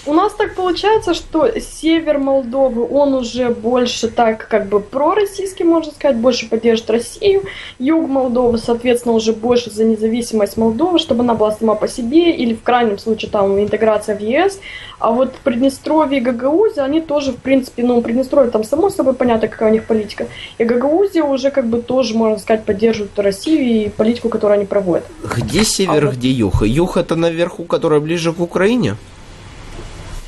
У 0.07 0.13
нас 0.13 0.33
так 0.33 0.55
получается, 0.55 1.13
что 1.13 1.51
север 1.59 2.17
Молдовы, 2.17 2.87
он 2.89 3.13
уже 3.13 3.49
больше 3.49 4.07
так 4.07 4.47
как 4.47 4.67
бы 4.67 4.79
пророссийский, 4.79 5.65
можно 5.65 5.91
сказать, 5.91 6.15
больше 6.15 6.47
поддерживает 6.47 6.91
Россию. 6.91 7.43
Юг 7.77 8.07
Молдовы, 8.07 8.57
соответственно, 8.57 9.15
уже 9.15 9.33
больше 9.33 9.69
за 9.69 9.83
независимость 9.83 10.55
Молдовы, 10.55 10.99
чтобы 10.99 11.23
она 11.23 11.33
была 11.33 11.51
сама 11.51 11.75
по 11.75 11.89
себе, 11.89 12.31
или 12.31 12.53
в 12.53 12.63
крайнем 12.63 12.99
случае 12.99 13.29
там 13.31 13.59
интеграция 13.59 14.17
в 14.17 14.21
ЕС. 14.21 14.61
А 14.97 15.11
вот 15.11 15.33
Приднестровье 15.43 16.19
и 16.19 16.23
Гагаузия, 16.23 16.83
они 16.83 17.01
тоже, 17.01 17.33
в 17.33 17.37
принципе, 17.37 17.83
ну, 17.83 18.01
Приднестровье 18.01 18.49
там 18.49 18.63
само 18.63 18.89
собой 18.89 19.13
понятно, 19.13 19.49
какая 19.49 19.71
у 19.71 19.73
них 19.73 19.83
политика. 19.83 20.27
И 20.57 20.63
Гагаузия 20.63 21.23
уже 21.23 21.51
как 21.51 21.67
бы 21.67 21.81
тоже, 21.81 22.15
можно 22.15 22.39
сказать, 22.39 22.63
поддерживает 22.63 23.19
Россию 23.19 23.61
и 23.61 23.89
политику, 23.89 24.29
которую 24.29 24.55
они 24.55 24.65
проводят. 24.65 25.05
Где 25.35 25.65
север, 25.65 26.05
а 26.05 26.11
где 26.11 26.29
вот... 26.29 26.37
юг? 26.37 26.61
Юг 26.61 26.95
это 26.95 27.17
наверху, 27.17 27.65
которая 27.65 27.99
ближе 27.99 28.31
к 28.31 28.39
Украине? 28.39 28.95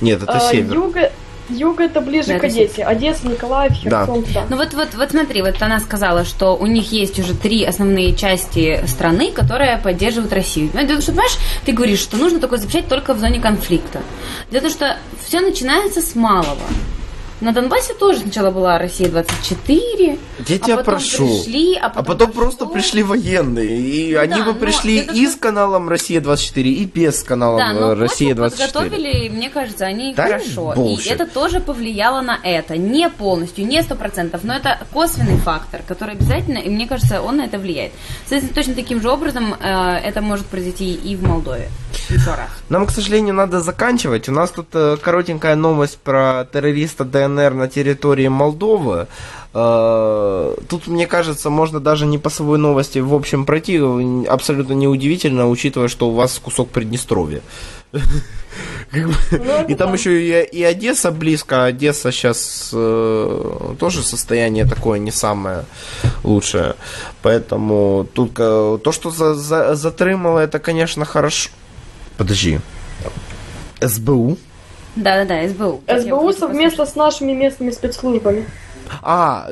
Нет, 0.02 0.24
это 0.24 0.34
а, 0.34 0.40
север. 0.40 0.74
Юга, 0.74 1.12
Юг 1.50 1.80
это 1.80 2.02
ближе 2.02 2.34
это 2.34 2.42
к 2.42 2.44
Одессе. 2.46 2.84
Одесса, 2.84 3.28
Николаев, 3.28 3.74
Херсон, 3.74 4.22
да. 4.22 4.34
да. 4.34 4.46
Ну 4.50 4.58
вот, 4.58 4.74
вот, 4.74 4.90
вот 4.96 5.12
смотри, 5.12 5.42
вот 5.42 5.62
она 5.62 5.80
сказала, 5.80 6.24
что 6.24 6.56
у 6.56 6.66
них 6.68 6.92
есть 6.92 7.20
уже 7.20 7.34
три 7.34 7.64
основные 7.64 8.16
части 8.16 8.86
страны, 8.86 9.32
которые 9.32 9.78
поддерживают 9.78 10.32
Россию. 10.32 10.70
Ну, 10.74 11.02
что, 11.02 11.12
понимаешь, 11.12 11.38
ты 11.66 11.72
говоришь, 11.72 12.00
что 12.00 12.18
нужно 12.18 12.40
такое 12.40 12.60
запрещать 12.60 12.88
только 12.88 13.14
в 13.14 13.20
зоне 13.20 13.40
конфликта. 13.40 14.02
Дело 14.52 14.62
в 14.62 14.64
том, 14.64 14.72
что 14.72 14.98
все 15.26 15.42
начинается 15.42 16.02
с 16.02 16.16
малого. 16.16 16.58
На 17.42 17.54
Донбассе 17.54 17.94
тоже 17.94 18.20
сначала 18.20 18.52
была 18.52 18.78
Россия-24. 18.78 20.20
Я 20.40 20.56
а 20.56 20.60
тебя 20.60 20.78
потом 20.78 20.84
прошу. 20.96 21.26
Пришли, 21.26 21.76
а 21.76 21.90
потом, 21.90 22.02
а 22.02 22.04
потом 22.04 22.32
просто 22.34 22.66
пришли 22.66 23.02
военные. 23.02 23.80
И 23.80 24.14
ну, 24.14 24.20
они 24.20 24.36
да, 24.36 24.44
бы 24.44 24.54
пришли 24.54 25.00
и 25.00 25.26
с 25.26 25.36
каналом 25.36 25.88
Россия-24, 25.88 26.62
и 26.64 26.86
без 26.86 27.24
канала 27.24 27.58
да, 27.58 27.96
Россия-24. 27.96 28.50
подготовили, 28.50 29.30
мне 29.30 29.50
кажется, 29.50 29.86
они 29.86 30.14
да 30.14 30.24
хорошо. 30.24 30.74
Bullshit. 30.76 31.06
И 31.06 31.10
это 31.10 31.26
тоже 31.26 31.62
повлияло 31.62 32.20
на 32.22 32.38
это. 32.44 32.76
Не 32.76 33.10
полностью, 33.10 33.66
не 33.66 33.82
сто 33.84 33.96
процентов, 33.96 34.44
но 34.44 34.56
это 34.56 34.78
косвенный 34.92 35.38
фактор, 35.38 35.82
который 35.88 36.16
обязательно, 36.16 36.58
и 36.58 36.70
мне 36.70 36.88
кажется, 36.88 37.22
он 37.22 37.38
на 37.38 37.46
это 37.46 37.58
влияет. 37.58 37.94
Соответственно, 38.26 38.56
точно 38.56 38.74
таким 38.74 39.02
же 39.02 39.10
образом 39.10 39.54
э, 39.54 39.96
это 40.04 40.22
может 40.22 40.46
произойти 40.46 40.94
и 40.94 41.16
в 41.16 41.24
Молдове. 41.24 41.70
Еще 42.10 42.32
раз. 42.32 42.50
Нам, 42.70 42.86
к 42.86 42.92
сожалению, 42.92 43.36
надо 43.36 43.62
заканчивать. 43.62 44.28
У 44.30 44.32
нас 44.32 44.52
тут 44.52 44.68
э, 44.74 44.98
коротенькая 45.02 45.56
новость 45.56 46.00
про 46.00 46.48
террориста 46.52 47.06
ДНР 47.36 47.54
на 47.54 47.68
территории 47.68 48.28
Молдовы. 48.28 49.08
Э, 49.54 50.56
тут, 50.68 50.88
мне 50.88 51.08
кажется, 51.08 51.50
можно 51.50 51.80
даже 51.80 52.06
не 52.06 52.18
по 52.18 52.30
своей 52.30 52.60
новости 52.60 53.00
в 53.00 53.14
общем 53.14 53.46
пройти. 53.46 53.80
Абсолютно 54.28 54.74
неудивительно, 54.74 55.50
учитывая, 55.50 55.88
что 55.88 56.10
у 56.10 56.14
вас 56.14 56.40
кусок 56.40 56.70
Приднестровья. 56.70 57.42
Ну, 58.92 59.68
и 59.68 59.76
там 59.76 59.94
еще 59.94 60.44
и, 60.44 60.64
Одесса 60.64 61.12
близко. 61.12 61.66
Одесса 61.66 62.12
сейчас 62.12 62.70
э, 62.74 63.76
тоже 63.80 64.04
состояние 64.04 64.66
такое 64.66 65.00
не 65.00 65.12
самое 65.12 65.66
лучшее. 66.24 66.76
Поэтому 67.22 68.08
тут 68.14 68.34
то, 68.34 68.92
что 68.92 69.12
за, 69.12 69.34
за, 69.34 69.76
затрымало, 69.76 70.40
это, 70.40 70.60
конечно, 70.60 71.06
хорошо. 71.06 71.50
Подожди. 72.18 72.60
СБУ? 73.82 74.38
Да-да-да, 74.96 75.48
СБУ. 75.48 75.82
СБУ 75.88 76.34
совместно 76.34 76.86
с 76.86 76.96
нашими 76.96 77.34
местными 77.34 77.72
спецслужбами. 77.72 78.46
А, 79.02 79.50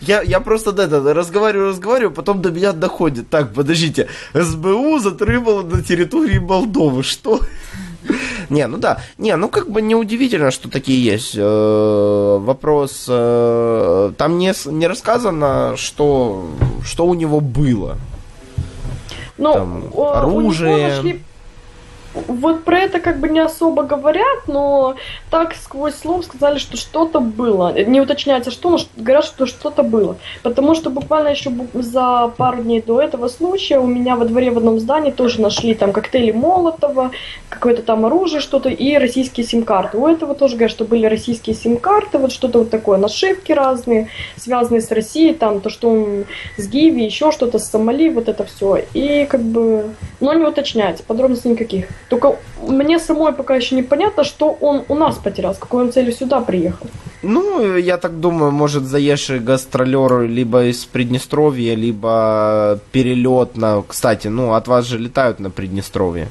я, 0.00 0.22
я 0.22 0.40
просто 0.40 0.72
да, 0.72 0.86
да, 0.86 1.14
разговариваю, 1.14 1.70
разговариваю, 1.70 2.14
потом 2.14 2.42
до 2.42 2.50
меня 2.50 2.72
доходит. 2.72 3.30
Так, 3.30 3.52
подождите, 3.52 4.08
СБУ 4.34 4.98
затрымало 4.98 5.62
на 5.62 5.82
территории 5.82 6.38
Молдовы. 6.38 7.02
Что? 7.02 7.40
Не, 8.48 8.66
ну 8.66 8.78
да. 8.78 9.00
Не, 9.18 9.36
ну 9.36 9.48
как 9.48 9.70
бы 9.70 9.82
неудивительно, 9.82 10.50
что 10.50 10.70
такие 10.70 11.02
есть. 11.04 11.34
Э, 11.36 12.38
вопрос. 12.40 13.06
Э, 13.08 14.12
там 14.16 14.38
не, 14.38 14.52
не 14.70 14.86
рассказано, 14.86 15.74
что, 15.76 16.46
что 16.84 17.06
у 17.06 17.14
него 17.14 17.40
было. 17.40 17.96
Ну, 19.36 19.52
там, 19.52 19.84
оружие. 19.96 20.74
У 20.74 20.78
него 20.78 20.88
нашли 20.88 21.22
вот 22.26 22.64
про 22.64 22.80
это 22.80 23.00
как 23.00 23.20
бы 23.20 23.28
не 23.28 23.40
особо 23.40 23.82
говорят, 23.82 24.46
но 24.46 24.94
так 25.30 25.54
сквозь 25.54 25.94
слов 25.94 26.24
сказали, 26.24 26.58
что 26.58 26.76
что-то 26.76 27.20
было. 27.20 27.72
Не 27.72 28.00
уточняется, 28.00 28.50
что, 28.50 28.70
но 28.70 28.78
говорят, 28.96 29.24
что 29.24 29.46
что-то 29.46 29.82
было. 29.82 30.16
Потому 30.42 30.74
что 30.74 30.90
буквально 30.90 31.28
еще 31.28 31.50
за 31.74 32.32
пару 32.36 32.62
дней 32.62 32.82
до 32.82 33.00
этого 33.00 33.28
случая 33.28 33.78
у 33.78 33.86
меня 33.86 34.16
во 34.16 34.24
дворе 34.24 34.50
в 34.50 34.58
одном 34.58 34.78
здании 34.78 35.10
тоже 35.10 35.40
нашли 35.40 35.74
там 35.74 35.92
коктейли 35.92 36.32
Молотова, 36.32 37.10
какое-то 37.48 37.82
там 37.82 38.06
оружие, 38.06 38.40
что-то 38.40 38.68
и 38.68 38.96
российские 38.96 39.46
сим-карты. 39.46 39.98
У 39.98 40.06
этого 40.06 40.34
тоже 40.34 40.54
говорят, 40.56 40.70
что 40.70 40.84
были 40.84 41.06
российские 41.06 41.54
сим-карты, 41.56 42.18
вот 42.18 42.32
что-то 42.32 42.60
вот 42.60 42.70
такое, 42.70 42.98
нашивки 42.98 43.52
разные, 43.52 44.08
связанные 44.36 44.80
с 44.80 44.90
Россией, 44.90 45.34
там 45.34 45.60
то, 45.60 45.70
что 45.70 45.90
он 45.90 46.24
с 46.56 46.66
Гиви, 46.68 47.04
еще 47.04 47.32
что-то 47.32 47.58
с 47.58 47.68
Сомали, 47.68 48.08
вот 48.08 48.28
это 48.28 48.44
все. 48.44 48.84
И 48.94 49.26
как 49.26 49.42
бы, 49.42 49.90
но 50.20 50.32
не 50.34 50.44
уточняется, 50.44 51.02
подробностей 51.02 51.50
никаких. 51.50 51.88
Только 52.08 52.36
мне 52.66 52.98
самой 52.98 53.32
пока 53.32 53.56
еще 53.56 53.76
непонятно, 53.76 54.24
что 54.24 54.56
он 54.60 54.84
у 54.88 54.94
нас 54.94 55.16
потерял, 55.16 55.54
с 55.54 55.58
какой 55.58 55.84
он 55.84 55.92
целью 55.92 56.12
сюда 56.12 56.40
приехал. 56.40 56.86
Ну, 57.22 57.76
я 57.76 57.98
так 57.98 58.20
думаю, 58.20 58.50
может, 58.52 58.84
заезжий 58.84 59.40
гастролер 59.40 60.22
либо 60.22 60.64
из 60.64 60.84
Приднестровья, 60.84 61.74
либо 61.74 62.78
перелет 62.92 63.56
на... 63.56 63.82
Кстати, 63.82 64.28
ну, 64.28 64.54
от 64.54 64.68
вас 64.68 64.86
же 64.86 64.98
летают 64.98 65.40
на 65.40 65.50
Приднестровье. 65.50 66.28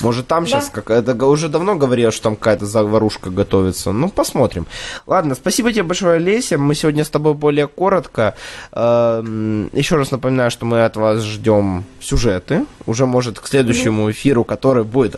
Может, 0.00 0.26
там 0.26 0.44
да. 0.44 0.50
сейчас 0.50 0.70
какая-то... 0.70 1.14
Уже 1.26 1.48
давно 1.48 1.76
говорил, 1.76 2.10
что 2.10 2.24
там 2.24 2.36
какая-то 2.36 2.66
заварушка 2.66 3.30
готовится. 3.30 3.92
Ну, 3.92 4.08
посмотрим. 4.08 4.66
Ладно, 5.06 5.34
спасибо 5.34 5.72
тебе 5.72 5.82
большое, 5.82 6.18
Леся. 6.18 6.58
Мы 6.58 6.74
сегодня 6.74 7.04
с 7.04 7.10
тобой 7.10 7.34
более 7.34 7.68
коротко. 7.68 8.34
Эм, 8.72 9.70
Еще 9.72 9.96
раз 9.96 10.10
напоминаю, 10.10 10.50
что 10.50 10.66
мы 10.66 10.84
от 10.84 10.96
вас 10.96 11.22
ждем 11.22 11.84
сюжеты. 12.00 12.66
Уже, 12.86 13.06
может, 13.06 13.38
к 13.40 13.46
следующему 13.46 14.10
эфиру, 14.10 14.44
который 14.44 14.84
будет... 14.84 15.16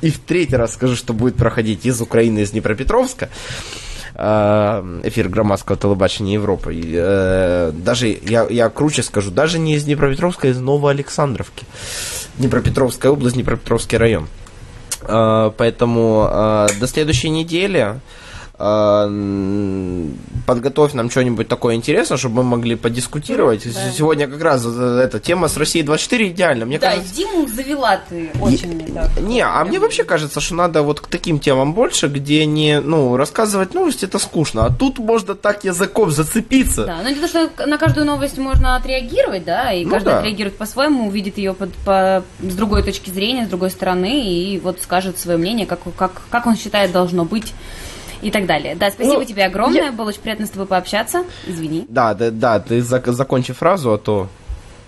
И 0.00 0.10
в 0.10 0.18
третий 0.18 0.56
раз 0.56 0.74
скажу, 0.74 0.96
что 0.96 1.12
будет 1.12 1.36
проходить 1.36 1.86
из 1.86 2.00
Украины, 2.00 2.40
из 2.40 2.50
Днепропетровска 2.50 3.28
эфир 4.16 5.28
громадского 5.28 5.76
телебачения 5.76 6.34
Европы. 6.34 6.74
Э, 6.74 7.70
даже, 7.74 8.08
я, 8.08 8.46
я 8.48 8.70
круче 8.70 9.02
скажу, 9.02 9.30
даже 9.30 9.58
не 9.58 9.74
из 9.74 9.84
Днепропетровска, 9.84 10.48
а 10.48 10.50
из 10.50 10.58
Новоалександровки. 10.58 11.66
Днепропетровская 12.38 13.12
область, 13.12 13.36
Днепропетровский 13.36 13.98
район. 13.98 14.28
А, 15.02 15.50
поэтому 15.50 16.68
до 16.80 16.86
следующей 16.86 17.28
недели 17.28 18.00
подготовь 20.46 20.94
нам 20.94 21.10
что-нибудь 21.10 21.46
такое 21.46 21.74
интересное, 21.74 22.16
чтобы 22.16 22.36
мы 22.36 22.56
могли 22.56 22.74
подискутировать. 22.74 23.64
Да. 23.64 23.90
Сегодня 23.90 24.26
как 24.28 24.40
раз 24.40 24.64
эта 24.64 25.20
тема 25.20 25.48
с 25.48 25.58
Россией 25.58 25.84
24 25.84 26.28
идеально. 26.28 26.64
Мне 26.64 26.78
да, 26.78 26.92
кажется... 26.92 27.14
Диму 27.14 27.46
завела 27.48 28.00
ты 28.08 28.30
очень. 28.40 28.72
Не, 28.72 28.86
так, 28.86 29.20
не 29.20 29.42
а 29.42 29.62
мне 29.64 29.78
вообще 29.78 30.04
кажется, 30.04 30.40
что 30.40 30.54
надо 30.54 30.82
вот 30.82 31.00
к 31.00 31.08
таким 31.08 31.38
темам 31.38 31.74
больше, 31.74 32.08
где 32.08 32.46
не, 32.46 32.80
ну, 32.80 33.18
рассказывать 33.18 33.74
новости 33.74 34.06
это 34.06 34.18
скучно, 34.18 34.64
а 34.64 34.72
тут 34.72 34.98
можно 34.98 35.34
так 35.34 35.64
языком 35.64 36.10
зацепиться. 36.10 36.86
Да, 36.86 37.00
ну 37.02 37.10
не 37.10 37.16
то, 37.16 37.28
что 37.28 37.50
на 37.66 37.76
каждую 37.76 38.06
новость 38.06 38.38
можно 38.38 38.76
отреагировать, 38.76 39.44
да, 39.44 39.70
и 39.72 39.84
ну, 39.84 39.90
каждый 39.90 40.06
да. 40.06 40.18
отреагирует 40.20 40.56
по-своему, 40.56 41.08
увидит 41.08 41.36
ее 41.36 41.52
под, 41.52 41.74
по, 41.84 42.24
с 42.40 42.54
другой 42.54 42.82
точки 42.82 43.10
зрения, 43.10 43.44
с 43.44 43.48
другой 43.48 43.70
стороны, 43.70 44.24
и 44.24 44.58
вот 44.60 44.80
скажет 44.80 45.18
свое 45.18 45.36
мнение, 45.36 45.66
как, 45.66 45.80
как, 45.96 46.22
как 46.30 46.46
он 46.46 46.56
считает 46.56 46.92
должно 46.92 47.26
быть 47.26 47.52
и 48.22 48.30
так 48.30 48.46
далее. 48.46 48.74
Да, 48.74 48.90
спасибо 48.90 49.18
ну, 49.18 49.24
тебе 49.24 49.44
огромное, 49.44 49.86
я... 49.86 49.92
было 49.92 50.08
очень 50.08 50.20
приятно 50.20 50.46
с 50.46 50.50
тобой 50.50 50.66
пообщаться. 50.66 51.24
Извини. 51.46 51.86
Да, 51.88 52.14
да, 52.14 52.30
да, 52.30 52.60
ты 52.60 52.78
зак- 52.78 53.12
закончи 53.12 53.52
фразу, 53.52 53.92
а 53.92 53.98
то 53.98 54.28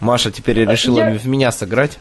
Маша 0.01 0.31
теперь 0.31 0.65
решила 0.65 1.01
я... 1.01 1.19
в 1.19 1.27
меня 1.27 1.53
сыграть. 1.53 1.99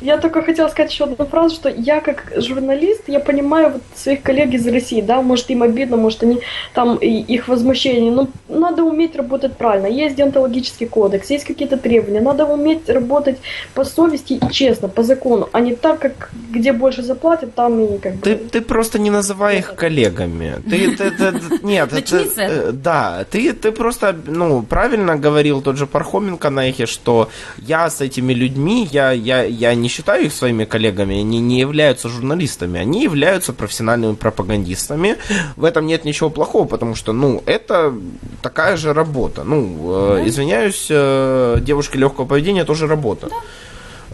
Я 0.00 0.18
только 0.18 0.42
хотела 0.42 0.68
сказать 0.68 0.92
еще 0.92 1.04
одну 1.04 1.26
фразу, 1.26 1.54
что 1.54 1.68
я 1.68 2.00
как 2.00 2.32
журналист, 2.36 3.02
я 3.08 3.20
понимаю 3.20 3.72
вот 3.72 3.82
своих 3.96 4.22
коллег 4.22 4.52
из 4.54 4.66
России, 4.66 5.00
да, 5.00 5.22
может 5.22 5.50
им 5.50 5.62
обидно, 5.62 5.96
может 5.96 6.22
они 6.22 6.40
там 6.72 6.96
их 6.96 7.48
возмущение, 7.48 8.12
но 8.12 8.28
надо 8.48 8.84
уметь 8.84 9.16
работать 9.16 9.56
правильно. 9.56 9.86
Есть 9.86 10.16
деонтологический 10.16 10.86
кодекс, 10.86 11.30
есть 11.30 11.44
какие-то 11.44 11.76
требования, 11.76 12.20
надо 12.20 12.46
уметь 12.46 12.88
работать 12.88 13.38
по 13.74 13.84
совести 13.84 14.34
и 14.34 14.52
честно, 14.52 14.88
по 14.88 15.02
закону, 15.02 15.48
а 15.52 15.60
не 15.60 15.74
так, 15.74 15.98
как 15.98 16.30
где 16.50 16.72
больше 16.72 17.02
заплатят, 17.02 17.54
там 17.54 17.80
и 17.80 17.98
как 17.98 18.14
бы... 18.14 18.22
Ты, 18.22 18.36
ты 18.36 18.60
просто 18.60 18.98
не 18.98 19.10
называй 19.10 19.58
их 19.58 19.74
коллегами. 19.74 20.54
Ты, 20.70 20.96
ты, 20.96 21.10
ты, 21.10 21.32
нет, 21.62 21.92
это, 21.92 22.24
э, 22.36 22.72
да, 22.72 23.26
ты, 23.30 23.52
ты 23.52 23.72
просто, 23.72 24.16
ну, 24.26 24.62
правильно 24.62 25.16
говорил 25.16 25.60
тот 25.60 25.76
же 25.76 25.86
Пархоменко 25.86 26.50
на 26.50 26.68
эхе, 26.68 26.86
что 26.86 27.28
я 27.58 27.90
с 27.90 28.00
этими 28.00 28.32
людьми, 28.32 28.88
я, 28.90 29.10
я, 29.12 29.42
я 29.42 29.74
не 29.74 29.87
не 29.88 29.90
считаю 29.90 30.26
их 30.26 30.34
своими 30.34 30.66
коллегами, 30.66 31.18
они 31.20 31.40
не 31.40 31.60
являются 31.60 32.08
журналистами, 32.10 32.78
они 32.78 33.02
являются 33.02 33.54
профессиональными 33.54 34.14
пропагандистами. 34.16 35.16
В 35.56 35.64
этом 35.64 35.86
нет 35.86 36.04
ничего 36.04 36.28
плохого, 36.28 36.66
потому 36.66 36.94
что, 36.94 37.12
ну, 37.12 37.42
это 37.46 37.94
такая 38.42 38.76
же 38.76 38.92
работа. 38.92 39.44
Ну, 39.44 40.18
э, 40.18 40.28
извиняюсь, 40.28 40.88
э, 40.90 41.56
девушки 41.62 41.96
легкого 41.96 42.26
поведения 42.26 42.64
тоже 42.64 42.86
работа. 42.86 43.28
Да. 43.28 43.36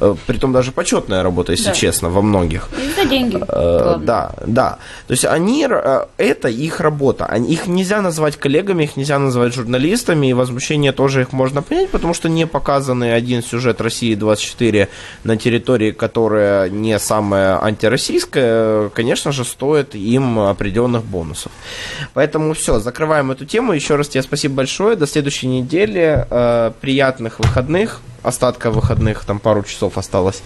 Э, 0.00 0.14
притом 0.26 0.52
даже 0.52 0.72
почетная 0.72 1.22
работа, 1.22 1.52
если 1.52 1.66
да. 1.66 1.72
честно, 1.72 2.10
во 2.10 2.22
многих. 2.22 2.68
И 2.76 3.00
за 3.00 3.08
деньги. 3.08 3.38
Э, 3.48 3.96
да, 4.00 4.32
да. 4.46 4.78
То 5.06 5.12
есть 5.12 5.24
они, 5.24 5.66
э, 5.70 6.06
это 6.16 6.48
их 6.48 6.80
работа. 6.80 7.24
Их 7.48 7.66
нельзя 7.66 8.02
назвать 8.02 8.36
коллегами, 8.36 8.84
их 8.84 8.96
нельзя 8.96 9.18
назвать 9.18 9.54
журналистами, 9.54 10.28
и 10.28 10.32
возмущение 10.32 10.92
тоже 10.92 11.22
их 11.22 11.32
можно 11.32 11.62
понять, 11.62 11.90
потому 11.90 12.14
что 12.14 12.28
не 12.28 12.46
показанный 12.46 13.14
один 13.14 13.42
сюжет 13.42 13.80
России 13.80 14.14
24 14.14 14.88
на 15.24 15.36
территории, 15.36 15.92
которая 15.92 16.68
не 16.68 16.98
самая 16.98 17.62
антироссийская, 17.62 18.88
конечно 18.88 19.32
же, 19.32 19.44
стоит 19.44 19.94
им 19.94 20.40
определенных 20.40 21.04
бонусов. 21.04 21.52
Поэтому 22.14 22.54
все, 22.54 22.80
закрываем 22.80 23.30
эту 23.30 23.44
тему. 23.44 23.72
Еще 23.72 23.96
раз 23.96 24.08
тебе 24.08 24.22
спасибо 24.22 24.54
большое. 24.54 24.96
До 24.96 25.06
следующей 25.06 25.46
недели. 25.46 26.26
Приятных 26.80 27.38
выходных 27.38 28.00
остатка 28.24 28.70
выходных, 28.70 29.24
там 29.24 29.38
пару 29.38 29.62
часов 29.62 29.98
осталось. 29.98 30.42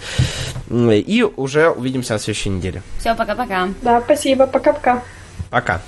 И 0.69 1.25
уже 1.35 1.69
увидимся 1.69 2.13
на 2.13 2.19
следующей 2.19 2.49
неделе. 2.49 2.83
Все, 2.99 3.15
пока-пока. 3.15 3.69
Да, 3.81 4.01
спасибо, 4.01 4.45
пока-пока. 4.45 5.01
Пока. 5.49 5.81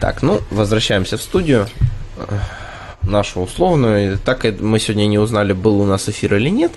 Так, 0.00 0.22
ну, 0.22 0.40
возвращаемся 0.50 1.18
в 1.18 1.22
студию 1.22 1.66
нашу 3.02 3.40
условную. 3.42 4.18
Так 4.18 4.44
мы 4.60 4.80
сегодня 4.80 5.06
не 5.06 5.18
узнали, 5.18 5.52
был 5.52 5.80
у 5.80 5.84
нас 5.84 6.08
эфир 6.08 6.36
или 6.36 6.48
нет. 6.48 6.72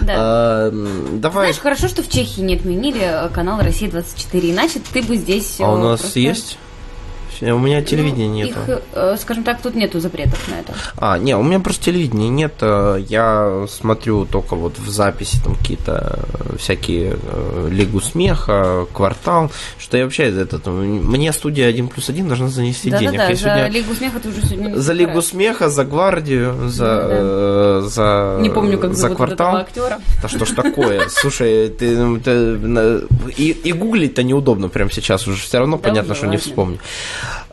Да. 0.00 0.14
А, 0.16 0.70
давай. 1.12 1.46
Знаешь, 1.46 1.58
хорошо, 1.58 1.88
что 1.88 2.02
в 2.02 2.08
Чехии 2.10 2.42
не 2.42 2.56
отменили 2.56 3.30
канал 3.32 3.60
Россия 3.62 3.90
24, 3.90 4.50
иначе 4.50 4.80
ты 4.92 5.00
бы 5.02 5.16
здесь. 5.16 5.60
А 5.60 5.72
у 5.72 5.78
нас 5.78 6.00
просто... 6.00 6.20
есть? 6.20 6.58
У 7.42 7.58
меня 7.58 7.82
телевидения 7.82 8.28
ну, 8.28 8.34
нет. 8.34 8.50
Их, 8.50 8.80
э, 8.92 9.16
скажем 9.20 9.44
так, 9.44 9.60
тут 9.60 9.74
нету 9.74 10.00
запретов 10.00 10.48
на 10.48 10.60
это. 10.60 10.74
А, 10.96 11.18
не, 11.18 11.36
у 11.36 11.42
меня 11.42 11.60
просто 11.60 11.86
телевидения 11.86 12.28
нет. 12.28 12.54
Я 13.08 13.66
смотрю 13.68 14.24
только 14.26 14.54
вот 14.54 14.78
в 14.78 14.88
записи 14.88 15.38
там 15.42 15.56
какие-то 15.56 16.20
всякие 16.58 17.16
Лигу 17.68 18.00
смеха, 18.00 18.86
квартал, 18.92 19.50
что 19.78 19.96
я 19.96 20.04
вообще 20.04 20.24
это, 20.24 20.70
мне 20.70 21.32
студия 21.32 21.66
1 21.68 21.88
плюс 21.88 22.08
1 22.08 22.28
должна 22.28 22.48
занести 22.48 22.90
да, 22.90 22.98
денег. 22.98 23.12
Да, 23.12 23.18
да, 23.18 23.28
я 23.30 23.36
за 23.36 23.42
сегодня... 23.42 23.68
Лигу 23.68 23.94
смеха 23.94 24.20
ты 24.20 24.28
уже 24.28 24.42
сегодня 24.42 24.76
За 24.76 24.92
Лигу 24.92 25.22
смеха, 25.22 25.68
за 25.68 25.84
гвардию, 25.84 26.68
за, 26.68 26.84
да. 26.84 27.06
э, 27.10 27.82
за 27.86 28.38
Не 28.40 28.50
помню, 28.50 28.78
как 28.78 28.94
за 28.94 29.10
квартал. 29.10 29.56
актера. 29.56 30.00
Да 30.20 30.28
что 30.28 30.44
ж 30.44 30.50
такое? 30.50 31.08
Слушай, 31.08 31.68
ты, 31.68 32.18
ты 32.20 33.00
и, 33.36 33.50
и 33.50 33.72
гуглить-то 33.72 34.22
неудобно 34.22 34.68
прямо 34.68 34.90
сейчас 34.90 35.26
уже 35.26 35.42
все 35.42 35.58
равно 35.58 35.76
да 35.76 35.88
понятно, 35.88 36.14
что 36.14 36.26
важно. 36.26 36.36
не 36.36 36.38
вспомню. 36.38 36.78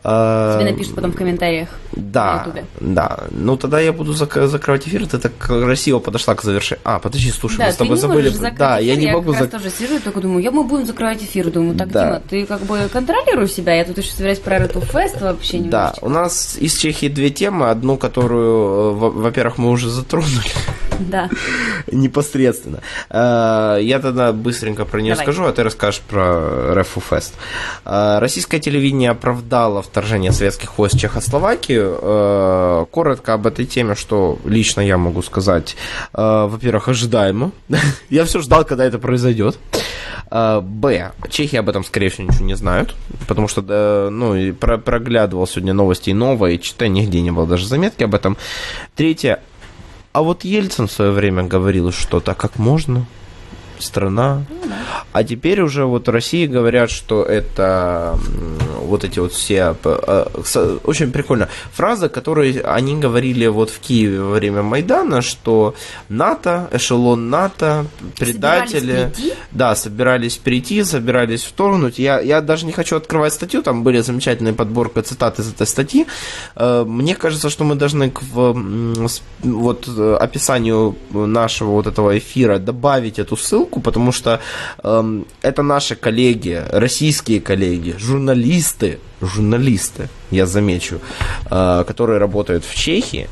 Тебе 0.04 0.72
напишут 0.72 0.96
потом 0.96 1.12
в 1.12 1.16
комментариях. 1.16 1.70
Да, 2.00 2.48
да. 2.80 3.20
Ну 3.32 3.58
тогда 3.58 3.80
я 3.80 3.94
буду 3.94 4.14
зак- 4.14 4.48
закрывать 4.48 4.88
эфир. 4.88 5.08
Ты 5.08 5.18
так 5.18 5.38
красиво 5.38 6.00
подошла 6.00 6.36
к 6.36 6.44
завершению. 6.44 6.82
А, 6.84 7.00
подожди, 7.00 7.32
слушай, 7.32 7.58
да, 7.58 7.66
мы 7.68 7.72
с 7.72 7.76
тобой 7.76 7.98
забыли. 7.98 8.30
Да, 8.58 8.80
я 8.80 8.96
не 8.96 9.06
я 9.06 9.14
могу. 9.14 9.34
Я 9.34 9.40
зак... 9.40 9.52
тоже 9.52 9.70
сижу 9.70 9.96
и 9.96 10.00
только 10.00 10.22
думаю, 10.22 10.44
я 10.44 10.52
мы 10.52 10.64
будем 10.64 10.86
закрывать 10.86 11.22
эфир. 11.24 11.52
Думаю, 11.52 11.78
так, 11.78 11.90
да. 11.92 12.06
Дима, 12.06 12.22
ты 12.30 12.46
как 12.46 12.62
бы 12.62 12.90
контролируешь 12.92 13.52
себя. 13.52 13.74
Я 13.76 13.86
тут 13.86 13.98
еще 13.98 14.12
собираюсь 14.12 14.40
про 14.40 14.58
эту 14.58 14.82
фест 14.82 15.22
вообще 15.22 15.60
не 15.60 15.70
Да, 15.70 15.94
у 16.02 16.10
нас 16.10 16.58
из 16.58 16.78
Чехии 16.78 17.08
две 17.08 17.30
темы. 17.30 17.70
Одну, 17.70 17.98
которую, 17.98 18.96
во-первых, 18.96 19.58
мы 19.58 19.70
уже 19.70 19.90
затронули. 19.90 20.50
Да. 21.00 21.30
Непосредственно. 21.92 22.80
Я 23.10 24.00
тогда 24.02 24.34
быстренько 24.34 24.86
про 24.86 25.02
нее 25.02 25.14
Давай. 25.14 25.26
скажу, 25.26 25.46
а 25.46 25.52
ты 25.52 25.64
расскажешь 25.64 26.02
про 26.02 26.74
Рефу 26.74 27.02
Фест. 27.02 27.34
Российское 27.86 28.60
телевидение 28.60 29.12
оправдало 29.12 29.82
вторжение 29.82 30.32
советских 30.32 30.78
войск 30.78 30.96
в 30.96 31.00
Чехословакию. 31.00 31.89
Коротко 32.92 33.34
об 33.34 33.48
этой 33.48 33.66
теме, 33.66 33.96
что 33.96 34.38
лично 34.46 34.82
я 34.82 34.98
могу 34.98 35.22
сказать. 35.22 35.76
Во-первых, 36.14 36.88
ожидаемо. 36.88 37.52
я 38.10 38.26
все 38.26 38.42
ждал, 38.42 38.66
когда 38.66 38.86
это 38.86 39.00
произойдет. 39.00 39.58
Б. 40.32 41.12
Чехи 41.30 41.56
об 41.56 41.70
этом, 41.70 41.84
скорее 41.84 42.10
всего, 42.10 42.28
ничего 42.28 42.46
не 42.46 42.56
знают, 42.56 42.96
потому 43.28 43.48
что, 43.48 44.10
ну, 44.12 44.36
и 44.36 44.52
про 44.52 44.78
проглядывал 44.78 45.48
сегодня 45.48 45.74
новости 45.74 46.12
и 46.12 46.14
новые, 46.14 46.60
читая, 46.60 46.90
нигде 46.90 47.22
не 47.22 47.32
было 47.32 47.48
даже 47.48 47.68
заметки 47.68 48.04
об 48.04 48.14
этом. 48.14 48.38
Третье. 48.96 49.40
А 50.12 50.22
вот 50.22 50.44
Ельцин 50.44 50.88
в 50.88 50.92
свое 50.92 51.12
время 51.12 51.44
говорил 51.44 51.92
что-то, 51.92 52.34
как 52.34 52.58
можно, 52.58 53.06
страна. 53.80 54.44
А 55.12 55.24
теперь 55.24 55.62
уже 55.62 55.86
вот 55.86 56.08
в 56.08 56.12
России 56.12 56.46
говорят, 56.46 56.92
что 56.92 57.24
это 57.24 58.18
вот 58.82 59.04
эти 59.04 59.20
вот 59.20 59.34
все... 59.34 59.76
Очень 60.84 61.12
прикольно. 61.12 61.50
Фраза, 61.74 62.10
которую 62.10 62.62
они 62.72 62.98
говорили 62.98 63.48
вот 63.48 63.70
в 63.70 63.80
Киеве 63.80 64.22
во 64.22 64.32
время 64.32 64.62
Майдана, 64.62 65.22
что 65.22 65.76
НАТО, 66.10 66.70
эшелон 66.72 67.30
НАТО, 67.30 67.86
предатели... 68.18 68.80
Собирались 68.80 69.34
да, 69.52 69.76
собирались 69.76 70.38
прийти, 70.38 70.84
собирались 70.84 71.44
вторгнуть. 71.44 72.00
Я, 72.00 72.20
я 72.20 72.42
даже 72.42 72.66
не 72.66 72.72
хочу 72.72 72.96
открывать 72.96 73.34
статью, 73.34 73.62
там 73.62 73.84
были 73.84 74.02
замечательные 74.02 74.54
подборка 74.54 75.02
цитат 75.02 75.40
из 75.40 75.52
этой 75.52 75.68
статьи. 75.68 76.06
Мне 76.56 77.16
кажется, 77.16 77.50
что 77.50 77.64
мы 77.64 77.76
должны 77.76 78.10
к 78.12 78.22
вот 79.44 79.88
описанию 79.88 80.96
нашего 81.12 81.72
вот 81.72 81.88
этого 81.88 82.18
эфира 82.18 82.58
добавить 82.58 83.20
эту 83.20 83.38
ссылку, 83.38 83.69
потому 83.70 84.12
что 84.12 84.40
э, 84.84 85.22
это 85.42 85.64
наши 85.64 85.96
коллеги, 85.96 86.64
российские 86.72 87.42
коллеги, 87.42 87.96
журналисты, 87.98 89.00
журналисты, 89.22 90.10
я 90.32 90.46
замечу, 90.46 91.00
э, 91.50 91.84
которые 91.88 92.20
работают 92.20 92.66
в 92.66 92.74
Чехии. 92.76 93.28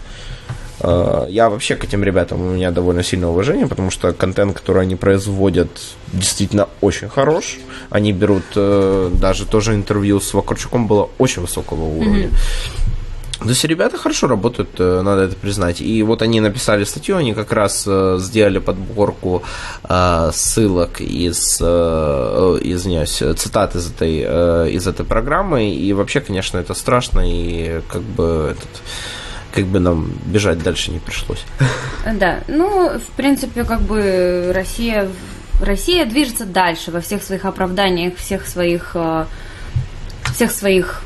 Э, 0.79 1.25
я 1.29 1.49
вообще 1.49 1.75
к 1.75 1.83
этим 1.83 2.03
ребятам 2.03 2.41
у 2.41 2.51
меня 2.51 2.71
довольно 2.71 3.03
сильное 3.03 3.29
уважение, 3.29 3.67
потому 3.67 3.91
что 3.91 4.13
контент, 4.13 4.55
который 4.57 4.83
они 4.83 4.95
производят, 4.95 5.69
действительно 6.13 6.67
очень 6.81 7.09
хорош. 7.09 7.57
Они 7.89 8.13
берут 8.13 8.45
э, 8.55 9.11
даже 9.13 9.45
тоже 9.45 9.73
интервью 9.73 10.19
с 10.19 10.33
Вакарчуком 10.33 10.87
было 10.87 11.09
очень 11.17 11.41
высокого 11.41 11.83
уровня. 11.83 12.27
Mm-hmm. 12.27 12.96
То 13.39 13.49
есть 13.49 13.63
ребята 13.65 13.97
хорошо 13.97 14.27
работают, 14.27 14.69
э, 14.79 15.01
надо 15.01 15.23
это 15.23 15.35
признать. 15.35 15.79
И 15.81 16.01
вот 16.01 16.21
они 16.21 16.41
написали 16.41 16.83
статью, 16.85 17.17
они 17.17 17.33
как 17.33 17.51
раз 17.51 17.83
э, 17.85 18.17
сделали 18.19 18.57
подборку 18.57 19.43
э, 19.87 20.31
ссылок 20.33 21.01
из, 21.01 21.61
извиняюсь, 21.61 23.21
цитат 23.39 23.75
из 23.75 23.91
этой, 23.91 24.73
из 24.75 24.87
этой 24.87 25.05
программы. 25.05 25.69
И 25.69 25.93
вообще, 25.93 26.19
конечно, 26.19 26.57
это 26.57 26.73
страшно, 26.73 27.21
и 27.23 27.81
как 27.87 28.01
бы 28.01 28.49
этот 28.51 28.69
как 29.53 29.65
бы 29.65 29.79
нам 29.79 30.11
бежать 30.25 30.61
дальше 30.61 30.91
не 30.91 30.99
пришлось. 30.99 31.43
Да, 32.13 32.39
ну, 32.47 32.97
в 32.97 33.15
принципе, 33.17 33.65
как 33.65 33.81
бы 33.81 34.51
Россия, 34.53 35.09
Россия 35.61 36.05
движется 36.05 36.45
дальше 36.45 36.91
во 36.91 37.01
всех 37.01 37.21
своих 37.21 37.43
оправданиях, 37.43 38.15
всех 38.15 38.47
своих, 38.47 38.95
всех 40.33 40.51
своих 40.51 41.01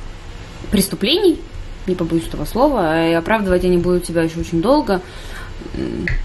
преступлений, 0.69 1.39
не 1.87 1.95
побоюсь 1.95 2.27
этого 2.27 2.45
слова, 2.45 3.09
и 3.09 3.13
оправдывать 3.13 3.65
они 3.65 3.77
будут 3.77 4.03
тебя 4.03 4.23
еще 4.23 4.39
очень 4.39 4.61
долго. 4.61 5.01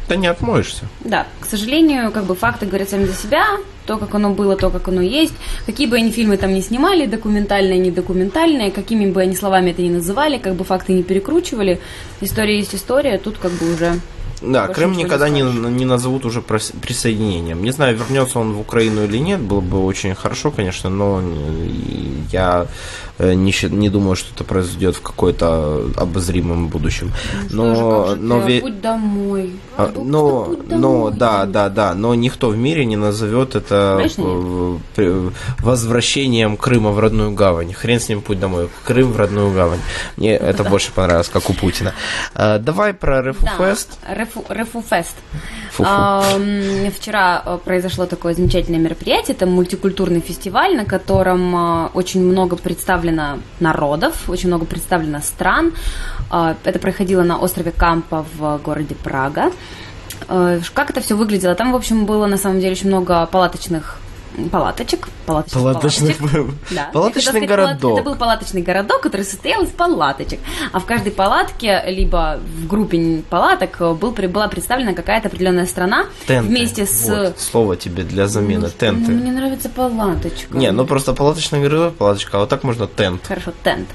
Да 0.08 0.16
не 0.16 0.26
отмоешься. 0.26 0.84
Да, 1.00 1.26
к 1.40 1.46
сожалению, 1.46 2.10
как 2.10 2.24
бы 2.24 2.34
факты 2.34 2.66
говорят 2.66 2.88
сами 2.88 3.04
за 3.04 3.14
себя, 3.14 3.44
то, 3.86 3.98
как 3.98 4.14
оно 4.14 4.30
было, 4.30 4.56
то, 4.56 4.70
как 4.70 4.88
оно 4.88 5.00
есть. 5.00 5.34
Какие 5.66 5.86
бы 5.86 5.96
они 5.96 6.10
фильмы 6.10 6.36
там 6.36 6.52
ни 6.52 6.60
снимали, 6.60 7.06
документальные, 7.06 7.78
не 7.78 7.90
документальные, 7.90 8.70
какими 8.70 9.10
бы 9.10 9.20
они 9.20 9.36
словами 9.36 9.70
это 9.70 9.82
ни 9.82 9.90
называли, 9.90 10.38
как 10.38 10.54
бы 10.54 10.64
факты 10.64 10.92
не 10.92 11.02
перекручивали, 11.02 11.80
история 12.20 12.56
есть 12.58 12.74
история, 12.74 13.18
тут 13.18 13.38
как 13.38 13.52
бы 13.52 13.72
уже 13.72 14.00
да, 14.42 14.68
Крым 14.68 14.92
никогда 14.92 15.28
не, 15.28 15.42
не 15.42 15.84
назовут 15.84 16.24
уже 16.24 16.42
присоединением. 16.42 17.62
Не 17.62 17.70
знаю, 17.70 17.96
вернется 17.96 18.38
он 18.38 18.52
в 18.52 18.60
Украину 18.60 19.04
или 19.04 19.18
нет, 19.18 19.40
было 19.40 19.60
бы 19.60 19.84
очень 19.84 20.14
хорошо, 20.14 20.50
конечно, 20.50 20.90
но 20.90 21.22
я 22.30 22.66
э, 23.18 23.32
не, 23.34 23.54
не 23.70 23.88
думаю, 23.88 24.16
что 24.16 24.34
это 24.34 24.44
произойдет 24.44 24.96
в 24.96 25.02
какой-то 25.02 25.90
обозримом 25.96 26.68
будущем. 26.68 27.12
Но, 27.50 27.74
что 27.74 28.06
же, 28.10 28.16
но 28.16 28.40
ве... 28.40 28.60
путь 28.60 28.80
домой. 28.80 29.52
А, 29.76 29.90
но, 29.94 30.44
домой. 30.44 30.58
но, 30.68 31.10
да, 31.10 31.46
да, 31.46 31.68
да, 31.68 31.94
но 31.94 32.14
никто 32.14 32.48
в 32.48 32.56
мире 32.56 32.84
не 32.84 32.96
назовет 32.96 33.54
это 33.54 34.06
возвращением 35.58 36.56
Крыма 36.56 36.90
в 36.90 36.98
родную 36.98 37.32
гавань. 37.32 37.72
Хрен 37.72 38.00
с 38.00 38.08
ним 38.08 38.20
путь 38.20 38.38
домой. 38.38 38.68
Крым 38.84 39.12
в 39.12 39.16
родную 39.16 39.52
гавань. 39.52 39.80
Мне 40.16 40.34
это 40.34 40.64
больше 40.64 40.92
понравилось, 40.92 41.28
как 41.28 41.48
у 41.48 41.54
Путина. 41.54 41.94
А, 42.34 42.58
давай 42.58 42.92
про 42.92 43.22
Рефуфест. 43.22 43.98
Да, 44.06 44.25
Рефуфест. 44.48 45.16
Вчера 45.76 47.42
э, 47.44 47.58
произошло 47.64 48.06
такое 48.06 48.34
замечательное 48.34 48.80
мероприятие, 48.80 49.36
это 49.36 49.46
мультикультурный 49.46 50.20
фестиваль, 50.20 50.76
на 50.76 50.84
котором 50.84 51.54
э, 51.54 51.88
очень 51.94 52.22
много 52.22 52.56
представлено 52.56 53.38
народов, 53.60 54.28
очень 54.28 54.48
много 54.48 54.64
представлено 54.64 55.20
стран. 55.20 55.72
Э, 56.30 56.54
это 56.64 56.78
проходило 56.78 57.22
на 57.22 57.38
острове 57.38 57.72
Кампа 57.72 58.24
в 58.36 58.58
городе 58.58 58.94
Прага. 58.94 59.52
Как 60.28 60.90
это 60.90 61.00
все 61.00 61.14
выглядело? 61.14 61.54
Там, 61.54 61.72
в 61.72 61.76
общем, 61.76 62.06
было 62.06 62.26
на 62.26 62.38
самом 62.38 62.60
деле 62.60 62.72
очень 62.72 62.88
много 62.88 63.26
палаточных 63.26 63.98
палаточек. 64.50 65.08
Палаточных, 65.26 65.62
палаточных 65.62 66.18
палаточек. 66.18 66.54
Да. 66.70 66.90
Палаточный 66.92 67.40
это, 67.40 67.46
городок. 67.46 67.98
Это 67.98 68.10
был 68.10 68.16
палаточный 68.16 68.62
городок, 68.62 69.00
который 69.00 69.22
состоял 69.22 69.62
из 69.62 69.70
палаточек. 69.70 70.40
А 70.72 70.80
в 70.80 70.84
каждой 70.84 71.12
палатке, 71.12 71.82
либо 71.86 72.38
в 72.40 72.66
группе 72.66 73.22
палаток, 73.28 73.78
был, 73.98 74.12
была 74.12 74.48
представлена 74.48 74.92
какая-то 74.92 75.28
определенная 75.28 75.66
страна. 75.66 76.06
Тенты. 76.26 76.48
Вместе 76.48 76.86
с... 76.86 77.08
Вот, 77.08 77.40
слово 77.40 77.76
тебе 77.76 78.04
для 78.04 78.28
замены. 78.28 78.66
Ну, 78.66 78.72
Тенты. 78.78 79.12
Мне 79.12 79.32
нравится 79.32 79.68
палаточка. 79.68 80.56
Не, 80.56 80.70
ну 80.70 80.86
просто 80.86 81.12
палаточный 81.12 81.60
городок, 81.60 81.96
палаточка, 81.96 82.36
а 82.36 82.40
вот 82.40 82.48
так 82.48 82.62
можно 82.64 82.86
тент. 82.86 83.26
Хорошо, 83.26 83.52
тент. 83.62 83.88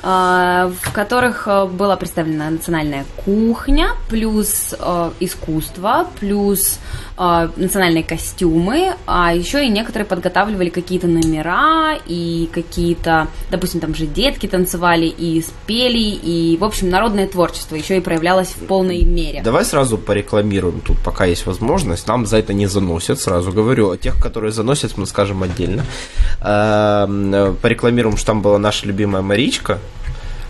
А, 0.00 0.70
в 0.80 0.92
которых 0.92 1.48
э, 1.48 1.66
была 1.66 1.96
представлена 1.96 2.50
национальная 2.50 3.04
кухня, 3.16 3.90
плюс 4.08 4.72
э, 4.78 5.10
искусство, 5.18 6.06
плюс 6.20 6.78
э, 7.16 7.48
национальные 7.56 8.04
костюмы, 8.04 8.94
а 9.06 9.34
еще 9.34 9.66
и 9.66 9.68
некоторые 9.68 10.06
подготавливали 10.06 10.68
какие-то 10.68 11.08
номера 11.08 11.96
и 12.06 12.48
какие-то, 12.52 13.26
допустим, 13.50 13.80
там 13.80 13.92
же 13.96 14.06
детки 14.06 14.46
танцевали 14.46 15.06
и 15.06 15.42
спели, 15.42 15.98
и, 15.98 16.56
в 16.60 16.64
общем, 16.64 16.90
народное 16.90 17.26
творчество 17.26 17.74
еще 17.74 17.96
и 17.96 18.00
проявлялось 18.00 18.50
в 18.50 18.66
полной 18.66 19.02
мере. 19.02 19.42
Давай 19.42 19.64
сразу 19.64 19.98
порекламируем 19.98 20.80
тут, 20.80 20.98
пока 20.98 21.24
есть 21.24 21.44
возможность. 21.44 22.06
Нам 22.06 22.24
за 22.24 22.38
это 22.38 22.54
не 22.54 22.66
заносят, 22.66 23.20
сразу 23.20 23.50
говорю. 23.50 23.90
О 23.90 23.96
тех, 23.96 24.22
которые 24.22 24.52
заносят, 24.52 24.96
мы 24.96 25.06
скажем 25.06 25.42
отдельно. 25.42 25.84
Порекламируем, 26.40 28.16
что 28.16 28.26
там 28.26 28.42
была 28.42 28.58
наша 28.58 28.86
любимая 28.86 29.22
Маричка, 29.22 29.80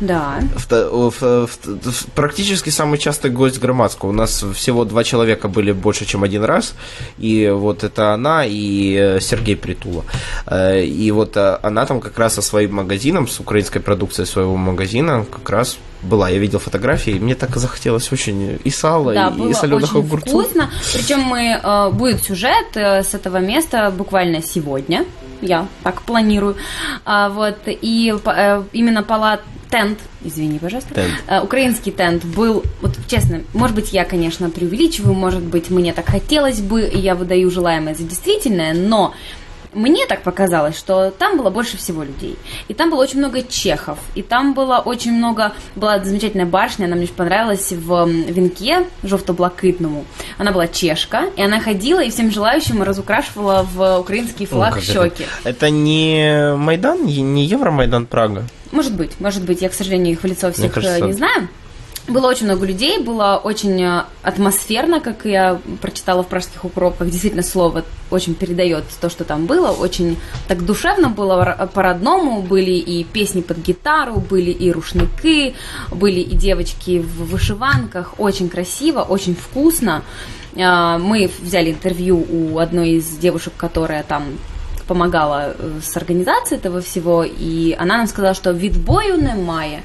Да. 0.00 0.40
В, 0.54 0.70
в, 0.70 1.46
в, 1.46 2.06
практически 2.14 2.70
самый 2.70 2.98
частый 2.98 3.30
гость 3.30 3.58
Громадского. 3.58 4.10
У 4.10 4.12
нас 4.12 4.44
всего 4.54 4.84
два 4.84 5.04
человека 5.04 5.48
были 5.48 5.72
больше, 5.72 6.04
чем 6.04 6.22
один 6.22 6.44
раз. 6.44 6.74
И 7.18 7.48
вот 7.48 7.84
это 7.84 8.12
она 8.12 8.44
и 8.44 8.94
э, 8.94 9.20
Сергей 9.20 9.56
Притула. 9.56 10.04
Э, 10.46 10.84
и 10.84 11.10
вот 11.10 11.36
э, 11.36 11.58
она 11.62 11.84
там 11.86 12.00
как 12.00 12.18
раз 12.18 12.34
со 12.34 12.42
своим 12.42 12.74
магазином, 12.74 13.26
с 13.26 13.40
украинской 13.40 13.80
продукцией 13.80 14.26
своего 14.26 14.56
магазина, 14.56 15.26
как 15.30 15.50
раз 15.50 15.78
была. 16.02 16.28
Я 16.28 16.38
видел 16.38 16.60
фотографии, 16.60 17.14
и 17.14 17.18
мне 17.18 17.34
так 17.34 17.56
захотелось 17.56 18.12
очень 18.12 18.60
и 18.62 18.70
сала, 18.70 19.14
да, 19.14 19.28
и, 19.28 19.38
было 19.38 19.50
и 19.50 19.54
соленых 19.54 19.94
очень 19.94 20.06
огурцов. 20.06 20.44
вкусно. 20.44 20.70
Причем 20.92 21.20
мы, 21.20 21.90
будет 21.92 22.22
сюжет 22.22 22.76
с 22.76 23.14
этого 23.14 23.38
места 23.38 23.90
буквально 23.90 24.42
сегодня. 24.42 25.04
Я 25.40 25.66
так 25.82 26.02
планирую. 26.02 26.56
А, 27.04 27.28
вот, 27.28 27.58
и 27.66 28.14
э, 28.24 28.62
именно 28.72 29.02
палат 29.02 29.42
тент, 29.70 29.98
извини, 30.24 30.58
пожалуйста, 30.58 30.94
тент. 30.94 31.12
Э, 31.26 31.40
украинский 31.42 31.92
тент 31.92 32.24
был, 32.24 32.64
вот 32.80 32.96
честно, 33.06 33.42
может 33.54 33.76
быть, 33.76 33.92
я, 33.92 34.04
конечно, 34.04 34.50
преувеличиваю, 34.50 35.14
может 35.14 35.42
быть, 35.42 35.70
мне 35.70 35.92
так 35.92 36.06
хотелось 36.06 36.60
бы, 36.60 36.82
и 36.82 36.98
я 36.98 37.14
выдаю 37.14 37.50
желаемое 37.50 37.94
за 37.94 38.04
действительное, 38.04 38.74
но 38.74 39.14
мне 39.72 40.06
так 40.06 40.22
показалось, 40.22 40.76
что 40.76 41.10
там 41.10 41.36
было 41.38 41.50
больше 41.50 41.76
всего 41.76 42.02
людей. 42.02 42.36
И 42.68 42.74
там 42.74 42.90
было 42.90 43.00
очень 43.02 43.18
много 43.18 43.42
чехов. 43.42 43.98
И 44.14 44.22
там 44.22 44.54
было 44.54 44.78
очень 44.78 45.12
много... 45.12 45.52
Была 45.76 46.02
замечательная 46.02 46.46
барышня, 46.46 46.86
она 46.86 46.96
мне 46.96 47.04
очень 47.04 47.14
понравилась 47.14 47.72
в 47.72 48.08
венке 48.08 48.86
жовто-блакитному. 49.02 50.04
Она 50.38 50.52
была 50.52 50.68
чешка, 50.68 51.24
и 51.36 51.42
она 51.42 51.60
ходила 51.60 52.02
и 52.02 52.10
всем 52.10 52.30
желающим 52.30 52.82
разукрашивала 52.82 53.66
в 53.74 53.98
украинский 53.98 54.46
флаг 54.46 54.76
О, 54.76 54.80
щеки. 54.80 55.24
Это, 55.44 55.50
это 55.50 55.70
не 55.70 56.54
Майдан, 56.56 57.04
не 57.04 57.44
Евромайдан 57.44 58.06
Прага? 58.06 58.44
Может 58.72 58.94
быть, 58.94 59.18
может 59.20 59.44
быть. 59.44 59.62
Я, 59.62 59.68
к 59.68 59.74
сожалению, 59.74 60.12
их 60.12 60.22
в 60.22 60.26
лицо 60.26 60.52
всех 60.52 60.72
кажется, 60.72 61.00
не 61.00 61.12
знаю. 61.12 61.48
Было 62.08 62.28
очень 62.28 62.46
много 62.46 62.64
людей, 62.64 62.98
было 62.98 63.38
очень 63.44 63.82
э, 63.82 64.04
атмосферно, 64.22 65.00
как 65.00 65.26
я 65.26 65.60
прочитала 65.82 66.22
в 66.22 66.28
пражских 66.28 66.64
укропках. 66.64 67.10
Действительно, 67.10 67.42
слово 67.42 67.84
очень 68.10 68.34
передает 68.34 68.84
то, 69.00 69.10
что 69.10 69.24
там 69.24 69.44
было. 69.44 69.72
Очень 69.72 70.16
так 70.48 70.64
душевно 70.64 71.10
было, 71.10 71.70
по-родному. 71.74 72.40
Были 72.40 72.70
и 72.70 73.04
песни 73.04 73.42
под 73.42 73.58
гитару, 73.58 74.20
были 74.30 74.50
и 74.50 74.72
рушники, 74.72 75.54
были 75.90 76.20
и 76.20 76.34
девочки 76.34 76.98
в 77.00 77.30
вышиванках. 77.30 78.14
Очень 78.18 78.48
красиво, 78.48 79.02
очень 79.02 79.36
вкусно. 79.36 80.02
Э, 80.56 80.96
мы 80.96 81.30
взяли 81.40 81.72
интервью 81.72 82.26
у 82.30 82.58
одной 82.58 82.92
из 82.92 83.18
девушек, 83.18 83.52
которая 83.58 84.02
там 84.02 84.24
помогала 84.86 85.54
э, 85.58 85.80
с 85.82 85.94
организацией 85.98 86.58
этого 86.58 86.80
всего, 86.80 87.22
и 87.22 87.76
она 87.78 87.98
нам 87.98 88.06
сказала, 88.06 88.34
что 88.34 88.54
відбою 88.54 89.16
немає. 89.18 89.82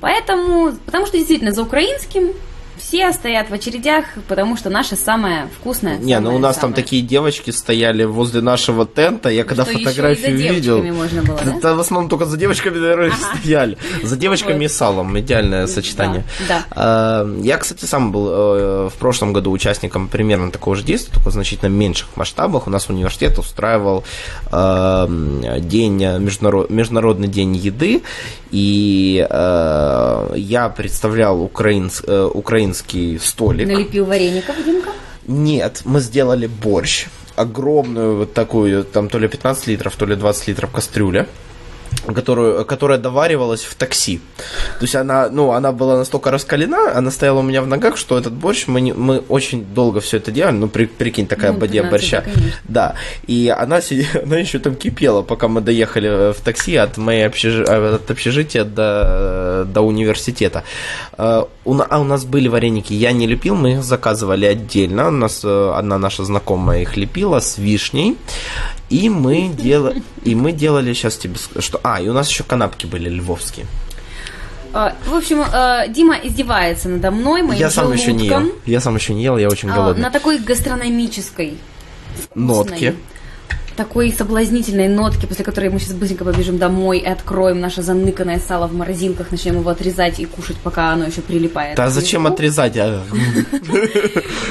Поэтому, 0.00 0.72
потому 0.86 1.06
что 1.06 1.16
действительно 1.16 1.52
за 1.52 1.62
украинским 1.62 2.32
все 2.88 3.12
стоят 3.12 3.50
в 3.50 3.52
очередях, 3.52 4.06
потому 4.28 4.56
что 4.56 4.70
наша 4.70 4.96
самая 4.96 5.48
вкусная. 5.60 5.98
Не, 5.98 6.18
ну 6.20 6.34
у 6.34 6.38
нас 6.38 6.56
самая. 6.56 6.74
там 6.74 6.82
такие 6.82 7.02
девочки 7.02 7.50
стояли 7.50 8.04
возле 8.04 8.40
нашего 8.40 8.86
тента. 8.86 9.28
Я 9.28 9.44
когда 9.44 9.64
что 9.64 9.74
фотографию 9.74 10.36
видел. 10.36 10.82
Можно 10.82 11.22
было, 11.22 11.38
да? 11.44 11.56
Это 11.56 11.74
в 11.74 11.80
основном 11.80 12.08
только 12.08 12.24
за 12.24 12.38
девочками, 12.38 12.78
наверное, 12.78 13.08
ага. 13.08 13.38
стояли. 13.38 13.76
За 14.02 14.16
девочками 14.16 14.60
вот. 14.60 14.64
и 14.64 14.68
салом. 14.68 15.18
Идеальное 15.18 15.66
сочетание. 15.66 16.24
Да, 16.48 16.64
да. 16.74 17.26
Я, 17.42 17.58
кстати, 17.58 17.84
сам 17.84 18.10
был 18.10 18.28
э, 18.30 18.88
в 18.88 18.94
прошлом 18.98 19.34
году 19.34 19.50
участником 19.50 20.08
примерно 20.08 20.50
такого 20.50 20.74
же 20.74 20.82
действия, 20.82 21.12
только 21.12 21.28
в 21.28 21.32
значительно 21.32 21.68
меньших 21.68 22.16
масштабах. 22.16 22.66
У 22.66 22.70
нас 22.70 22.88
университет 22.88 23.38
устраивал 23.38 24.04
э, 24.50 25.58
день, 25.60 25.98
международ, 26.20 26.70
международный 26.70 27.28
день 27.28 27.54
еды. 27.54 28.02
И 28.50 29.26
э, 29.28 30.32
я 30.36 30.68
представлял 30.70 31.42
украинс, 31.42 32.02
украинский 32.78 33.18
столик. 33.18 33.68
Налепил 33.68 34.06
вареников, 34.06 34.56
Димка? 34.64 34.90
Нет, 35.26 35.82
мы 35.84 36.00
сделали 36.00 36.46
борщ. 36.46 37.06
Огромную 37.36 38.16
вот 38.16 38.34
такую, 38.34 38.84
там 38.84 39.08
то 39.08 39.18
ли 39.18 39.28
15 39.28 39.68
литров, 39.68 39.94
то 39.96 40.06
ли 40.06 40.16
20 40.16 40.48
литров 40.48 40.70
кастрюля 40.72 41.26
которую, 42.14 42.64
которая 42.64 42.98
доваривалась 42.98 43.62
в 43.64 43.74
такси. 43.74 44.20
То 44.78 44.84
есть 44.84 44.94
она, 44.94 45.28
ну, 45.28 45.52
она 45.52 45.72
была 45.72 45.96
настолько 45.96 46.30
раскалена, 46.30 46.96
она 46.96 47.10
стояла 47.10 47.40
у 47.40 47.42
меня 47.42 47.62
в 47.62 47.66
ногах, 47.66 47.96
что 47.96 48.18
этот 48.18 48.32
борщ, 48.32 48.66
мы, 48.66 48.80
не, 48.80 48.92
мы 48.92 49.18
очень 49.28 49.64
долго 49.64 50.00
все 50.00 50.18
это 50.18 50.30
делали, 50.30 50.56
ну, 50.56 50.68
при, 50.68 50.86
прикинь, 50.86 51.26
такая 51.26 51.52
ну, 51.52 51.58
бадья 51.58 51.82
борща. 51.84 52.24
Да, 52.64 52.94
и 53.26 53.54
она, 53.56 53.80
сидела, 53.80 54.08
она 54.24 54.38
еще 54.38 54.58
там 54.58 54.74
кипела, 54.74 55.22
пока 55.22 55.48
мы 55.48 55.60
доехали 55.60 56.32
в 56.32 56.40
такси 56.40 56.76
от, 56.76 56.96
моей 56.96 57.26
общежи, 57.26 57.64
от 57.64 58.10
общежития 58.10 58.64
до, 58.64 59.66
до 59.66 59.82
университета. 59.82 60.64
А 61.16 61.48
у, 61.64 61.78
а 61.78 62.00
у 62.00 62.04
нас 62.04 62.24
были 62.24 62.48
вареники, 62.48 62.92
я 62.92 63.12
не 63.12 63.26
лепил, 63.26 63.54
мы 63.54 63.72
их 63.72 63.82
заказывали 63.82 64.46
отдельно, 64.46 65.08
у 65.08 65.10
нас 65.10 65.42
э, 65.44 65.72
одна 65.74 65.98
наша 65.98 66.24
знакомая 66.24 66.82
их 66.82 66.96
лепила 66.96 67.40
с 67.40 67.58
вишней, 67.58 68.16
и 68.90 69.08
мы, 69.08 69.48
дел... 69.48 69.92
и 70.24 70.34
мы 70.34 70.52
делали, 70.52 70.92
сейчас 70.92 71.16
тебе 71.16 71.36
что... 71.58 71.80
А, 71.82 72.00
и 72.00 72.08
у 72.08 72.12
нас 72.12 72.28
еще 72.28 72.44
канапки 72.44 72.86
были 72.86 73.08
львовские. 73.08 73.66
А, 74.72 74.94
в 75.06 75.14
общем, 75.14 75.42
э, 75.42 75.88
Дима 75.88 76.16
издевается 76.16 76.88
надо 76.88 77.10
мной, 77.10 77.42
моим 77.42 77.58
Я 77.58 77.70
сам 77.70 77.92
еще 77.92 78.12
не 78.12 78.26
ел. 78.26 78.52
Я 78.66 78.80
сам 78.80 78.96
еще 78.96 79.14
не 79.14 79.22
ел, 79.22 79.38
я 79.38 79.48
очень 79.48 79.70
а, 79.70 79.74
голодный. 79.74 80.02
На 80.02 80.10
такой 80.10 80.38
гастрономической 80.38 81.58
вкусной, 82.14 82.46
нотке 82.46 82.94
такой 83.78 84.12
соблазнительной 84.12 84.88
нотки, 84.88 85.24
после 85.24 85.44
которой 85.44 85.70
мы 85.70 85.78
сейчас 85.78 85.94
быстренько 85.94 86.24
побежим 86.24 86.58
домой 86.58 86.98
и 86.98 87.06
откроем 87.06 87.60
наше 87.60 87.80
заныканное 87.80 88.40
сало 88.40 88.66
в 88.66 88.74
морозилках, 88.74 89.30
начнем 89.30 89.60
его 89.60 89.70
отрезать 89.70 90.18
и 90.18 90.26
кушать, 90.26 90.56
пока 90.56 90.90
оно 90.90 91.04
еще 91.04 91.20
прилипает. 91.20 91.76
Да 91.76 91.88
зачем 91.88 92.26
отрезать? 92.26 92.76
А? 92.76 93.04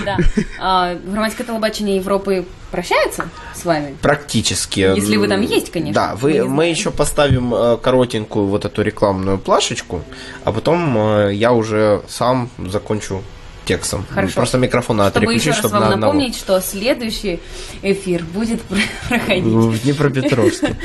Да. 0.06 0.18
А, 0.60 0.96
Громадское 0.96 1.46
телебачение 1.46 1.98
Европы 1.98 2.46
прощается 2.72 3.30
с 3.54 3.66
вами? 3.66 3.98
Практически. 4.02 4.80
Если 4.96 5.18
вы 5.18 5.28
там 5.28 5.42
есть, 5.42 5.72
конечно. 5.72 5.94
Да, 5.94 6.16
вы, 6.16 6.46
мы 6.46 6.68
еще 6.68 6.92
поставим 6.92 7.54
э, 7.54 7.78
коротенькую 7.78 8.48
вот 8.48 8.64
эту 8.64 8.82
рекламную 8.82 9.40
плашечку, 9.40 10.04
а 10.46 10.54
потом 10.54 10.98
э, 10.98 11.34
я 11.34 11.52
уже 11.52 12.02
сам 12.08 12.50
закончу 12.58 13.24
текстом. 13.68 14.06
Хорошо. 14.10 14.36
Просто 14.36 14.58
микрофон 14.58 14.98
надо 14.98 15.12
чтобы 15.12 15.26
переключить, 15.28 15.56
чтобы 15.56 15.80
вам 15.80 15.90
на 15.90 15.96
напомнить, 15.98 16.36
что 16.36 16.60
следующий 16.62 17.40
эфир 17.82 18.24
будет 18.24 18.62
проходить 19.10 19.44
в 19.44 19.84
Днепропетровске. 19.84 20.76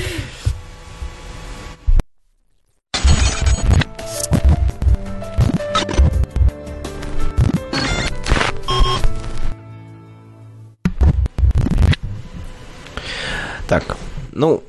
Так, 13.69 13.97
ну, 14.33 14.63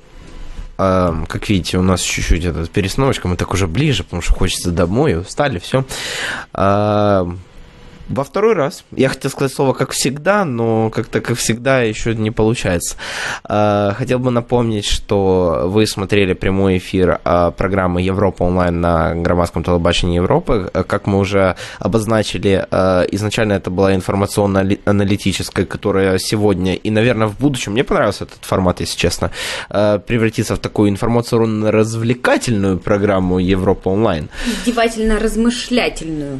э, 0.77 1.13
как 1.27 1.49
видите, 1.49 1.77
у 1.77 1.81
нас 1.81 1.99
чуть-чуть 1.99 2.45
этот 2.45 2.69
перестановочка, 2.69 3.27
мы 3.27 3.35
так 3.35 3.51
уже 3.51 3.67
ближе, 3.67 4.05
потому 4.05 4.21
что 4.21 4.33
хочется 4.33 4.71
домой, 4.71 5.19
устали, 5.19 5.59
все. 5.59 5.83
Э, 6.53 7.25
во 8.13 8.23
второй 8.23 8.53
раз. 8.53 8.83
Я 8.91 9.09
хотел 9.09 9.31
сказать 9.31 9.53
слово 9.53 9.73
«как 9.73 9.91
всегда», 9.91 10.45
но 10.45 10.89
как-то 10.89 11.21
«как 11.21 11.37
всегда» 11.37 11.81
еще 11.81 12.15
не 12.15 12.31
получается. 12.31 12.95
А, 13.43 13.93
хотел 13.97 14.19
бы 14.19 14.31
напомнить, 14.31 14.85
что 14.85 15.63
вы 15.65 15.85
смотрели 15.87 16.33
прямой 16.33 16.77
эфир 16.77 17.19
а, 17.23 17.51
программы 17.51 18.01
«Европа 18.01 18.43
онлайн» 18.43 18.81
на 18.81 19.15
громадском 19.15 19.63
телебачении 19.63 20.15
Европы. 20.15 20.71
Как 20.87 21.07
мы 21.07 21.19
уже 21.19 21.55
обозначили, 21.79 22.65
а, 22.71 23.03
изначально 23.03 23.53
это 23.53 23.69
была 23.69 23.95
информационно-аналитическая, 23.95 25.65
которая 25.65 26.17
сегодня 26.19 26.75
и, 26.75 26.91
наверное, 26.91 27.27
в 27.27 27.37
будущем, 27.37 27.73
мне 27.73 27.83
понравился 27.83 28.25
этот 28.25 28.43
формат, 28.45 28.79
если 28.79 28.97
честно, 28.97 29.31
превратится 29.69 30.55
в 30.55 30.59
такую 30.59 30.89
информационно-развлекательную 30.89 32.79
программу 32.79 33.39
«Европа 33.39 33.89
онлайн». 33.89 34.29
Издевательно-размышлятельную 34.65 36.39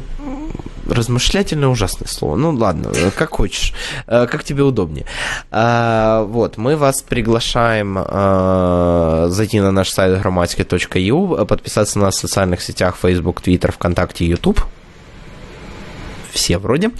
размышлятельное 0.88 1.68
ужасное 1.68 2.08
слово. 2.08 2.36
Ну 2.36 2.50
ладно, 2.50 2.90
как 3.16 3.30
хочешь, 3.30 3.72
э, 4.06 4.26
как 4.26 4.44
тебе 4.44 4.62
удобнее. 4.62 5.06
А, 5.50 6.22
вот, 6.24 6.56
мы 6.56 6.76
вас 6.76 7.02
приглашаем 7.02 7.98
э, 7.98 9.26
зайти 9.30 9.60
на 9.60 9.70
наш 9.70 9.90
сайт 9.90 10.20
грамматики.ю, 10.20 11.46
подписаться 11.46 11.98
на 11.98 12.06
нас 12.06 12.16
в 12.16 12.20
социальных 12.20 12.62
сетях 12.62 12.96
Facebook, 13.00 13.40
Twitter, 13.42 13.72
ВКонтакте, 13.72 14.26
YouTube 14.26 14.60
все 16.30 16.58
вроде. 16.58 16.90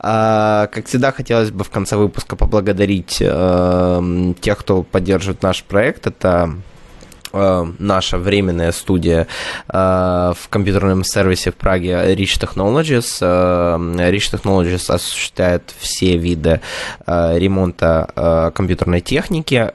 Как 0.00 0.84
всегда, 0.84 1.12
хотелось 1.12 1.52
бы 1.52 1.62
в 1.62 1.70
конце 1.70 1.96
выпуска 1.96 2.34
поблагодарить 2.34 3.18
э, 3.20 4.32
тех, 4.40 4.58
кто 4.58 4.82
поддерживает 4.82 5.42
наш 5.42 5.62
проект. 5.62 6.08
Это 6.08 6.30
Э, 6.40 6.69
наша 7.32 8.18
временная 8.18 8.72
студия 8.72 9.26
э, 9.68 9.72
в 9.72 10.48
компьютерном 10.48 11.04
сервисе 11.04 11.50
в 11.50 11.56
Праге 11.56 11.92
Rich 12.14 12.40
Technologies. 12.40 13.18
Э, 13.20 14.10
Rich 14.10 14.32
Technologies 14.32 14.92
осуществляет 14.92 15.74
все 15.78 16.16
виды 16.16 16.60
ремонта 17.06 18.52
компьютерной 18.54 19.00
техники 19.00 19.70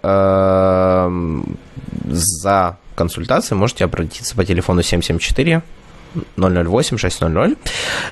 за 2.05 2.77
консультации 2.95 3.55
можете 3.55 3.85
обратиться 3.85 4.35
по 4.35 4.45
телефону 4.45 4.81
774 4.81 5.61
008 6.37 6.97
600. 6.97 7.57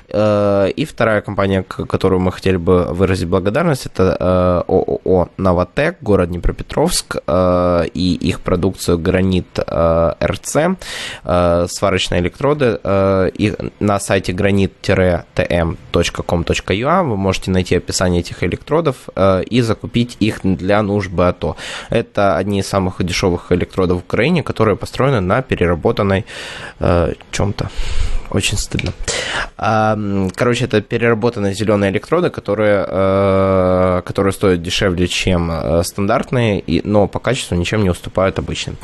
Э, 0.08 0.70
и 0.76 0.84
вторая 0.84 1.20
компания, 1.20 1.62
которую 1.62 2.20
мы 2.20 2.32
хотели 2.32 2.56
бы 2.56 2.84
выразить 2.84 3.28
благодарность, 3.28 3.86
это 3.86 4.16
э, 4.18 4.62
ООО 4.68 5.28
«Новотек», 5.36 5.98
город 6.00 6.30
Днепропетровск, 6.30 7.16
э, 7.26 7.84
и 7.94 8.14
их 8.14 8.40
продукцию 8.40 8.98
«Гранит 8.98 9.58
РЦ», 9.58 10.56
сварочные 11.22 12.20
электроды. 12.20 12.78
И 13.38 13.54
на 13.80 14.00
сайте 14.00 14.32
granit-tm.com.ua 14.32 17.02
вы 17.02 17.16
можете 17.16 17.50
найти 17.50 17.76
описание 17.76 18.20
этих 18.20 18.42
электродов 18.42 19.08
и 19.50 19.60
закупить 19.60 20.16
их 20.20 20.40
для 20.42 20.82
нужд 20.82 21.10
БАТО. 21.10 21.56
Это 21.90 22.36
одни 22.36 22.60
из 22.60 22.66
самых 22.66 23.04
дешевых 23.04 23.52
электродов 23.52 23.98
в 23.98 24.04
Украине, 24.04 24.42
которые 24.42 24.76
построены 24.76 25.20
на 25.20 25.42
переработанной 25.42 26.24
чем-то 27.30 27.70
очень 28.30 28.58
стыдно. 28.58 28.92
Короче, 29.56 30.64
это 30.64 30.80
переработанные 30.80 31.54
зеленые 31.54 31.92
электроды, 31.92 32.30
которые, 32.30 32.84
э, 32.88 34.02
которые 34.04 34.32
стоят 34.32 34.62
дешевле, 34.62 35.06
чем 35.06 35.50
э, 35.50 35.82
стандартные, 35.84 36.62
но 36.84 37.06
по 37.06 37.18
качеству 37.18 37.56
ничем 37.56 37.82
не 37.82 37.90
уступают 37.90 38.38
обычным. 38.38 38.76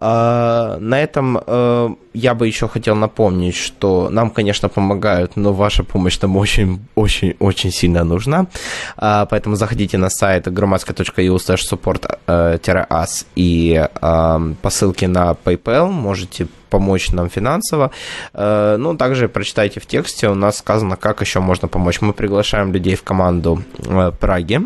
А, 0.00 0.78
на 0.80 1.00
этом 1.00 1.38
э, 1.46 1.88
я 2.14 2.34
бы 2.34 2.46
еще 2.46 2.68
хотел 2.68 2.96
напомнить, 2.96 3.56
что 3.56 4.08
нам, 4.10 4.30
конечно, 4.30 4.68
помогают, 4.68 5.36
но 5.36 5.52
ваша 5.52 5.84
помощь 5.84 6.20
нам 6.20 6.36
очень-очень-очень 6.36 7.70
сильно 7.70 8.04
нужна. 8.04 8.46
А, 8.96 9.26
поэтому 9.26 9.56
заходите 9.56 9.98
на 9.98 10.10
сайт 10.10 10.52
громадска.eu 10.52 11.36
support-as 11.36 13.26
и 13.36 13.88
по 14.62 14.70
ссылке 14.70 15.08
на 15.08 15.36
PayPal 15.44 15.90
можете 15.90 16.48
помочь 16.70 17.12
нам 17.12 17.28
финансово. 17.28 17.90
Э, 18.32 18.76
ну, 18.78 18.96
также 18.96 19.28
прочитайте 19.28 19.80
в 19.80 19.86
тексте, 19.86 20.28
у 20.28 20.34
нас 20.34 20.58
сказано, 20.58 20.96
как 20.96 21.20
еще 21.20 21.40
можно 21.40 21.68
помочь. 21.68 22.00
Мы 22.00 22.12
приглашаем 22.12 22.72
людей 22.72 22.94
в 22.94 23.02
команду 23.02 23.62
э, 23.78 24.12
Праги 24.20 24.60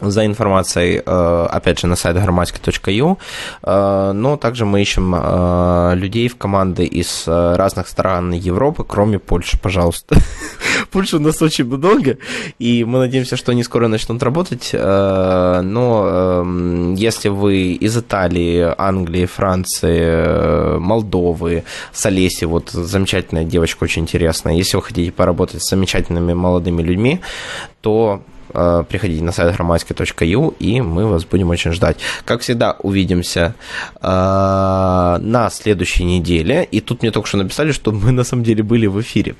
за 0.00 0.26
информацией, 0.26 1.02
э, 1.04 1.46
опять 1.50 1.80
же, 1.80 1.86
на 1.86 1.96
сайт 1.96 2.16
громадский.ю, 2.16 3.18
но 3.62 4.36
также 4.36 4.64
мы 4.64 4.82
ищем 4.82 5.14
людей 5.94 6.28
в 6.28 6.36
команды 6.36 6.84
из 6.84 7.24
разных 7.26 7.88
стран 7.88 8.32
Европы, 8.32 8.84
кроме 8.86 9.18
Польши, 9.18 9.58
пожалуйста. 9.58 10.16
Польши 10.90 11.16
у 11.16 11.20
нас 11.20 11.40
очень 11.42 11.64
много, 11.64 12.18
и 12.58 12.84
мы 12.84 12.98
надеемся, 12.98 13.36
что 13.36 13.52
они 13.52 13.62
скоро 13.62 13.88
начнут 13.88 14.22
работать, 14.22 14.70
но 14.72 16.06
эм, 16.06 16.94
если 16.94 17.28
вы 17.28 17.72
из 17.72 17.96
Италии, 17.96 18.74
Англии, 18.78 19.26
Франции, 19.26 20.78
Молдовы, 20.78 21.64
с 21.92 22.06
Олеси, 22.06 22.44
вот 22.44 22.70
замечательная 22.70 23.44
девочка, 23.44 23.84
очень 23.84 24.02
интересная, 24.02 24.54
если 24.54 24.76
вы 24.76 24.82
хотите 24.82 25.12
поработать 25.12 25.62
с 25.62 25.70
замечательными 25.70 26.34
молодыми 26.34 26.82
людьми, 26.82 27.20
то 27.80 28.06
Э, 28.06 28.20
приходите 28.88 29.22
на 29.22 29.32
сайт 29.32 29.54
громадский.ю, 29.54 30.54
и 30.58 30.80
мы 30.80 31.06
вас 31.06 31.24
будем 31.24 31.50
очень 31.50 31.72
ждать. 31.72 31.98
Как 32.24 32.40
всегда, 32.40 32.76
увидимся 32.80 33.54
э, 34.00 34.06
на 35.20 35.50
следующей 35.50 36.04
неделе. 36.04 36.64
И 36.64 36.80
тут 36.80 37.02
мне 37.02 37.10
только 37.10 37.28
что 37.28 37.38
написали, 37.38 37.72
что 37.72 37.92
мы 37.92 38.12
на 38.12 38.24
самом 38.24 38.44
деле 38.44 38.62
были 38.62 38.86
в 38.86 39.00
эфире. 39.00 39.34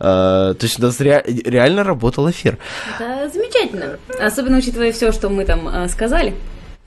Э, 0.00 0.54
то 0.58 0.62
есть 0.62 0.78
у 0.78 0.82
нас 0.82 1.00
ре- 1.00 1.24
реально 1.44 1.84
работал 1.84 2.30
эфир. 2.30 2.58
Это 2.98 3.30
замечательно. 3.32 3.98
Особенно 4.20 4.58
учитывая 4.58 4.92
все, 4.92 5.12
что 5.12 5.28
мы 5.28 5.44
там 5.44 5.88
сказали. 5.88 6.34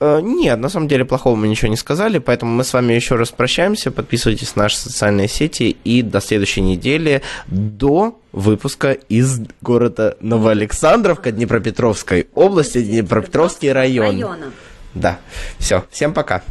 Нет, 0.00 0.58
на 0.60 0.68
самом 0.68 0.86
деле 0.86 1.04
плохого 1.04 1.34
мы 1.34 1.48
ничего 1.48 1.68
не 1.70 1.76
сказали, 1.76 2.18
поэтому 2.18 2.52
мы 2.52 2.62
с 2.62 2.72
вами 2.72 2.92
еще 2.92 3.16
раз 3.16 3.30
прощаемся. 3.30 3.90
Подписывайтесь 3.90 4.54
на 4.54 4.64
наши 4.64 4.76
социальные 4.76 5.28
сети 5.28 5.76
и 5.82 6.02
до 6.02 6.20
следующей 6.20 6.60
недели, 6.60 7.22
до 7.48 8.20
выпуска 8.32 8.92
из 8.92 9.40
города 9.60 10.16
Новоалександровка 10.20 11.32
Днепропетровской 11.32 12.28
области, 12.34 12.80
Днепропетровский 12.82 13.72
район. 13.72 14.14
Района. 14.14 14.52
Да, 14.94 15.18
все, 15.58 15.84
всем 15.90 16.14
пока. 16.14 16.42